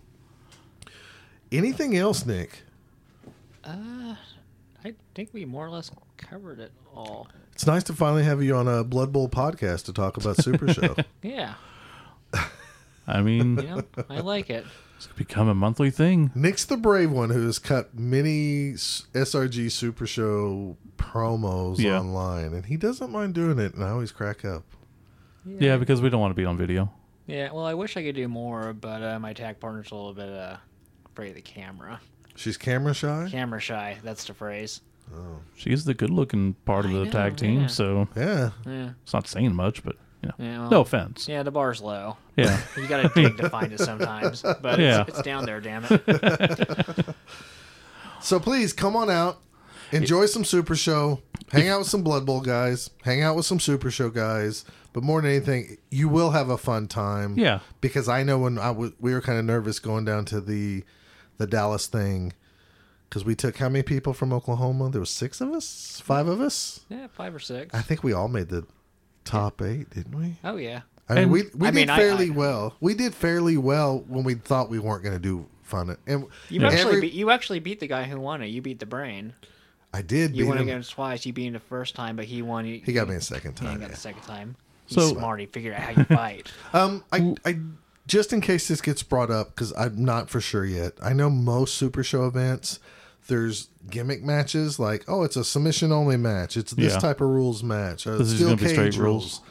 anything 1.52 1.96
else, 1.98 2.26
Nick? 2.26 2.64
Uh, 3.64 4.16
I 4.86 4.94
think 5.16 5.30
we 5.34 5.44
more 5.46 5.66
or 5.66 5.70
less 5.70 5.92
covered 6.20 6.60
it 6.60 6.72
all. 6.94 7.28
It's 7.54 7.66
nice 7.66 7.84
to 7.86 7.94
finally 7.94 8.24
have 8.24 8.42
you 8.44 8.56
on 8.56 8.68
a 8.68 8.84
Blood 8.84 9.12
Bowl 9.12 9.28
podcast 9.28 9.86
to 9.86 9.94
talk 9.94 10.18
about 10.18 10.38
Super 10.38 10.72
Show. 10.74 10.96
Yeah, 11.24 11.56
I 13.08 13.22
mean, 13.22 13.58
you 13.58 13.64
know, 13.64 13.82
I 14.10 14.20
like 14.20 14.50
it. 14.50 14.66
it's 14.98 15.08
become 15.08 15.48
a 15.48 15.56
monthly 15.56 15.90
thing. 15.90 16.32
Nick's 16.36 16.64
the 16.66 16.78
brave 16.78 17.12
one 17.12 17.32
who 17.32 17.46
has 17.46 17.58
cut 17.60 17.98
many 17.98 18.74
s- 18.74 19.08
SRG 19.14 19.72
Super 19.72 20.06
Show 20.06 20.78
promos 20.98 21.80
Yeah. 21.80 22.00
online, 22.00 22.54
and 22.54 22.66
he 22.66 22.78
doesn't 22.78 23.12
mind 23.12 23.34
doing 23.34 23.58
it. 23.58 23.74
And 23.74 23.84
I 23.84 23.90
always 23.90 24.12
crack 24.12 24.46
up. 24.46 24.64
Yeah, 25.46 25.78
because 25.78 26.02
we 26.02 26.10
don't 26.10 26.22
want 26.22 26.32
to 26.32 26.36
be 26.36 26.46
on 26.46 26.56
video. 26.58 26.92
Yeah, 27.26 27.52
well, 27.52 27.66
I 27.66 27.74
wish 27.74 27.98
I 27.98 28.04
could 28.04 28.16
do 28.16 28.28
more, 28.28 28.74
but 28.74 29.02
uh, 29.02 29.20
my 29.20 29.34
tag 29.34 29.60
partner's 29.60 29.92
a 29.92 29.96
little 29.96 30.14
bit 30.14 30.30
uh, 30.30 30.58
afraid 31.12 31.30
of 31.30 31.36
the 31.36 31.42
camera. 31.42 32.00
She's 32.36 32.58
camera 32.58 32.94
shy. 32.94 33.28
Camera 33.32 33.60
shy, 33.60 33.98
that's 34.04 34.26
the 34.26 34.34
phrase. 34.34 34.82
She's 35.56 35.84
the 35.86 35.94
good-looking 35.94 36.54
part 36.66 36.86
of 36.86 36.92
I 36.92 36.94
the 36.96 37.06
know, 37.06 37.12
tag 37.12 37.36
team, 37.38 37.62
yeah. 37.62 37.68
so 37.68 38.08
Yeah, 38.16 38.52
Yeah, 38.66 38.92
it's 39.04 39.14
not 39.14 39.28
saying 39.28 39.54
much. 39.56 39.84
But 39.84 39.98
you 40.22 40.30
know, 40.30 40.36
yeah. 40.46 40.60
Well, 40.62 40.70
no 40.70 40.82
offense. 40.82 41.28
Yeah, 41.28 41.44
the 41.44 41.52
bar's 41.52 41.82
low. 41.82 42.18
Yeah, 42.38 42.60
You 42.78 42.88
gotta 42.88 43.10
dig 43.14 43.38
to 43.38 43.50
find 43.50 43.74
it 43.74 43.80
sometimes, 43.92 44.42
but 44.62 44.80
Yeah. 44.80 45.02
it's, 45.02 45.10
it's 45.20 45.22
down 45.22 45.46
there. 45.46 45.60
Damn 45.62 45.86
it. 45.90 47.06
So 48.22 48.40
please 48.40 48.74
come 48.74 48.96
on 48.98 49.10
out, 49.10 49.40
enjoy 49.92 50.26
some 50.26 50.44
Super 50.44 50.76
Show, 50.76 51.22
hang 51.54 51.70
out 51.70 51.80
with 51.80 51.88
some 51.88 52.04
Blood 52.04 52.26
Bowl 52.26 52.42
guys, 52.42 52.90
hang 53.04 53.22
out 53.22 53.36
with 53.38 53.46
some 53.46 53.60
Super 53.62 53.90
Show 53.90 54.10
guys. 54.10 54.66
But 54.92 55.04
more 55.04 55.22
than 55.22 55.32
anything, 55.32 55.78
you 55.90 56.10
will 56.10 56.32
have 56.32 56.50
a 56.50 56.58
fun 56.58 56.88
time. 56.88 57.38
yeah. 57.38 57.60
because 57.80 58.10
I 58.10 58.24
know 58.24 58.40
when 58.40 58.58
I 58.60 58.72
we 58.72 59.14
were 59.14 59.22
kind 59.22 59.40
of 59.40 59.46
nervous 59.46 59.80
going 59.80 60.04
down 60.04 60.26
to 60.26 60.42
the 60.42 60.84
the 61.38 61.48
Dallas 61.48 61.88
thing 61.88 62.34
because 63.10 63.26
we 63.26 63.36
took 63.36 63.58
how 63.58 63.70
many 63.70 63.84
people 63.84 64.14
from 64.14 64.32
Oklahoma? 64.32 64.90
There 64.90 65.00
was 65.02 65.10
six 65.10 65.42
of 65.42 65.52
us, 65.52 66.02
five 66.06 66.28
of 66.28 66.40
us. 66.42 66.82
Yeah, 66.90 67.08
five 67.12 67.34
or 67.34 67.40
six. 67.40 67.74
I 67.74 67.82
think 67.82 68.04
we 68.04 68.14
all 68.14 68.28
made 68.28 68.50
the 68.50 68.66
top 69.26 69.62
eight, 69.62 69.90
didn't 69.90 70.16
we? 70.18 70.36
Oh 70.44 70.56
yeah. 70.58 70.82
I 71.08 71.14
mean, 71.16 71.24
And- 71.24 71.32
we 71.32 71.44
we 71.56 71.68
I 71.68 71.72
did 71.72 71.76
mean, 71.76 71.88
fairly 71.88 72.28
I- 72.28 72.34
well. 72.34 72.76
We 72.80 72.94
did 72.94 73.16
fairly 73.16 73.58
well 73.58 74.04
when 74.08 74.24
we 74.24 74.36
thought 74.36 74.70
we 74.70 74.80
weren't 74.80 75.04
going 75.04 75.16
to 75.16 75.20
do 75.22 75.48
fun. 75.64 75.96
And 76.08 76.28
You 76.50 76.62
Yeah. 76.62 76.68
actually 76.68 76.88
every- 76.98 77.02
beat, 77.02 77.14
you 77.14 77.30
actually 77.32 77.60
beat 77.60 77.80
the 77.80 77.88
guy 77.88 78.04
who 78.04 78.20
won 78.20 78.42
it. 78.42 78.48
You 78.48 78.62
beat 78.62 78.80
the 78.80 78.86
brain. 78.86 79.34
I 79.92 80.04
did 80.04 80.36
You 80.36 80.44
beat 80.44 80.50
won 80.50 80.58
him. 80.58 80.64
against 80.64 80.92
twice. 80.92 81.26
You 81.26 81.34
beat 81.34 81.48
him 81.48 81.54
the 81.54 81.60
first 81.60 81.96
time, 81.96 82.16
but 82.16 82.26
he 82.26 82.44
won. 82.44 82.64
He, 82.66 82.84
He 82.86 82.94
got 82.94 83.10
me 83.10 83.16
a 83.16 83.22
second 83.22 83.58
He 83.58 83.66
time. 83.66 83.80
got 83.80 83.88
yeah. 83.90 83.96
the 83.96 84.00
second 84.00 84.22
time. 84.22 84.56
He's 84.86 84.96
So- 84.96 85.14
smart. 85.16 85.40
He 85.40 85.46
figured 85.48 85.74
out 85.74 85.82
how 85.82 85.92
you 85.92 86.04
fight. 86.06 86.52
Um, 86.74 87.04
I, 87.12 87.34
I 87.44 87.60
just 88.08 88.32
in 88.34 88.42
case 88.42 88.68
this 88.68 88.82
gets 88.82 89.02
brought 89.04 89.30
up 89.32 89.50
because 89.50 89.74
I'm 89.78 90.04
not 90.06 90.30
for 90.30 90.40
sure 90.42 90.66
yet. 90.66 90.94
I 91.02 91.14
know 91.14 91.30
most 91.32 91.74
Super 91.76 92.04
Show 92.04 92.26
events 92.28 92.80
There's 93.30 93.70
gimmick 93.90 94.24
matches 94.24 94.78
like, 94.78 95.06
oh, 95.08 95.24
it's 95.24 95.38
a 95.38 95.44
submission 95.46 95.92
only 95.94 96.18
match. 96.18 96.58
It's 96.58 96.74
this 96.74 96.94
Yeah. 96.94 97.00
type 97.00 97.22
of 97.22 97.30
rules 97.30 97.64
match. 97.64 98.06
Or 98.06 98.18
This 98.18 98.36
steel 98.36 98.58
cage 98.58 98.72
straight 98.72 98.98
rules. 98.98 99.00
rules. 99.00 99.42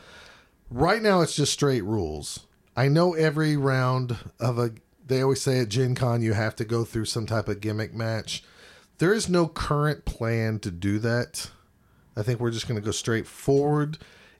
Right 0.70 1.00
now, 1.02 1.22
it's 1.22 1.34
just 1.34 1.52
straight 1.52 1.82
rules. 1.84 2.40
I 2.76 2.88
know 2.88 3.14
every 3.14 3.56
round 3.56 4.16
of 4.38 4.58
a. 4.58 4.72
They 5.06 5.22
always 5.22 5.40
say 5.40 5.60
at 5.60 5.70
Gen 5.70 5.94
Con 5.94 6.20
you 6.20 6.34
have 6.34 6.54
to 6.56 6.64
go 6.66 6.84
through 6.84 7.06
some 7.06 7.24
type 7.24 7.48
of 7.48 7.60
gimmick 7.62 7.94
match. 7.94 8.44
There 8.98 9.14
is 9.14 9.28
no 9.28 9.46
current 9.48 10.04
plan 10.04 10.58
to 10.58 10.70
do 10.70 10.98
that. 10.98 11.50
I 12.16 12.22
think 12.22 12.40
we're 12.40 12.50
just 12.50 12.68
going 12.68 12.78
to 12.80 12.84
go 12.84 12.90
straight 12.90 13.26
forward. 13.26 13.96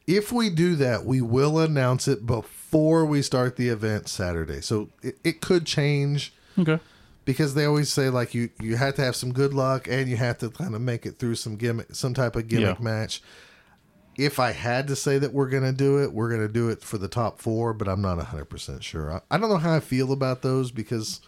If 0.07 0.32
we 0.32 0.51
do 0.51 0.74
that, 0.76 1.05
we 1.07 1.20
will 1.20 1.59
announce 1.59 2.09
it 2.09 2.26
before 2.26 3.07
we 3.07 3.22
start 3.22 3.57
the 3.57 3.68
event 3.68 4.09
Saturday. 4.09 4.61
So 4.61 4.89
it, 5.03 5.18
it 5.24 5.41
could 5.41 5.64
change 5.64 6.34
Okay. 6.59 6.80
Because 7.29 7.53
they 7.53 7.66
always 7.66 7.93
say 7.93 8.09
like 8.09 8.33
you 8.33 8.49
you 8.59 8.76
have 8.79 8.95
to 8.95 9.03
have 9.03 9.14
some 9.14 9.35
good 9.35 9.53
luck 9.53 9.87
and 9.87 10.09
you 10.09 10.16
have 10.16 10.39
to 10.39 10.49
kind 10.49 10.74
of 10.74 10.81
make 10.81 11.05
it 11.05 11.18
through 11.18 11.35
some 11.35 11.57
gimmick 11.57 11.95
some 11.95 12.14
type 12.14 12.35
of 12.37 12.49
gimmick 12.49 12.79
Yeah. 12.79 12.83
match. 12.85 13.22
If 14.16 14.41
I 14.41 14.53
had 14.53 14.89
to 14.89 14.97
say 14.97 15.18
that 15.18 15.35
we're 15.35 15.51
gonna 15.51 15.74
do 15.74 16.03
it, 16.03 16.11
we're 16.14 16.31
gonna 16.31 16.49
do 16.49 16.70
it 16.70 16.83
for 16.83 16.97
the 16.97 17.07
top 17.07 17.39
four, 17.39 17.74
but 17.74 17.87
I'm 17.87 18.01
not 18.01 18.18
hundred 18.18 18.47
percent 18.47 18.83
sure. 18.83 19.12
I, 19.12 19.20
I 19.31 19.37
don't 19.39 19.51
know 19.51 19.59
how 19.59 19.74
I 19.74 19.81
feel 19.81 20.11
about 20.11 20.41
those 20.41 20.70
because 20.70 21.20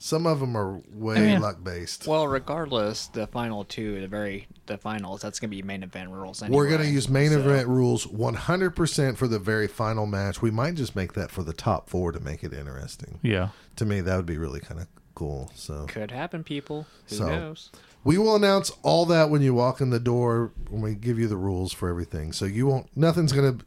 some 0.00 0.26
of 0.26 0.40
them 0.40 0.56
are 0.56 0.80
way 0.92 1.16
I 1.16 1.20
mean- 1.20 1.40
luck 1.42 1.62
based. 1.62 2.08
Well, 2.08 2.26
regardless, 2.26 3.06
the 3.06 3.28
final 3.28 3.62
two, 3.64 4.00
the 4.00 4.08
very 4.08 4.48
the 4.66 4.78
finals, 4.78 5.22
that's 5.22 5.38
gonna 5.38 5.52
be 5.52 5.62
main 5.62 5.84
event 5.84 6.10
rules. 6.10 6.42
Anyway, 6.42 6.56
We're 6.56 6.70
gonna 6.70 6.88
use 6.90 7.08
main 7.08 7.30
so- 7.30 7.38
event 7.38 7.68
rules 7.68 8.04
100% 8.08 9.16
for 9.16 9.28
the 9.28 9.38
very 9.38 9.68
final 9.68 10.06
match. 10.06 10.42
We 10.42 10.50
might 10.50 10.74
just 10.74 10.96
make 10.96 11.12
that 11.12 11.30
for 11.30 11.44
the 11.44 11.52
top 11.52 11.88
four 11.88 12.10
to 12.10 12.18
make 12.18 12.42
it 12.42 12.52
interesting. 12.52 13.20
Yeah. 13.22 13.50
To 13.76 13.84
me, 13.84 14.00
that 14.00 14.16
would 14.16 14.26
be 14.26 14.36
really 14.38 14.58
kind 14.60 14.80
of 14.80 14.88
cool. 15.20 15.50
So 15.54 15.84
Could 15.86 16.10
happen, 16.12 16.42
people. 16.44 16.86
Who 17.10 17.14
So- 17.16 17.26
knows? 17.28 17.70
We 18.04 18.16
will 18.16 18.34
announce 18.34 18.72
all 18.82 19.04
that 19.06 19.28
when 19.28 19.42
you 19.42 19.52
walk 19.52 19.82
in 19.82 19.90
the 19.90 20.00
door 20.00 20.52
when 20.70 20.80
we 20.80 20.94
give 20.94 21.18
you 21.18 21.28
the 21.28 21.36
rules 21.36 21.70
for 21.74 21.90
everything. 21.90 22.32
So 22.32 22.46
you 22.46 22.66
won't 22.66 22.86
nothing's 22.96 23.32
gonna 23.32 23.58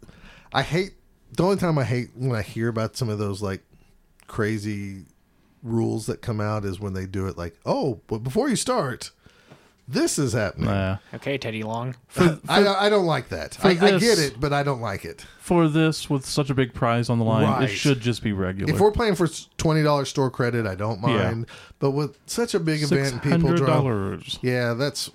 I 0.52 0.64
hate 0.64 0.94
the 1.32 1.44
only 1.44 1.58
time 1.58 1.78
I 1.78 1.84
hate 1.84 2.10
when 2.16 2.36
I 2.36 2.42
hear 2.42 2.68
about 2.68 2.98
some 2.98 3.10
of 3.10 3.20
those 3.20 3.44
like 3.44 3.62
crazy 4.26 5.06
rules 5.62 6.08
that 6.08 6.22
come 6.24 6.42
out 6.42 6.66
is 6.66 6.80
when 6.80 6.94
they 6.94 7.06
do 7.06 7.28
it 7.28 7.38
like, 7.38 7.56
oh, 7.66 8.02
but 8.08 8.20
before 8.24 8.50
you 8.50 8.56
start, 8.56 9.12
this 9.88 10.18
is 10.18 10.34
happening. 10.34 10.66
Nah. 10.70 10.98
Okay, 11.14 11.38
Teddy 11.38 11.64
Long. 11.64 11.96
Uh, 12.16 12.38
I, 12.48 12.66
I 12.86 12.90
don't 12.90 13.06
like 13.06 13.30
that. 13.30 13.58
I, 13.64 13.70
I 13.72 13.76
get 14.00 14.20
it, 14.20 14.40
but 14.40 14.54
I 14.54 14.64
don't 14.64 14.82
like 14.82 15.04
it. 15.06 15.26
For 15.40 15.68
this, 15.68 16.10
with 16.10 16.26
such 16.26 16.50
a 16.50 16.54
big 16.54 16.74
prize 16.74 17.10
on 17.10 17.20
the 17.20 17.26
line, 17.26 17.44
Right. 17.48 17.64
it 17.70 17.74
should 17.76 18.00
just 18.00 18.24
be 18.24 18.32
regular. 18.32 18.74
If 18.74 18.80
we're 18.80 18.92
playing 18.92 19.16
for 19.16 19.28
twenty 19.58 19.84
dollars 19.84 20.10
store 20.10 20.30
credit, 20.32 20.66
I 20.66 20.76
don't 20.76 21.02
mind. 21.02 21.48
But 21.80 21.92
with 21.92 22.18
such 22.26 22.54
a 22.54 22.60
big 22.60 22.82
event, 22.84 23.08
Six 23.08 23.12
and 23.12 23.22
people 23.22 23.54
draw. 23.54 23.68
dollars. 23.68 24.40
Yeah, 24.42 24.74
that's. 24.74 25.12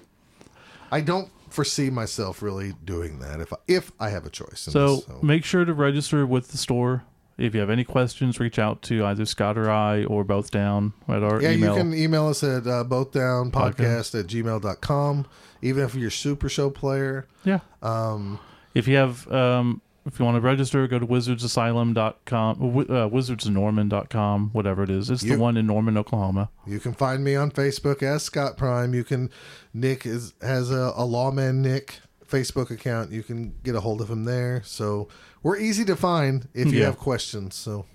I 0.92 1.00
don't 1.00 1.30
foresee 1.50 1.88
myself 1.90 2.42
really 2.42 2.74
doing 2.84 3.18
that 3.20 3.40
if 3.40 3.52
I, 3.52 3.56
if 3.66 3.90
I 3.98 4.10
have 4.10 4.26
a 4.26 4.30
choice. 4.30 4.60
So, 4.70 4.96
this, 4.96 5.04
so. 5.06 5.18
make 5.22 5.44
sure 5.44 5.64
to 5.64 5.72
register 5.72 6.26
with 6.26 6.48
the 6.48 6.58
store. 6.58 7.04
If 7.38 7.54
you 7.54 7.60
have 7.60 7.70
any 7.70 7.84
questions, 7.84 8.40
reach 8.40 8.58
out 8.58 8.82
to 8.82 9.04
either 9.06 9.24
Scott 9.24 9.56
or 9.56 9.70
I 9.70 10.04
or 10.04 10.24
both 10.24 10.50
down 10.50 10.92
at 11.06 11.22
our 11.22 11.40
yeah, 11.40 11.52
email. 11.52 11.72
you 11.76 11.78
can 11.82 11.94
email 11.94 12.26
us 12.28 12.42
at 12.42 12.66
uh, 12.66 12.84
bothdownpodcast 12.84 14.18
at 14.18 14.26
gmail.com. 14.26 15.26
Even 15.62 15.84
if 15.84 15.94
you're 15.94 16.10
Super 16.10 16.48
Show 16.48 16.68
player, 16.70 17.26
Yeah. 17.44 17.60
um, 17.82 18.38
If 18.74 18.86
you 18.88 18.96
have, 18.96 19.30
um, 19.32 19.80
if 20.06 20.18
you 20.18 20.24
want 20.24 20.36
to 20.36 20.40
register, 20.40 20.86
go 20.88 20.98
to 20.98 21.06
wizardsasylum.com, 21.06 22.56
uh, 22.60 23.08
wizardsnorman.com, 23.08 24.50
whatever 24.52 24.82
it 24.82 24.90
is. 24.90 25.10
It's 25.10 25.22
You- 25.22 25.34
the 25.36 25.38
one 25.42 25.56
in 25.56 25.66
Norman, 25.66 25.96
Oklahoma. 25.98 26.50
you 26.66 26.78
can 26.80 26.92
find 26.94 27.22
me 27.24 27.34
on 27.36 27.50
Facebook 27.50 28.02
as 28.02 28.22
Scott 28.22 28.56
Prime. 28.56 28.94
You 28.94 29.04
can 29.04 29.30
Nick 29.74 30.06
is 30.06 30.34
has 30.42 30.70
a, 30.70 30.92
a 30.96 31.04
lawman 31.04 31.62
Nick 31.62 32.00
Facebook 32.28 32.70
account. 32.70 33.10
You 33.12 33.22
can 33.22 33.54
get 33.62 33.74
a 33.74 33.80
hold 33.80 34.00
of 34.00 34.08
him 34.10 34.24
there. 34.24 34.62
So 34.64 35.08
we're 35.42 35.58
easy 35.58 35.84
to 35.86 35.96
find 35.96 36.48
if 36.54 36.72
you 36.72 36.80
Yeah. 36.80 36.86
have 36.86 36.98
questions. 36.98 37.54
So 37.54 37.86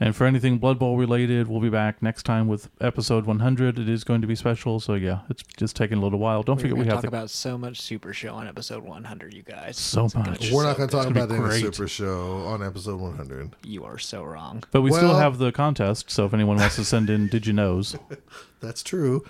And 0.00 0.14
for 0.14 0.26
anything 0.26 0.58
Blood 0.58 0.78
Bowl 0.78 0.96
related, 0.96 1.48
we'll 1.48 1.60
be 1.60 1.68
back 1.70 2.00
next 2.00 2.22
time 2.22 2.46
with 2.46 2.70
episode 2.80 3.26
100. 3.26 3.80
It 3.80 3.88
is 3.88 4.04
going 4.04 4.20
to 4.20 4.28
be 4.28 4.36
special, 4.36 4.78
so 4.78 4.94
yeah, 4.94 5.22
it's 5.28 5.42
just 5.56 5.74
taking 5.74 5.98
a 5.98 6.00
little 6.00 6.20
while. 6.20 6.44
Don't 6.44 6.54
We're 6.56 6.60
forget 6.70 6.76
we 6.76 6.84
have 6.84 6.88
to 6.88 6.92
talk 6.92 7.02
the 7.02 7.08
about 7.08 7.30
so 7.30 7.58
much 7.58 7.80
Super 7.80 8.12
Show 8.12 8.32
on 8.34 8.46
episode 8.46 8.84
100, 8.84 9.34
you 9.34 9.42
guys. 9.42 9.76
So 9.76 10.04
It's 10.04 10.14
much. 10.14 10.52
we're 10.52 10.62
so 10.62 10.68
not 10.68 10.76
going 10.76 10.88
to 10.88 10.96
talk 10.96 11.06
about 11.08 11.30
any 11.32 11.40
great. 11.40 11.60
Super 11.60 11.88
Show 11.88 12.44
on 12.46 12.62
episode 12.62 13.00
100. 13.00 13.56
You 13.64 13.82
are 13.84 13.98
so 13.98 14.22
wrong. 14.22 14.62
But 14.70 14.82
we 14.82 14.92
still 14.92 15.16
have 15.16 15.38
the 15.38 15.50
contest, 15.50 16.12
so 16.12 16.26
if 16.26 16.32
anyone 16.32 16.58
wants 16.58 16.76
to 16.76 16.84
send 16.84 17.10
in 17.10 17.26
Did 17.26 17.48
You 17.48 17.54
Knows, 17.54 17.96
That's 18.60 18.84
true. 18.84 19.24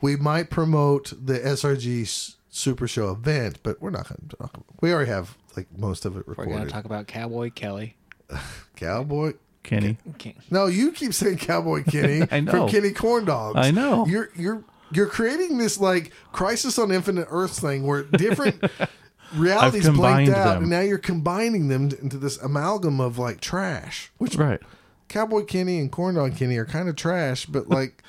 We 0.00 0.14
might 0.14 0.50
promote 0.50 1.14
the 1.20 1.40
SRG 1.40 2.02
s- 2.02 2.35
Super 2.56 2.88
Show 2.88 3.10
event, 3.10 3.58
but 3.62 3.80
we're 3.82 3.90
not 3.90 4.08
going 4.08 4.28
to 4.30 4.36
talk. 4.36 4.64
We 4.80 4.92
already 4.92 5.10
have 5.10 5.36
like 5.56 5.66
most 5.76 6.06
of 6.06 6.16
it 6.16 6.26
recorded. 6.26 6.50
We're 6.50 6.56
going 6.56 6.66
to 6.66 6.72
talk 6.72 6.86
about 6.86 7.06
Cowboy 7.06 7.50
Kelly. 7.50 7.96
Cowboy. 8.76 9.34
Kenny. 9.62 9.98
Okay. 10.10 10.34
No, 10.50 10.66
you 10.66 10.92
keep 10.92 11.12
saying 11.12 11.38
Cowboy 11.38 11.82
Kenny 11.84 12.26
I 12.30 12.40
know. 12.40 12.52
from 12.52 12.68
Kenny 12.68 12.92
Corn 12.92 13.24
Dogs. 13.26 13.58
I 13.58 13.72
know. 13.72 14.06
You're 14.06 14.30
you're 14.36 14.64
you're 14.90 15.06
creating 15.08 15.58
this 15.58 15.78
like 15.78 16.12
Crisis 16.32 16.78
on 16.78 16.90
Infinite 16.92 17.26
Earths 17.30 17.58
thing 17.60 17.86
where 17.86 18.04
different 18.04 18.62
realities 19.34 19.88
blanked 19.90 20.32
out, 20.32 20.54
them. 20.54 20.62
and 20.62 20.70
now 20.70 20.80
you're 20.80 20.98
combining 20.98 21.68
them 21.68 21.90
into 22.00 22.16
this 22.16 22.38
amalgam 22.38 23.00
of 23.00 23.18
like 23.18 23.40
trash. 23.40 24.12
Which 24.18 24.36
Right. 24.36 24.60
Cowboy 25.08 25.44
Kenny 25.44 25.78
and 25.78 25.92
Corn 25.92 26.14
Dog 26.14 26.36
Kenny 26.36 26.56
are 26.56 26.64
kind 26.64 26.88
of 26.88 26.96
trash, 26.96 27.46
but 27.46 27.68
like, 27.68 28.02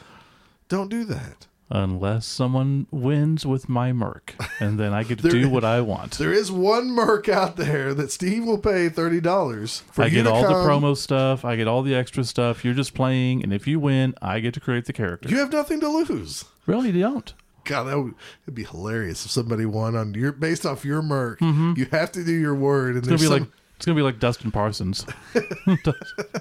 don't 0.69 0.89
do 0.89 1.03
that. 1.05 1.47
Unless 1.69 2.25
someone 2.25 2.87
wins 2.91 3.45
with 3.45 3.67
my 3.67 3.91
Merc, 3.91 4.35
and 4.61 4.79
then 4.79 4.93
I 4.93 5.03
get 5.03 5.17
to 5.19 5.23
There- 5.29 5.31
do 5.41 5.49
what 5.49 5.65
I 5.65 5.81
want. 5.81 6.17
There 6.17 6.31
is 6.31 6.49
one 6.49 6.89
Merc 6.91 7.27
out 7.27 7.57
there 7.57 7.93
that 7.93 8.09
Steve 8.11 8.45
will 8.45 8.57
pay 8.57 8.87
thirty 8.87 9.19
dollars 9.19 9.83
for. 9.91 10.03
I 10.03 10.05
you 10.05 10.11
get 10.23 10.27
all 10.27 10.43
the 10.43 10.53
promo 10.53 10.95
stuff. 10.95 11.43
I 11.43 11.57
get 11.57 11.67
all 11.67 11.81
the 11.83 11.93
extra 11.93 12.23
stuff. 12.23 12.63
You're 12.63 12.73
just 12.73 12.93
playing, 12.93 13.43
and 13.43 13.51
if 13.53 13.67
you 13.67 13.81
win, 13.81 14.15
I 14.21 14.39
get 14.39 14.53
to 14.53 14.61
create 14.61 14.85
the 14.85 14.93
character. 14.93 15.27
You 15.27 15.39
have 15.39 15.51
nothing 15.51 15.81
to 15.81 15.89
lose. 15.89 16.45
really 16.65 16.91
you 16.91 17.01
don't. 17.01 17.33
God, 17.65 17.83
that 17.83 17.99
would 17.99 18.13
it'd 18.43 18.55
be 18.55 18.63
hilarious 18.63 19.25
if 19.25 19.31
somebody 19.31 19.65
won 19.65 19.93
on 19.97 20.13
your 20.13 20.31
based 20.31 20.65
off 20.65 20.85
your 20.85 21.01
Merc. 21.01 21.41
You 21.41 21.85
have 21.91 22.13
to 22.13 22.23
do 22.23 22.31
your 22.31 22.55
word, 22.55 22.95
and 22.95 23.03
Mm-hmm. 23.03 23.13
It's 23.13 23.21
gonna 23.23 23.29
there's 23.29 23.41
be 23.41 23.45
some, 23.45 23.51
like 23.51 23.51
it's 23.77 23.85
gonna 23.85 23.95
be 23.95 24.01
like 24.01 24.19
Dustin 24.19 24.51
Parsons. 24.51 25.05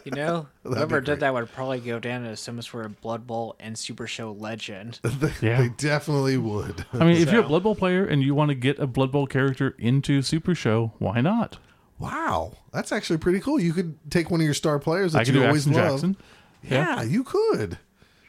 You 0.05 0.13
know, 0.13 0.47
be 0.65 0.71
whoever 0.71 1.01
great. 1.01 1.05
did 1.05 1.21
that 1.21 1.33
would 1.35 1.53
probably 1.53 1.81
go 1.81 1.99
down 1.99 2.25
as 2.27 2.41
some 2.41 2.61
sort 2.63 2.87
of 2.87 3.01
Blood 3.01 3.27
Bowl 3.27 3.57
and 3.61 3.77
Super 3.79 4.07
Show 4.07 4.33
legend. 4.33 4.99
they, 5.03 5.33
Yeah. 5.41 5.61
they 5.63 5.69
definitely 5.71 6.37
would. 6.37 6.85
I 6.93 6.99
mean, 7.05 7.17
if 7.17 7.31
you're 7.33 7.45
a 7.45 7.47
Blood 7.49 7.63
Bowl 7.65 7.75
player 7.75 8.05
and 8.07 8.23
you 8.23 8.35
want 8.35 8.49
to 8.51 8.55
get 8.55 8.79
a 8.79 8.87
Blood 8.87 9.11
Bowl 9.13 9.27
character 9.27 9.75
into 9.79 10.23
Super 10.23 10.55
Show, 10.55 10.93
why 10.99 11.21
not? 11.21 11.59
wow, 11.99 12.53
that's 12.73 12.93
actually 12.93 13.17
pretty 13.17 13.41
cool. 13.41 13.59
You 13.59 13.73
could 13.73 13.97
take 14.11 14.31
one 14.31 14.41
of 14.41 14.45
your 14.45 14.53
star 14.55 14.79
players 14.79 15.13
that 15.15 15.21
I 15.21 15.25
could 15.25 15.35
you 15.35 15.41
do 15.41 15.47
always 15.47 15.67
Axton 15.67 15.83
love. 15.83 15.93
Jackson. 15.93 16.17
Yeah, 16.63 17.03
you 17.03 17.25
could, 17.25 17.79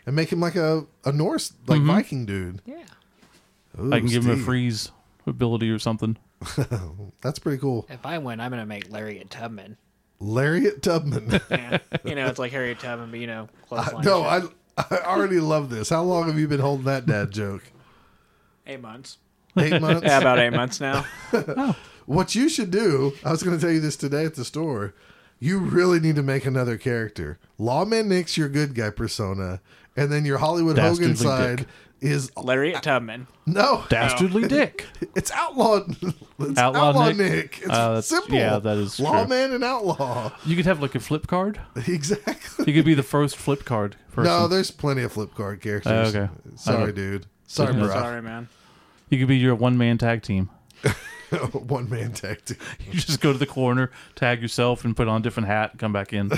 and 0.06 0.16
make 0.16 0.32
him 0.32 0.40
like 0.40 0.56
a 0.56 0.86
a 1.06 1.12
Norse 1.12 1.52
like 1.68 1.82
Viking 1.82 2.26
dude. 2.26 2.62
Yeah. 2.66 2.76
Ooh, 2.76 2.82
Mm-hmm. 3.82 3.94
I 3.94 4.00
can 4.00 4.08
give 4.08 4.26
him 4.26 4.40
a 4.42 4.44
freeze 4.44 4.92
ability 5.28 5.70
or 5.70 5.78
something. 5.80 6.18
That's 7.22 7.40
pretty 7.40 7.60
cool. 7.60 7.86
If 7.90 8.06
I 8.06 8.18
win, 8.18 8.40
I'm 8.40 8.52
going 8.52 8.62
to 8.62 8.66
make 8.66 8.92
Lariat 8.92 9.30
Tubman. 9.30 9.78
Lariat 10.20 10.82
Tubman. 10.82 11.40
Yeah. 11.50 11.80
you 12.06 12.16
know, 12.16 12.28
it's 12.28 12.40
like 12.40 12.52
Harriet 12.52 12.80
Tubman, 12.80 13.12
but 13.12 13.20
you 13.20 13.28
know, 13.28 13.50
clothesline. 13.68 14.06
no. 14.06 14.24
I 14.24 14.42
I 14.78 14.98
already 15.06 15.40
love 15.40 15.70
this. 15.70 15.90
How 15.90 16.04
long 16.04 16.28
have 16.28 16.38
you 16.38 16.48
been 16.48 16.60
holding 16.60 16.86
that 16.86 17.06
dad 17.06 17.32
joke? 17.32 17.64
Eight 18.66 18.82
months. 18.82 19.18
Eight 19.58 19.82
months. 19.82 20.04
Yeah, 20.04 20.20
about 20.20 20.40
eight 20.40 20.52
months 20.52 20.80
now. 20.80 21.06
oh. 21.34 21.76
What 22.06 22.36
you 22.36 22.48
should 22.48 22.72
do, 22.72 23.14
I 23.26 23.32
was 23.32 23.44
going 23.44 23.58
to 23.58 23.62
tell 23.62 23.74
you 23.74 23.82
this 23.82 23.98
today 23.98 24.24
at 24.26 24.36
the 24.36 24.46
store. 24.46 24.94
You 25.40 25.60
really 25.60 26.00
need 26.00 26.16
to 26.16 26.24
make 26.24 26.46
another 26.46 26.78
character. 26.78 27.38
Lawman 27.58 28.08
Nick's 28.08 28.38
your 28.38 28.50
good 28.50 28.76
guy 28.76 28.92
persona, 28.92 29.62
and 29.96 30.12
then 30.12 30.26
your 30.26 30.38
Hollywood 30.38 30.78
Hogan 30.78 31.16
side 31.16 31.58
Dick. 31.58 31.68
Is 32.02 32.32
Lariat 32.38 32.84
Tubman. 32.84 33.28
no, 33.46 33.84
Dastardly 33.90 34.48
Dick. 34.48 34.86
it's 35.16 35.32
outlaw. 35.32 35.82
It's 36.40 36.60
Outlaw 36.60 36.90
outlaw, 36.90 37.08
Nick? 37.10 37.18
Nick. 37.18 37.60
It's 37.62 37.70
Uh, 37.70 37.88
that's- 37.90 38.08
simple. 38.08 38.36
yeah, 38.36 38.60
that 38.60 38.78
is 38.78 38.98
true. 38.98 39.06
lawman 39.06 39.54
and 39.54 39.64
outlaw. 39.64 40.32
You 40.46 40.56
could 40.56 40.66
have 40.66 40.82
like 40.82 40.94
a 40.96 41.00
flip 41.00 41.26
card. 41.28 41.60
exactly. 41.88 42.66
You 42.68 42.74
could 42.74 42.86
be 42.86 42.94
the 42.94 43.04
first 43.04 43.36
flip 43.38 43.66
card 43.66 43.96
person. 44.12 44.32
No, 44.32 44.48
there's 44.48 44.70
plenty 44.72 45.02
of 45.04 45.12
flip 45.14 45.34
card 45.36 45.62
characters. 45.62 46.14
Oh, 46.16 46.20
okay. 46.20 46.32
Sorry, 46.56 46.92
dude. 46.94 47.26
Sorry, 47.48 47.74
bro. 47.74 47.88
Sorry, 47.88 48.22
man. 48.22 48.48
You 49.10 49.18
could 49.20 49.28
be 49.28 49.38
your 49.38 49.56
one 49.56 49.78
man 49.78 49.98
tag 49.98 50.22
team. 50.22 50.50
One 51.52 51.90
man 51.90 52.14
tag 52.14 52.46
team. 52.46 52.58
You 52.90 52.94
just 53.02 53.20
go 53.20 53.34
to 53.34 53.38
the 53.38 53.46
corner, 53.46 53.92
tag 54.16 54.42
yourself, 54.42 54.86
and 54.86 54.96
put 54.96 55.10
on 55.10 55.20
a 55.20 55.24
different 55.24 55.48
hat, 55.48 55.72
and 55.72 55.80
come 55.80 55.92
back 55.92 56.14
in. 56.14 56.32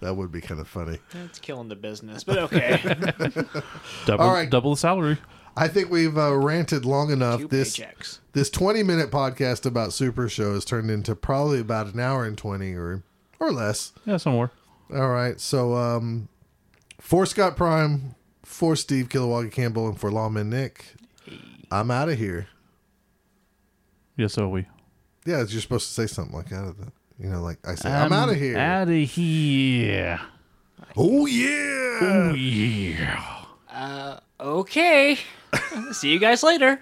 That 0.00 0.16
would 0.16 0.30
be 0.32 0.40
kind 0.40 0.60
of 0.60 0.68
funny. 0.68 0.98
It's 1.24 1.38
killing 1.38 1.68
the 1.68 1.76
business, 1.76 2.24
but 2.24 2.38
okay. 2.38 2.80
Double, 4.06 4.24
All 4.24 4.32
right. 4.32 4.50
double 4.50 4.72
the 4.72 4.76
salary. 4.76 5.18
I 5.56 5.68
think 5.68 5.90
we've 5.90 6.18
uh, 6.18 6.34
ranted 6.36 6.84
long 6.84 7.10
enough. 7.10 7.40
Two 7.40 7.48
this 7.48 7.76
paychecks. 7.76 8.18
this 8.32 8.50
20 8.50 8.82
minute 8.82 9.10
podcast 9.10 9.64
about 9.66 9.92
Super 9.92 10.28
Show 10.28 10.54
has 10.54 10.64
turned 10.64 10.90
into 10.90 11.14
probably 11.14 11.60
about 11.60 11.92
an 11.94 12.00
hour 12.00 12.24
and 12.24 12.36
20 12.36 12.74
or 12.74 13.02
or 13.38 13.52
less. 13.52 13.92
Yeah, 14.04 14.16
somewhere. 14.16 14.50
All 14.92 15.08
right. 15.10 15.40
So 15.40 15.74
um 15.74 16.28
for 17.00 17.24
Scott 17.24 17.56
Prime, 17.56 18.14
For 18.42 18.74
Steve 18.76 19.08
Kilowoggy 19.08 19.52
Campbell 19.52 19.86
and 19.88 19.98
for 19.98 20.10
Lawman 20.10 20.50
Nick, 20.50 20.94
I'm 21.70 21.90
out 21.90 22.08
of 22.08 22.18
here. 22.18 22.48
Yes, 24.16 24.36
are 24.38 24.48
we? 24.48 24.66
Yeah, 25.26 25.38
you're 25.38 25.60
supposed 25.60 25.88
to 25.88 25.94
say 25.94 26.06
something 26.06 26.34
like 26.36 26.52
out 26.52 26.66
of 26.68 26.78
that. 26.78 26.92
You 27.18 27.28
know, 27.28 27.42
like 27.42 27.58
I 27.66 27.76
say, 27.76 27.90
I'm, 27.90 28.12
out 28.12 28.28
of 28.28 28.36
here. 28.36 28.58
Out 28.58 28.88
of 28.88 28.94
here. 28.94 30.20
oh 30.96 31.26
yeah. 31.26 31.98
Oh 32.00 32.34
yeah. 32.34 33.44
Uh, 33.70 34.18
okay. 34.40 35.18
See 35.92 36.12
you 36.12 36.18
guys 36.18 36.42
later. 36.42 36.80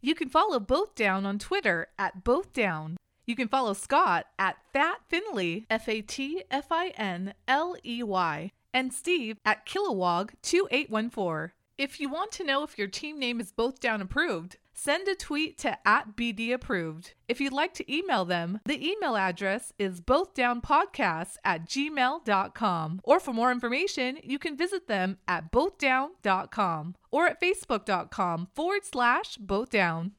You 0.00 0.14
can 0.14 0.30
follow 0.30 0.58
Both 0.58 0.94
Down 0.94 1.26
on 1.26 1.38
Twitter 1.38 1.88
at 1.98 2.24
Both 2.24 2.52
Down. 2.52 2.96
You 3.26 3.36
can 3.36 3.48
follow 3.48 3.72
Scott 3.74 4.26
at 4.38 4.56
Fat 4.72 5.00
Finley, 5.08 5.66
F 5.70 5.88
A 5.88 6.00
T 6.00 6.42
F 6.50 6.72
I 6.72 6.88
N 6.96 7.34
L 7.46 7.76
E 7.84 8.02
Y, 8.02 8.50
and 8.74 8.92
Steve 8.92 9.38
at 9.44 9.64
Kilowog2814. 9.66 11.50
If 11.78 11.98
you 12.00 12.10
want 12.10 12.32
to 12.32 12.44
know 12.44 12.62
if 12.62 12.76
your 12.76 12.86
team 12.86 13.18
name 13.18 13.40
is 13.40 13.50
Both 13.50 13.80
Down 13.80 14.02
approved, 14.02 14.58
send 14.74 15.08
a 15.08 15.14
tweet 15.14 15.58
to 15.58 15.76
at 15.88 16.16
BD 16.16 16.52
approved. 16.52 17.14
If 17.28 17.40
you'd 17.40 17.52
like 17.52 17.72
to 17.74 17.92
email 17.92 18.26
them, 18.26 18.60
the 18.66 18.86
email 18.86 19.16
address 19.16 19.72
is 19.78 20.00
bothdownpodcasts 20.00 21.36
at 21.44 21.66
gmail.com. 21.66 23.00
Or 23.04 23.18
for 23.18 23.32
more 23.32 23.50
information, 23.50 24.18
you 24.22 24.38
can 24.38 24.56
visit 24.56 24.86
them 24.86 25.16
at 25.26 25.50
bothdown.com 25.50 26.94
or 27.10 27.26
at 27.26 27.40
facebook.com 27.40 28.48
forward 28.54 28.84
slash 28.84 29.38
bothdown. 29.38 30.12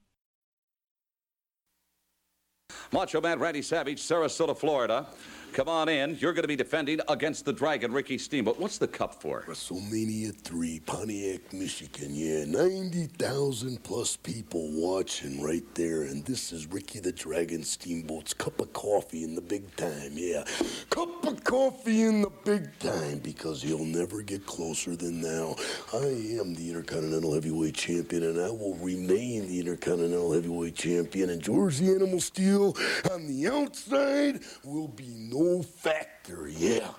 Macho 2.92 3.22
Man 3.22 3.40
Randy 3.40 3.62
Savage, 3.62 4.02
Sarasota, 4.02 4.58
Florida. 4.58 5.06
Come 5.54 5.70
on 5.70 5.88
in. 5.88 6.18
You're 6.20 6.34
going 6.34 6.46
to 6.46 6.48
be 6.48 6.56
defending 6.56 7.00
against 7.08 7.46
the 7.46 7.54
Dragon, 7.54 7.92
Ricky 7.92 8.18
Steamboat. 8.18 8.58
What's 8.58 8.80
the 8.80 8.88
cup 8.88 9.22
for? 9.22 9.44
WrestleMania 9.44 10.36
3, 10.36 10.80
Pontiac, 10.80 11.54
Michigan. 11.54 12.10
Yeah, 12.10 12.46
90,000 12.46 13.84
plus 13.84 14.16
people 14.16 14.72
watching 14.72 15.44
right 15.44 15.64
there. 15.76 16.04
And 16.04 16.26
this 16.26 16.52
is 16.52 16.66
Ricky 16.66 17.00
the 17.00 17.12
Dragon 17.12 17.64
Steamboat's 17.64 18.34
cup 18.34 18.62
of 18.62 18.74
coffee 18.74 19.24
in 19.24 19.36
the 19.36 19.42
big 19.42 19.76
time. 19.76 20.14
Yeah, 20.14 20.44
cup 20.90 21.24
of 21.28 21.44
coffee 21.44 22.02
in 22.02 22.24
the 22.24 22.32
big 22.44 22.80
time 22.80 23.20
because 23.20 23.62
he'll 23.62 23.86
never 23.86 24.24
get 24.24 24.48
closer 24.48 24.96
than 24.96 25.22
now. 25.22 25.56
I 25.94 26.40
am 26.40 26.56
the 26.56 26.68
Intercontinental 26.68 27.32
Heavyweight 27.32 27.76
Champion 27.76 28.24
and 28.24 28.42
I 28.42 28.50
will 28.50 28.76
remain 28.78 29.48
the 29.48 29.60
Intercontinental 29.60 30.34
Heavyweight 30.34 30.74
Champion. 30.74 31.30
And 31.30 31.44
George 31.44 31.78
the 31.78 31.94
Animal 31.94 32.22
Steele 32.22 32.76
on 33.12 33.28
the 33.28 33.48
outside 33.50 34.40
will 34.64 34.88
be 34.88 35.14
no 35.44 35.62
factor. 35.62 36.48
Yeah. 36.48 36.90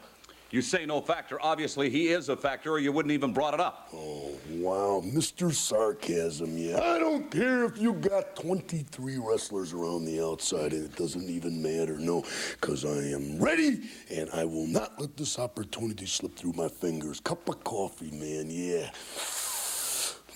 You 0.51 0.63
say 0.63 0.87
no 0.87 1.01
factor. 1.01 1.41
Obviously, 1.43 1.91
he 1.91 2.09
is 2.09 2.29
a 2.29 2.37
factor, 2.37 2.71
or 2.71 2.79
you 2.79 2.93
wouldn't 2.93 3.11
even 3.13 3.33
brought 3.33 3.55
it 3.55 3.61
up. 3.61 3.89
Oh, 3.93 4.31
wow, 4.51 5.03
Mr. 5.05 5.53
Sarcasm, 5.53 6.57
yeah. 6.57 6.79
I 6.79 7.01
don't 7.01 7.29
care 7.29 7.65
if 7.65 7.77
you 7.77 7.95
got 7.95 8.37
23 8.37 9.19
wrestlers 9.19 9.73
around 9.73 10.05
the 10.05 10.25
outside, 10.25 10.73
and 10.73 10.85
it 10.85 10.95
doesn't 10.95 11.29
even 11.29 11.61
matter, 11.61 11.99
no, 11.99 12.25
because 12.53 12.85
I 12.85 13.15
am 13.15 13.41
ready, 13.41 13.81
and 14.13 14.31
I 14.33 14.45
will 14.45 14.69
not 14.69 15.01
let 15.01 15.17
this 15.17 15.41
opportunity 15.41 16.07
slip 16.07 16.37
through 16.37 16.53
my 16.53 16.69
fingers. 16.69 17.19
Cup 17.19 17.49
of 17.49 17.65
coffee, 17.65 18.13
man, 18.13 18.49
yeah. 18.49 18.91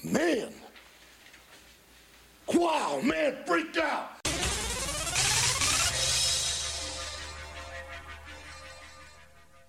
Man! 0.03 0.53
Wow, 2.53 3.01
man, 3.05 3.37
freaked 3.47 3.77
out! 3.77 4.19